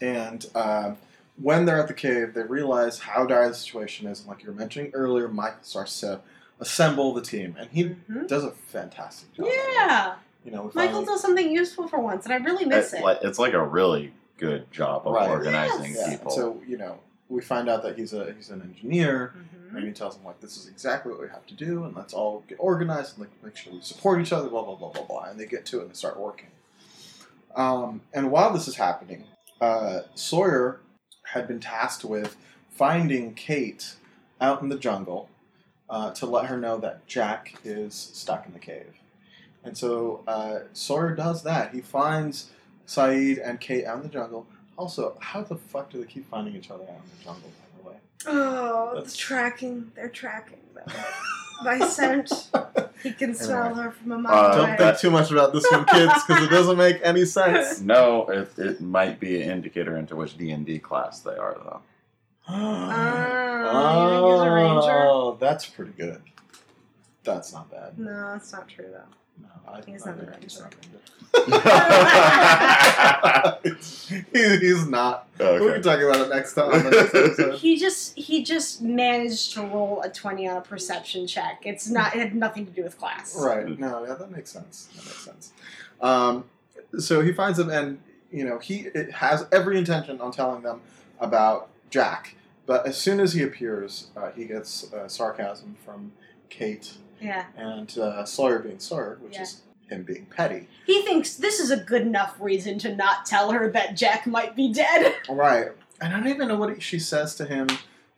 and 0.00 0.46
um, 0.54 0.96
when 1.40 1.66
they're 1.66 1.78
at 1.80 1.88
the 1.88 1.94
cave, 1.94 2.32
they 2.34 2.42
realize 2.42 3.00
how 3.00 3.26
dire 3.26 3.48
the 3.48 3.54
situation 3.54 4.06
is. 4.06 4.20
And 4.20 4.28
like 4.28 4.42
you 4.42 4.48
were 4.48 4.54
mentioning 4.56 4.90
earlier, 4.94 5.28
Michael 5.28 5.58
starts 5.62 6.00
to 6.00 6.20
assemble 6.60 7.12
the 7.12 7.20
team, 7.22 7.54
and 7.58 7.68
he 7.70 7.84
Mhm. 8.10 8.26
does 8.28 8.44
a 8.44 8.50
fantastic 8.50 9.32
job. 9.34 9.46
Yeah, 9.50 10.14
you 10.44 10.50
know, 10.50 10.70
Michael 10.74 11.04
does 11.04 11.20
something 11.20 11.50
useful 11.50 11.86
for 11.88 11.98
once, 12.00 12.24
and 12.24 12.32
I 12.32 12.38
really 12.38 12.64
miss 12.64 12.86
It's 12.92 12.94
it. 12.94 13.04
like, 13.04 13.18
it's 13.22 13.38
like 13.38 13.52
a 13.52 13.62
really 13.62 14.14
good 14.38 14.70
job 14.70 15.06
of 15.06 15.14
Right. 15.14 15.28
organizing 15.28 15.92
Yes. 15.92 15.98
yeah. 16.06 16.16
people. 16.16 16.30
So 16.30 16.62
you 16.66 16.76
know, 16.78 16.98
we 17.28 17.40
find 17.42 17.68
out 17.68 17.82
that 17.82 17.98
he's 17.98 18.12
a 18.12 18.32
he's 18.32 18.50
an 18.50 18.62
engineer. 18.62 19.34
Mhm. 19.36 19.52
And 19.76 19.84
he 19.84 19.92
tells 19.92 20.16
them 20.16 20.24
like 20.24 20.40
this 20.40 20.56
is 20.56 20.68
exactly 20.68 21.10
what 21.12 21.20
we 21.20 21.28
have 21.28 21.44
to 21.48 21.54
do, 21.54 21.84
and 21.84 21.94
let's 21.94 22.14
all 22.14 22.44
get 22.48 22.54
organized 22.58 23.18
and 23.18 23.26
like 23.26 23.42
make 23.44 23.56
sure 23.56 23.72
we 23.74 23.80
support 23.82 24.20
each 24.22 24.32
other, 24.32 24.48
blah 24.48 24.62
blah 24.62 24.76
blah 24.76 24.90
blah 24.90 25.02
blah. 25.02 25.24
And 25.24 25.38
they 25.38 25.44
get 25.44 25.66
to 25.66 25.78
it 25.78 25.82
and 25.82 25.90
they 25.90 25.94
start 25.94 26.18
working. 26.18 26.46
Um, 27.56 28.02
and 28.12 28.30
while 28.30 28.52
this 28.52 28.68
is 28.68 28.76
happening, 28.76 29.24
uh, 29.60 30.00
Sawyer 30.14 30.80
had 31.32 31.48
been 31.48 31.58
tasked 31.60 32.04
with 32.04 32.36
finding 32.70 33.34
Kate 33.34 33.94
out 34.40 34.60
in 34.62 34.68
the 34.68 34.76
jungle 34.76 35.28
uh, 35.88 36.10
to 36.12 36.26
let 36.26 36.46
her 36.46 36.58
know 36.58 36.76
that 36.78 37.06
Jack 37.06 37.54
is 37.64 37.94
stuck 37.94 38.46
in 38.46 38.52
the 38.52 38.58
cave. 38.58 38.94
And 39.64 39.76
so 39.76 40.22
uh, 40.28 40.60
Sawyer 40.72 41.14
does 41.14 41.42
that. 41.44 41.74
He 41.74 41.80
finds 41.80 42.50
Sayid 42.86 43.40
and 43.42 43.58
Kate 43.58 43.84
out 43.84 43.96
in 43.96 44.02
the 44.02 44.08
jungle. 44.08 44.46
Also, 44.76 45.16
how 45.20 45.42
the 45.42 45.56
fuck 45.56 45.90
do 45.90 45.98
they 45.98 46.06
keep 46.06 46.28
finding 46.30 46.54
each 46.54 46.70
other 46.70 46.84
out 46.84 46.90
in 46.90 47.18
the 47.18 47.24
jungle? 47.24 47.50
By 47.50 47.82
the 47.82 47.88
way. 47.88 47.96
Oh, 48.26 48.90
That's- 48.94 49.12
the 49.12 49.18
tracking. 49.18 49.90
They're 49.96 50.08
tracking 50.10 50.58
them. 50.74 50.86
By 51.64 51.78
scent. 51.78 52.50
He 53.06 53.12
can 53.12 53.34
smell 53.36 53.72
her 53.76 53.92
from 53.92 54.10
a 54.10 54.18
mile 54.18 54.34
Uh, 54.34 54.56
Don't 54.66 54.76
think 54.76 54.98
too 54.98 55.10
much 55.10 55.30
about 55.30 55.52
this 55.52 55.64
one, 55.70 55.84
kids, 55.84 56.12
because 56.26 56.42
it 56.42 56.50
doesn't 56.50 56.76
make 56.76 56.98
any 57.04 57.24
sense. 57.24 57.80
no, 57.94 58.26
it, 58.28 58.50
it 58.58 58.80
might 58.80 59.20
be 59.20 59.40
an 59.42 59.50
indicator 59.50 59.96
into 59.96 60.16
which 60.16 60.36
D 60.36 60.50
and 60.50 60.66
D 60.66 60.80
class 60.80 61.20
they 61.20 61.36
are, 61.36 61.54
though. 61.54 61.80
You 62.48 62.54
think 62.56 64.26
he's 64.26 64.40
a 64.40 64.50
ranger? 64.50 65.02
Oh, 65.08 65.36
that's 65.38 65.66
pretty 65.66 65.92
good. 65.92 66.20
That's 67.22 67.52
not 67.52 67.70
bad. 67.70 67.96
No, 67.96 68.32
that's 68.32 68.52
not 68.52 68.66
true 68.68 68.86
though. 68.90 69.02
No, 69.40 69.48
I, 69.68 69.80
He's 69.86 70.04
not 70.06 70.14
a 70.18 70.26
think 70.26 70.42
he's 70.42 70.58
not 70.60 70.72
a 70.72 70.76
ranger. 70.76 70.96
he, 74.32 74.56
he's 74.58 74.86
not. 74.88 75.26
We 75.38 75.44
Okay. 75.46 75.74
can 75.74 75.82
talk 75.82 76.00
about 76.00 76.20
it 76.26 76.28
next 76.30 76.54
time. 76.54 76.72
On 76.72 76.82
the 76.84 76.90
next. 76.90 77.58
He 77.60 77.76
just 77.76 78.16
he 78.16 78.42
just 78.42 78.80
managed 78.82 79.52
to 79.54 79.62
roll 79.62 80.02
a 80.02 80.10
twenty 80.10 80.48
on 80.48 80.56
a 80.56 80.60
perception 80.60 81.26
check. 81.26 81.62
It's 81.64 81.88
not 81.88 82.14
it 82.14 82.18
had 82.20 82.34
nothing 82.34 82.66
to 82.66 82.72
do 82.72 82.82
with 82.82 82.98
class. 82.98 83.36
Right. 83.38 83.78
No, 83.78 84.04
yeah, 84.06 84.14
that 84.14 84.30
makes 84.30 84.50
sense. 84.50 84.88
That 84.94 85.04
makes 85.04 85.24
sense. 85.24 85.52
Um, 86.00 86.44
so 86.98 87.20
he 87.22 87.32
finds 87.32 87.58
them, 87.58 87.70
and 87.70 87.98
you 88.30 88.44
know 88.44 88.58
he 88.58 88.86
it 88.94 89.10
has 89.12 89.46
every 89.52 89.78
intention 89.78 90.20
on 90.20 90.32
telling 90.32 90.62
them 90.62 90.80
about 91.20 91.68
Jack. 91.90 92.34
But 92.66 92.86
as 92.86 92.96
soon 92.96 93.20
as 93.20 93.32
he 93.34 93.42
appears, 93.42 94.08
uh, 94.16 94.30
he 94.32 94.44
gets 94.44 94.92
uh, 94.92 95.06
sarcasm 95.08 95.76
from 95.84 96.12
Kate 96.50 96.94
Yeah. 97.20 97.44
and 97.56 97.96
uh, 97.98 98.24
Sawyer 98.24 98.58
being 98.60 98.78
Sawyer, 98.78 99.18
which 99.20 99.34
Yeah. 99.34 99.42
is 99.42 99.62
him 99.88 100.02
being 100.02 100.26
petty. 100.26 100.68
He 100.86 101.02
thinks 101.02 101.34
this 101.36 101.60
is 101.60 101.70
a 101.70 101.76
good 101.76 102.02
enough 102.02 102.36
reason 102.40 102.78
to 102.80 102.94
not 102.94 103.24
tell 103.24 103.52
her 103.52 103.70
that 103.70 103.96
Jack 103.96 104.26
might 104.26 104.56
be 104.56 104.72
dead. 104.72 105.14
Right. 105.28 105.68
And 106.00 106.12
I 106.12 106.18
don't 106.18 106.28
even 106.28 106.48
know 106.48 106.56
what 106.56 106.82
she 106.82 106.98
says 106.98 107.34
to 107.36 107.44
him 107.46 107.68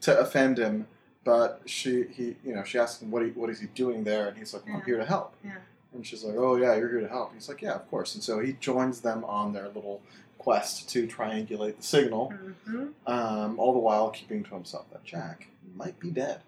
to 0.00 0.18
offend 0.18 0.58
him, 0.58 0.86
but 1.24 1.60
she 1.66 2.04
he 2.10 2.36
you 2.44 2.54
know 2.54 2.64
she 2.64 2.78
asks 2.78 3.00
him 3.02 3.10
what 3.10 3.22
he, 3.22 3.28
what 3.30 3.50
is 3.50 3.60
he 3.60 3.66
doing 3.68 4.02
there, 4.04 4.28
and 4.28 4.36
he's 4.36 4.52
like, 4.54 4.62
I'm 4.72 4.82
here 4.82 4.96
to 4.98 5.04
help. 5.04 5.34
Yeah. 5.44 5.52
And 5.94 6.04
she's 6.06 6.24
like, 6.24 6.36
Oh 6.36 6.56
yeah, 6.56 6.74
you're 6.76 6.88
here 6.88 7.00
to 7.00 7.08
help. 7.08 7.34
He's 7.34 7.48
like, 7.48 7.62
Yeah, 7.62 7.74
of 7.74 7.88
course. 7.90 8.14
And 8.14 8.24
so 8.24 8.40
he 8.40 8.54
joins 8.54 9.00
them 9.00 9.24
on 9.24 9.52
their 9.52 9.68
little 9.68 10.00
quest 10.38 10.88
to 10.90 11.06
triangulate 11.06 11.76
the 11.76 11.82
signal, 11.82 12.32
hmm 12.64 12.86
um, 13.06 13.58
all 13.58 13.72
the 13.72 13.78
while 13.78 14.10
keeping 14.10 14.42
to 14.44 14.50
himself 14.54 14.86
that 14.90 15.04
Jack 15.04 15.48
might 15.76 15.98
be 16.00 16.10
dead. 16.10 16.40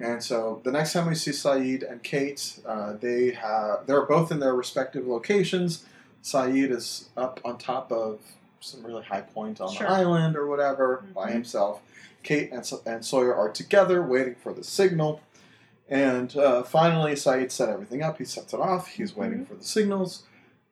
And 0.00 0.22
so 0.22 0.60
the 0.64 0.72
next 0.72 0.92
time 0.92 1.06
we 1.08 1.14
see 1.14 1.30
Sayid 1.30 1.88
and 1.88 2.02
Kate, 2.02 2.58
uh, 2.66 2.94
they 2.94 3.32
have 3.32 3.86
they're 3.86 4.02
both 4.06 4.30
in 4.32 4.40
their 4.40 4.54
respective 4.54 5.06
locations. 5.06 5.84
Sayid 6.22 6.70
is 6.70 7.08
up 7.16 7.40
on 7.44 7.58
top 7.58 7.92
of 7.92 8.18
some 8.60 8.84
really 8.84 9.04
high 9.04 9.20
point 9.20 9.60
on 9.60 9.72
Sure. 9.72 9.86
the 9.86 9.92
island 9.92 10.36
or 10.36 10.46
whatever 10.46 11.04
by 11.14 11.28
Mhm. 11.28 11.32
himself. 11.34 11.80
Kate 12.22 12.50
and, 12.50 12.70
and 12.86 13.04
Sawyer 13.04 13.34
are 13.34 13.50
together 13.50 14.02
waiting 14.02 14.34
for 14.34 14.52
the 14.54 14.64
signal. 14.64 15.20
And 15.88 16.34
uh, 16.36 16.62
finally, 16.62 17.12
Sayid 17.12 17.50
set 17.52 17.68
everything 17.68 18.02
up. 18.02 18.16
He 18.18 18.24
sets 18.24 18.54
it 18.54 18.60
off. 18.60 18.88
He's 18.88 19.14
waiting 19.14 19.44
for 19.44 19.54
the 19.54 19.64
signals. 19.64 20.22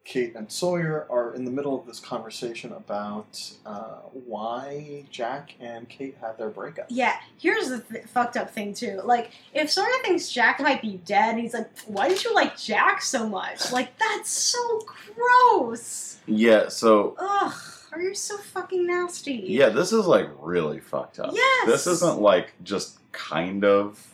Kate 0.05 0.35
and 0.35 0.51
Sawyer 0.51 1.07
are 1.11 1.33
in 1.35 1.45
the 1.45 1.51
middle 1.51 1.79
of 1.79 1.87
this 1.87 2.01
conversation 2.01 2.73
about 2.73 3.41
uh, 3.65 3.99
why 4.27 5.05
Jack 5.11 5.55
and 5.61 5.89
Kate 5.89 6.17
had 6.21 6.37
their 6.39 6.51
breakup. 6.51 6.87
Yeah, 6.89 7.15
here's 7.39 7.69
the 7.69 7.81
th- 7.81 8.07
fucked 8.07 8.37
up 8.37 8.51
thing 8.51 8.75
too. 8.75 9.01
Like, 9.05 9.31
if 9.55 9.71
Sawyer 9.71 9.87
thinks 10.03 10.29
Jack 10.31 10.59
might 10.61 10.83
be 10.83 11.01
dead, 11.05 11.39
he's 11.39 11.55
like, 11.55 11.71
"Why 11.87 12.09
did 12.09 12.25
you 12.25 12.35
like 12.35 12.57
Jack 12.59 13.01
so 13.01 13.29
much?" 13.29 13.71
Like, 13.71 13.97
that's 13.99 14.31
so 14.31 14.81
gross. 15.15 16.19
Yeah. 16.27 16.69
So 16.69 17.17
Ugh, 17.19 17.55
are 17.93 18.01
you 18.01 18.15
so 18.15 18.37
fucking 18.39 18.87
nasty? 18.87 19.45
yeah, 19.47 19.69
this 19.69 19.93
is 19.93 20.07
like 20.07 20.29
really 20.41 20.81
fucked 20.81 21.21
up. 21.21 21.31
Yes. 21.33 21.67
This 21.67 21.87
isn't 21.87 22.21
like 22.21 22.55
just 22.65 22.99
kind 23.13 23.65
of 23.65 24.05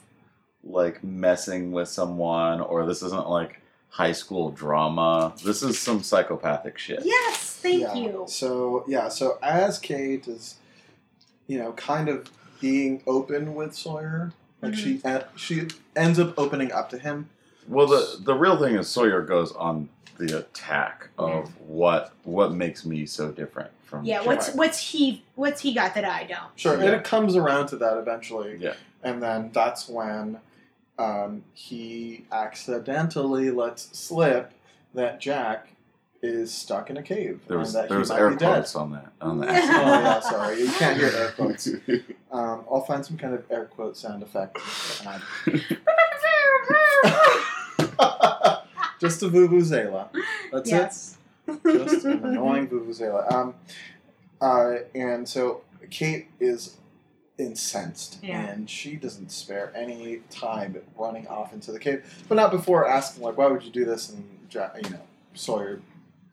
like 0.65 1.03
messing 1.03 1.73
with 1.73 1.89
someone, 1.89 2.61
or 2.61 2.85
this 2.85 3.03
isn't 3.03 3.29
like 3.29 3.63
high 3.91 4.13
school 4.13 4.51
drama. 4.51 5.35
This 5.45 5.63
is 5.63 5.79
some 5.79 6.03
psychopathic 6.03 6.79
shit. 6.79 7.01
Yes, 7.05 7.57
thank 7.63 7.81
Yeah. 7.83 7.95
you. 7.95 8.25
So 8.29 8.85
yeah, 8.87 9.09
so 9.09 9.39
as 9.43 9.79
Kate 9.79 10.27
is, 10.29 10.57
you 11.47 11.59
know, 11.59 11.73
kind 11.73 12.09
of 12.09 12.31
being 12.61 13.03
open 13.07 13.55
with 13.55 13.75
Sawyer, 13.75 14.33
like 14.63 14.75
she 14.75 14.99
Mm-hmm. 14.99 15.37
she 15.37 15.69
ends 15.97 16.19
up 16.19 16.35
opening 16.39 16.73
up 16.73 16.91
to 16.91 16.99
him. 16.99 17.29
Well, 17.67 17.87
the 17.87 18.19
the 18.21 18.35
real 18.35 18.59
thing 18.59 18.75
is 18.75 18.89
Sawyer 18.89 19.23
goes 19.23 19.53
on 19.53 19.89
the 20.19 20.39
attack 20.39 21.09
of 21.19 21.51
what 21.61 22.13
what 22.25 22.53
makes 22.53 22.85
me 22.85 23.07
so 23.07 23.31
different 23.31 23.71
from 23.85 24.05
Yeah, 24.05 24.19
Jack. 24.19 24.27
what's 24.27 24.55
what's 24.55 24.79
he 24.93 25.23
what's 25.37 25.61
he 25.61 25.73
got 25.75 25.95
that 25.95 26.05
I 26.05 26.25
don't? 26.25 26.51
Sure, 26.57 26.75
and 26.75 26.85
it 26.85 27.05
comes 27.05 27.37
around 27.37 27.69
to 27.69 27.77
that 27.77 27.97
eventually. 27.99 28.57
Yeah. 28.61 28.75
and 29.03 29.23
then 29.23 29.51
that's 29.53 29.89
when 29.89 30.41
um, 30.99 31.45
he 31.55 32.25
accidentally 32.33 33.51
lets 33.51 33.97
slip 33.99 34.53
that 34.95 35.21
Jack 35.21 35.69
is 36.21 36.53
stuck 36.53 36.91
in 36.91 36.97
a 36.97 37.03
cave 37.03 37.41
there 37.47 37.59
was 37.59 37.75
and 37.77 37.85
that 37.85 37.89
there 37.89 37.99
he 37.99 38.01
was 38.01 38.09
might 38.11 38.19
air 38.19 38.31
be 38.31 38.37
dead. 38.37 38.53
quotes 38.55 38.75
on 38.75 38.91
that 38.91 39.13
on 39.21 39.39
Oh 39.43 39.47
that. 39.47 39.65
yeah, 39.65 40.21
sorry, 40.21 40.61
you 40.61 40.67
can't 40.73 40.97
hear 40.99 41.11
air 41.15 41.31
quotes. 41.33 41.69
Um, 42.31 42.65
I'll 42.71 42.83
find 42.83 43.03
some 43.07 43.17
kind 43.17 43.33
of 43.33 43.43
air 43.51 43.65
quote 43.65 43.97
sound 43.97 44.23
effect. 44.23 44.59
Just 49.01 49.23
a 49.23 49.29
vuvuzela. 49.29 50.09
That's 50.53 50.71
yes. 50.71 51.17
it. 51.47 51.63
just 51.65 52.05
an 52.05 52.25
annoying 52.25 52.69
vuvuzela. 52.69 53.33
Um, 53.33 53.55
uh, 54.41 54.75
and 54.95 55.27
so 55.29 55.63
Kate 55.89 56.27
is 56.41 56.77
incensed, 57.39 58.19
Yeah. 58.23 58.41
and 58.41 58.69
she 58.69 58.97
doesn't 58.97 59.31
spare 59.31 59.73
any 59.75 60.21
time 60.31 60.77
running 60.97 61.27
off 61.29 61.53
into 61.53 61.73
the 61.73 61.79
cave, 61.79 62.05
but 62.29 62.35
not 62.35 62.51
before 62.51 62.89
asking 62.89 63.23
like, 63.23 63.39
"Why 63.39 63.47
would 63.47 63.63
you 63.63 63.71
do 63.71 63.85
this?" 63.85 64.11
And 64.11 64.25
you 64.53 64.91
know, 64.91 65.01
Sawyer, 65.35 65.81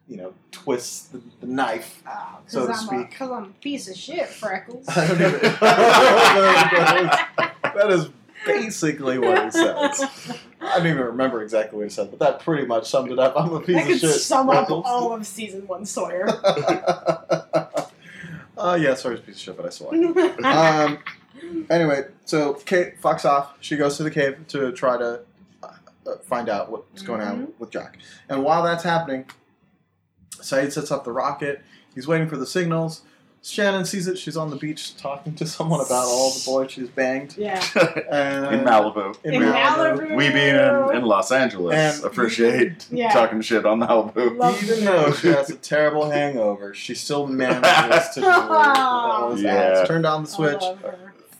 you 0.08 0.16
know, 0.16 0.34
twists 0.50 1.06
the, 1.08 1.20
the 1.40 1.46
knife. 1.46 2.02
Oh, 2.08 2.38
So 2.46 2.66
to 2.66 2.72
I'm 2.72 2.78
speak. 2.78 3.10
Because 3.10 3.30
I'm 3.30 3.44
a 3.44 3.60
piece 3.60 3.88
of 3.88 3.96
shit, 3.96 4.26
Freckles. 4.28 4.86
I 4.88 5.06
don't 5.06 5.20
even. 5.20 5.40
that, 7.74 7.86
is, 7.90 8.08
basically 8.46 9.18
what 9.18 9.44
he 9.44 9.50
says. 9.50 10.38
I 10.60 10.78
don't 10.78 10.86
even 10.86 11.02
remember 11.02 11.42
exactly 11.42 11.76
what 11.76 11.84
he 11.84 11.90
said, 11.90 12.10
but 12.10 12.18
that 12.20 12.40
pretty 12.40 12.66
much 12.66 12.88
summed 12.88 13.10
it 13.12 13.18
up. 13.18 13.34
I'm 13.36 13.52
a 13.52 13.60
piece 13.60 13.76
of 13.76 13.86
could 13.86 14.00
shit. 14.00 14.10
sum 14.10 14.48
up 14.50 14.70
all 14.70 15.12
of 15.12 15.26
season 15.26 15.66
one 15.66 15.84
Sawyer. 15.84 16.26
Uh, 18.56 18.78
yeah, 18.80 18.94
Sawyer's 18.94 19.20
a 19.20 19.22
piece 19.22 19.36
of 19.36 19.40
shit, 19.40 19.56
but 19.56 19.66
I 19.66 19.68
still 19.70 19.90
like 19.90 20.16
it. 20.16 20.44
Um, 20.44 20.98
anyway, 21.68 22.04
so 22.24 22.54
Kate 22.54 23.00
fucks 23.00 23.24
off. 23.24 23.54
She 23.60 23.76
goes 23.76 23.96
to 23.98 24.02
the 24.02 24.10
cave 24.10 24.38
to 24.48 24.72
try 24.72 24.96
to 24.96 25.20
uh, 25.62 25.66
uh, 26.06 26.16
find 26.22 26.48
out 26.48 26.70
what's 26.70 27.02
going 27.02 27.20
on 27.20 27.52
with 27.58 27.70
Jack. 27.70 27.98
And 28.28 28.42
while 28.42 28.62
that's 28.62 28.84
happening, 28.84 29.26
Sayid 30.36 30.72
sets 30.72 30.90
up 30.90 31.04
the 31.04 31.12
rocket. 31.12 31.62
He's 31.94 32.06
waiting 32.06 32.28
for 32.28 32.36
the 32.36 32.46
signals. 32.46 33.02
Shannon 33.48 33.84
sees 33.84 34.08
it. 34.08 34.18
She's 34.18 34.36
on 34.36 34.50
the 34.50 34.56
beach 34.56 34.96
talking 34.96 35.34
to 35.36 35.46
someone 35.46 35.80
about 35.80 36.06
all 36.06 36.30
the 36.30 36.42
boys 36.44 36.72
she's 36.72 36.88
banged. 36.88 37.36
yeah. 37.38 37.62
And, 38.10 38.54
in 38.56 38.60
Malibu. 38.64 39.16
In 39.24 39.34
In 39.34 39.42
Malibu. 39.42 39.98
Malibu. 40.08 40.16
We 40.16 40.30
being 40.30 40.54
in, 40.56 40.96
in 40.96 41.04
Los 41.04 41.30
Angeles 41.30 41.74
And- 41.74 42.04
appreciate 42.04 42.86
Yeah. 42.90 43.12
talking 43.12 43.40
shit 43.42 43.64
on 43.64 43.80
Malibu. 43.80 44.36
Love 44.36 44.60
Even 44.62 44.84
though 44.84 45.12
she 45.12 45.28
has 45.28 45.48
a 45.50 45.56
terrible 45.56 46.10
hangover, 46.10 46.74
she 46.74 46.94
still 46.94 47.26
manages 47.28 48.08
to 48.14 48.20
do 48.22 48.26
all 48.28 49.30
those 49.30 49.42
Yeah. 49.42 49.54
acts. 49.78 49.88
Turn 49.88 50.02
down 50.02 50.24
the 50.24 50.28
switch, 50.28 50.60
love 50.60 50.78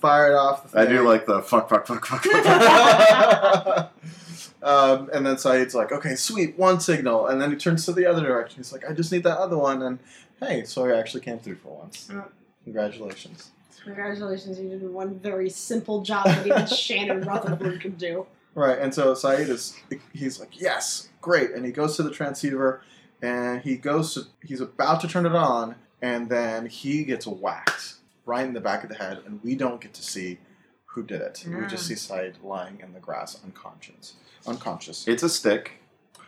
fire 0.01 0.31
it 0.33 0.37
off 0.37 0.71
the 0.71 0.79
I 0.79 0.87
do 0.87 1.03
like 1.03 1.27
the 1.27 1.43
fuck, 1.43 1.69
fuck, 1.69 1.87
fuck, 1.87 2.07
fuck, 2.07 2.23
fuck. 2.23 2.45
fuck. 2.45 3.93
um, 4.63 5.11
and 5.13 5.27
then 5.27 5.37
Sayid's 5.37 5.75
like, 5.75 5.91
okay, 5.91 6.15
sweet, 6.15 6.57
one 6.59 6.79
signal. 6.81 7.27
And 7.27 7.41
then 7.41 7.51
he 7.51 7.57
turns 7.57 7.85
to 7.87 7.93
the 7.93 8.07
other 8.07 8.23
direction. 8.23 8.59
He's 8.59 8.73
like, 8.73 8.89
I 8.89 8.93
just 8.93 9.11
need 9.11 9.25
that 9.25 9.39
other 9.39 9.57
one. 9.59 9.83
And 9.83 9.99
hey, 10.41 10.64
Sawyer 10.64 10.95
actually 10.95 11.22
came 11.22 11.39
through 11.39 11.57
for 11.57 11.78
once. 11.78 12.09
Yeah. 12.12 12.22
Congratulations. 12.64 13.51
Congratulations, 13.84 14.59
you 14.59 14.68
did 14.68 14.91
one 14.91 15.18
very 15.20 15.49
simple 15.49 16.03
job 16.03 16.24
that 16.26 16.47
even 16.47 16.66
Shannon 16.76 17.22
Rutherford 17.22 17.80
could 17.80 17.97
do. 17.97 18.26
Right, 18.55 18.78
and 18.78 18.93
so 18.93 19.12
Sayid 19.12 19.49
is, 19.49 19.78
he's 20.12 20.41
like, 20.41 20.61
yes, 20.61 21.09
great. 21.20 21.51
And 21.53 21.64
he 21.64 21.70
goes 21.70 21.97
to 21.97 22.03
the 22.03 22.11
transceiver 22.11 22.82
and 23.22 23.61
he 23.61 23.76
goes 23.76 24.14
to, 24.14 24.22
he's 24.43 24.61
about 24.61 25.01
to 25.03 25.09
turn 25.09 25.26
it 25.26 25.34
on. 25.37 25.76
And 26.03 26.28
then 26.28 26.66
he 26.66 27.05
gets 27.05 27.26
whacked 27.26 27.95
right 28.24 28.47
in 28.47 28.55
the 28.55 28.61
back 28.61 28.82
of 28.82 28.91
the 28.91 28.97
head. 28.97 29.22
And 29.26 29.41
we 29.43 29.55
don't 29.55 29.80
get 29.80 29.95
to 29.95 30.03
see 30.03 30.39
who 30.87 31.03
did 31.03 31.20
it. 31.20 31.45
We 31.47 31.66
just 31.66 31.87
see 31.87 31.95
Sayid 31.95 32.43
lying 32.43 32.80
in 32.82 32.93
the 32.93 33.01
grass 33.01 33.39
unconscious. 33.45 34.14
Unconscious. 34.47 35.07
It's 35.07 35.22
a 35.22 35.28
stick. 35.28 35.72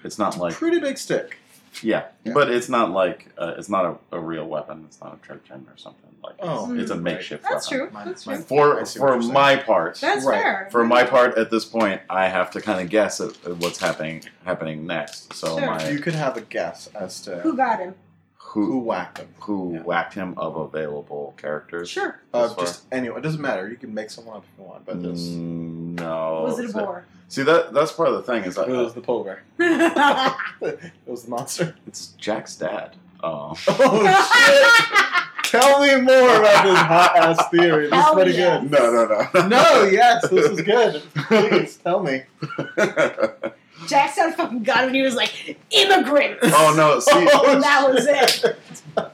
It's 0.05 0.19
not 0.19 0.39
like 0.39 0.55
Pretty 0.55 0.79
big 0.81 0.97
stick. 0.99 1.39
Yeah, 1.83 2.07
Yeah. 2.25 2.33
but 2.35 2.51
it's 2.51 2.69
not 2.69 2.91
like 2.91 3.29
uh, 3.39 3.55
it's 3.59 3.69
not 3.69 3.85
a, 4.13 4.17
a 4.17 4.21
real 4.21 4.47
weapon. 4.47 4.85
It's 4.87 5.01
not 5.01 5.15
a 5.15 5.27
Trojan 5.27 5.67
or 5.71 5.77
something. 5.77 6.05
Like 6.23 6.35
Oh, 6.41 6.75
it's 6.75 6.91
a 6.91 6.95
right. 6.95 7.03
makeshift 7.03 7.45
That's 7.49 7.71
weapon. 7.71 7.89
true. 7.91 8.05
That's 8.05 8.25
true. 8.25 8.37
For 8.39 8.85
for 8.87 9.19
my 9.19 9.57
part, 9.57 9.99
That's 10.01 10.25
Right. 10.27 10.43
fair. 10.43 10.69
for 10.71 10.85
my 10.85 11.05
part 11.05 11.39
at 11.39 11.51
this 11.51 11.65
point, 11.65 12.01
I 12.11 12.29
have 12.29 12.51
to 12.53 12.61
kind 12.61 12.81
of 12.81 12.91
guess 12.91 13.21
at, 13.21 13.31
at 13.47 13.57
what's 13.59 13.79
happening 13.79 14.23
happening 14.45 14.87
next. 14.87 15.33
So 15.35 15.59
Sure. 15.59 15.67
my 15.67 15.89
You 15.89 16.01
could 16.01 16.15
have 16.15 16.37
a 16.37 16.41
guess 16.43 16.89
as 16.95 17.21
to 17.23 17.39
Who 17.41 17.57
got 17.57 17.79
him? 17.79 17.95
who 18.53 18.65
who 18.65 18.79
whacked 18.79 19.19
him. 19.19 19.29
who 19.41 19.75
Yeah. 19.75 19.83
whacked 19.83 20.15
him 20.15 20.35
of 20.39 20.57
available 20.57 21.35
characters. 21.37 21.89
Sure. 21.91 22.19
Uh, 22.35 22.53
just 22.59 22.85
anyone. 22.91 23.19
It 23.19 23.23
doesn't 23.23 23.41
matter. 23.43 23.69
You 23.69 23.77
can 23.77 23.93
make 23.95 24.09
someone 24.11 24.39
up 24.39 24.45
if 24.53 24.59
you 24.59 24.65
want, 24.65 24.87
but 24.87 25.03
this 25.03 25.21
Mm, 25.29 25.78
no. 26.01 26.43
Was 26.45 26.59
it 26.59 26.71
a 26.71 26.73
boar? 26.73 27.05
See 27.29 27.43
that 27.43 27.75
that's 27.75 27.93
part 27.93 28.09
of 28.09 28.15
the 28.15 28.23
thing 28.23 28.45
is 28.45 28.55
that 28.55 28.69
it 28.69 28.73
was 28.73 28.95
the 28.95 29.03
polar 29.03 29.43
bear. 29.59 30.35
It 30.63 30.93
was 31.07 31.25
the 31.25 31.31
monster. 31.31 31.77
it's 31.87 32.09
Jack's 32.13 32.57
dad. 32.57 32.97
Um, 33.23 33.55
Oh 33.69 34.33
shit! 34.33 35.25
Tell 35.45 35.81
me 35.81 35.95
more 36.01 36.37
about 36.37 36.65
this 36.65 36.79
hot 36.79 37.17
ass 37.17 37.49
theory. 37.51 37.89
This 37.89 38.07
is 38.07 38.13
pretty 38.13 38.33
yeah. 38.33 38.61
good. 38.61 38.71
no, 38.71 38.93
no, 38.93 39.29
no, 39.35 39.49
No, 39.49 39.85
yes, 39.85 40.29
this 40.29 40.47
is 40.51 40.61
good. 40.63 41.03
Please 41.15 41.77
tell 41.77 42.03
me. 42.03 42.23
Jack 43.87 44.13
said 44.13 44.33
fucking 44.33 44.63
got 44.63 44.81
him 44.81 44.89
and 44.89 44.97
he 44.97 45.03
was 45.03 45.15
like, 45.15 45.59
immigrants! 45.71 46.41
oh 46.43 46.75
no! 46.77 47.01
See, 47.01 47.13
And 47.13 47.63
that 47.63 47.89
was 47.91 48.07
it. 48.07 48.59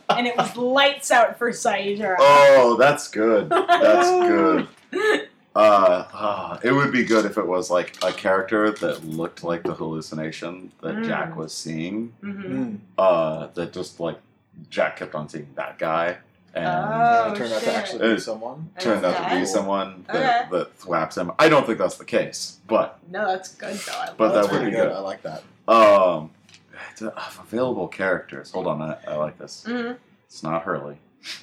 And 0.08 0.26
it 0.26 0.36
was 0.36 0.56
lights 0.56 1.10
out 1.10 1.38
for 1.38 1.50
Sayid. 1.50 2.16
oh, 2.18 2.76
that's 2.78 3.08
good. 3.08 3.48
That's 3.48 4.68
good. 4.90 5.28
Uh, 5.54 6.04
ah, 6.12 6.58
it 6.64 6.72
would 6.72 6.90
be 6.90 7.04
good 7.04 7.24
if 7.24 7.38
it 7.38 7.46
was 7.46 7.70
like 7.70 7.96
a 8.02 8.12
character 8.12 8.72
that 8.72 9.04
looked 9.04 9.44
like 9.44 9.62
the 9.62 9.72
hallucination 9.74 10.72
that 10.82 10.96
Mm. 10.96 11.06
Jack 11.06 11.36
was 11.36 11.54
seeing. 11.54 12.12
Mm-hmm. 12.22 12.62
Mm. 12.64 12.78
Uh, 12.98 13.46
that 13.54 13.72
just 13.72 14.00
like 14.00 14.18
Jack 14.70 14.96
kept 14.96 15.14
on 15.14 15.28
seeing 15.28 15.46
that 15.54 15.78
guy, 15.78 16.16
and 16.54 16.66
Oh, 16.66 17.32
it 17.32 17.36
turned 17.36 17.52
out 17.52 17.62
to 17.62 17.72
actually 17.74 17.98
be 18.08 18.14
Uh, 18.14 18.18
someone. 18.18 18.70
turned 18.80 19.04
out 19.04 19.30
to 19.30 19.36
be 19.38 19.44
someone 19.46 20.04
that, 20.12 20.46
Okay. 20.46 20.58
that 20.58 20.78
thwaps 20.80 21.16
him. 21.16 21.30
I 21.38 21.48
don't 21.48 21.64
think 21.66 21.78
that's 21.78 21.98
the 21.98 22.04
case, 22.04 22.58
but 22.66 22.98
No, 23.10 23.26
that's 23.28 23.54
good 23.54 23.74
though. 23.76 23.92
I 23.92 24.10
But 24.16 24.34
love 24.34 24.50
that 24.50 24.52
would 24.52 24.64
be 24.64 24.70
good. 24.72 24.88
good. 24.88 24.92
I 24.92 24.98
like 25.00 25.22
that. 25.22 25.42
um, 25.68 26.30
it's, 26.90 27.02
uh, 27.02 27.10
available 27.40 27.86
characters. 27.88 28.50
Hold 28.50 28.66
on, 28.66 28.82
I, 28.82 28.96
I 29.06 29.14
like 29.16 29.38
this. 29.38 29.64
Mhm. 29.68 29.96
It's 30.26 30.42
not 30.42 30.62
Hurley. 30.62 30.98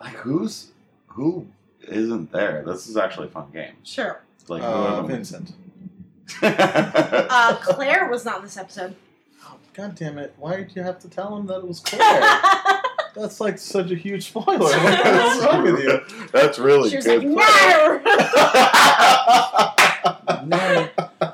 like 0.00 0.14
who's 0.16 0.68
who 1.14 1.46
isn't 1.88 2.30
there? 2.32 2.62
This 2.66 2.86
is 2.86 2.96
actually 2.96 3.26
a 3.28 3.30
fun 3.30 3.46
game. 3.52 3.74
Sure. 3.82 4.22
Like 4.48 4.62
Uh, 4.62 4.66
who 4.72 4.84
of 4.84 4.96
them- 5.08 5.16
Vincent. 5.16 5.52
Uh, 6.42 7.56
Claire 7.62 8.08
was 8.08 8.24
not 8.24 8.38
in 8.38 8.44
this 8.44 8.56
episode. 8.56 8.94
Oh, 9.46 9.56
God 9.74 9.94
damn 9.94 10.16
it! 10.18 10.32
Why 10.38 10.56
did 10.56 10.74
you 10.74 10.82
have 10.82 10.98
to 11.00 11.08
tell 11.08 11.36
him 11.36 11.46
that 11.48 11.58
it 11.58 11.68
was 11.68 11.80
Claire? 11.80 12.20
That's 13.14 13.40
like 13.40 13.58
such 13.58 13.90
a 13.90 13.94
huge 13.94 14.28
spoiler. 14.28 14.58
What's 14.58 15.44
wrong 15.44 15.62
with 15.62 15.80
you? 15.80 16.00
That's 16.32 16.58
really 16.58 16.90
she 16.90 16.96
was 16.96 17.04
good. 17.04 17.24
like, 17.24 18.02
no! 20.46 20.88
no. 21.16 21.32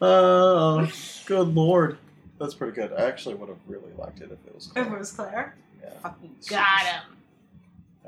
Oh, 0.00 0.88
good 1.26 1.48
lord. 1.54 1.98
That's 2.38 2.54
pretty 2.54 2.74
good. 2.74 2.92
I 2.92 3.02
actually 3.06 3.34
would 3.34 3.48
have 3.48 3.58
really 3.66 3.92
liked 3.98 4.20
it 4.20 4.30
if 4.32 4.38
it 4.46 4.54
was 4.54 4.66
if 4.68 4.72
Claire. 4.72 4.86
it 4.94 4.98
was 4.98 5.12
Claire, 5.12 5.54
Yeah. 5.82 5.90
fucking 6.02 6.34
got 6.48 6.80
him. 6.82 7.02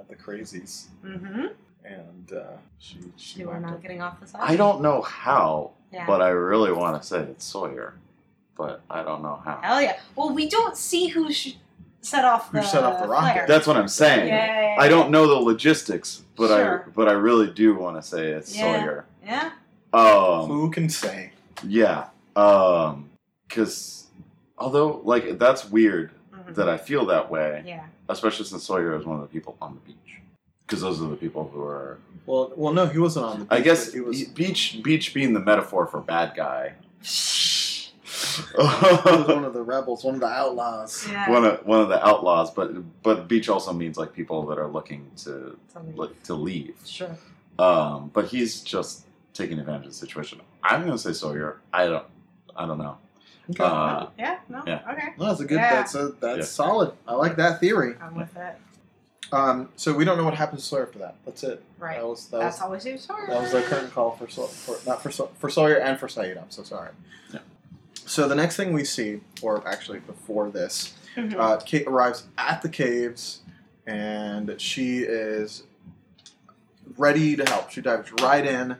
At 0.00 0.08
the 0.08 0.16
crazies. 0.16 0.86
Mm-hmm. 1.04 1.46
And 1.84 2.32
uh, 2.32 2.42
she, 2.78 2.98
she 3.16 3.40
You 3.40 3.50
are 3.50 3.60
not 3.60 3.74
him. 3.74 3.80
getting 3.80 4.02
off 4.02 4.18
the 4.20 4.26
side. 4.26 4.40
I 4.42 4.56
don't 4.56 4.80
know 4.82 5.02
how, 5.02 5.72
Yeah. 5.92 6.06
but 6.06 6.20
I 6.22 6.28
really 6.30 6.72
want 6.72 7.00
to 7.00 7.06
say 7.06 7.20
it's 7.20 7.44
Sawyer, 7.44 7.94
but 8.56 8.80
I 8.90 9.02
don't 9.02 9.22
know 9.22 9.40
how. 9.44 9.60
Hell 9.62 9.82
yeah. 9.82 9.98
Well, 10.16 10.32
we 10.34 10.48
don't 10.48 10.76
see 10.76 11.08
who 11.08 11.32
sh- 11.32 11.54
set 12.00 12.24
off 12.24 12.50
Who 12.50 12.62
set 12.62 12.82
off 12.82 13.00
the 13.02 13.08
rocket. 13.08 13.32
flare. 13.32 13.46
That's 13.46 13.66
what 13.66 13.76
I'm 13.76 13.88
saying. 13.88 14.28
Yeah. 14.28 14.76
I 14.78 14.88
don't 14.88 15.10
know 15.10 15.26
the 15.26 15.34
logistics, 15.34 16.22
but 16.36 16.48
Sure. 16.48 16.84
I 16.86 16.90
but 16.90 17.08
I 17.08 17.12
really 17.12 17.50
do 17.50 17.74
want 17.74 17.96
to 17.96 18.02
say 18.02 18.28
it's 18.28 18.56
Yeah. 18.56 18.80
Sawyer. 18.80 19.04
Yeah. 19.24 19.50
Um, 19.92 20.46
Who 20.48 20.70
can 20.70 20.88
say? 20.88 21.32
yeah. 21.66 22.06
Um, 22.36 23.10
because 23.48 24.06
although 24.58 25.00
like 25.04 25.38
that's 25.38 25.68
weird 25.68 26.12
Mhm. 26.34 26.54
that 26.54 26.68
I 26.68 26.76
feel 26.78 27.04
that 27.06 27.30
way, 27.30 27.62
Yeah. 27.66 27.84
Especially 28.10 28.44
since 28.46 28.62
Sawyer 28.64 28.96
is 28.98 29.04
one 29.06 29.16
of 29.16 29.22
the 29.22 29.28
people 29.28 29.56
on 29.62 29.74
the 29.74 29.80
beach. 29.80 30.16
Because 30.66 30.82
those 30.82 31.02
are 31.02 31.08
the 31.08 31.16
people 31.16 31.48
who 31.52 31.62
are. 31.62 31.98
Well, 32.26 32.52
well, 32.56 32.72
no, 32.72 32.86
he 32.86 32.98
wasn't 32.98 33.26
on 33.26 33.38
the. 33.40 33.44
Beach, 33.46 33.58
I 33.58 33.60
guess 33.60 33.86
but 33.86 33.94
he 33.94 34.00
was. 34.00 34.24
beach 34.24 34.80
beach 34.84 35.12
being 35.14 35.32
the 35.32 35.40
metaphor 35.40 35.86
for 35.86 36.00
bad 36.00 36.34
guy. 36.36 36.74
he 37.00 37.90
was 38.56 39.26
one 39.28 39.44
of 39.50 39.52
the 39.52 39.62
rebels, 39.62 40.04
one 40.04 40.14
of 40.14 40.20
the 40.20 40.26
outlaws. 40.26 41.06
Yeah. 41.10 41.28
one 41.30 41.44
of 41.44 41.66
one 41.66 41.80
of 41.80 41.88
the 41.88 42.04
outlaws, 42.06 42.50
but 42.50 43.02
but 43.02 43.26
beach 43.28 43.48
also 43.48 43.72
means 43.72 43.96
like 43.98 44.12
people 44.12 44.46
that 44.46 44.58
are 44.58 44.68
looking 44.68 45.10
to 45.24 45.58
Something- 45.72 45.96
like, 45.96 46.22
to 46.24 46.34
leave. 46.34 46.76
Sure. 46.84 47.16
Um, 47.58 48.10
but 48.14 48.26
he's 48.26 48.60
just 48.62 49.06
taking 49.34 49.58
advantage 49.58 49.86
of 49.86 49.92
the 49.92 49.96
situation. 49.98 50.40
I'm 50.62 50.82
gonna 50.84 50.98
say 50.98 51.12
Sawyer. 51.12 51.60
I 51.72 51.86
don't. 51.86 52.06
I 52.56 52.66
don't 52.66 52.78
know. 52.78 52.98
Okay. 53.50 53.64
Uh, 53.64 54.06
yeah. 54.18 54.38
No. 54.48 54.62
yeah. 54.66 54.80
Okay. 54.90 55.08
No, 55.18 55.26
that's 55.26 55.40
a 55.40 55.44
good. 55.44 55.56
Yeah. 55.56 55.70
That's 55.74 55.94
a 55.94 56.08
that's 56.20 56.38
Yeah. 56.38 56.44
solid. 56.44 56.92
I 57.06 57.14
like 57.14 57.36
that 57.36 57.60
theory. 57.60 57.94
I'm 58.00 58.14
with 58.14 58.36
it. 58.36 58.56
Um, 59.32 59.68
so 59.76 59.92
we 59.94 60.04
don't 60.04 60.18
know 60.18 60.24
what 60.24 60.34
happens 60.34 60.62
to 60.62 60.68
Sawyer 60.68 60.86
after 60.86 60.98
that. 61.00 61.14
That's 61.24 61.44
it. 61.44 61.62
Right. 61.78 61.96
That 61.98 62.06
was 62.06 62.26
that 62.28 62.40
That's 62.40 62.56
was, 62.56 62.62
always 62.62 62.84
your 62.86 62.98
story. 62.98 63.26
that 63.28 63.40
was 63.40 63.52
the 63.52 63.62
curtain 63.62 63.90
call 63.90 64.12
for, 64.16 64.28
Saw- 64.28 64.46
for 64.46 64.76
not 64.88 65.02
for 65.02 65.10
Saw- 65.12 65.28
for 65.38 65.48
Sawyer 65.48 65.76
and 65.76 65.98
for 66.00 66.08
Sayid. 66.08 66.36
I'm 66.40 66.50
so 66.50 66.62
sorry. 66.64 66.90
Yeah. 67.32 67.38
So 67.94 68.26
the 68.26 68.34
next 68.34 68.56
thing 68.56 68.72
we 68.72 68.84
see, 68.84 69.20
or 69.40 69.66
actually 69.68 70.00
before 70.00 70.50
this, 70.50 70.94
Mhm. 71.16 71.36
uh, 71.38 71.58
Kate 71.58 71.86
arrives 71.86 72.24
at 72.38 72.62
the 72.62 72.68
caves, 72.68 73.40
and 73.86 74.60
she 74.60 74.98
is 75.00 75.62
ready 76.98 77.36
to 77.36 77.44
help. 77.48 77.70
She 77.70 77.80
dives 77.80 78.10
right 78.20 78.44
in, 78.44 78.76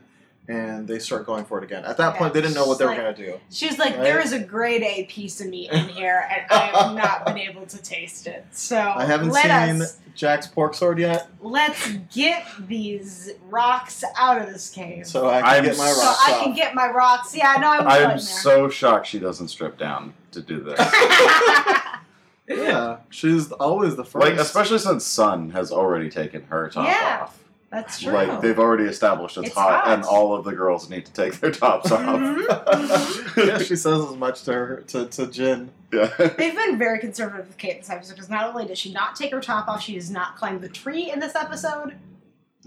and 0.51 0.87
they 0.87 0.99
start 0.99 1.25
going 1.25 1.45
for 1.45 1.57
it 1.57 1.63
again. 1.63 1.85
At 1.85 1.97
that 1.97 2.13
Yeah, 2.13 2.19
point, 2.19 2.33
they 2.33 2.41
didn't 2.41 2.55
know 2.55 2.65
what 2.67 2.77
they 2.79 2.85
were 2.85 2.95
gonna 2.95 3.13
do. 3.15 3.39
She 3.49 3.67
was 3.67 3.79
like, 3.79 3.95
Right? 3.95 4.03
"There 4.03 4.19
is 4.19 4.33
a 4.33 4.39
grade 4.39 4.83
A 4.83 5.05
piece 5.05 5.39
of 5.41 5.47
meat 5.47 5.71
in 5.71 5.87
here, 5.89 6.27
and 6.31 6.43
I 6.51 6.57
have 6.65 6.95
not 6.95 7.25
been 7.25 7.37
able 7.37 7.65
to 7.67 7.77
taste 7.81 8.27
it. 8.27 8.45
So 8.51 8.77
I 8.79 9.05
haven't 9.05 9.29
let 9.29 9.43
seen 9.43 9.81
us 9.81 9.97
Jack's 10.15 10.47
pork 10.47 10.73
sword 10.75 10.99
yet, 10.99 11.29
let's 11.39 11.87
get 12.13 12.45
these 12.67 13.31
rocks 13.49 14.03
out 14.17 14.41
of 14.41 14.47
this 14.51 14.69
cave, 14.69 15.07
so 15.07 15.29
I 15.29 15.41
can 15.41 15.49
I'm 15.49 15.63
get 15.63 15.77
my 15.77 15.87
so 15.87 15.93
so 15.93 16.01
rocks 16.05 16.21
I 16.27 16.31
can 16.43 16.53
get 16.53 16.75
my 16.75 16.87
rocks. 16.89 17.35
Yeah, 17.35 17.55
no, 17.61 17.69
I'm. 17.69 17.87
I'm 17.87 18.19
so 18.19 18.67
shocked 18.69 19.07
she 19.07 19.19
doesn't 19.19 19.47
strip 19.47 19.77
down 19.77 20.13
to 20.31 20.41
do 20.41 20.59
this. 20.61 20.79
yeah, 22.47 22.97
she's 23.09 23.51
always 23.53 23.95
the 23.95 24.03
first. 24.03 24.25
like, 24.25 24.33
especially 24.37 24.79
since 24.79 25.05
Sun 25.05 25.51
has 25.51 25.71
already 25.71 26.09
taken 26.09 26.43
her 26.45 26.69
top 26.69 26.85
Yeah. 26.87 27.19
off. 27.23 27.37
That's 27.71 28.01
true. 28.01 28.11
Like 28.11 28.41
they've 28.41 28.59
already 28.59 28.83
established 28.83 29.37
it's, 29.37 29.47
It's 29.47 29.55
hot, 29.55 29.85
hot. 29.85 29.93
and 29.93 30.03
all 30.03 30.35
of 30.35 30.43
the 30.43 30.51
girls 30.51 30.89
need 30.89 31.05
to 31.05 31.13
take 31.13 31.39
their 31.39 31.51
tops 31.51 31.89
off. 31.91 32.01
Mhm. 32.01 33.47
yeah, 33.47 33.57
she 33.59 33.75
says 33.77 34.03
as 34.09 34.15
much 34.17 34.43
to 34.43 34.53
her 34.53 34.83
to, 34.87 35.05
to 35.07 35.27
Jin. 35.27 35.71
yeah. 35.93 36.07
They've 36.17 36.55
been 36.55 36.77
very 36.77 36.99
conservative 36.99 37.47
with 37.47 37.57
Kate 37.57 37.79
this 37.79 37.89
episode 37.89 38.15
because 38.15 38.29
not 38.29 38.49
only 38.49 38.65
does 38.65 38.77
she 38.77 38.91
not 38.91 39.15
take 39.15 39.31
her 39.31 39.39
top 39.39 39.67
off, 39.69 39.81
she 39.81 39.95
does 39.95 40.11
not 40.11 40.35
climb 40.35 40.59
the 40.59 40.67
tree 40.69 41.09
in 41.11 41.19
this 41.21 41.33
episode. 41.35 41.95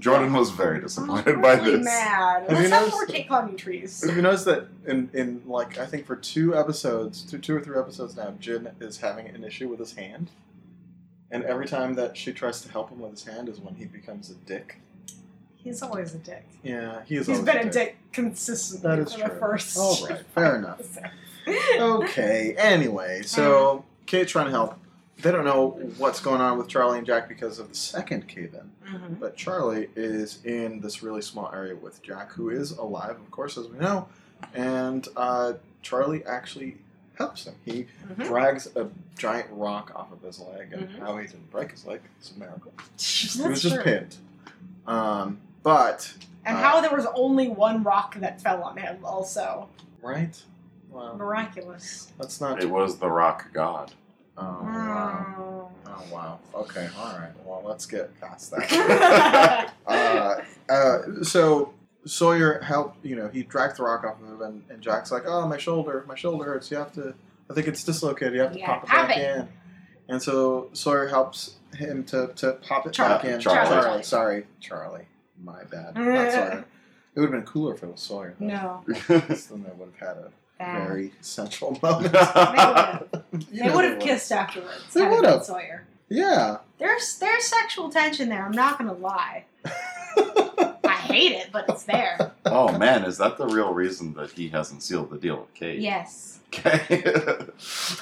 Jordan 0.01 0.33
was 0.33 0.51
very 0.51 0.79
I 0.79 0.83
was 0.83 0.95
disappointed 0.97 1.41
by 1.41 1.53
really 1.55 1.77
this. 1.77 1.85
mad. 1.85 2.43
Have 2.43 2.51
you 2.51 2.57
Let's 2.57 2.71
have 2.71 2.81
noticed- 2.81 2.93
more 2.97 3.07
Kate 3.07 3.29
climbing 3.29 3.57
trees. 3.57 4.03
Have 4.07 4.17
you 4.17 4.23
noticed 4.23 4.47
that 4.47 4.67
in, 4.87 5.11
in 5.13 5.43
like 5.47 5.79
I 5.79 5.87
think 5.87 6.07
for 6.07 6.17
two 6.17 6.57
episodes, 6.57 7.23
two, 7.23 7.39
two 7.39 7.55
or 7.57 7.61
three 7.61 7.79
episodes 7.79 8.17
now, 8.17 8.33
Jin 8.41 8.71
is 8.81 8.99
having 9.01 9.29
an 9.29 9.45
issue 9.45 9.69
with 9.69 9.79
his 9.79 9.93
hand, 9.93 10.31
and 11.31 11.45
every 11.45 11.67
time 11.67 11.95
that 11.95 12.17
she 12.17 12.33
tries 12.33 12.63
to 12.63 12.73
help 12.73 12.91
him 12.91 13.01
with 13.01 13.11
his 13.13 13.25
hand 13.25 13.49
is 13.51 13.61
when 13.61 13.75
he 13.77 13.85
becomes 13.85 14.31
a 14.31 14.35
dick. 14.35 14.79
He's 15.65 15.83
always 15.83 16.15
a 16.15 16.19
dick. 16.19 16.47
Yeah, 16.63 17.01
he 17.07 17.17
is. 17.17 17.27
He's 17.27 17.39
always 17.41 17.55
been 17.55 17.67
a 17.69 17.71
dick 17.73 17.97
consistently 18.13 18.89
That 18.89 18.99
is 19.01 19.13
for 19.15 19.21
true. 19.21 19.29
the 19.29 19.41
first. 19.41 19.77
All 19.79 20.07
right, 20.07 20.27
fair 20.35 20.57
enough. 20.57 20.81
Okay. 21.79 22.55
Anyway, 22.57 23.23
so 23.23 23.85
Kate's 24.07 24.31
trying 24.33 24.47
to 24.47 24.51
help. 24.51 24.79
They 25.23 25.31
don't 25.31 25.45
know 25.45 25.71
what's 25.99 26.21
going 26.21 26.41
on 26.41 26.59
with 26.59 26.69
Charlie 26.69 26.99
and 26.99 27.07
Jack 27.07 27.29
because 27.29 27.59
of 27.59 27.69
the 27.69 27.75
second 27.75 28.29
cave-in. 28.29 28.71
Mhm. 28.93 29.19
But 29.21 29.37
Charlie 29.37 29.89
is 29.97 30.45
in 30.45 30.81
this 30.81 31.03
really 31.03 31.23
small 31.23 31.51
area 31.55 31.75
with 31.75 32.03
Jack, 32.03 32.33
who 32.33 32.51
is 32.51 32.73
alive, 32.73 33.13
of 33.17 33.31
course, 33.31 33.57
as 33.57 33.69
we 33.69 33.79
know. 33.79 34.09
And 34.55 35.07
uh, 35.17 35.55
Charlie 35.83 36.25
actually 36.27 36.77
helps 37.17 37.45
him. 37.47 37.55
He 37.65 37.87
Mhm. 38.09 38.25
drags 38.27 38.67
a 38.75 38.89
giant 39.17 39.49
rock 39.53 39.93
off 39.95 40.13
of 40.13 40.21
his 40.21 40.41
leg, 40.41 40.73
and 40.73 40.89
Mhm. 40.89 40.99
how 40.99 41.17
he 41.17 41.27
didn't 41.27 41.51
break 41.51 41.71
his 41.71 41.87
leg 41.87 42.01
is 42.21 42.33
a 42.35 42.39
miracle. 42.39 42.73
He 42.99 43.41
was 43.49 43.63
just 43.63 43.77
true. 43.77 43.85
pinned. 43.85 44.17
Um, 44.87 45.39
but, 45.65 46.13
And 46.47 46.57
Uh, 46.57 46.61
how 46.61 46.81
there 46.81 46.95
was 46.95 47.07
only 47.17 47.49
one 47.49 47.83
rock 47.83 48.15
that 48.21 48.41
fell 48.41 48.63
on 48.63 48.77
him, 48.77 48.99
also 49.05 49.69
right? 50.03 50.41
Well, 50.91 51.17
miraculous. 51.17 52.13
that's 52.19 52.41
not. 52.41 52.63
It 52.63 52.71
was 52.71 52.99
the 52.99 53.11
rock 53.11 53.53
god. 53.53 53.93
Oh, 54.37 54.43
wow. 54.63 55.71
Mm. 55.85 55.91
Oh, 55.91 56.15
wow. 56.15 56.39
Okay, 56.55 56.89
all 56.99 57.13
right. 57.19 57.31
Well, 57.45 57.63
let's 57.65 57.87
get 57.87 58.19
past 58.21 58.51
that. 58.53 59.73
uh, 59.87 60.41
uh, 60.73 60.99
so 61.25 61.73
Sawyer 62.05 62.61
helped, 62.61 63.05
you 63.05 63.17
know, 63.17 63.29
he 63.29 63.43
dragged 63.43 63.79
the 63.79 63.83
rock 63.85 64.05
off 64.05 64.21
of 64.21 64.29
him, 64.29 64.43
and, 64.43 64.63
and 64.71 64.81
Jack's 64.83 65.11
like, 65.11 65.23
oh, 65.27 65.47
my 65.49 65.57
shoulder, 65.57 66.05
my 66.07 66.15
shoulder 66.15 66.45
hurts. 66.45 66.71
You 66.71 66.77
have 66.77 66.93
to, 66.93 67.15
I 67.51 67.55
think 67.55 67.67
it's 67.69 67.83
dislocated. 67.85 68.35
You 68.35 68.41
have 68.43 68.53
to 68.53 68.59
Yeah, 68.59 68.67
pop 68.67 68.85
it 68.85 68.89
back 68.91 69.17
it. 69.17 69.37
in. 69.39 69.49
And 70.09 70.23
so 70.23 70.69
Sawyer 70.75 71.09
helps 71.09 71.57
him 71.77 72.05
to, 72.05 72.31
to 72.37 72.53
pop 72.69 72.87
it 72.87 72.93
Charlie. 72.93 73.15
back 73.15 73.25
in. 73.25 73.41
Charlie. 73.41 73.69
Charlie. 73.83 74.03
Sorry, 74.03 74.47
Charlie. 74.61 75.07
My 75.45 75.65
bad. 75.65 75.95
Not 75.97 76.33
Sawyer. 76.33 76.65
It 77.17 77.21
would 77.21 77.31
have 77.31 77.45
been 77.45 77.47
cooler 77.47 77.75
if 77.75 77.83
it 77.85 77.87
was 77.93 78.01
Sawyer. 78.01 78.35
though. 78.41 78.47
no, 78.47 78.83
then 78.89 79.05
they 79.09 79.71
would 79.77 79.93
have 79.93 79.99
had 80.01 80.17
a 80.17 80.31
bad. 80.59 80.89
very 80.89 81.13
central 81.21 81.79
moment. 81.83 82.13
They 82.13 83.71
would 83.71 83.85
have 83.85 83.99
kissed 84.01 84.33
afterwards. 84.33 84.93
They 84.93 85.07
would've. 85.07 85.23
been 85.23 85.45
Sawyer. 85.45 85.87
Yeah. 86.09 86.57
There's 86.79 87.17
there's 87.19 87.45
sexual 87.45 87.89
tension 87.89 88.29
there. 88.31 88.45
I'm 88.45 88.51
not 88.51 88.79
gonna 88.79 88.95
lie. 88.95 89.45
I 91.15 91.17
hate 91.17 91.33
it, 91.33 91.49
but 91.53 91.65
it's 91.69 91.85
there. 91.85 92.33
oh 92.45 92.77
man, 92.77 93.05
is 93.05 93.19
that 93.19 93.37
the 93.39 93.47
real 93.47 93.73
reason 93.73 94.15
that 94.15 94.31
he 94.33 94.49
hasn't 94.49 94.83
sealed 94.83 95.11
the 95.11 95.19
deal 95.19 95.37
with 95.41 95.55
Kate? 95.55 95.79
Yes. 95.81 96.41
Okay. 96.49 96.81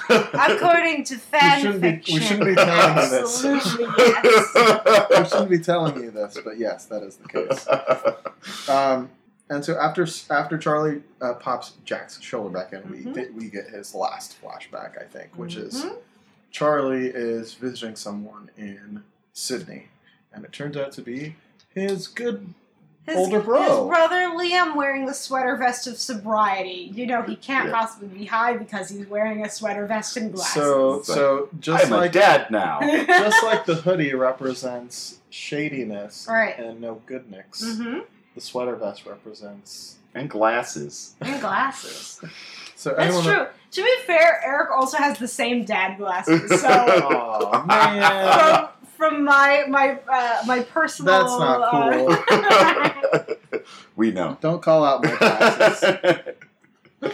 According 0.09 1.03
to 1.05 1.17
fan 1.17 1.61
shouldn't 1.61 1.81
be- 2.05 2.13
we 2.13 2.19
shouldn't 2.19 2.45
be 2.45 2.55
telling 2.55 3.03
you 3.03 3.09
this. 3.09 3.45
Absolutely 3.45 3.85
yes. 3.97 4.51
I 4.55 5.25
shouldn't 5.29 5.49
be 5.49 5.59
telling 5.59 6.03
you 6.03 6.11
this, 6.11 6.37
but 6.43 6.57
yes, 6.57 6.85
that 6.85 7.03
is 7.03 7.17
the 7.17 7.27
case. 7.29 8.69
Um, 8.69 9.09
and 9.49 9.63
so 9.65 9.77
after 9.79 10.05
after 10.29 10.57
Charlie 10.57 11.01
uh, 11.21 11.33
pops 11.35 11.73
Jack's 11.85 12.21
shoulder 12.21 12.49
back 12.49 12.73
in, 12.73 12.81
Mhm. 12.83 13.13
we 13.35 13.43
we 13.45 13.49
get 13.49 13.67
his 13.69 13.93
last 13.95 14.37
flashback, 14.41 14.99
I 15.01 15.05
think, 15.05 15.35
which 15.35 15.55
is 15.55 15.83
Mhm. 15.85 15.97
Charlie 16.51 17.07
is 17.07 17.53
visiting 17.55 17.95
someone 17.95 18.49
in 18.57 19.03
Sydney, 19.33 19.87
and 20.31 20.45
it 20.45 20.51
turns 20.51 20.77
out 20.77 20.91
to 20.93 21.01
be 21.01 21.35
his 21.73 22.07
good. 22.07 22.53
His, 23.05 23.17
Older 23.17 23.41
bro. 23.41 23.61
His 23.61 23.87
brother 23.89 24.29
Liam 24.37 24.75
wearing 24.77 25.05
the 25.05 25.13
sweater 25.13 25.57
vest 25.57 25.87
of 25.87 25.97
sobriety. 25.97 26.89
You 26.93 27.05
know 27.05 27.21
he 27.21 27.35
can't 27.35 27.67
Yeah. 27.67 27.73
possibly 27.75 28.07
be 28.07 28.25
high 28.25 28.53
because 28.55 28.89
he's 28.89 29.05
wearing 29.07 29.43
a 29.45 29.49
sweater 29.49 29.85
vest 29.85 30.15
and 30.15 30.31
glasses. 30.33 30.53
So 30.53 30.93
It's 30.99 31.09
like, 31.09 31.17
so 31.17 31.49
just 31.59 31.85
I'm 31.87 31.93
a 31.93 31.97
like 31.97 32.11
dad 32.13 32.49
now. 32.49 32.79
just 33.07 33.43
like 33.43 33.65
the 33.65 33.75
hoodie 33.75 34.13
represents 34.13 35.17
shadiness 35.29 36.27
Right. 36.29 36.57
and 36.57 36.79
no 36.79 37.01
good 37.05 37.29
nicks, 37.29 37.77
hmm 37.77 37.99
the 38.35 38.41
sweater 38.41 38.75
vest 38.75 39.05
represents. 39.05 39.97
And 40.15 40.29
glasses. 40.29 41.15
And 41.21 41.39
glasses. 41.41 42.21
So 42.75 42.89
That's 42.97 43.15
anyone 43.15 43.23
true. 43.23 43.45
To 43.71 43.81
be 43.83 43.95
fair, 44.05 44.41
Eric 44.45 44.69
also 44.75 44.97
has 44.97 45.17
the 45.17 45.27
same 45.27 45.63
dad 45.63 45.97
glasses. 45.97 46.59
So 46.59 46.67
Oh 46.69 47.63
man, 47.65 48.39
from, 48.39 48.67
from 49.09 49.23
my 49.25 49.65
my 49.67 49.99
uh, 50.07 50.41
my 50.47 50.61
personal. 50.61 51.13
that's 51.13 51.37
not 51.39 51.69
cool. 51.71 52.17
uh, 53.51 53.59
we 53.95 54.11
know. 54.11 54.37
Don't 54.41 54.61
call 54.61 54.83
out 54.85 55.03
my 55.03 55.15
glasses. 55.15 56.25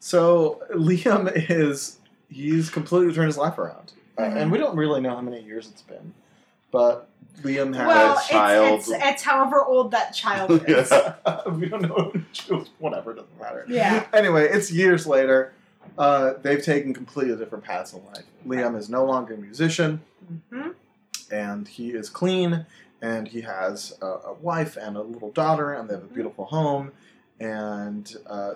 So 0.00 0.62
Liam 0.74 1.30
is 1.50 1.98
he's 2.30 2.70
completely 2.70 3.12
turned 3.12 3.26
his 3.26 3.36
life 3.36 3.58
around, 3.58 3.92
Uh, 4.16 4.22
Mhm. 4.22 4.36
and 4.36 4.52
we 4.52 4.58
don't 4.58 4.76
really 4.76 5.00
know 5.00 5.10
how 5.14 5.20
many 5.20 5.42
years 5.42 5.68
it's 5.68 5.82
been, 5.82 6.14
but 6.70 7.08
Liam 7.42 7.74
has. 7.74 7.86
well, 7.86 8.14
That 8.14 8.24
child- 8.24 8.78
it's, 8.80 8.88
it's 8.90 9.04
it's 9.04 9.22
however 9.22 9.62
old 9.64 9.90
that 9.90 10.14
child 10.14 10.50
is. 10.68 10.90
we 11.52 11.68
don't 11.68 11.82
know. 11.82 12.12
Whatever, 12.78 13.12
doesn't 13.14 13.40
matter. 13.40 13.64
Yeah. 13.68 14.06
Anyway, 14.12 14.48
it's 14.48 14.70
years 14.72 15.06
later. 15.06 15.52
Uh, 15.98 16.34
they've 16.42 16.62
taken 16.62 16.94
completely 16.94 17.34
different 17.36 17.64
paths 17.64 17.92
in 17.92 18.04
life. 18.06 18.24
Liam 18.46 18.76
is 18.78 18.88
no 18.88 19.04
longer 19.04 19.34
a 19.34 19.38
musician, 19.38 20.00
hmm 20.52 20.67
and 21.30 21.66
he 21.68 21.90
is 21.90 22.08
clean, 22.08 22.66
and 23.00 23.28
he 23.28 23.42
has 23.42 23.96
a, 24.02 24.06
a 24.06 24.32
wife 24.34 24.76
and 24.76 24.96
a 24.96 25.02
little 25.02 25.30
daughter, 25.30 25.72
and 25.72 25.88
they 25.88 25.94
have 25.94 26.04
a 26.04 26.06
beautiful 26.06 26.46
home. 26.46 26.92
And 27.40 28.12
uh, 28.26 28.54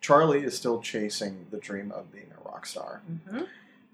Charlie 0.00 0.44
is 0.44 0.56
still 0.56 0.80
chasing 0.80 1.46
the 1.50 1.58
dream 1.58 1.92
of 1.92 2.10
being 2.12 2.30
a 2.38 2.48
rock 2.48 2.66
star. 2.66 3.02
hmm 3.28 3.42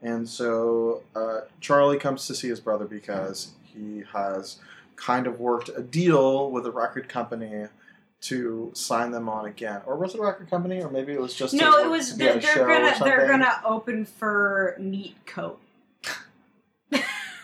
And 0.02 0.28
so 0.28 1.02
uh, 1.16 1.40
Charlie 1.60 1.98
comes 1.98 2.26
to 2.26 2.34
see 2.34 2.48
his 2.48 2.60
brother 2.60 2.84
because 2.84 3.52
he 3.64 4.04
has 4.12 4.58
kind 4.96 5.26
of 5.26 5.40
worked 5.40 5.70
a 5.76 5.82
deal 5.82 6.50
with 6.50 6.66
a 6.66 6.70
record 6.70 7.08
company 7.08 7.66
to 8.20 8.70
sign 8.74 9.10
them 9.10 9.28
on 9.28 9.44
again. 9.46 9.82
Or 9.86 9.96
was 9.96 10.14
it 10.14 10.20
a 10.20 10.22
record 10.22 10.48
company? 10.48 10.82
Or 10.82 10.90
maybe 10.90 11.12
it 11.12 11.20
was 11.20 11.34
just 11.34 11.52
No, 11.52 11.84
it 11.84 11.90
was 11.90 12.12
to 12.12 12.16
be 12.16 12.28
on 12.28 12.40
they're, 12.40 12.54
they're 12.54 12.66
gonna 12.68 13.04
they're 13.04 13.26
gonna 13.28 13.60
open 13.66 14.04
for 14.04 14.76
Meat 14.78 15.16
Coat. 15.26 15.60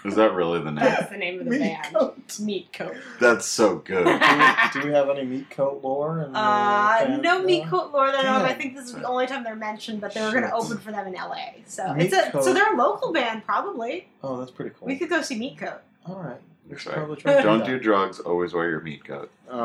Is 0.05 0.15
that 0.15 0.33
really 0.33 0.61
the 0.61 0.71
name? 0.71 0.77
That's 0.85 1.11
the 1.11 1.17
name 1.19 1.41
of 1.41 1.45
the 1.45 1.51
Meat 1.51 1.59
band. 1.61 1.95
coat. 1.95 2.39
Meat 2.41 2.73
Coat. 2.73 2.97
That's 3.21 3.45
so 3.47 3.77
good. 3.77 4.05
do, 4.05 4.11
we, 4.13 4.81
do 4.83 4.89
we 4.89 4.95
have 4.95 5.11
any 5.11 5.25
meat 5.25 5.51
coat 5.51 5.81
lore? 5.83 6.23
In 6.23 6.33
the 6.33 6.39
Uh, 6.39 6.99
fan- 7.01 7.21
no 7.21 7.43
Meat 7.43 7.67
Coat 7.67 7.93
lore 7.93 8.07
that 8.11 8.21
I 8.21 8.23
know 8.23 8.37
of. 8.37 8.43
I 8.51 8.55
think 8.55 8.75
this 8.77 8.87
is 8.87 8.93
the 8.95 9.05
only 9.05 9.27
time 9.27 9.45
they're 9.45 9.55
mentioned, 9.57 10.01
but 10.01 10.15
they 10.15 10.23
were 10.23 10.31
going 10.31 10.45
to 10.45 10.55
open 10.55 10.79
for 10.79 10.91
them 10.91 11.07
in 11.07 11.13
LA. 11.15 11.37
So 11.67 11.93
Meat 11.95 12.07
it's 12.13 12.15
a 12.29 12.31
Coat. 12.31 12.45
so 12.45 12.55
they're 12.55 12.73
a 12.75 12.77
local 12.79 13.13
band 13.13 13.45
probably. 13.45 14.09
Oh, 14.23 14.39
that's 14.39 14.51
pretty 14.51 14.71
cool. 14.79 14.87
We 14.89 14.97
could 14.97 15.11
go 15.11 15.21
see 15.23 15.37
Meat 15.39 15.59
Coat. 15.59 15.81
All 16.07 16.17
right. 16.23 16.41
We 16.69 16.77
should 16.77 16.85
Sorry. 16.85 16.97
probably 16.97 17.17
try 17.17 17.37
to 17.37 17.43
Don't 17.43 17.67
do 17.67 17.79
drugs. 17.79 18.21
Always 18.21 18.55
wear 18.55 18.71
your 18.71 18.81
meat 18.81 19.05
coat. 19.05 19.31
Oh, 19.51 19.65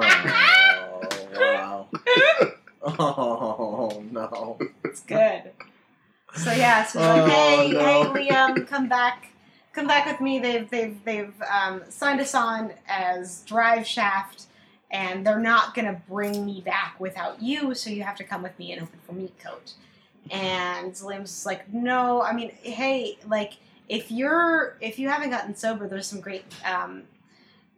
wow. 1.36 1.88
oh, 2.84 4.04
no. 4.12 4.58
It's 4.84 5.02
good. 5.02 5.52
So 6.36 6.52
yeah, 6.52 6.84
so 6.86 7.00
Oh, 7.00 7.24
like, 7.24 7.32
hey, 7.32 7.72
no. 7.72 8.14
hey, 8.14 8.28
Liam, 8.30 8.68
come 8.68 8.90
back, 8.90 9.30
come 9.76 9.88
back 9.88 10.06
with 10.06 10.22
me. 10.22 10.40
They've 10.40 10.70
they've 10.70 10.98
they've 11.04 11.34
um, 11.52 11.82
signed 11.90 12.22
us 12.22 12.34
on 12.34 12.72
as 12.88 13.44
Driveshaft, 13.48 14.46
and 14.90 15.26
they're 15.28 15.40
not 15.40 15.76
gonna 15.76 16.02
bring 16.10 16.46
me 16.46 16.62
back 16.62 16.96
without 17.00 17.42
you. 17.42 17.76
So 17.76 17.90
you 17.90 18.04
have 18.04 18.16
to 18.18 18.24
come 18.24 18.42
with 18.42 18.58
me 18.58 18.72
and 18.72 18.82
open 18.82 19.00
for 19.06 19.14
Meat 19.14 19.38
Coat. 19.44 19.74
And 20.32 20.92
Liam's 20.94 21.46
like, 21.46 21.72
no, 21.72 22.24
I 22.24 22.34
mean, 22.34 22.52
hey, 22.64 23.18
like 23.28 23.54
if 23.90 24.10
you're 24.10 24.78
if 24.82 24.98
you 24.98 25.10
haven't 25.10 25.30
gotten 25.30 25.56
sober, 25.56 25.88
there's 25.88 26.08
some 26.08 26.22
great 26.22 26.46
um, 26.66 27.04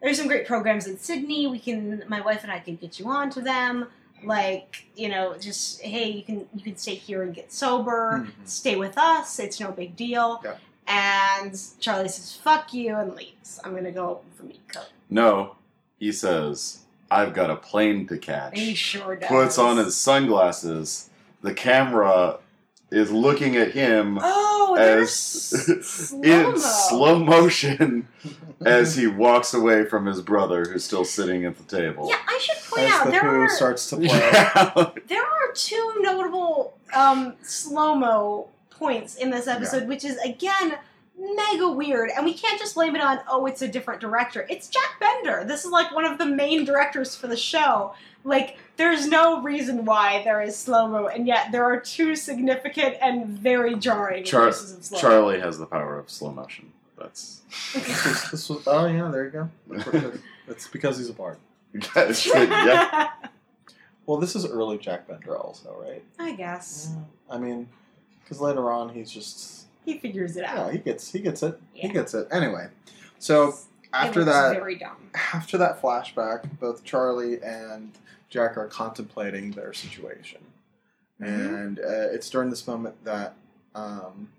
there's 0.01 0.17
some 0.17 0.27
great 0.27 0.45
programs 0.47 0.85
in 0.87 0.97
Sydney. 0.97 1.47
We 1.47 1.59
can, 1.59 2.03
my 2.07 2.21
wife 2.21 2.43
and 2.43 2.51
I 2.51 2.59
can 2.59 2.75
get 2.75 2.99
you 2.99 3.07
on 3.09 3.29
to 3.31 3.41
them. 3.41 3.87
like 4.23 4.85
you 4.95 5.07
know 5.09 5.37
just 5.37 5.79
hey 5.81 6.09
you 6.09 6.23
can 6.23 6.47
you 6.55 6.63
can 6.63 6.75
stay 6.75 6.95
here 6.95 7.21
and 7.21 7.35
get 7.35 7.53
sober 7.53 8.25
Mhm. 8.25 8.31
stay 8.49 8.75
with 8.75 8.97
us 8.97 9.37
it's 9.37 9.59
no 9.59 9.71
big 9.71 9.95
deal 9.95 10.41
Yeah. 10.43 10.55
And 10.87 11.59
charlie 11.79 12.07
says 12.07 12.35
fuck 12.35 12.73
you 12.73 12.95
and 12.95 13.13
leaves 13.15 13.59
i'm 13.63 13.75
gonna 13.75 13.91
go 13.91 14.09
open 14.11 14.31
for 14.35 14.43
meat 14.43 14.61
coat 14.67 14.89
No, 15.09 15.55
he 15.99 16.11
says, 16.11 16.79
I've 17.09 17.33
got 17.33 17.49
a 17.49 17.55
plane 17.55 18.07
to 18.07 18.17
catch. 18.17 18.53
and 18.53 18.61
he 18.61 18.73
sure 18.75 19.15
does 19.15 19.29
Puts 19.29 19.57
on 19.57 19.77
his 19.77 19.95
sunglasses. 19.95 21.09
The 21.41 21.53
camera 21.53 22.37
is 22.91 23.11
looking 23.11 23.55
at 23.57 23.71
him 23.71 24.17
oh 24.21 24.75
as 24.79 25.49
there's 25.67 26.11
in 26.13 26.23
slow-mo. 26.23 26.57
slow 26.57 27.19
motion 27.19 28.07
as 28.65 28.95
he 28.95 29.07
walks 29.07 29.53
away 29.53 29.83
from 29.85 30.05
his 30.05 30.21
brother 30.21 30.63
who's 30.65 30.83
still 30.85 31.03
sitting 31.03 31.43
at 31.45 31.57
the 31.57 31.63
table. 31.63 32.07
yeah 32.09 32.17
i 32.27 32.37
should 32.39 32.57
point 32.69 32.83
As 32.83 32.91
out 32.93 33.05
the 33.05 33.11
there 33.11 33.21
Who 33.29 33.41
are 33.41 33.49
starts 33.49 33.89
to 33.89 33.95
play. 33.97 34.05
Yeah. 34.07 34.91
there 35.07 35.21
are 35.23 35.51
two 35.53 35.95
notable 35.99 36.77
um, 36.95 37.33
slow 37.43 37.95
mo 37.95 38.47
points 38.77 39.15
in 39.15 39.29
this 39.29 39.47
episode, 39.47 39.87
which 39.87 40.05
is 40.05 40.17
again 40.17 40.77
mega 41.19 41.67
weird, 41.69 42.11
and 42.15 42.25
we 42.25 42.33
can't 42.33 42.59
just 42.59 42.75
blame 42.75 42.95
it 42.95 43.01
on 43.01 43.19
oh 43.29 43.45
it's 43.45 43.61
a 43.61 43.67
different 43.67 44.01
director. 44.01 44.45
It's 44.49 44.67
Jack 44.67 44.99
Bender. 44.99 45.43
This 45.45 45.65
is 45.65 45.71
like 45.71 45.93
one 45.93 46.05
of 46.05 46.17
the 46.17 46.25
main 46.25 46.65
directors 46.65 47.15
for 47.15 47.27
the 47.27 47.37
show. 47.37 47.93
Like 48.23 48.57
there's 48.77 49.07
no 49.07 49.41
reason 49.41 49.85
why 49.85 50.23
there 50.23 50.41
is 50.41 50.55
slow 50.57 50.87
mo, 50.87 51.07
and 51.07 51.27
yet 51.27 51.51
there 51.51 51.63
are 51.63 51.79
two 51.79 52.15
significant 52.15 52.95
and 53.01 53.27
very 53.27 53.75
jarring 53.75 54.23
Char- 54.23 54.47
uses 54.47 54.77
of 54.77 54.85
slow. 54.85 54.99
Charlie 54.99 55.39
has 55.39 55.57
the 55.57 55.65
power 55.65 55.97
of 55.97 56.09
slow 56.09 56.31
motion. 56.31 56.71
That's 56.97 57.41
this, 57.73 57.87
was, 58.05 58.31
this 58.31 58.49
was. 58.49 58.67
Oh 58.67 58.85
yeah, 58.87 59.09
there 59.09 59.25
you 59.25 59.31
go. 59.31 59.49
That's 59.69 59.87
it 59.87 60.21
is. 60.47 60.67
Because 60.67 60.97
he's 60.97 61.09
a 61.09 61.13
bard. 61.13 61.37
yeah. 61.95 63.09
Well, 64.07 64.17
this 64.19 64.37
is 64.37 64.45
early 64.45 64.77
Jack 64.77 65.05
Bender, 65.05 65.37
also, 65.37 65.75
right? 65.85 66.01
I 66.17 66.31
guess 66.31 66.93
I 67.29 67.37
mean, 67.37 67.67
because 68.27 68.41
later 68.41 68.69
on 68.71 68.89
he's 68.89 69.09
just 69.09 69.67
he 69.85 69.97
figures 69.99 70.35
it 70.35 70.43
out. 70.43 70.67
yeah 70.67 70.71
he 70.73 70.77
gets 70.79 71.11
he 71.11 71.19
gets 71.19 71.41
it 71.43 71.59
he 71.73 71.87
gets 71.87 72.13
it 72.13 72.27
anyway. 72.31 72.67
So 73.19 73.55
after 73.93 74.23
that 74.25 74.53
very 74.53 74.75
dumb. 74.75 75.09
after 75.33 75.57
that 75.57 75.81
flashback, 75.81 76.47
both 76.59 76.83
Charlie 76.83 77.41
and 77.41 77.91
Jack 78.29 78.57
are 78.57 78.67
contemplating 78.67 79.51
their 79.51 79.73
situation, 79.73 80.41
Mm-hmm. 81.21 81.55
and 81.55 81.79
uh, 81.79 81.83
it's 82.13 82.29
during 82.29 82.49
this 82.51 82.67
moment 82.67 83.03
that 83.03 83.33
um, 83.73 84.29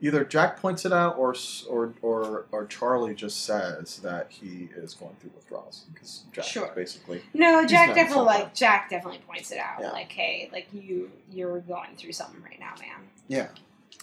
either 0.00 0.24
Jack 0.24 0.60
points 0.60 0.84
it 0.84 0.92
out 0.92 1.16
or 1.18 1.34
or 1.68 1.92
or 2.02 2.46
or 2.52 2.66
Charlie 2.66 3.14
just 3.14 3.44
says 3.44 3.98
that 3.98 4.26
he 4.30 4.68
is 4.76 4.94
going 4.94 5.14
through 5.20 5.30
withdrawals 5.34 5.84
because 5.92 6.22
Jack 6.32 6.44
is 6.44 6.50
Sure. 6.50 6.70
basically 6.74 7.22
No, 7.34 7.66
Jack 7.66 7.94
definitely 7.94 8.24
like 8.24 8.54
Jack 8.54 8.90
definitely 8.90 9.20
points 9.26 9.50
it 9.52 9.58
out. 9.58 9.78
Yeah. 9.80 9.90
Like, 9.90 10.12
hey, 10.12 10.48
like 10.52 10.68
you 10.72 11.10
you're 11.30 11.60
going 11.60 11.96
through 11.96 12.12
something 12.12 12.42
right 12.42 12.58
now, 12.60 12.74
man. 12.80 13.06
yeah. 13.28 13.48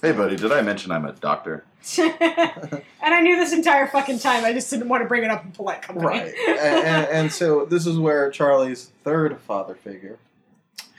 Hey, 0.01 0.11
buddy, 0.11 0.35
did 0.35 0.51
I 0.51 0.61
mention 0.61 0.91
I'm 0.91 1.05
a 1.05 1.13
doctor? 1.13 1.63
and 1.97 2.83
I 3.01 3.21
knew 3.21 3.37
this 3.37 3.53
entire 3.53 3.87
fucking 3.87 4.19
time. 4.19 4.43
I 4.43 4.51
just 4.51 4.69
didn't 4.69 4.89
want 4.89 5.03
to 5.03 5.07
bring 5.07 5.23
it 5.23 5.29
up 5.29 5.45
in 5.45 5.51
polite 5.51 5.83
company. 5.83 6.05
Right, 6.05 6.33
and, 6.49 6.59
and, 6.59 7.07
and 7.07 7.31
so 7.31 7.63
this 7.65 7.87
is 7.87 7.97
where 7.97 8.29
Charlie's 8.29 8.91
third 9.05 9.39
father 9.39 9.73
figure 9.73 10.19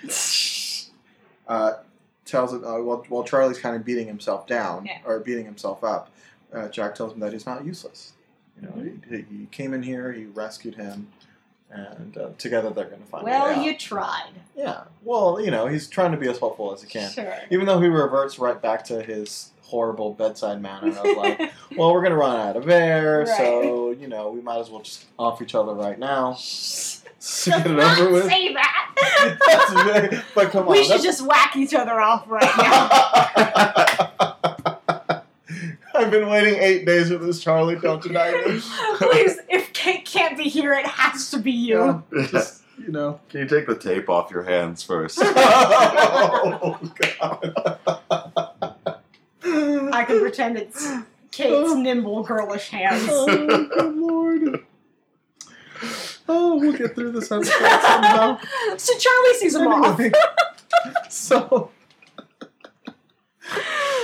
uh, 1.48 1.72
tells 2.26 2.52
him 2.52 2.64
uh, 2.64 2.78
while, 2.82 3.04
while 3.08 3.24
Charlie's 3.24 3.58
kind 3.58 3.74
of 3.74 3.84
beating 3.84 4.06
himself 4.06 4.46
down 4.46 4.84
Yeah. 4.84 4.98
or 5.06 5.20
beating 5.20 5.46
himself 5.46 5.82
up. 5.82 6.10
Uh, 6.52 6.68
Jack 6.68 6.94
tells 6.94 7.12
him 7.12 7.20
that 7.20 7.32
he's 7.32 7.46
not 7.46 7.64
useless. 7.64 8.12
You 8.60 8.68
know, 8.68 8.74
Mm-hmm. 8.74 9.14
he, 9.14 9.38
he 9.40 9.46
came 9.46 9.72
in 9.74 9.82
here, 9.82 10.12
he 10.12 10.24
rescued 10.26 10.74
him, 10.74 11.08
and 11.70 12.16
uh, 12.16 12.28
together 12.38 12.70
they're 12.70 12.86
going 12.86 13.00
to 13.02 13.06
find 13.08 13.24
well, 13.24 13.62
you 13.62 13.76
tried. 13.76 14.32
Yeah. 14.56 14.82
Well, 15.02 15.40
you 15.40 15.50
know, 15.50 15.66
he's 15.66 15.86
trying 15.88 16.12
to 16.12 16.16
be 16.16 16.28
as 16.28 16.38
helpful 16.38 16.72
as 16.72 16.82
he 16.82 16.88
can, 16.88 17.10
Sure. 17.10 17.34
even 17.50 17.66
though 17.66 17.80
he 17.80 17.88
reverts 17.88 18.38
right 18.38 18.60
back 18.60 18.84
to 18.84 19.02
his 19.02 19.50
horrible 19.62 20.12
bedside 20.14 20.62
manner 20.62 20.88
of 20.96 21.04
like, 21.16 21.52
well, 21.76 21.92
we're 21.92 22.00
going 22.02 22.12
to 22.12 22.16
run 22.18 22.36
out 22.36 22.56
of 22.56 22.68
air, 22.68 23.20
Right. 23.26 23.36
so 23.36 23.90
you 23.90 24.06
know, 24.08 24.30
we 24.30 24.40
might 24.40 24.60
as 24.60 24.70
well 24.70 24.80
just 24.82 25.04
off 25.18 25.42
each 25.42 25.54
other 25.54 25.74
right 25.74 25.98
now. 25.98 26.36
To 27.42 27.50
get 27.50 27.66
it 27.66 27.78
over 27.80 28.12
with. 28.12 28.26
Say 28.26 28.52
that. 28.54 28.85
That's 28.96 29.72
very, 29.72 30.22
but 30.34 30.50
come 30.50 30.66
on, 30.66 30.72
we 30.72 30.82
should 30.82 30.98
that's- 30.98 31.04
just 31.04 31.26
whack 31.26 31.56
each 31.56 31.74
other 31.74 32.00
off 32.00 32.24
right 32.28 32.50
now. 32.56 32.88
I've 35.94 36.10
been 36.10 36.28
waiting 36.28 36.56
eight 36.56 36.84
days 36.84 37.08
for 37.08 37.16
this, 37.18 37.40
Charlie. 37.40 37.76
Don't 37.76 38.02
deny 38.02 38.32
me. 38.32 38.60
Please, 38.98 39.38
if 39.48 39.72
Kate 39.72 40.04
can't 40.04 40.36
be 40.36 40.44
here, 40.44 40.74
it 40.74 40.84
has 40.86 41.30
to 41.30 41.38
be 41.38 41.52
you. 41.52 42.04
Yeah, 42.12 42.26
just 42.26 42.62
you 42.78 42.92
know. 42.92 43.18
Can 43.30 43.40
you 43.40 43.46
take 43.46 43.66
the 43.66 43.74
tape 43.76 44.10
off 44.10 44.30
your 44.30 44.42
hands 44.42 44.82
first? 44.82 45.18
oh 45.22 46.78
God. 46.94 47.78
I 49.42 50.04
can 50.06 50.20
pretend 50.20 50.58
it's 50.58 50.86
Kate's 51.30 51.70
oh. 51.70 51.80
nimble, 51.80 52.22
girlish 52.22 52.68
hands. 52.68 53.08
Oh, 53.10 53.26
good 53.26 53.96
lord. 53.96 54.64
Oh, 56.28 56.56
we'll 56.58 56.72
get 56.76 56.94
through 56.94 57.12
this 57.12 57.30
episode 57.30 57.54
somehow. 57.54 58.38
So 58.76 58.98
Charlie 58.98 59.34
sees 59.34 59.52
them 59.54 59.66
off. 59.68 60.00
So. 61.08 61.70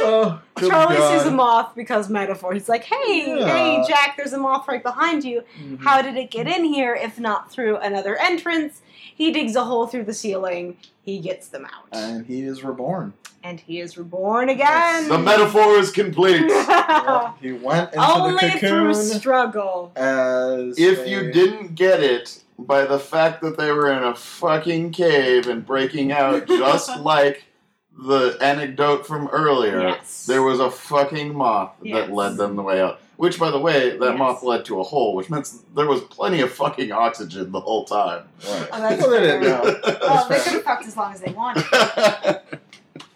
Oh, 0.05 0.40
Charlie 0.59 0.97
God. 0.97 1.19
sees 1.19 1.27
a 1.28 1.31
moth 1.31 1.74
because 1.77 2.09
metaphor. 2.09 2.53
He's 2.55 2.69
like, 2.69 2.82
"Hey, 2.85 3.24
Yeah. 3.39 3.47
hey, 3.47 3.85
Jack, 3.86 4.16
there's 4.16 4.32
a 4.32 4.39
moth 4.39 4.66
right 4.66 4.82
behind 4.82 5.23
you. 5.24 5.43
Mhm. 5.61 5.81
How 5.81 6.03
did 6.03 6.16
it 6.16 6.31
get 6.31 6.47
in 6.49 6.65
here 6.65 6.94
if 6.94 7.19
not 7.20 7.51
through 7.53 7.77
another 7.77 8.16
entrance?" 8.16 8.82
He 9.15 9.31
digs 9.32 9.55
a 9.55 9.62
hole 9.65 9.86
through 9.86 10.05
the 10.05 10.15
ceiling. 10.15 10.77
He 11.03 11.19
gets 11.20 11.49
them 11.49 11.65
out, 11.66 11.86
And 11.93 12.27
he 12.27 12.43
is 12.43 12.65
reborn. 12.65 13.12
And 13.44 13.60
he 13.60 13.81
is 13.81 13.97
reborn 13.98 14.48
again. 14.48 15.09
the 15.09 15.19
metaphor 15.19 15.77
is 15.77 15.90
complete. 15.90 16.43
Yep, 16.48 17.36
he 17.40 17.52
went 17.52 17.93
into 17.93 18.05
Only 18.12 18.48
the 18.51 18.59
through 18.59 18.94
struggle. 18.94 19.93
as 19.97 20.78
If 20.78 21.01
a- 21.01 21.09
you 21.09 21.32
didn't 21.32 21.74
get 21.74 22.02
it 22.02 22.43
by 22.59 22.85
the 22.85 22.98
fact 22.98 23.43
that 23.43 23.56
they 23.59 23.73
were 23.73 23.90
in 23.93 24.02
a 24.02 24.14
fucking 24.14 24.93
cave 24.93 25.48
and 25.48 25.66
breaking 25.66 26.12
out 26.12 26.47
just 26.48 27.01
like 27.01 27.44
the 27.98 28.36
anecdote 28.40 29.06
from 29.06 29.28
earlier, 29.28 29.81
Yes. 29.81 30.27
there 30.27 30.43
was 30.43 30.60
a 30.60 30.70
fucking 30.70 31.35
moth 31.35 31.73
Yes. 31.82 32.06
that 32.09 32.14
led 32.14 32.36
them 32.36 32.56
the 32.56 32.62
way 32.62 32.81
out. 32.81 33.01
Which, 33.19 33.39
by 33.39 33.51
the 33.51 33.59
way, 33.59 33.97
that 33.98 34.01
Yes. 34.10 34.19
moth 34.19 34.43
led 34.43 34.64
to 34.64 34.81
a 34.81 34.82
hole, 34.82 35.14
which 35.14 35.28
meant 35.31 35.48
there 35.77 35.86
was 35.86 36.01
plenty 36.02 36.40
of 36.40 36.51
fucking 36.52 36.90
oxygen 36.90 37.52
the 37.52 37.60
whole 37.60 37.85
time. 37.85 38.23
Right. 38.48 38.69
Oh, 38.73 38.81
that's 38.81 39.01
well, 39.02 39.10
they 39.10 39.20
didn't 39.20 39.43
fair. 39.44 39.62
know. 39.64 39.81
Oh, 40.02 40.27
they 40.28 40.39
could 40.40 40.52
have 40.55 40.62
fucked 40.62 40.86
as 40.86 40.97
long 40.97 41.12
as 41.12 41.20
they 41.20 41.32
wanted. 41.32 41.64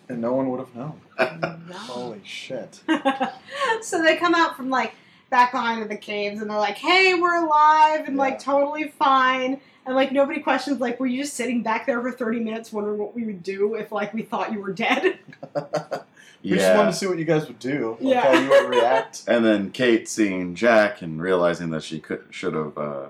And 0.09 0.21
no 0.21 0.33
one 0.33 0.51
would 0.51 0.61
have 0.61 0.75
known. 0.75 1.01
No. 1.69 1.75
Holy 1.75 2.21
shit. 2.25 2.81
so 3.83 4.03
they 4.03 4.17
come 4.17 4.35
out 4.35 4.57
from 4.57 4.71
like 4.71 4.95
back 5.31 5.51
behind 5.53 5.91
the 5.91 5.97
caves 5.97 6.41
and 6.41 6.49
they're 6.51 6.59
like, 6.59 6.77
"Hey, 6.79 7.15
we're 7.15 7.45
alive 7.45 8.07
and 8.07 8.17
like 8.17 8.39
totally 8.39 8.89
fine." 8.89 9.61
And 9.85 9.97
like 9.97 10.13
nobody 10.13 10.41
questions 10.41 10.79
like, 10.81 11.01
"Were 11.01 11.07
you 11.07 11.23
just 11.23 11.35
sitting 11.35 11.63
back 11.63 11.87
there 11.87 12.01
for 12.01 12.13
thirty 12.13 12.39
minutes 12.39 12.73
wondering 12.73 12.99
what 12.99 13.15
we 13.17 13.25
would 13.25 13.43
do 13.43 13.75
if 13.75 13.91
like 13.91 14.15
we 14.15 14.23
thought 14.23 14.53
you 14.53 14.61
were 14.61 14.73
dead?" 14.73 15.19
We 16.43 16.51
just 16.59 16.77
wanted 16.77 16.93
to 16.93 16.97
see 16.97 17.07
what 17.09 17.19
you 17.19 17.25
guys 17.25 17.49
would 17.49 17.59
do. 17.59 17.97
Like 18.01 18.15
Yeah. 18.15 18.21
how 18.21 18.41
you 18.41 18.49
would 18.49 18.69
react. 18.71 19.25
And 19.27 19.45
then 19.45 19.73
Kate 19.73 20.09
seeing 20.09 20.55
Jack 20.55 21.03
and 21.03 21.21
realizing 21.21 21.71
that 21.71 21.83
she 21.83 21.99
could 21.99 22.23
should 22.31 22.55
have 22.55 22.79
uh, 22.79 23.07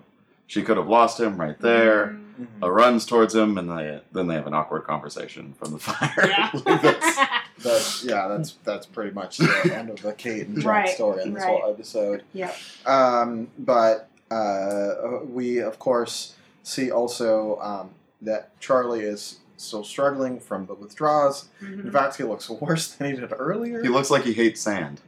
she 0.47 0.63
could 0.63 0.79
have 0.79 0.89
lost 0.89 1.21
him 1.21 1.39
right 1.39 1.59
there. 1.61 2.07
Mm. 2.19 2.26
Mm-hmm. 2.41 2.63
Uh, 2.65 2.69
runs 2.71 3.07
towards 3.07 3.35
him, 3.35 3.57
and 3.59 3.71
they 3.71 4.01
then 4.13 4.27
they 4.27 4.35
have 4.35 4.47
an 4.47 4.53
awkward 4.55 4.83
conversation 4.85 5.55
from 5.55 5.73
the 5.73 5.79
fire. 5.79 6.29
Yeah. 6.29 6.51
Like, 6.55 6.83
that's- 6.83 7.29
That's 7.65 8.05
yeah, 8.05 8.29
that's 8.29 8.53
that's 8.65 8.85
pretty 8.85 9.13
much 9.13 9.39
the 9.39 9.73
end 9.75 9.89
of 9.89 10.03
the 10.03 10.13
Kate 10.13 10.47
and 10.47 10.57
Jack 10.61 10.67
Right, 10.67 10.89
story 10.91 11.23
in 11.23 11.33
this 11.33 11.43
right. 11.43 11.59
whole 11.63 11.73
episode. 11.73 12.23
Yep. 12.35 12.55
Um, 12.85 13.49
but 13.59 14.11
uh, 14.31 15.21
we 15.25 15.59
of 15.61 15.79
course 15.79 16.35
see 16.63 16.91
also 16.91 17.59
um, 17.61 17.91
that 18.21 18.59
Charlie 18.61 19.01
is 19.01 19.39
still 19.57 19.85
struggling 19.85 20.39
from 20.39 20.67
the 20.67 20.75
withdrawals. 20.75 21.49
In 21.63 21.85
Mhm. 21.85 21.93
fact, 21.93 22.19
he 22.19 22.25
looks 22.25 22.51
worse 22.51 22.89
than 22.89 23.11
he 23.15 23.19
did 23.19 23.33
earlier. 23.39 23.83
he 23.83 23.89
looks 23.89 24.11
like 24.11 24.25
he 24.25 24.35
hates 24.35 24.61
sand. 24.61 25.01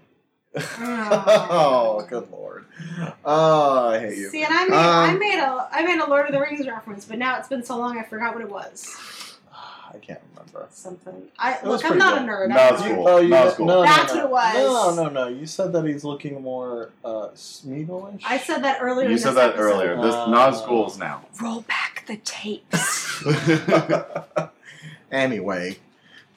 Oh, 0.56 2.06
good 2.08 2.30
lord! 2.30 2.64
Oh, 3.24 3.88
I 3.88 3.98
hate 4.00 4.18
you. 4.18 4.30
See, 4.30 4.42
and 4.42 4.52
I 4.52 4.64
made 4.66 4.76
I 4.76 5.12
Um, 5.12 5.18
made 5.18 5.38
a 5.38 5.68
I 5.70 5.82
made 5.84 5.98
a 5.98 6.06
Lord 6.08 6.26
of 6.26 6.32
the 6.32 6.40
Rings 6.40 6.66
reference, 6.66 7.04
but 7.04 7.18
now 7.18 7.38
it's 7.38 7.48
been 7.48 7.62
so 7.64 7.76
long 7.76 7.98
I 7.98 8.02
forgot 8.02 8.34
what 8.34 8.42
it 8.42 8.50
was. 8.50 8.96
I 9.54 9.96
can't 9.98 10.20
remember. 10.34 10.66
Something. 10.70 11.28
I 11.38 11.52
That 11.52 11.64
was 11.64 11.82
look. 11.82 11.90
I'm 11.90 11.98
pretty 11.98 11.98
not 11.98 12.18
good. 12.18 12.28
a 12.28 12.32
nerd. 12.32 12.48
No, 12.48 12.68
it's 12.74 12.82
cool. 12.82 13.08
Oh, 13.08 13.18
you 13.20 13.28
No, 13.28 13.46
it's 13.46 13.56
cool. 13.56 13.66
no, 13.66 13.74
no, 13.76 13.82
That's 13.82 14.14
no. 14.14 14.26
what 14.26 14.54
it 14.54 14.58
was. 14.64 14.96
No, 14.96 15.04
no, 15.04 15.10
no. 15.10 15.28
You 15.28 15.46
said 15.46 15.72
that 15.72 15.84
he's 15.86 16.04
looking 16.04 16.42
more 16.42 16.90
uh, 17.04 17.28
Smeagolish. 17.34 18.22
I 18.26 18.38
said 18.38 18.64
that 18.64 18.78
earlier. 18.82 19.06
in 19.06 19.10
You 19.12 19.16
this 19.16 19.24
said 19.24 19.34
that 19.34 19.50
episode. 19.50 19.62
earlier. 19.64 19.96
This 20.02 20.14
Uh, 20.14 20.26
Nazgul's 20.28 20.98
now. 20.98 21.22
Roll 21.40 21.62
back 21.62 22.04
the 22.06 22.16
tapes. 22.18 23.24
anyway, 25.10 25.76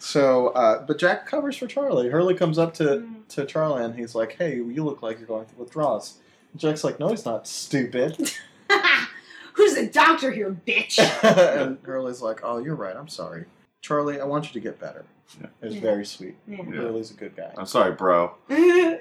so 0.01 0.47
uh, 0.49 0.83
but 0.85 0.97
Jack 0.97 1.25
covers 1.27 1.55
for 1.57 1.67
Charlie. 1.67 2.09
Hurley 2.09 2.33
comes 2.35 2.57
up 2.57 2.73
to 2.75 2.83
Mm. 2.83 3.27
to 3.29 3.45
Charlie 3.45 3.83
and 3.85 3.95
he's 3.95 4.15
like, 4.15 4.33
"Hey, 4.37 4.55
you 4.55 4.83
look 4.83 5.01
like 5.01 5.19
you're 5.19 5.27
going 5.27 5.45
through 5.45 5.63
withdrawals." 5.63 6.17
And 6.51 6.59
Jack's 6.59 6.83
like, 6.83 6.99
"No, 6.99 7.09
he's 7.09 7.25
not. 7.25 7.47
Stupid." 7.47 8.33
Who's 9.53 9.75
the 9.75 9.87
doctor 9.87 10.31
here, 10.31 10.55
bitch. 10.65 10.97
and 11.61 11.77
Hurley's 11.83 12.21
like, 12.21 12.39
"Oh, 12.43 12.57
you're 12.57 12.75
right. 12.75 12.95
I'm 12.95 13.07
sorry, 13.09 13.45
Charlie. 13.81 14.19
I 14.19 14.23
want 14.25 14.45
you 14.47 14.53
to 14.53 14.59
get 14.59 14.79
better." 14.79 15.05
Yeah. 15.39 15.47
It's 15.61 15.75
Yeah. 15.75 15.81
very 15.81 16.05
sweet. 16.05 16.35
Yeah. 16.47 16.57
Yeah. 16.57 16.63
Hurley's 16.81 17.11
a 17.11 17.15
good 17.15 17.35
guy. 17.35 17.53
I'm 17.57 17.65
sorry, 17.65 17.91
bro. 17.93 18.35
and 18.49 18.97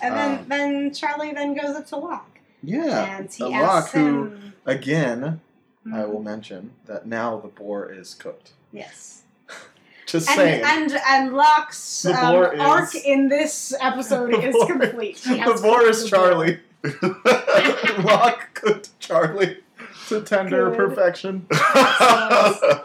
then 0.00 0.38
Um, 0.38 0.46
then 0.48 0.94
Charlie 0.94 1.32
then 1.32 1.54
goes 1.54 1.76
up 1.76 1.86
to 1.88 1.96
Locke 1.96 2.38
Yeah, 2.62 3.18
and 3.18 3.32
he 3.32 3.44
a 3.44 3.48
asks 3.50 3.94
Locke 3.94 4.04
who- 4.04 4.32
again, 4.66 5.40
I 5.86 5.98
Mhm. 5.98 6.08
will 6.08 6.22
mention 6.22 6.72
that 6.86 7.06
now 7.06 7.38
the 7.38 7.48
boar 7.48 7.90
is 7.92 8.14
cooked. 8.14 8.52
Yes. 8.72 9.22
Just 10.06 10.28
And, 10.28 10.36
saying. 10.36 10.62
and 10.64 10.92
and 11.08 11.34
Locke's 11.34 12.04
um, 12.06 12.12
is- 12.52 12.60
arc 12.60 12.94
in 12.94 13.28
this 13.28 13.74
episode 13.80 14.34
is 14.44 14.52
boar- 14.52 14.66
complete. 14.66 15.18
He 15.18 15.36
the 15.42 15.58
boar 15.62 15.86
is. 15.88 16.08
Charlie. 16.08 16.60
Locke 18.04 18.54
cooked 18.54 18.98
Charlie 19.00 19.58
to 20.08 20.20
tender 20.22 20.70
Good. 20.70 20.76
perfection. 20.76 21.46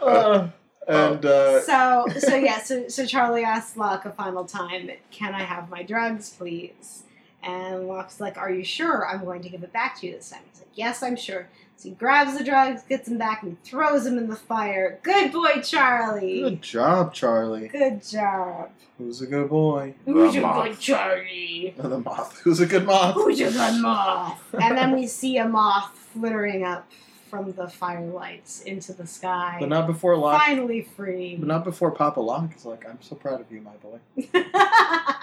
Uh, 0.02 0.48
and 0.88 1.24
uh, 1.24 1.60
so 1.60 2.04
so 2.18 2.34
yeah 2.34 2.58
so 2.60 2.88
so 2.88 3.04
Charlie 3.06 3.44
asks 3.44 3.76
Locke 3.76 4.06
a 4.06 4.10
final 4.10 4.44
time, 4.44 4.90
"Can 5.10 5.34
I 5.34 5.42
have 5.42 5.68
my 5.68 5.82
drugs, 5.82 6.30
please?" 6.30 7.04
And 7.42 7.86
Locke's 7.86 8.18
like, 8.20 8.36
"Are 8.38 8.50
you 8.50 8.64
sure? 8.64 9.06
I'm 9.06 9.24
going 9.24 9.42
to 9.42 9.48
give 9.48 9.62
it 9.62 9.72
back 9.72 10.00
to 10.00 10.06
you 10.06 10.14
this 10.16 10.30
time." 10.30 10.40
He's 10.50 10.60
like, 10.60 10.70
"Yes, 10.74 11.02
I'm 11.02 11.16
sure." 11.16 11.48
So 11.80 11.88
he 11.88 11.94
grabs 11.94 12.36
the 12.36 12.44
drugs, 12.44 12.82
gets 12.82 13.08
them 13.08 13.16
back, 13.16 13.42
and 13.42 13.56
throws 13.64 14.04
them 14.04 14.18
in 14.18 14.28
the 14.28 14.36
fire. 14.36 15.00
Good 15.02 15.32
boy, 15.32 15.62
Charlie. 15.62 16.42
good 16.42 16.60
job, 16.60 17.14
Charlie. 17.14 17.68
Good 17.68 18.04
job. 18.04 18.68
Who's 18.98 19.22
a 19.22 19.26
good 19.26 19.48
boy? 19.48 19.94
Who's 20.04 20.34
The 20.34 20.40
a 20.40 20.42
moth. 20.42 20.64
good 20.66 20.78
Charlie? 20.78 21.74
The 21.78 21.98
moth. 22.00 22.38
Who's 22.40 22.60
a 22.60 22.66
good 22.66 22.84
moth? 22.84 23.14
Who's 23.14 23.40
a 23.40 23.50
good 23.50 23.80
moth? 23.80 24.38
and 24.60 24.76
then 24.76 24.92
we 24.92 25.06
see 25.06 25.38
a 25.38 25.48
moth 25.48 25.96
flittering 26.12 26.64
up 26.64 26.86
from 27.30 27.52
the 27.52 27.64
firelights 27.64 28.62
into 28.64 28.92
the 28.92 29.06
sky. 29.06 29.56
But 29.58 29.70
not 29.70 29.86
before 29.86 30.18
Locke. 30.18 30.38
Finally 30.38 30.82
free. 30.82 31.36
But 31.36 31.48
not 31.48 31.64
before 31.64 31.92
Papa 31.92 32.20
Locke 32.20 32.54
is 32.54 32.66
like, 32.66 32.86
I'm 32.86 33.00
so 33.00 33.14
proud 33.16 33.40
of 33.40 33.50
you, 33.50 33.62
my 33.62 33.76
boy. 33.76 34.00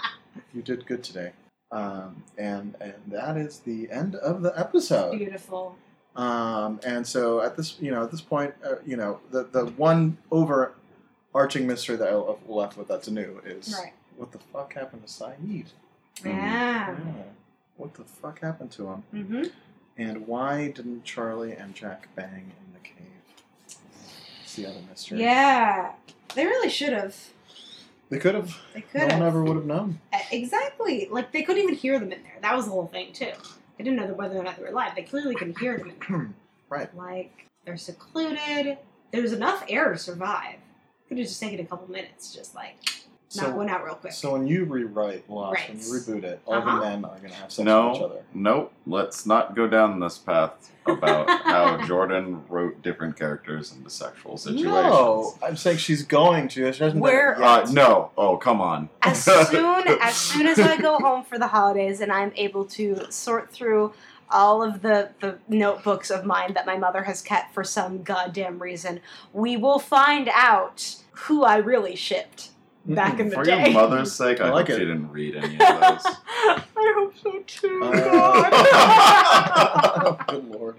You 0.54 0.62
did 0.62 0.86
good 0.86 1.04
today. 1.04 1.32
Um, 1.70 2.22
and 2.38 2.74
and 2.80 2.94
that 3.08 3.36
is 3.36 3.58
the 3.60 3.88
end 3.90 4.14
of 4.16 4.40
the 4.42 4.58
episode. 4.58 5.18
Beautiful. 5.18 5.76
Um, 6.18 6.80
and 6.84 7.06
so 7.06 7.40
at 7.40 7.56
this, 7.56 7.76
you 7.80 7.90
know, 7.92 8.02
at 8.02 8.10
this 8.10 8.20
point, 8.20 8.52
uh, 8.64 8.74
you 8.84 8.96
know, 8.96 9.20
the 9.30 9.44
the 9.44 9.66
one 9.66 10.18
overarching 10.32 11.66
mystery 11.66 11.96
that 11.96 12.08
I 12.08 12.14
left 12.14 12.48
left 12.48 12.76
with 12.76 12.88
that's 12.88 13.08
new 13.08 13.40
is 13.46 13.74
Right. 13.80 13.92
what 14.16 14.32
the 14.32 14.38
fuck 14.38 14.74
happened 14.74 15.06
to 15.06 15.12
Sayid? 15.12 15.66
Yeah. 16.24 16.90
Yeah. 16.90 16.94
What 17.76 17.94
the 17.94 18.02
fuck 18.04 18.40
happened 18.40 18.72
to 18.72 18.88
him? 18.88 19.02
Mm-hmm. 19.14 19.42
And 19.96 20.26
why 20.26 20.72
didn't 20.72 21.04
Charlie 21.04 21.52
and 21.52 21.74
Jack 21.74 22.08
bang 22.16 22.50
in 22.60 22.72
the 22.72 22.80
cave? 22.80 23.76
It's 24.42 24.54
the 24.56 24.66
other 24.66 24.80
mystery. 24.90 25.20
Yeah. 25.20 25.92
They 26.34 26.44
really 26.46 26.68
should 26.68 26.92
have. 26.92 27.16
They 28.10 28.18
could 28.18 28.34
have. 28.34 28.56
They 28.74 28.80
could. 28.80 28.94
No 28.94 29.00
could 29.06 29.12
one 29.12 29.20
have. 29.22 29.28
ever 29.28 29.44
would 29.44 29.56
have 29.56 29.66
known. 29.66 30.00
Exactly. 30.32 31.06
Like 31.10 31.30
they 31.30 31.42
couldn't 31.42 31.62
even 31.62 31.74
hear 31.76 31.98
them 32.00 32.10
in 32.10 32.22
there. 32.24 32.38
That 32.42 32.56
was 32.56 32.64
the 32.64 32.72
whole 32.72 32.86
thing 32.88 33.12
too. 33.12 33.30
They 33.78 33.84
didn't 33.84 33.96
know 33.96 34.12
whether 34.14 34.36
or 34.36 34.42
not 34.42 34.56
they 34.56 34.62
were 34.62 34.68
alive. 34.68 34.92
They 34.96 35.02
clearly 35.02 35.36
can 35.36 35.54
hear 35.54 35.78
them. 35.78 36.34
Right. 36.70 36.94
Like 36.94 37.46
they're 37.64 37.78
secluded. 37.78 38.76
There's 39.10 39.32
enough 39.32 39.64
air 39.70 39.90
to 39.90 39.96
survive. 39.96 40.56
Could 41.08 41.16
have 41.16 41.26
just 41.26 41.40
taken 41.40 41.60
a 41.60 41.64
couple 41.64 41.90
minutes, 41.90 42.34
just 42.34 42.54
like 42.54 42.76
knock 43.36 43.46
So, 43.46 43.54
one 43.56 43.68
out 43.68 43.84
real 43.84 43.94
quick. 43.94 44.12
so 44.12 44.32
when 44.32 44.46
you 44.46 44.64
rewrite 44.64 45.28
Lost, 45.28 45.54
Right. 45.60 45.68
when 45.68 45.78
you 45.78 45.84
reboot 45.84 46.24
it, 46.24 46.40
all 46.46 46.54
Uh-huh. 46.54 46.76
the 46.76 46.80
men 46.80 47.04
are 47.04 47.16
going 47.18 47.28
to 47.30 47.34
have 47.36 47.50
sex 47.52 47.58
with 47.58 47.60
each 47.60 47.64
No, 47.66 47.92
other. 48.04 48.22
nope. 48.34 48.72
Let's 48.86 49.26
not 49.26 49.54
go 49.54 49.66
down 49.66 50.00
this 50.00 50.16
path 50.18 50.52
about 50.86 51.28
how 51.44 51.84
Jordan 51.86 52.42
wrote 52.48 52.80
different 52.82 53.16
characters 53.18 53.72
into 53.76 53.90
sexual 53.90 54.36
situations. 54.38 54.64
No, 54.72 55.34
I'm 55.42 55.56
saying 55.56 55.76
she's 55.78 56.02
going 56.02 56.48
to. 56.48 56.72
She 56.72 56.82
hasn't 56.82 57.02
Where- 57.02 57.34
done 57.34 57.60
it 57.62 57.68
Uh, 57.68 57.72
no. 57.72 58.10
Oh, 58.16 58.36
come 58.38 58.60
on. 58.62 58.88
as 59.02 59.22
soon 59.22 59.86
as 60.00 60.14
soon 60.16 60.46
as 60.46 60.58
I 60.58 60.76
go 60.78 60.96
home 60.98 61.24
for 61.24 61.38
the 61.38 61.48
holidays 61.48 62.00
and 62.00 62.10
I'm 62.10 62.32
able 62.36 62.64
to 62.66 63.10
sort 63.10 63.50
through 63.50 63.92
all 64.30 64.62
of 64.62 64.82
the, 64.82 65.08
the 65.20 65.38
notebooks 65.48 66.10
of 66.10 66.24
mine 66.24 66.52
that 66.52 66.66
my 66.66 66.76
mother 66.76 67.02
has 67.04 67.22
kept 67.22 67.54
for 67.54 67.64
some 67.64 68.02
goddamn 68.02 68.58
reason, 68.58 69.00
we 69.32 69.56
will 69.56 69.78
find 69.78 70.28
out 70.34 70.96
who 71.12 71.44
I 71.44 71.56
really 71.56 71.96
shipped 71.96 72.50
back 72.88 73.20
in 73.20 73.28
the 73.28 73.34
For 73.34 73.44
day. 73.44 73.70
your 73.70 73.72
mother's 73.82 74.12
sake, 74.12 74.40
I, 74.40 74.48
I 74.48 74.50
like 74.50 74.66
hope 74.68 74.76
it. 74.76 74.78
she 74.80 74.86
didn't 74.86 75.10
read 75.10 75.36
any 75.36 75.54
of 75.54 75.58
those. 75.58 76.04
I 76.06 76.62
hope 76.96 77.14
so 77.18 77.38
too. 77.46 77.80
Uh, 77.84 78.50
God. 78.50 80.26
Good 80.28 80.44
lord. 80.50 80.76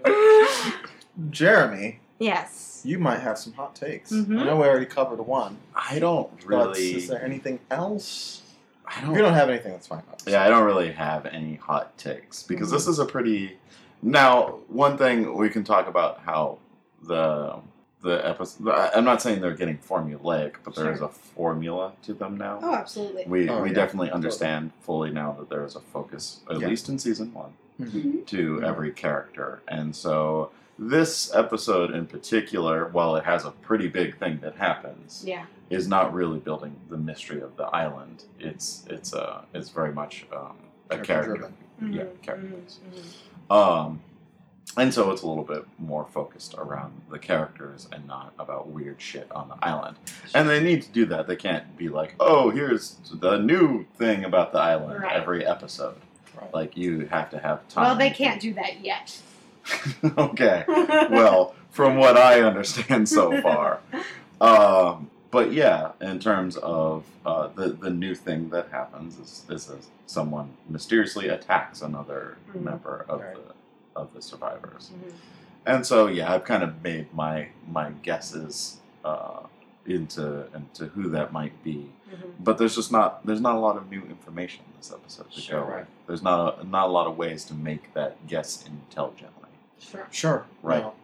Jeremy, 1.30 2.00
yes. 2.18 2.82
you 2.84 2.98
might 2.98 3.20
have 3.20 3.38
some 3.38 3.52
hot 3.52 3.74
takes. 3.74 4.10
Mhm. 4.12 4.40
I 4.40 4.44
know 4.44 4.56
we 4.56 4.66
already 4.66 4.86
covered 4.86 5.20
one. 5.20 5.58
I 5.74 5.98
don't 5.98 6.30
really. 6.44 6.94
is 6.96 7.08
there 7.08 7.22
anything 7.24 7.58
else? 7.70 8.42
I 8.86 9.00
don't 9.02 9.14
you 9.14 9.20
don't 9.22 9.34
have 9.34 9.48
anything, 9.48 9.72
that's 9.72 9.86
fine. 9.86 10.02
Yeah, 10.26 10.42
I 10.44 10.48
don't 10.48 10.64
really 10.64 10.90
have 10.92 11.26
any 11.26 11.54
hot 11.56 11.96
takes 11.98 12.42
because 12.42 12.68
Mm-hmm. 12.68 12.74
this 12.76 12.86
is 12.88 12.98
a 12.98 13.04
pretty. 13.06 13.56
Now, 14.02 14.60
one 14.68 14.96
thing 14.96 15.36
we 15.36 15.50
can 15.50 15.62
talk 15.62 15.86
about 15.86 16.20
how 16.24 16.58
the 17.02 17.56
the 18.02 18.26
episode. 18.26 18.68
I'm 18.68 19.04
not 19.04 19.20
saying 19.20 19.40
they're 19.40 19.54
getting 19.54 19.78
formulaic, 19.78 20.54
but 20.64 20.74
there 20.74 20.90
is 20.92 20.98
Sure. 20.98 21.06
a 21.08 21.10
formula 21.10 21.92
to 22.02 22.14
them 22.14 22.36
now. 22.38 22.58
oh, 22.62 22.74
absolutely. 22.74 23.24
We 23.26 23.48
Oh, 23.48 23.62
we 23.62 23.68
yeah, 23.68 23.74
definitely 23.74 24.08
totally. 24.08 24.12
understand 24.12 24.72
fully 24.80 25.10
now 25.10 25.32
that 25.38 25.48
there 25.50 25.64
is 25.64 25.76
a 25.76 25.80
focus, 25.80 26.40
at 26.50 26.60
Yeah. 26.60 26.68
least 26.68 26.88
in 26.88 26.98
season 26.98 27.32
one, 27.34 27.52
Mhm. 27.80 28.24
to 28.26 28.56
Mhm. 28.58 28.64
every 28.64 28.90
character, 28.92 29.60
and 29.68 29.94
so 29.94 30.50
this 30.78 31.30
episode 31.34 31.90
in 31.90 32.06
particular, 32.06 32.88
while 32.88 33.14
it 33.16 33.24
has 33.24 33.44
a 33.44 33.50
pretty 33.50 33.86
big 33.86 34.16
thing 34.16 34.38
that 34.40 34.56
happens, 34.56 35.22
Yeah. 35.26 35.44
is 35.68 35.86
not 35.86 36.14
really 36.14 36.38
building 36.38 36.76
the 36.88 36.96
mystery 36.96 37.42
of 37.42 37.56
the 37.56 37.64
island. 37.64 38.24
It's 38.38 38.86
it's 38.88 39.12
uh 39.12 39.42
it's 39.52 39.68
very 39.68 39.92
much 39.92 40.26
um, 40.32 40.56
a 40.88 40.96
character. 40.98 41.04
Character-driven. 41.36 41.54
Yeah, 41.94 42.02
Mhm, 42.04 42.22
characters. 42.22 42.78
mhm, 42.90 42.98
mhm. 43.50 43.54
Um, 43.54 44.00
and 44.76 44.92
so 44.94 45.10
it's 45.10 45.22
a 45.22 45.26
little 45.26 45.44
bit 45.44 45.64
more 45.78 46.06
focused 46.12 46.54
around 46.56 46.92
the 47.10 47.18
characters 47.18 47.88
and 47.92 48.06
not 48.06 48.32
about 48.38 48.68
weird 48.68 49.00
shit 49.02 49.30
on 49.32 49.48
the 49.48 49.56
island. 49.64 49.96
And 50.34 50.48
they 50.48 50.62
need 50.62 50.82
to 50.82 50.90
do 50.90 51.06
that. 51.06 51.26
They 51.26 51.36
can't 51.36 51.76
be 51.76 51.88
like, 51.88 52.14
oh, 52.20 52.50
here's 52.50 52.96
the 53.12 53.36
new 53.38 53.84
thing 53.96 54.24
about 54.24 54.52
the 54.52 54.58
island 54.60 55.02
Right. 55.02 55.12
every 55.16 55.44
episode. 55.44 55.96
Right. 56.40 56.54
Like 56.54 56.76
you 56.76 57.06
have 57.06 57.30
to 57.30 57.38
have 57.38 57.66
time. 57.68 57.84
Well, 57.84 57.96
they 57.96 58.10
can't 58.10 58.40
do 58.40 58.54
that 58.54 58.80
yet. 58.84 59.18
okay. 60.18 60.64
Well, 60.68 61.54
from 61.70 61.96
what 61.96 62.16
I 62.16 62.40
understand 62.42 63.08
so 63.08 63.40
far. 63.42 63.80
Um, 64.40 65.10
but 65.30 65.52
yeah, 65.52 65.92
in 66.00 66.18
terms 66.18 66.56
of 66.56 67.04
uh, 67.26 67.48
the 67.48 67.68
the 67.68 67.90
new 67.90 68.14
thing 68.14 68.48
that 68.48 68.68
happens 68.70 69.18
is, 69.18 69.44
is 69.50 69.66
that 69.66 69.84
someone 70.06 70.52
mysteriously 70.66 71.28
attacks 71.28 71.82
another 71.82 72.38
Mhm. 72.50 72.62
member 72.62 73.04
of 73.06 73.20
Right. 73.20 73.34
the 73.34 73.52
of 73.96 74.12
the 74.14 74.22
survivors, 74.22 74.90
Mhm. 74.94 75.12
and 75.66 75.86
so 75.86 76.06
yeah, 76.06 76.32
I've 76.32 76.44
kind 76.44 76.62
of 76.62 76.82
made 76.82 77.12
my 77.14 77.48
my 77.68 77.90
guesses 78.02 78.78
uh, 79.04 79.40
into 79.86 80.46
into 80.54 80.86
who 80.86 81.08
that 81.10 81.32
might 81.32 81.62
be. 81.64 81.90
Mhm. 82.10 82.32
But 82.40 82.58
there's 82.58 82.74
just 82.74 82.92
not 82.92 83.24
there's 83.26 83.40
not 83.40 83.54
a 83.56 83.58
lot 83.58 83.76
of 83.76 83.90
new 83.90 84.02
information 84.02 84.64
in 84.66 84.72
this 84.78 84.92
episode 84.92 85.30
to 85.32 85.40
Sure, 85.40 85.60
go. 85.60 85.66
with. 85.66 85.74
right. 85.74 85.86
There's 86.06 86.22
not 86.22 86.60
a, 86.60 86.64
not 86.64 86.88
a 86.88 86.92
lot 86.92 87.06
of 87.06 87.16
ways 87.16 87.44
to 87.46 87.54
make 87.54 87.92
that 87.94 88.26
guess 88.26 88.64
intelligently. 88.66 89.48
Sure. 89.78 90.06
Sure. 90.10 90.44
Right. 90.62 90.82
No. 90.82 90.94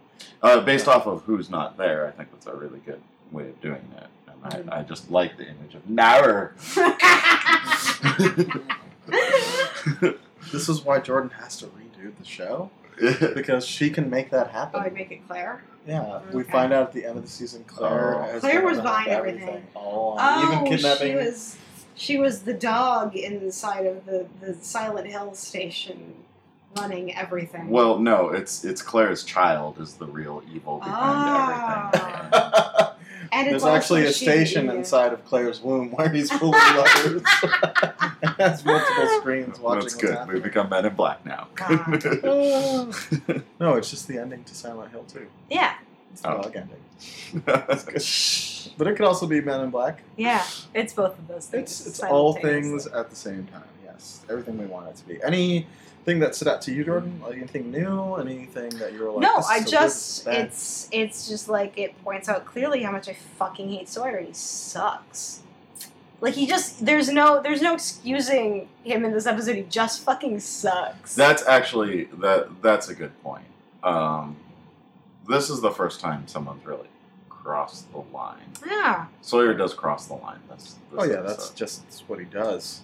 Uh, 0.43 0.61
based 0.61 0.89
off 0.89 1.07
of 1.07 1.23
who's 1.25 1.49
not 1.51 1.77
there, 1.77 2.07
I 2.07 2.11
think 2.11 2.31
that's 2.33 2.47
a 2.47 2.55
really 2.55 2.79
good 2.81 3.01
way 3.33 3.49
of 3.49 3.61
doing 3.61 3.83
that. 3.95 4.09
And 4.29 4.43
Mhm. 4.67 4.73
I, 4.73 4.81
I 4.81 4.83
just 4.83 5.11
like 5.11 5.37
the 5.39 5.45
image 5.49 5.75
of 5.75 5.89
Nair. 5.89 6.55
This 10.53 10.69
is 10.69 10.83
why 10.85 11.01
Jordan 11.01 11.31
has 11.31 11.57
to 11.59 11.67
redo 11.67 11.86
the 12.19 12.25
show 12.25 12.71
because 13.35 13.67
she 13.67 13.91
can 13.91 14.09
make 14.11 14.31
that 14.31 14.49
oh, 14.49 14.53
happen. 14.53 14.81
I'd 14.81 14.95
make 14.95 15.11
it 15.11 15.27
Claire. 15.27 15.63
Yeah, 15.87 16.21
we 16.33 16.43
find 16.43 16.73
out 16.73 16.89
at 16.89 16.93
the 16.93 17.05
end 17.05 17.17
of 17.17 17.23
the 17.25 17.31
season 17.31 17.63
Claire. 17.67 18.17
Oh. 18.17 18.23
has 18.23 18.41
Claire 18.41 18.65
was 18.65 18.79
behind 18.79 19.07
buying 19.07 19.17
everything. 19.19 19.67
All. 19.75 20.17
Oh, 20.19 20.53
even 20.53 20.65
kidnapping. 20.77 21.13
she 21.13 21.15
was. 21.17 21.57
She 21.99 22.19
was 22.19 22.43
the 22.43 22.53
dog 22.53 23.17
inside 23.17 23.87
of 23.87 24.05
the, 24.05 24.27
the 24.41 24.53
Silent 24.55 25.07
Hill 25.07 25.33
station, 25.35 26.15
running 26.77 27.15
everything. 27.17 27.69
well, 27.71 27.99
no, 27.99 28.29
it's 28.31 28.65
it's 28.65 28.83
Claire's 28.83 29.25
child 29.25 29.81
is 29.81 29.95
the 29.95 30.07
real 30.07 30.43
evil 30.53 30.79
behind 30.79 30.95
Ah. 30.99 31.91
everything. 31.95 32.83
and 33.33 33.49
There's 33.49 33.65
actually 33.65 34.05
a 34.07 34.13
station 34.13 34.67
yeah. 34.67 34.75
inside 34.75 35.13
of 35.13 35.25
Claire's 35.25 35.61
womb 35.61 35.91
where 35.93 36.09
he's 36.09 36.31
full 36.31 36.55
of 36.55 36.77
lovers. 36.77 37.23
and 38.23 38.31
has 38.39 38.65
multiple 38.65 39.09
screens 39.21 39.59
watching. 39.59 39.81
That's 39.83 39.95
good. 39.95 40.11
happening. 40.15 40.35
We've 40.35 40.43
become 40.43 40.69
Men 40.69 40.87
in 40.87 40.95
Black 40.95 41.25
now. 41.27 41.49
God. 41.55 41.87
no, 43.61 43.75
it's 43.77 43.91
just 43.91 44.09
the 44.09 44.19
ending 44.19 44.45
to 44.45 44.55
Silent 44.55 44.91
Hill 44.91 45.05
too. 45.05 45.27
Yeah. 45.51 45.75
It's 46.13 46.23
the 46.23 46.31
Oh. 46.37 46.43
dog 46.43 46.57
ending. 46.57 46.83
It's 47.69 48.65
good. 48.65 48.77
But 48.79 48.87
it 48.89 48.97
could 48.97 49.07
also 49.07 49.27
be 49.27 49.41
Men 49.41 49.61
in 49.61 49.71
Black. 49.71 50.03
Yeah, 50.17 50.45
it's 50.75 50.93
both 50.93 51.19
of 51.19 51.29
those 51.29 51.47
things. 51.47 51.63
It's 51.81 51.87
it's 51.87 52.01
all 52.01 52.35
things 52.35 52.87
at 52.87 53.11
the 53.11 53.17
same 53.17 53.47
time. 53.47 53.63
Yes, 53.97 54.21
everything 54.29 54.59
we 54.59 54.67
want 54.67 54.89
it 54.89 54.97
to 54.97 55.07
be. 55.07 55.23
Anything 55.23 56.19
that 56.21 56.35
stood 56.35 56.49
out 56.49 56.61
to 56.63 56.73
you, 56.73 56.85
Jordan? 56.85 57.21
Like 57.23 57.37
anything 57.37 57.71
new? 57.71 58.17
Anything 58.17 58.71
that 58.79 58.93
you 58.93 59.03
were 59.03 59.11
like? 59.13 59.23
no, 59.23 59.37
this 59.37 59.49
I 59.49 59.61
so 59.61 59.71
just 59.71 59.97
this 59.97 60.19
is 60.19 60.25
bad? 60.25 60.47
it's 60.47 60.89
it's 60.93 61.29
just 61.29 61.49
like 61.49 61.79
it 61.79 62.05
points 62.05 62.29
out 62.29 62.45
clearly 62.45 62.83
how 62.83 62.93
much 62.93 63.09
I 63.09 63.15
fucking 63.15 63.71
hate 63.71 63.89
Sawyer. 63.89 64.21
He 64.21 64.33
sucks. 64.33 65.41
Like 66.21 66.35
he 66.35 66.47
just 66.47 66.85
there's 66.85 67.09
no 67.09 67.43
there's 67.43 67.63
no 67.63 67.75
excusing 67.75 68.69
him 68.85 69.05
in 69.05 69.13
this 69.13 69.27
episode. 69.27 69.57
He 69.57 69.63
just 69.63 70.03
fucking 70.03 70.41
sucks. 70.41 71.15
That's 71.15 71.47
actually 71.47 72.05
that. 72.19 72.63
That's 72.63 72.89
a 72.89 72.95
good 72.95 73.21
point. 73.23 73.47
Um, 73.83 74.37
this 75.29 75.51
is 75.51 75.61
the 75.61 75.71
first 75.71 76.01
time 76.01 76.27
someone's 76.29 76.65
really 76.67 76.89
crossed 77.47 77.91
the 77.93 78.03
line. 78.13 78.41
yeah. 78.67 79.07
Sawyer 79.23 79.55
does 79.55 79.73
cross 79.73 80.07
the 80.07 80.15
line. 80.15 80.41
That's, 80.49 80.65
this 80.65 80.77
Oh 80.99 81.05
yeah, 81.05 81.21
that's 81.21 81.51
episode. 81.51 81.57
just 81.57 82.03
what 82.09 82.19
he 82.19 82.25
does. 82.25 82.81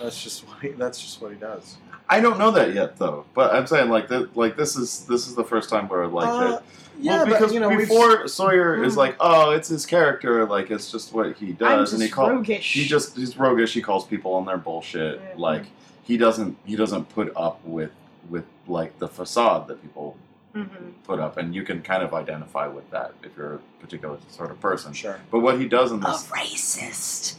that's 0.00 0.22
just 0.22 0.46
what 0.46 0.60
he, 0.62 0.68
that's 0.70 1.00
just 1.00 1.20
what 1.20 1.32
he 1.32 1.38
does. 1.38 1.76
I 2.08 2.20
don't 2.20 2.38
know 2.38 2.50
that 2.52 2.72
yet, 2.72 2.96
though. 2.98 3.24
But 3.34 3.52
I'm 3.54 3.66
saying 3.66 3.90
like 3.90 4.06
that. 4.08 4.36
Like 4.36 4.56
this 4.56 4.76
is 4.76 5.04
this 5.06 5.26
is 5.26 5.34
the 5.34 5.44
first 5.44 5.68
time 5.70 5.88
where 5.88 6.06
like 6.06 6.28
Uh, 6.28 6.50
that. 6.52 6.62
yeah, 7.00 7.16
well, 7.16 7.26
because 7.26 7.40
but 7.50 7.52
you 7.54 7.60
know 7.60 7.68
we've- 7.68 7.82
before 7.82 8.28
Sawyer 8.28 8.82
is 8.84 8.94
Mm. 8.94 8.98
like, 8.98 9.16
oh, 9.20 9.50
it's 9.50 9.68
his 9.68 9.84
character. 9.84 10.46
Like 10.46 10.70
it's 10.70 10.90
just 10.92 11.12
what 11.12 11.36
he 11.36 11.48
I'm 11.48 11.54
does, 11.54 11.90
just 11.90 11.92
and 11.94 12.02
he 12.02 12.08
calls. 12.08 12.46
He 12.46 12.84
just 12.86 13.16
he's 13.16 13.36
roguish. 13.36 13.74
He 13.74 13.82
calls 13.82 14.06
people 14.06 14.34
on 14.34 14.46
their 14.46 14.56
bullshit. 14.56 15.20
Yeah. 15.20 15.34
Like 15.36 15.64
he 16.04 16.16
doesn't 16.16 16.56
he 16.64 16.76
doesn't 16.76 17.08
put 17.08 17.32
up 17.36 17.60
with 17.64 17.90
with 18.30 18.44
like 18.68 18.98
the 19.00 19.08
facade 19.08 19.66
that 19.68 19.82
people 19.82 20.16
Mhm. 20.54 20.94
put 21.04 21.20
up, 21.20 21.36
and 21.36 21.54
you 21.54 21.62
can 21.62 21.82
kind 21.82 22.02
of 22.02 22.12
identify 22.14 22.66
with 22.66 22.90
that 22.90 23.12
if 23.22 23.36
you're 23.36 23.54
a 23.56 23.60
particular 23.80 24.18
sort 24.28 24.50
of 24.50 24.60
person. 24.60 24.92
Sure. 24.92 25.20
But 25.30 25.40
what 25.40 25.60
he 25.60 25.68
does 25.68 25.92
in 25.92 26.00
this 26.00 26.26
a 26.26 26.30
racist. 26.32 27.36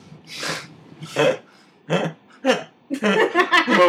but 1.88 2.16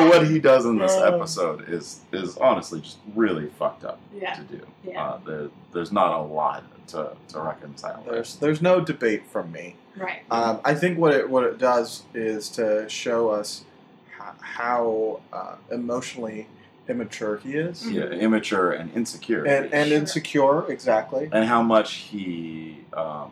what 0.09 0.27
he 0.27 0.39
does 0.39 0.65
in 0.67 0.79
this 0.79 0.97
episode 0.97 1.69
is 1.69 2.01
is 2.13 2.37
honestly 2.39 2.81
just 2.81 2.99
really 3.15 3.47
fucked 3.59 3.85
up 3.85 3.99
Yeah. 4.15 4.35
to 4.35 4.43
do. 4.43 4.67
Yeah. 4.85 5.03
Uh, 5.05 5.19
there, 5.27 5.49
there's 5.73 5.93
not 5.93 6.13
a 6.19 6.23
lot 6.23 6.65
to, 6.89 7.13
to 7.29 7.41
reconcile. 7.41 8.03
there. 8.05 8.15
There's 8.15 8.37
there's 8.37 8.63
no 8.63 8.81
debate 8.81 9.27
from 9.27 9.53
me. 9.53 9.77
Right. 9.97 10.23
Um, 10.31 10.61
I 10.65 10.75
think 10.75 10.99
what 10.99 11.15
it 11.15 11.29
what 11.31 11.45
it 11.45 11.59
does 11.59 12.03
is 12.15 12.49
to 12.51 12.89
show 12.89 13.29
us 13.31 13.65
how, 14.17 14.33
how 14.41 15.21
uh, 15.33 15.57
emotionally 15.71 16.47
immature 16.95 17.39
he 17.39 17.55
is, 17.55 17.89
Yeah, 17.91 18.05
immature 18.05 18.73
and 18.73 18.93
insecure, 18.95 19.45
and 19.45 19.73
and 19.73 19.93
insecure 19.93 20.71
exactly. 20.71 21.29
and 21.33 21.45
how 21.45 21.63
much 21.63 21.95
he 21.95 22.79
um, 22.93 23.31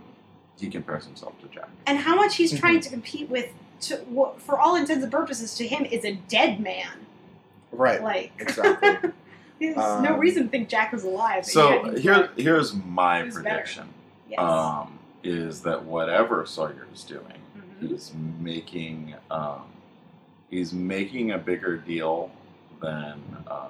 he 0.58 0.68
compares 0.70 1.04
himself 1.04 1.38
to 1.40 1.48
Jack. 1.48 1.68
and 1.86 1.98
how 1.98 2.14
much 2.14 2.36
he's 2.36 2.52
Mhm. 2.52 2.60
trying 2.60 2.80
to 2.80 2.88
compete 2.90 3.28
with, 3.28 3.52
to, 3.82 3.96
what, 4.08 4.40
for 4.40 4.58
all 4.58 4.74
intents 4.76 5.02
and 5.04 5.12
purposes, 5.12 5.54
to 5.56 5.66
him 5.66 5.84
is 5.84 6.04
a 6.04 6.14
dead 6.28 6.58
man. 6.60 7.06
Right. 7.70 8.02
Like, 8.02 8.32
Exactly. 8.40 9.10
there's 9.60 9.76
Um, 9.76 10.02
no 10.02 10.16
reason 10.16 10.44
to 10.44 10.48
think 10.48 10.68
Jack 10.68 10.92
was 10.92 11.04
alive. 11.04 11.44
So 11.44 11.84
yeah, 11.92 11.98
here 11.98 12.16
like- 12.16 12.38
here's 12.38 12.74
my 12.74 13.22
prediction. 13.30 13.88
yes. 14.28 14.40
Um, 14.40 14.98
is 15.22 15.62
that 15.62 15.84
whatever 15.84 16.44
Sawyer 16.46 16.86
is 16.92 17.04
doing, 17.04 17.22
Mhm. 17.56 17.88
he's 17.90 18.12
making 18.40 19.14
um, 19.30 19.62
he's 20.50 20.72
making 20.72 21.30
a 21.32 21.38
bigger 21.38 21.76
deal 21.76 22.30
than 22.80 23.22
um, 23.50 23.68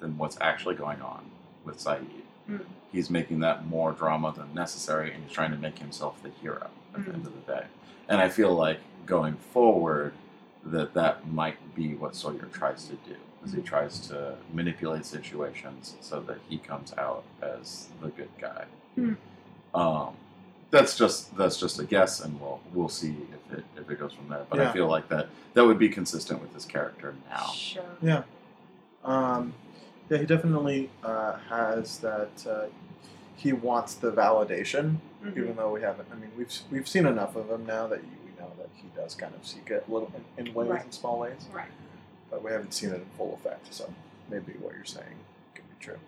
than 0.00 0.16
what's 0.18 0.36
actually 0.40 0.74
going 0.74 1.00
on 1.00 1.24
with 1.64 1.78
Sayid. 1.78 2.04
Mm. 2.50 2.64
He's 2.92 3.10
making 3.10 3.40
that 3.40 3.66
more 3.66 3.92
drama 3.92 4.32
than 4.36 4.52
necessary, 4.54 5.12
and 5.12 5.24
he's 5.24 5.32
trying 5.32 5.50
to 5.50 5.56
make 5.56 5.78
himself 5.78 6.22
the 6.22 6.30
hero 6.42 6.68
at 6.94 7.04
the 7.04 7.10
Mm. 7.10 7.14
end 7.14 7.26
of 7.26 7.32
the 7.46 7.52
day. 7.52 7.66
And 8.08 8.20
I 8.20 8.28
feel 8.28 8.52
like 8.54 8.80
going 9.06 9.34
forward, 9.36 10.12
that 10.64 10.94
that 10.94 11.26
might 11.28 11.74
be 11.74 11.94
what 11.94 12.14
Sawyer 12.14 12.48
tries 12.52 12.84
to 12.86 12.94
do, 13.08 13.16
is 13.44 13.52
he 13.52 13.62
tries 13.62 13.98
to 14.08 14.36
manipulate 14.52 15.04
situations 15.06 15.94
so 16.00 16.20
that 16.22 16.38
he 16.48 16.58
comes 16.58 16.92
out 16.98 17.24
as 17.42 17.88
the 18.02 18.08
good 18.08 18.30
guy. 18.40 18.64
Mm. 18.98 19.16
Um, 19.74 20.14
that's 20.70 20.96
just 20.96 21.36
that's 21.36 21.58
just 21.58 21.78
a 21.78 21.84
guess, 21.84 22.20
and 22.20 22.38
we'll 22.40 22.60
we'll 22.72 22.88
see 22.88 23.16
if 23.32 23.58
it 23.58 23.64
if 23.76 23.90
it 23.90 23.98
goes 23.98 24.12
from 24.12 24.28
there. 24.28 24.44
But 24.50 24.60
I 24.60 24.72
feel 24.72 24.86
like 24.88 25.08
that 25.08 25.28
that 25.54 25.64
would 25.64 25.78
be 25.78 25.88
consistent 25.88 26.40
with 26.42 26.52
his 26.54 26.64
character 26.64 27.14
now. 27.30 27.46
Sure. 27.52 27.82
Yeah. 28.02 28.22
Um, 29.04 29.54
yeah, 30.08 30.18
he 30.18 30.26
definitely 30.26 30.90
uh, 31.02 31.36
has 31.48 31.98
that. 31.98 32.46
Uh, 32.48 32.66
he 33.36 33.52
wants 33.52 33.94
the 33.94 34.12
validation, 34.12 34.96
Mhm. 35.22 35.36
even 35.36 35.56
though 35.56 35.72
we 35.72 35.80
haven't. 35.82 36.08
I 36.12 36.14
mean, 36.16 36.30
we've 36.36 36.52
we've 36.70 36.88
seen 36.88 37.06
enough 37.06 37.36
of 37.36 37.50
him 37.50 37.66
now 37.66 37.86
that 37.88 38.00
you, 38.02 38.08
we 38.24 38.40
know 38.40 38.50
that 38.58 38.68
he 38.76 38.88
does 38.94 39.14
kind 39.14 39.34
of 39.34 39.46
seek 39.46 39.70
it 39.70 39.88
little 39.90 40.10
in, 40.38 40.46
in 40.46 40.54
ways, 40.54 40.68
Right. 40.70 40.84
in 40.84 40.92
small 40.92 41.18
ways, 41.18 41.46
Right. 41.52 41.66
but 42.30 42.42
we 42.42 42.50
haven't 42.50 42.72
seen 42.72 42.90
it 42.90 42.96
in 42.96 43.06
full 43.16 43.34
effect. 43.42 43.72
So 43.74 43.92
maybe 44.30 44.52
what 44.60 44.74
you're 44.74 44.84
saying 44.84 45.16
could 45.54 45.64
be 45.68 45.84
true. 45.84 45.98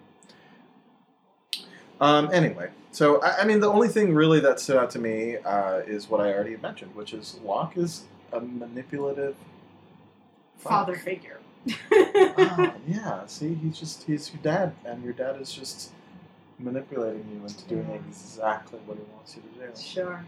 Um, 2.01 2.29
anyway, 2.33 2.71
so 2.93 3.21
I, 3.23 3.41
I 3.41 3.45
mean, 3.45 3.61
the 3.61 3.71
only 3.71 3.89
thing 3.89 4.15
really 4.15 4.41
that 4.41 4.61
stood 4.61 4.77
out 4.77 4.91
to 4.91 4.99
me 4.99 5.37
uh, 5.39 5.79
is 5.87 6.09
what 6.11 6.21
I 6.21 6.33
already 6.33 6.57
mentioned, 6.59 6.95
which 6.95 7.15
is 7.15 7.39
Locke 7.43 7.77
is 7.77 8.05
a 8.33 8.41
manipulative 8.41 9.35
fuck. 10.59 10.71
Father 10.71 10.97
figure. 10.97 11.39
Ah, 12.39 12.75
yeah, 12.89 13.27
see, 13.27 13.55
he's 13.55 13.79
just 13.79 14.05
he's 14.05 14.33
your 14.33 14.43
dad, 14.43 14.75
and 14.85 15.03
your 15.03 15.13
dad 15.13 15.41
is 15.41 15.53
just 15.53 15.91
manipulating 16.59 17.27
you 17.33 17.41
into 17.43 17.65
doing 17.65 17.87
Yeah. 17.89 17.97
exactly 18.09 18.79
what 18.87 18.97
he 18.97 19.05
wants 19.15 19.37
you 19.37 19.43
to 19.43 19.67
do. 19.67 19.81
Sure. 19.81 20.25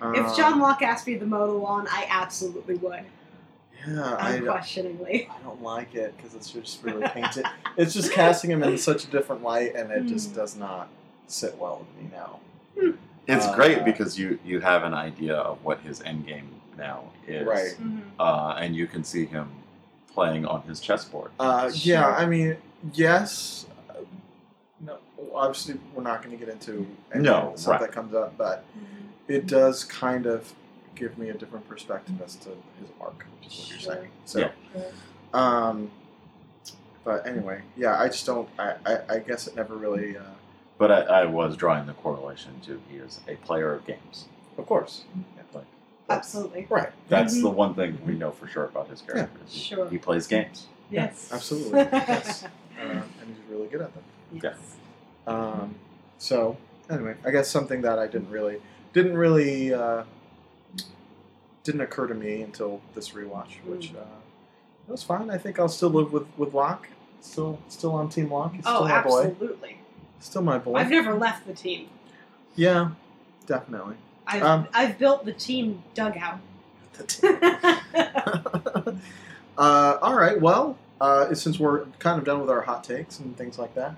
Um, 0.00 0.14
if 0.14 0.36
John 0.36 0.58
Locke 0.60 0.82
asked 0.82 1.06
me 1.06 1.18
to 1.18 1.24
mow 1.26 1.46
the 1.46 1.52
lawn, 1.52 1.86
I 1.90 2.06
absolutely 2.10 2.74
would. 2.76 3.04
yeah, 3.88 4.16
I, 4.18 4.32
don't- 4.32 4.48
Unquestioningly. 4.48 5.28
I 5.30 5.42
don't 5.42 5.62
like 5.62 5.94
it 5.94 6.16
because 6.16 6.34
it's 6.34 6.50
just 6.50 6.82
really 6.82 7.06
painted. 7.14 7.46
it's 7.76 7.94
just 7.94 8.12
casting 8.12 8.50
him 8.50 8.62
in 8.62 8.76
such 8.78 9.04
a 9.04 9.06
different 9.08 9.42
light, 9.42 9.74
and 9.74 9.90
it 9.90 10.06
just 10.06 10.30
Hmm. 10.30 10.36
does 10.36 10.56
not 10.56 10.88
sit 11.28 11.56
well 11.58 11.78
with 11.80 12.02
me 12.04 12.10
now. 12.12 12.40
It's 13.28 13.46
Uh, 13.46 13.54
great 13.56 13.84
because 13.84 14.18
you 14.18 14.38
you 14.44 14.60
have 14.60 14.84
an 14.84 14.94
idea 14.94 15.34
of 15.36 15.64
what 15.64 15.80
his 15.80 16.00
end 16.02 16.26
game 16.26 16.48
now 16.78 17.04
is, 17.26 17.46
Right. 17.46 17.74
Mhm. 17.80 18.02
Uh, 18.18 18.54
and 18.60 18.76
you 18.76 18.86
can 18.86 19.02
see 19.02 19.24
him 19.26 19.48
playing 20.16 20.46
on 20.46 20.62
his 20.62 20.80
chessboard. 20.80 21.30
Uh, 21.38 21.70
Sure. 21.70 21.92
Yeah, 21.94 22.06
I 22.08 22.24
mean, 22.26 22.56
yes. 22.94 23.66
uh, 23.90 23.94
No, 24.80 24.96
obviously, 25.34 25.78
we're 25.94 26.02
not 26.02 26.22
going 26.24 26.36
to 26.36 26.42
get 26.42 26.52
into 26.52 26.86
any 27.12 27.22
No, 27.24 27.52
stuff 27.54 27.72
right. 27.72 27.80
that 27.82 27.92
comes 27.92 28.14
up, 28.14 28.36
but 28.38 28.64
Mhm. 28.76 29.08
it 29.28 29.46
does 29.46 29.84
kind 29.84 30.24
of 30.26 30.54
give 30.94 31.18
me 31.18 31.28
a 31.28 31.34
different 31.34 31.68
perspective 31.68 32.20
as 32.24 32.36
to 32.36 32.48
his 32.80 32.88
arc, 32.98 33.26
which 33.42 33.48
is 33.52 33.58
what 33.60 33.70
you're 33.70 33.78
saying. 33.94 34.10
So, 34.24 34.38
Yeah. 34.40 34.82
um, 35.34 35.90
but 37.04 37.26
anyway, 37.26 37.60
yeah, 37.76 38.00
I 38.00 38.06
just 38.08 38.24
don't. 38.24 38.48
I, 38.58 38.74
I, 38.86 38.98
I 39.16 39.18
guess 39.18 39.46
it 39.46 39.54
never 39.54 39.76
really. 39.76 40.16
Uh, 40.16 40.22
But 40.78 40.90
I, 40.90 41.00
I 41.22 41.24
was 41.26 41.56
drawing 41.58 41.84
the 41.86 41.92
correlation 41.94 42.58
to 42.62 42.80
he 42.88 42.96
is 42.96 43.20
a 43.28 43.34
player 43.36 43.72
of 43.74 43.84
games. 43.86 44.28
of 44.58 44.64
course, 44.66 45.04
Like 45.35 45.35
Absolutely. 46.08 46.66
right? 46.70 46.90
that's 47.08 47.36
Mhm. 47.36 47.42
the 47.42 47.50
one 47.50 47.74
thing 47.74 47.98
we 48.06 48.14
know 48.14 48.30
for 48.30 48.46
sure 48.46 48.64
about 48.64 48.88
his 48.88 49.00
character. 49.02 49.40
is 49.46 49.52
he- 49.52 49.60
Sure. 49.60 49.88
He 49.88 49.98
plays 49.98 50.26
games. 50.26 50.66
Yes. 50.90 51.30
absolutely, 51.32 51.80
yes. 51.92 52.44
Uh, 52.44 52.80
and 52.80 53.02
he's 53.26 53.38
really 53.50 53.66
good 53.68 53.80
at 53.80 53.92
them. 53.94 54.04
Yes. 54.32 54.56
Um, 55.26 55.74
so 56.18 56.56
anyway, 56.88 57.16
I 57.24 57.30
guess 57.32 57.48
something 57.50 57.82
that 57.82 57.98
I 57.98 58.06
didn't 58.06 58.30
really 58.30 58.60
didn't 58.92 59.16
really 59.16 59.74
uh, 59.74 60.04
didn't 61.64 61.80
occur 61.80 62.06
to 62.06 62.14
me 62.14 62.42
until 62.42 62.80
this 62.94 63.10
rewatch, 63.10 63.56
which 63.64 63.92
uh, 63.94 64.00
it 64.88 64.90
was 64.92 65.02
fine. 65.02 65.30
I 65.30 65.38
think 65.38 65.58
I'll 65.58 65.68
still 65.68 65.90
live 65.90 66.12
with 66.12 66.26
with 66.36 66.54
Locke. 66.54 66.88
Still, 67.20 67.58
still 67.68 67.92
on 67.92 68.08
Team 68.08 68.30
Locke. 68.30 68.52
He's 68.54 68.62
still 68.64 68.76
Oh, 68.76 68.84
my 68.88 69.02
boy. 69.02 69.22
absolutely. 69.24 69.78
Still 70.20 70.42
my 70.42 70.58
boy. 70.58 70.74
I've 70.76 70.90
never 70.90 71.14
left 71.14 71.46
the 71.46 71.52
team. 71.54 71.88
yeah, 72.54 72.90
definitely. 73.46 73.96
I've, 74.26 74.42
Um, 74.42 74.68
I've 74.74 74.98
built 74.98 75.24
the 75.24 75.32
team 75.32 75.82
dugout. 75.94 76.40
uh, 79.58 79.98
all 80.02 80.14
right. 80.14 80.40
Well, 80.40 80.78
uh, 81.00 81.34
since 81.34 81.58
we're 81.58 81.84
kind 81.98 82.18
of 82.18 82.24
done 82.24 82.40
with 82.40 82.50
our 82.50 82.62
hot 82.62 82.84
takes 82.84 83.18
and 83.18 83.36
things 83.36 83.58
like 83.58 83.74
that, 83.74 83.94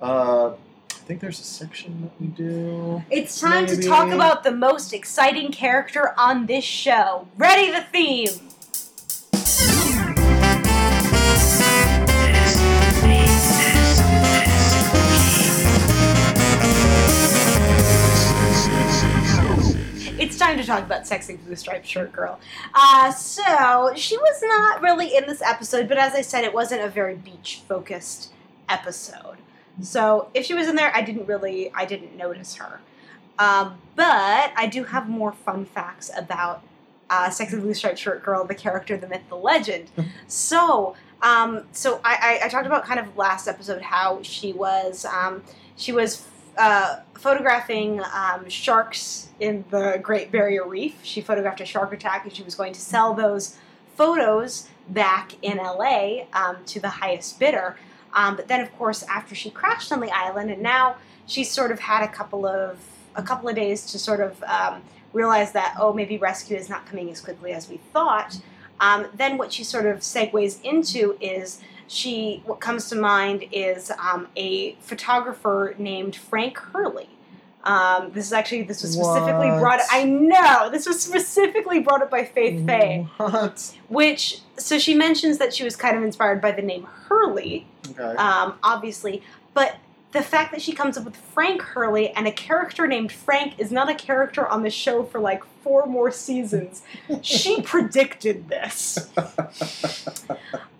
uh, 0.00 0.50
I 0.50 0.94
think 1.08 1.20
there's 1.20 1.40
a 1.40 1.44
section 1.44 2.02
that 2.02 2.20
we 2.20 2.26
do. 2.28 3.02
It's 3.10 3.40
time 3.40 3.64
Maybe- 3.66 3.82
to 3.82 3.88
talk 3.88 4.10
about 4.12 4.42
the 4.44 4.50
most 4.52 4.92
exciting 4.92 5.52
character 5.52 6.14
on 6.18 6.46
this 6.46 6.64
show. 6.64 7.28
Ready 7.36 7.70
the 7.70 7.82
theme. 7.82 8.48
It's 20.26 20.36
time 20.36 20.58
to 20.58 20.64
talk 20.64 20.82
about 20.82 21.06
Sexy 21.06 21.36
Blue 21.36 21.54
Striped 21.54 21.86
Shirt 21.86 22.12
Girl. 22.12 22.40
Uh, 22.74 23.12
so, 23.12 23.92
she 23.94 24.16
was 24.16 24.42
not 24.42 24.82
really 24.82 25.16
in 25.16 25.24
this 25.24 25.40
episode, 25.40 25.88
but 25.88 25.98
as 25.98 26.14
I 26.14 26.22
said, 26.22 26.42
it 26.42 26.52
wasn't 26.52 26.82
a 26.82 26.88
very 26.88 27.14
beach 27.14 27.62
focused 27.68 28.32
episode. 28.68 29.36
So 29.80 30.28
if 30.34 30.44
she 30.44 30.52
was 30.52 30.66
in 30.66 30.74
there, 30.74 30.90
I 30.92 31.02
didn't 31.02 31.26
really, 31.26 31.72
I 31.72 31.84
didn't 31.84 32.16
notice 32.16 32.56
her. 32.56 32.80
Um, 33.38 33.78
but 33.94 34.52
I 34.56 34.66
do 34.68 34.82
have 34.82 35.08
more 35.08 35.30
fun 35.30 35.64
facts 35.64 36.10
about 36.16 36.64
uh, 37.08 37.30
Sexy 37.30 37.60
Blue 37.60 37.72
Striped 37.72 38.00
Shirt 38.00 38.24
Girl, 38.24 38.44
the 38.44 38.56
character, 38.56 38.96
the 38.96 39.06
myth, 39.06 39.22
the 39.28 39.36
legend. 39.36 39.92
so, 40.26 40.96
um, 41.22 41.68
so 41.70 42.00
I, 42.02 42.40
I, 42.42 42.46
I 42.46 42.48
talked 42.48 42.66
about 42.66 42.84
kind 42.84 42.98
of 42.98 43.16
last 43.16 43.46
episode 43.46 43.80
how 43.80 44.20
she 44.22 44.52
was, 44.52 45.04
um, 45.04 45.44
she 45.76 45.92
was 45.92 46.26
uh, 46.56 47.00
photographing 47.14 48.00
um, 48.14 48.48
sharks 48.48 49.28
in 49.40 49.64
the 49.70 49.98
Great 50.02 50.32
Barrier 50.32 50.66
Reef. 50.66 50.94
She 51.02 51.20
photographed 51.20 51.60
a 51.60 51.66
shark 51.66 51.92
attack, 51.92 52.24
and 52.24 52.34
she 52.34 52.42
was 52.42 52.54
going 52.54 52.72
to 52.72 52.80
sell 52.80 53.14
those 53.14 53.56
photos 53.94 54.68
back 54.88 55.32
in 55.42 55.58
LA 55.58 56.24
um, 56.32 56.58
to 56.66 56.80
the 56.80 56.88
highest 56.88 57.38
bidder. 57.38 57.76
Um, 58.14 58.36
but 58.36 58.48
then, 58.48 58.60
of 58.60 58.74
course, 58.76 59.02
after 59.04 59.34
she 59.34 59.50
crashed 59.50 59.92
on 59.92 60.00
the 60.00 60.10
island, 60.10 60.50
and 60.50 60.62
now 60.62 60.96
she's 61.26 61.50
sort 61.50 61.70
of 61.70 61.80
had 61.80 62.02
a 62.02 62.08
couple 62.08 62.46
of 62.46 62.78
a 63.14 63.22
couple 63.22 63.48
of 63.48 63.56
days 63.56 63.86
to 63.86 63.98
sort 63.98 64.20
of 64.20 64.42
um, 64.44 64.82
realize 65.12 65.52
that 65.52 65.74
oh, 65.78 65.92
maybe 65.92 66.18
rescue 66.18 66.56
is 66.56 66.68
not 66.68 66.86
coming 66.86 67.10
as 67.10 67.20
quickly 67.20 67.52
as 67.52 67.68
we 67.68 67.78
thought. 67.92 68.38
Um, 68.78 69.06
then 69.14 69.38
what 69.38 69.52
she 69.52 69.64
sort 69.64 69.86
of 69.86 70.00
segues 70.00 70.62
into 70.62 71.16
is 71.20 71.60
she 71.88 72.42
what 72.44 72.60
comes 72.60 72.88
to 72.90 72.96
mind 72.96 73.44
is 73.52 73.90
um, 73.92 74.28
a 74.36 74.74
photographer 74.80 75.74
named 75.78 76.16
Frank 76.16 76.58
Hurley. 76.58 77.08
Um, 77.64 78.12
this 78.12 78.26
is 78.26 78.32
actually 78.32 78.62
this 78.62 78.82
was 78.82 78.92
specifically 78.92 79.50
What? 79.50 79.60
brought. 79.60 79.80
I 79.90 80.04
know 80.04 80.68
this 80.70 80.86
was 80.86 81.00
specifically 81.02 81.80
brought 81.80 82.00
up 82.02 82.10
by 82.10 82.24
Faith 82.24 82.64
Faye, 82.66 83.06
What? 83.16 83.74
which 83.88 84.40
so 84.56 84.78
she 84.78 84.94
mentions 84.94 85.38
that 85.38 85.52
she 85.54 85.64
was 85.64 85.74
kind 85.76 85.96
of 85.96 86.04
inspired 86.04 86.40
by 86.40 86.52
the 86.52 86.62
name 86.62 86.84
Hurley, 87.08 87.66
Okay. 87.90 88.16
um, 88.16 88.54
obviously, 88.62 89.22
but 89.52 89.76
the 90.12 90.22
fact 90.22 90.52
that 90.52 90.62
she 90.62 90.72
comes 90.72 90.96
up 90.96 91.04
with 91.04 91.16
Frank 91.16 91.60
Hurley 91.60 92.10
and 92.10 92.26
a 92.26 92.32
character 92.32 92.86
named 92.86 93.12
Frank 93.12 93.58
is 93.58 93.70
not 93.70 93.90
a 93.90 93.94
character 93.94 94.46
on 94.46 94.62
the 94.62 94.70
show 94.70 95.02
for 95.02 95.18
like 95.18 95.44
four 95.62 95.86
more 95.86 96.10
seasons. 96.10 96.82
she 97.22 97.60
predicted 97.62 98.48
this. 98.48 99.10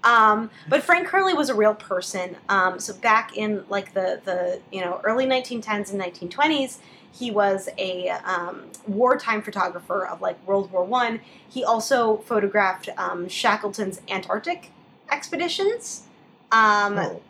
Um, 0.07 0.51
but 0.69 0.85
Frank 0.85 1.09
Hurley 1.09 1.35
was 1.35 1.49
a 1.49 1.55
real 1.55 1.75
person. 1.75 2.37
Um, 2.49 2.79
so 2.79 2.95
back 2.95 3.37
in 3.37 3.65
like 3.69 3.93
the 3.93 4.21
the 4.25 4.61
you 4.71 4.81
know 4.81 5.01
early 5.03 5.27
1910s 5.27 5.91
and 5.91 6.01
1920s, 6.01 6.79
he 7.13 7.33
was 7.33 7.69
a 7.77 8.11
um, 8.11 8.67
wartime 8.87 9.43
photographer 9.43 10.07
of 10.07 10.21
like 10.21 10.45
World 10.47 10.71
War 10.71 10.85
One. 10.85 11.21
He 11.49 11.65
also 11.65 12.19
photographed 12.19 12.89
um, 12.97 13.29
Shackleton's 13.29 14.01
Antarctic 14.09 14.71
expeditions. 15.11 16.05
Um, 16.53 16.99
oh. 16.99 17.23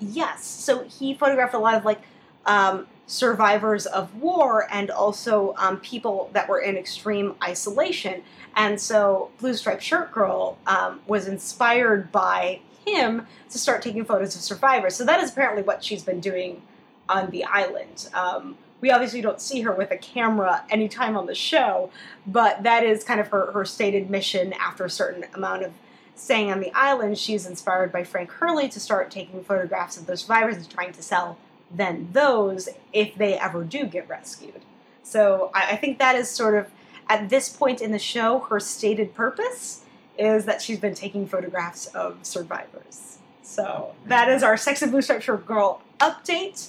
Yes. 0.00 0.44
So 0.44 0.84
he 0.84 1.14
photographed 1.14 1.54
a 1.54 1.58
lot 1.58 1.74
of 1.74 1.84
like 1.84 2.00
um, 2.46 2.86
survivors 3.06 3.86
of 3.86 4.14
war 4.16 4.66
and 4.70 4.90
also 4.90 5.54
um, 5.58 5.78
people 5.80 6.30
that 6.32 6.48
were 6.48 6.60
in 6.60 6.76
extreme 6.76 7.34
isolation. 7.42 8.22
And 8.56 8.80
so 8.80 9.30
Blue 9.38 9.54
Striped 9.54 9.82
Shirt 9.82 10.12
Girl 10.12 10.58
um, 10.66 11.00
was 11.06 11.28
inspired 11.28 12.10
by 12.12 12.60
him 12.86 13.26
to 13.50 13.58
start 13.58 13.82
taking 13.82 14.04
photos 14.04 14.34
of 14.34 14.42
survivors. 14.42 14.96
So 14.96 15.04
that 15.04 15.22
is 15.22 15.30
apparently 15.30 15.62
what 15.62 15.84
she's 15.84 16.02
been 16.02 16.20
doing 16.20 16.62
on 17.08 17.30
the 17.30 17.44
island. 17.44 18.08
Um, 18.14 18.56
we 18.80 18.90
obviously 18.90 19.20
don't 19.20 19.40
see 19.40 19.60
her 19.60 19.72
with 19.72 19.92
a 19.92 19.96
camera 19.96 20.64
anytime 20.68 21.16
on 21.16 21.26
the 21.26 21.34
show, 21.34 21.90
but 22.26 22.64
that 22.64 22.82
is 22.82 23.04
kind 23.04 23.20
of 23.20 23.28
her, 23.28 23.52
her 23.52 23.64
stated 23.64 24.10
mission 24.10 24.52
after 24.54 24.84
a 24.84 24.90
certain 24.90 25.24
amount 25.34 25.62
of 25.62 25.72
staying 26.14 26.50
on 26.50 26.60
the 26.60 26.72
island, 26.74 27.18
she's 27.18 27.46
inspired 27.46 27.92
by 27.92 28.04
Frank 28.04 28.30
Hurley 28.30 28.68
to 28.68 28.80
start 28.80 29.10
taking 29.10 29.42
photographs 29.42 29.96
of 29.96 30.06
the 30.06 30.16
survivors 30.16 30.56
and 30.56 30.70
trying 30.70 30.92
to 30.92 31.02
sell 31.02 31.38
then 31.70 32.10
those 32.12 32.68
if 32.92 33.14
they 33.14 33.38
ever 33.38 33.64
do 33.64 33.86
get 33.86 34.08
rescued. 34.08 34.62
So 35.02 35.50
I, 35.54 35.72
I 35.72 35.76
think 35.76 35.98
that 35.98 36.16
is 36.16 36.28
sort 36.28 36.54
of 36.54 36.70
at 37.08 37.28
this 37.28 37.48
point 37.48 37.80
in 37.80 37.92
the 37.92 37.98
show, 37.98 38.40
her 38.40 38.60
stated 38.60 39.14
purpose 39.14 39.84
is 40.18 40.44
that 40.44 40.62
she's 40.62 40.78
been 40.78 40.94
taking 40.94 41.26
photographs 41.26 41.86
of 41.86 42.18
survivors. 42.22 43.18
So 43.42 43.94
that 44.06 44.28
is 44.28 44.42
our 44.42 44.56
Sex 44.56 44.82
and 44.82 44.92
Blue 44.92 45.02
Striped 45.02 45.24
Shirt 45.24 45.46
Girl 45.46 45.82
update. 45.98 46.68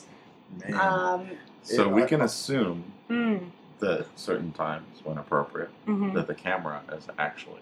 Um, 0.74 1.30
So 1.62 1.88
we 1.88 2.06
can 2.06 2.22
assume 2.22 2.84
mm, 3.10 3.50
that 3.80 4.08
certain 4.16 4.52
times, 4.52 5.02
when 5.04 5.18
appropriate, 5.18 5.70
mhm. 5.88 6.14
that 6.14 6.28
the 6.28 6.36
camera 6.36 6.82
is 6.92 7.08
actually 7.18 7.62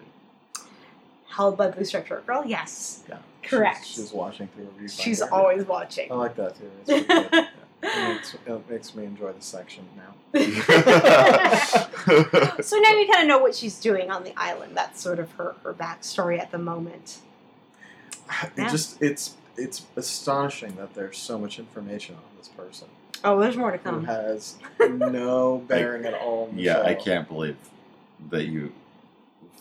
Held 1.32 1.56
by 1.56 1.70
Blue 1.70 1.84
Striped 1.84 2.08
Shirt 2.08 2.26
Girl, 2.26 2.44
yes. 2.46 3.02
yeah. 3.08 3.18
correct. 3.42 3.86
She's, 3.86 3.96
she's 3.96 4.12
watching 4.12 4.48
through 4.48 4.64
a 4.64 4.82
viewfinder. 4.82 5.02
She's 5.02 5.22
always 5.22 5.64
watching. 5.64 6.12
I 6.12 6.14
like 6.14 6.36
that 6.36 6.56
too. 6.56 6.70
It's 6.86 7.06
pretty 7.06 7.28
good. 7.30 7.48
It 7.84 8.08
makes, 8.14 8.34
it 8.46 8.70
makes 8.70 8.94
me 8.94 9.04
enjoy 9.04 9.32
the 9.32 9.42
section 9.42 9.84
now. 9.96 10.14
so 12.62 12.78
now 12.78 12.90
you 12.92 13.08
kind 13.10 13.22
of 13.22 13.28
know 13.28 13.38
what 13.38 13.54
she's 13.54 13.78
doing 13.80 14.10
on 14.10 14.24
the 14.24 14.32
island. 14.36 14.76
That's 14.76 15.00
sort 15.00 15.18
of 15.18 15.32
her, 15.32 15.56
her 15.64 15.72
backstory 15.74 16.38
at 16.38 16.50
the 16.52 16.58
moment. 16.58 17.18
It 18.44 18.52
Yeah. 18.56 18.70
just 18.70 19.00
it's 19.02 19.34
it's 19.56 19.82
astonishing 19.96 20.76
that 20.76 20.94
there's 20.94 21.18
so 21.18 21.38
much 21.38 21.58
information 21.58 22.14
on 22.14 22.22
this 22.38 22.48
person 22.48 22.88
Oh, 23.24 23.38
there's 23.38 23.56
more 23.56 23.70
to 23.70 23.78
who 23.78 23.82
come. 23.84 24.04
has 24.04 24.56
no 24.80 25.58
bearing 25.58 26.04
at 26.04 26.14
all. 26.14 26.48
On 26.50 26.56
the 26.56 26.62
yeah, 26.62 26.74
show. 26.74 26.82
I 26.84 26.94
can't 26.94 27.28
believe 27.28 27.56
that 28.30 28.46
you, 28.46 28.72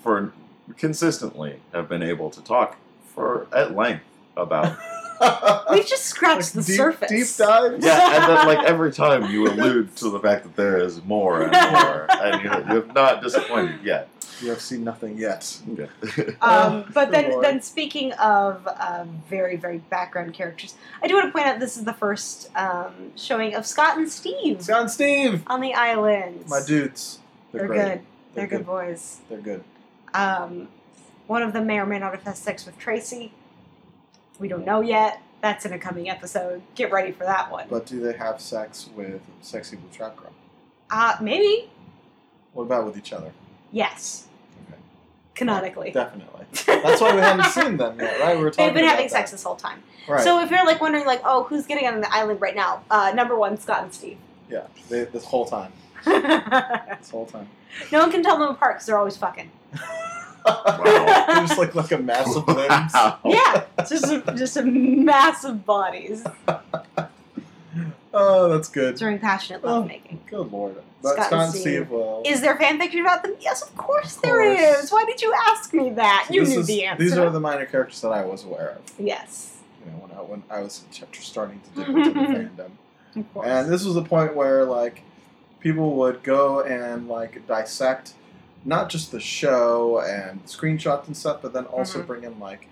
for 0.04 0.34
consistently, 0.78 1.60
have 1.74 1.88
been 1.88 2.04
able 2.04 2.30
to 2.30 2.42
talk 2.42 2.78
for 3.14 3.48
at 3.54 3.76
length 3.76 4.04
about. 4.36 4.78
We've 5.72 5.86
just 5.86 6.06
scratched 6.06 6.54
the 6.54 6.64
deep, 6.64 6.76
surface. 6.76 7.10
Deep 7.10 7.38
dives. 7.38 7.86
yeah, 7.86 8.16
and 8.16 8.24
then 8.24 8.48
like 8.48 8.66
every 8.68 8.92
time 8.92 9.30
you 9.30 9.48
allude 9.48 9.96
to 9.98 10.10
the 10.10 10.20
fact 10.20 10.44
that 10.44 10.56
there 10.56 10.80
is 10.80 11.04
more 11.04 11.44
and 11.44 11.52
more, 11.72 12.08
and 12.10 12.44
you, 12.44 12.50
you 12.50 12.82
have 12.82 12.94
not 12.96 13.22
disappointed 13.22 13.84
yet. 13.84 14.10
You 14.42 14.50
have 14.50 14.62
seen 14.62 14.84
nothing 14.84 15.18
yet. 15.20 15.60
Okay. 15.72 16.36
Um, 16.42 16.86
but 16.94 17.12
then, 17.12 17.30
Lord. 17.30 17.46
then 17.46 17.62
speaking 17.62 18.14
of 18.14 18.68
um, 18.80 19.22
very, 19.30 19.56
very 19.56 19.78
background 19.78 20.34
characters, 20.34 20.74
I 21.04 21.08
do 21.08 21.14
want 21.14 21.28
to 21.28 21.32
point 21.32 21.46
out 21.46 21.60
this 21.60 21.78
is 21.78 21.84
the 21.84 21.94
first 21.94 22.50
um, 22.56 23.12
showing 23.16 23.54
of 23.54 23.68
Scott 23.68 23.98
and 23.98 24.10
Steve 24.10 24.64
Scott 24.64 24.82
and 24.82 24.92
Steve, 24.92 25.44
on 25.46 25.62
the 25.62 25.76
island. 25.76 26.46
my 26.48 26.62
dudes. 26.66 27.20
They're, 27.52 27.68
great. 27.68 27.78
good. 27.78 28.02
They're, 28.34 28.48
good 28.48 28.66
boys. 28.66 29.20
They're 29.30 29.40
good. 29.40 29.64
Um, 30.14 30.68
one 31.28 31.42
of 31.44 31.54
them 31.54 31.68
may 31.68 31.80
or 31.80 31.86
may 31.86 32.00
not 32.00 32.12
have 32.14 32.24
had 32.24 32.38
sex 32.38 32.66
with 32.66 32.78
Tracy. 32.78 33.32
We 34.40 34.48
don't 34.48 34.66
know 34.66 34.82
yet. 34.82 35.22
That's 35.42 35.66
in 35.66 35.74
a 35.74 35.80
coming 35.80 36.10
episode. 36.10 36.62
Get 36.76 36.92
ready 36.92 37.12
for 37.12 37.24
that 37.24 37.52
one. 37.52 37.68
But 37.70 37.86
do 37.86 38.00
they 38.00 38.14
have 38.14 38.40
sex 38.40 38.90
with 38.96 39.22
sexy 39.42 39.76
blue 39.76 39.90
trap 39.92 40.16
girl? 40.18 40.32
Uh, 40.90 41.16
maybe. 41.22 41.70
What 42.54 42.64
about 42.64 42.86
with 42.86 42.98
each 42.98 43.14
other? 43.14 43.32
Yes. 43.72 44.28
Okay. 44.68 44.78
Canonically. 45.36 45.92
Definitely. 45.92 46.46
That's 46.66 47.00
why 47.02 47.16
we 47.16 47.22
haven't 47.22 47.46
seen 47.46 47.78
them 47.78 47.98
yet, 48.00 48.20
right? 48.20 48.38
We 48.38 48.44
were 48.44 48.52
talking 48.52 48.66
They've 48.74 48.74
been 48.76 48.86
having 48.90 49.08
sex 49.10 49.32
that. 49.32 49.38
this 49.38 49.44
whole 49.44 49.56
time. 49.56 49.82
Right. 50.08 50.24
So 50.24 50.42
if 50.42 50.52
you're 50.52 50.66
like 50.66 50.82
wondering, 50.82 51.06
like, 51.06 51.22
oh, 51.24 51.44
who's 51.46 51.66
getting 51.66 51.88
on 51.88 52.02
the 52.02 52.14
island 52.14 52.42
right 52.42 52.56
now? 52.56 52.84
Uh, 52.92 53.14
number 53.16 53.36
one, 53.38 53.58
Scott 53.58 53.84
and 53.84 53.94
Steve. 53.94 54.18
yeah, 54.50 54.68
they, 54.90 55.06
this 55.06 55.24
whole 55.26 55.46
time. 55.46 55.72
This 56.06 57.10
whole 57.12 57.26
time. 57.28 57.48
No 57.92 58.00
one 58.00 58.12
can 58.12 58.22
tell 58.24 58.38
them 58.38 58.50
apart 58.50 58.76
because 58.76 58.88
they're 58.88 58.98
always 58.98 59.16
fucking. 59.18 59.50
They're 60.46 61.26
just 61.48 61.58
like 61.58 61.76
like 61.76 61.92
a 61.92 61.98
massive 61.98 62.48
limbs. 62.48 62.94
Wow. 62.94 63.20
Yeah, 63.26 63.64
just 63.88 64.06
a, 64.12 64.22
just 64.36 64.58
a 64.58 64.64
massive 64.64 65.66
bodies 65.66 66.24
Oh, 68.14 68.50
that's 68.50 68.68
good. 68.68 68.96
during 68.98 69.20
passionate 69.20 69.62
Oh. 69.64 69.76
lovemaking. 69.80 70.20
Good 70.30 70.52
lord. 70.52 70.76
But 71.02 71.14
Scott 71.14 71.26
Scott, 71.28 71.34
and 71.34 71.42
and 71.44 71.52
Steve. 71.52 71.62
Steve 71.62 71.90
will. 71.90 72.22
Is 72.26 72.42
there 72.42 72.56
fan 72.58 72.78
fiction 72.78 73.00
about 73.02 73.24
them? 73.24 73.36
Yes, 73.40 73.62
of 73.62 73.76
course 73.78 74.16
there 74.18 74.56
course. 74.56 74.84
is. 74.84 74.92
Why 74.92 75.06
did 75.06 75.22
you 75.22 75.34
ask 75.48 75.74
me 75.74 75.92
that? 75.92 76.28
You 76.30 76.42
This 76.42 76.50
knew 76.50 76.60
is- 76.60 76.68
the 76.68 76.84
answer. 76.86 77.02
These 77.04 77.18
are 77.18 77.30
the 77.30 77.40
minor 77.40 77.66
characters 77.66 78.02
that 78.02 78.10
I 78.12 78.26
was 78.26 78.44
aware 78.44 78.72
of. 78.78 78.82
yes, 79.00 79.58
You 79.86 79.92
know, 79.92 79.98
when 80.00 80.12
I 80.12 80.22
when 80.22 80.44
I 80.50 80.62
was 80.62 80.84
ch- 80.92 81.06
starting 81.26 81.62
to 81.62 81.80
dip 81.80 81.88
into 81.88 82.10
the 82.12 82.20
fandom. 82.20 82.72
of 83.16 83.34
course. 83.34 83.48
And 83.48 83.72
this 83.72 83.86
was 83.86 83.96
a 83.96 84.02
point 84.02 84.36
where 84.36 84.66
like 84.66 85.04
people 85.62 85.96
would 85.96 86.22
go 86.24 86.62
and 86.62 87.08
like 87.08 87.48
dissect 87.48 88.14
not 88.66 88.90
just 88.90 89.12
the 89.12 89.20
show 89.20 90.00
and 90.02 90.46
screenshots 90.46 91.08
and 91.08 91.16
stuff, 91.18 91.40
but 91.42 91.54
then 91.54 91.66
also 91.66 92.02
Mhm. 92.02 92.08
bring 92.08 92.24
in 92.24 92.40
like 92.40 92.68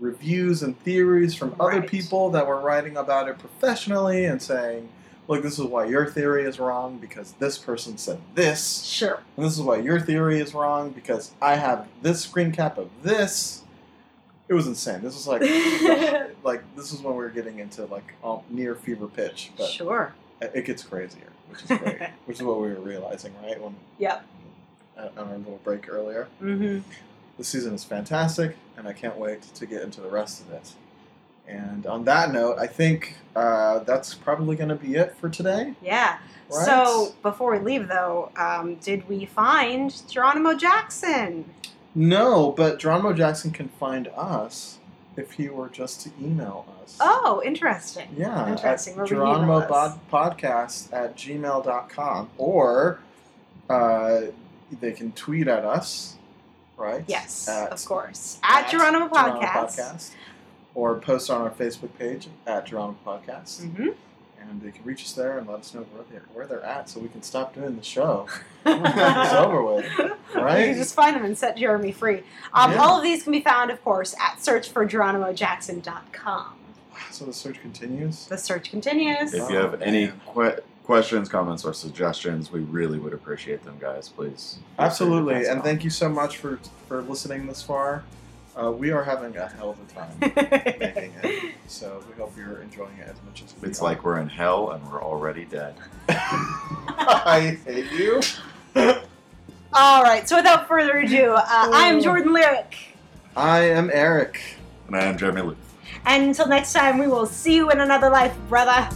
reviews 0.00 0.62
and 0.62 0.78
theories 0.80 1.34
from 1.34 1.54
other 1.60 1.80
Right. 1.80 1.88
people 1.88 2.30
that 2.30 2.46
were 2.46 2.60
writing 2.60 2.96
about 2.96 3.28
it 3.28 3.38
professionally 3.38 4.24
and 4.24 4.40
saying, 4.42 4.88
look, 5.28 5.42
this 5.42 5.58
is 5.58 5.64
why 5.64 5.84
your 5.84 6.06
theory 6.10 6.44
is 6.44 6.58
wrong 6.58 6.98
because 6.98 7.32
this 7.38 7.56
person 7.58 7.96
said 7.98 8.18
this, 8.34 8.82
sure. 8.82 9.20
and 9.36 9.46
this 9.46 9.52
is 9.54 9.60
why 9.62 9.76
your 9.76 10.00
theory 10.00 10.40
is 10.40 10.54
wrong 10.54 10.90
because 10.90 11.32
I 11.40 11.54
have 11.56 11.86
this 12.02 12.20
screen 12.22 12.52
cap 12.52 12.78
of 12.78 12.88
this. 13.02 13.62
It 14.48 14.54
was 14.54 14.66
insane. 14.66 15.00
This 15.02 15.14
was 15.14 15.26
like, 15.28 15.42
like 16.42 16.62
this 16.76 16.92
is 16.92 17.00
when 17.00 17.14
we 17.14 17.22
were 17.22 17.30
getting 17.30 17.58
into 17.60 17.84
like 17.86 18.14
um, 18.24 18.40
near 18.50 18.74
fever 18.74 19.06
pitch, 19.06 19.52
but 19.56 19.68
sure. 19.68 20.12
it 20.40 20.64
gets 20.64 20.82
crazier, 20.82 21.30
which 21.48 21.62
is 21.62 21.68
great. 21.78 22.00
which 22.26 22.38
is 22.38 22.42
what 22.42 22.60
we 22.60 22.68
were 22.68 22.80
realizing, 22.80 23.32
right? 23.42 23.60
When 23.62 23.76
Yep. 23.98 24.24
On 24.98 25.10
our 25.16 25.36
little 25.38 25.60
break 25.64 25.88
earlier. 25.88 26.28
Mm-hmm. 26.42 26.80
The 27.38 27.44
season 27.44 27.74
is 27.74 27.84
fantastic, 27.84 28.56
and 28.76 28.86
I 28.86 28.92
can't 28.92 29.16
wait 29.16 29.42
to 29.42 29.66
get 29.66 29.82
into 29.82 30.00
the 30.00 30.08
rest 30.10 30.42
of 30.42 30.52
it. 30.52 30.72
And 31.48 31.86
on 31.86 32.04
that 32.04 32.32
note, 32.32 32.58
I 32.58 32.66
think 32.66 33.16
uh, 33.34 33.80
that's 33.80 34.14
probably 34.14 34.54
going 34.54 34.68
to 34.68 34.74
be 34.76 34.94
it 34.94 35.16
for 35.16 35.28
today. 35.28 35.74
Yeah. 35.82 36.18
Right? 36.50 36.64
So 36.66 37.14
before 37.22 37.52
we 37.52 37.58
leave, 37.58 37.88
though, 37.88 38.30
um, 38.36 38.76
did 38.76 39.08
we 39.08 39.24
find 39.26 39.92
Geronimo 40.08 40.54
Jackson? 40.54 41.44
no, 41.94 42.52
but 42.52 42.78
Geronimo 42.78 43.12
Jackson 43.12 43.50
can 43.50 43.68
find 43.68 44.08
us 44.16 44.78
if 45.16 45.32
he 45.32 45.48
were 45.50 45.68
just 45.68 46.00
to 46.02 46.10
email 46.18 46.64
us. 46.82 46.96
Oh, 47.00 47.42
interesting. 47.44 48.08
Yeah, 48.16 48.48
Interesting. 48.50 48.94
at 48.94 48.96
Where 48.96 49.04
would 49.04 49.10
he 49.10 49.14
Geronimo 49.16 49.58
email 49.58 49.74
us? 49.74 49.98
Pod- 50.08 50.38
Podcast 50.38 50.92
at 50.92 51.16
gmail.com. 51.16 52.30
Or 52.38 53.00
uh, 53.68 54.20
they 54.80 54.92
can 54.92 55.12
tweet 55.12 55.46
at 55.48 55.64
us, 55.64 56.16
right? 56.76 57.04
Yes, 57.06 57.48
At- 57.48 57.70
of 57.72 57.82
course. 57.84 58.38
At, 58.42 58.68
Geronimo 58.70 59.08
Podcast. 59.08 59.78
Podcast. 59.78 60.10
Or 60.74 60.94
post 60.96 61.28
on 61.30 61.42
our 61.42 61.50
Facebook 61.50 61.90
page 61.98 62.28
at 62.46 62.64
Geronimo 62.66 62.96
Podcast. 63.06 63.62
hmm 63.76 63.88
And 64.40 64.62
they 64.62 64.70
can 64.70 64.82
reach 64.84 65.02
us 65.04 65.12
there 65.12 65.36
and 65.38 65.46
let 65.46 65.58
us 65.60 65.74
know 65.74 65.82
where 65.92 66.04
they're, 66.10 66.22
where 66.32 66.46
they're 66.46 66.62
at 66.64 66.88
so 66.88 66.98
we 67.00 67.08
can 67.08 67.22
stop 67.22 67.54
doing 67.54 67.76
the 67.76 67.82
show. 67.82 68.26
It's 68.64 69.34
over 69.34 69.60
with, 69.62 69.84
You 69.98 70.14
right? 70.40 70.66
can 70.66 70.74
just 70.76 70.94
find 70.94 71.16
them 71.16 71.24
and 71.24 71.36
set 71.36 71.56
Jeremy 71.56 71.90
free. 71.92 72.22
Um, 72.54 72.70
Yeah. 72.72 72.78
All 72.82 72.96
of 72.96 73.02
these 73.02 73.22
can 73.24 73.32
be 73.32 73.40
found, 73.40 73.70
of 73.72 73.82
course, 73.84 74.14
at 74.20 74.38
searchforgeronimojackson.com. 74.38 76.54
So 77.10 77.24
the 77.26 77.32
search 77.32 77.60
continues. 77.60 78.26
The 78.26 78.38
search 78.38 78.70
continues. 78.70 79.34
If 79.34 79.50
you 79.50 79.56
have 79.56 79.82
any 79.82 80.12
man. 80.34 80.60
Que- 80.82 80.86
questions, 80.86 81.28
comments, 81.28 81.64
or 81.64 81.72
suggestions, 81.72 82.50
we 82.52 82.60
really 82.60 82.98
would 82.98 83.12
appreciate 83.12 83.64
them, 83.64 83.76
guys. 83.80 84.08
Please. 84.08 84.58
Absolutely, 84.78 85.46
and 85.46 85.62
thank 85.62 85.84
you 85.84 85.90
so 85.90 86.08
much 86.08 86.36
for 86.38 86.58
for 86.88 87.02
listening 87.02 87.46
this 87.46 87.62
far. 87.62 88.04
Uh, 88.54 88.70
we 88.70 88.90
are 88.90 89.02
having 89.02 89.34
a 89.38 89.48
hell 89.48 89.70
of 89.70 89.78
a 89.80 89.92
time 89.94 90.14
making 90.78 91.12
it, 91.22 91.54
so 91.68 92.04
we 92.06 92.14
hope 92.20 92.36
you're 92.36 92.60
enjoying 92.60 92.96
it 92.98 93.08
as 93.08 93.16
much 93.24 93.42
as 93.42 93.54
we 93.62 93.68
It's 93.68 93.80
are. 93.80 93.84
like 93.84 94.04
we're 94.04 94.18
in 94.18 94.28
hell 94.28 94.72
and 94.72 94.86
we're 94.92 95.02
already 95.02 95.46
dead. 95.46 95.74
I 96.08 97.58
hate 97.64 97.90
you. 97.92 98.20
All 99.72 100.02
right, 100.02 100.28
so 100.28 100.36
without 100.36 100.68
further 100.68 100.98
ado, 100.98 101.32
uh, 101.32 101.42
I 101.46 101.86
am 101.86 102.02
Jordan 102.02 102.34
Lyric. 102.34 102.76
I 103.34 103.60
am 103.60 103.88
Eric. 103.90 104.38
And 104.86 104.96
I 104.96 105.04
am 105.04 105.16
Jeremy 105.16 105.40
Lee. 105.40 105.56
And 106.04 106.24
until 106.24 106.46
next 106.46 106.74
time, 106.74 106.98
we 106.98 107.06
will 107.06 107.24
see 107.24 107.54
you 107.54 107.70
in 107.70 107.80
another 107.80 108.10
life, 108.10 108.36
brother. 108.50 108.86